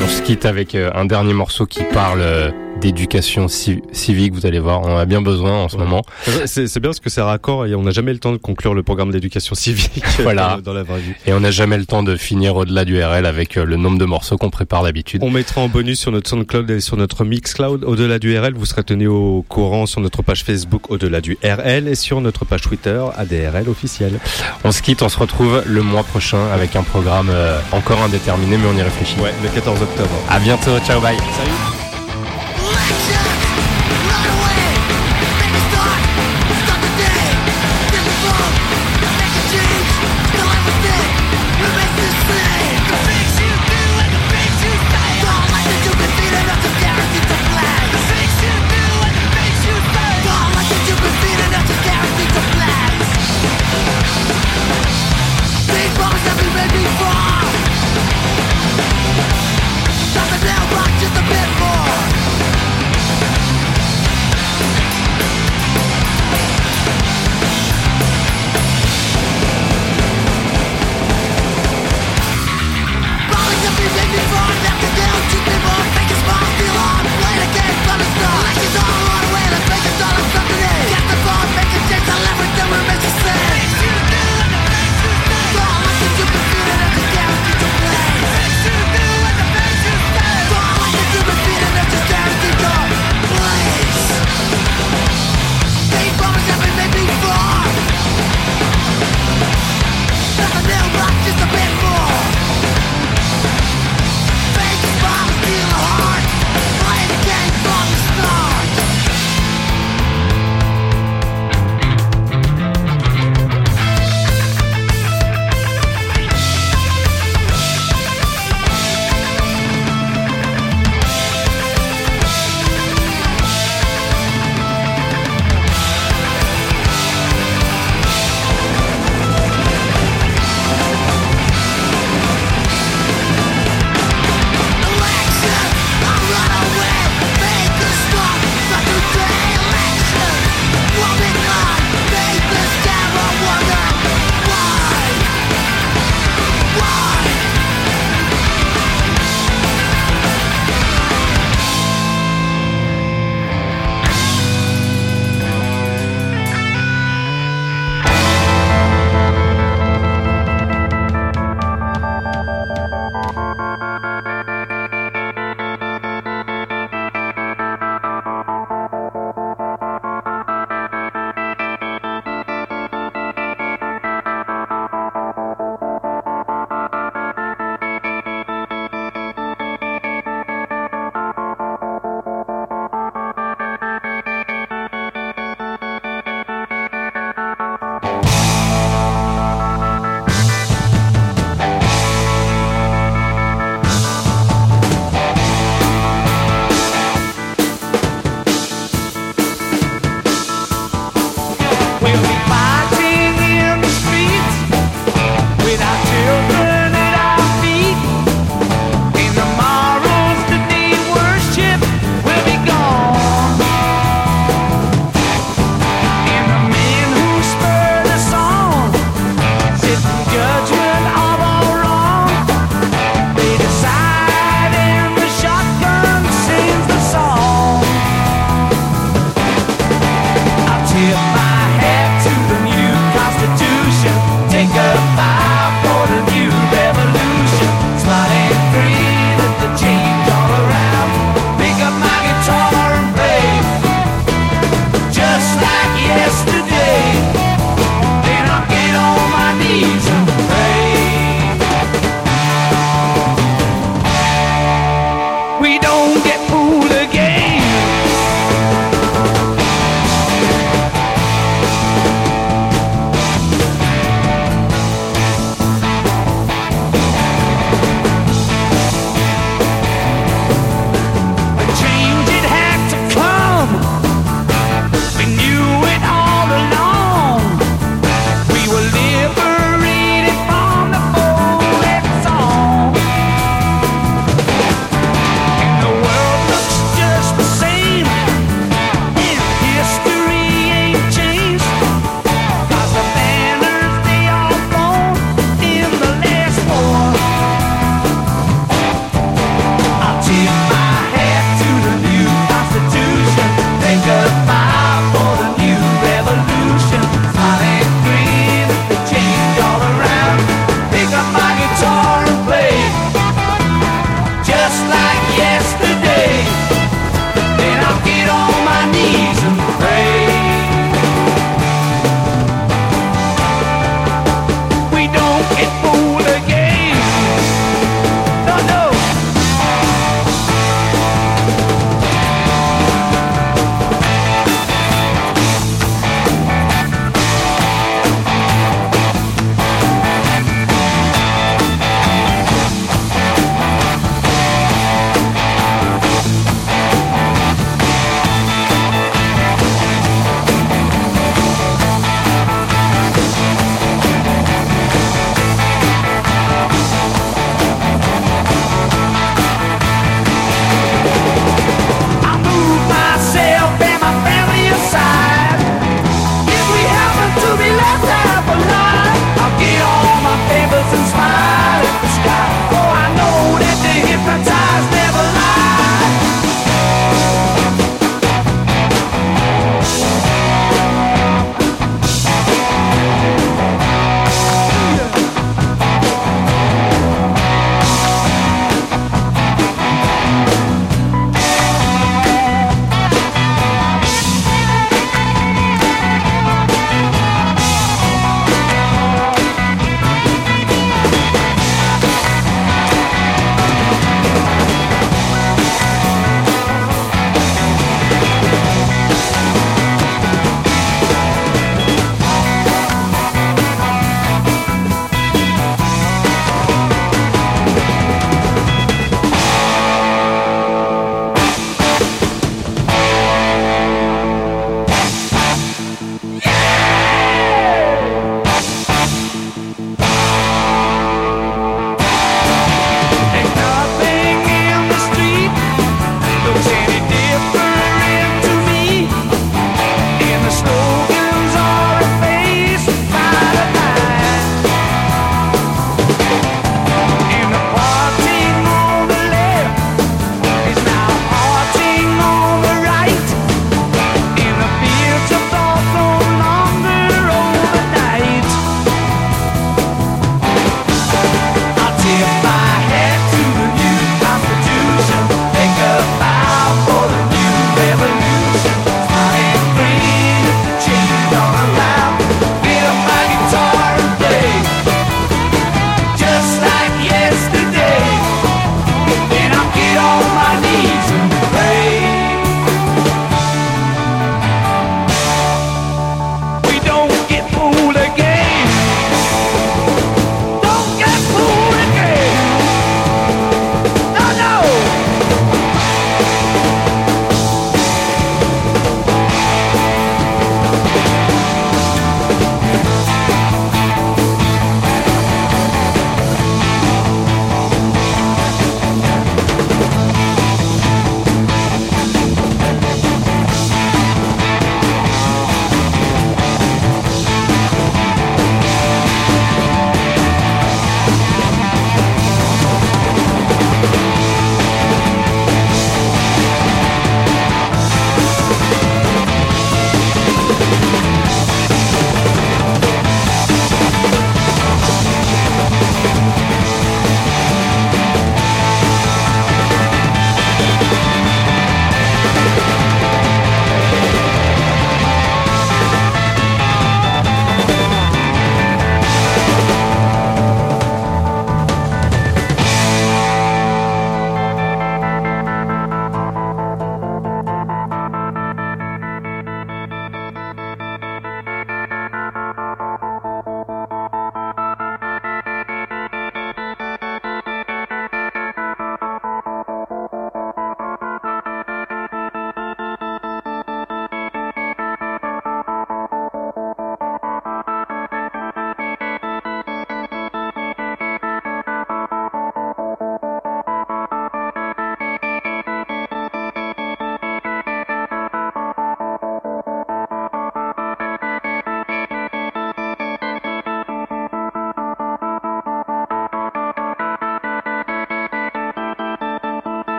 on 0.00 0.08
se 0.08 0.22
quitte 0.22 0.46
avec 0.46 0.74
euh, 0.74 0.90
un 0.94 1.04
dernier 1.04 1.32
morceau 1.32 1.66
qui 1.66 1.82
parle 1.84 2.20
euh, 2.20 2.50
d'éducation 2.80 3.48
ci- 3.48 3.82
civique. 3.92 4.32
Vous 4.34 4.46
allez 4.46 4.60
voir, 4.60 4.82
on 4.82 4.96
a 4.96 5.04
bien 5.04 5.20
besoin 5.22 5.52
en 5.64 5.68
ce 5.68 5.76
moment. 5.76 6.02
C'est 6.46 6.64
bien 6.78 6.90
parce 6.90 7.00
que 7.00 7.10
c'est 7.10 7.20
raccord 7.20 7.66
et 7.66 7.74
on 7.74 7.82
n'a 7.82 7.90
jamais 7.90 8.12
le 8.12 8.18
temps 8.18 8.32
de 8.32 8.36
conclure 8.36 8.74
le 8.74 8.82
programme 8.82 9.10
d'éducation 9.10 9.54
civique 9.54 10.02
Voilà. 10.22 10.56
dans, 10.56 10.72
dans 10.72 10.74
la 10.74 10.82
vraie 10.82 11.00
vie. 11.00 11.12
Et 11.26 11.32
on 11.32 11.40
n'a 11.40 11.50
jamais 11.50 11.76
le 11.78 11.86
temps 11.86 12.02
de 12.02 12.16
finir 12.16 12.56
au-delà 12.56 12.84
du 12.84 13.02
RL 13.02 13.26
avec 13.26 13.56
euh, 13.56 13.64
le 13.64 13.76
nombre 13.76 13.98
de 13.98 14.04
morceaux 14.04 14.36
qu'on 14.36 14.50
prépare 14.50 14.82
d'habitude. 14.82 15.22
On 15.24 15.30
mettra 15.30 15.60
en 15.60 15.68
bonus 15.68 16.00
sur 16.00 16.12
notre 16.12 16.28
SoundCloud 16.30 16.70
et 16.70 16.80
sur 16.80 16.96
notre 16.96 17.24
Mixcloud 17.24 17.84
au-delà 17.84 18.18
du 18.18 18.36
RL. 18.38 18.54
Vous 18.54 18.66
serez 18.66 18.84
tenu 18.84 19.06
au 19.08 19.44
courant 19.48 19.86
sur 19.86 20.00
notre 20.00 20.22
page 20.22 20.44
Facebook 20.44 20.90
au-delà 20.90 21.20
du 21.20 21.36
RL 21.42 21.88
et 21.88 21.94
sur 21.94 22.20
notre 22.20 22.44
page 22.44 22.62
Twitter 22.62 23.02
ADRL 23.16 23.68
officiel. 23.68 24.18
On 24.64 24.72
se 24.72 24.82
quitte, 24.82 25.02
on 25.02 25.08
se 25.08 25.18
retrouve 25.18 25.62
le 25.66 25.82
mois 25.82 26.04
prochain 26.04 26.46
avec 26.52 26.76
un 26.76 26.82
programme 26.82 27.28
euh, 27.30 27.58
encore 27.72 28.00
indéterminé, 28.02 28.56
mais 28.56 28.66
on 28.72 28.76
y 28.78 28.82
réfléchit. 28.82 29.18
Ouais, 29.20 29.32
le 29.42 29.48
14 29.48 29.82
octobre. 29.82 30.10
À 30.30 30.38
bientôt, 30.38 30.78
ciao, 30.86 31.00
bye. 31.00 31.16
Salut. 31.16 31.77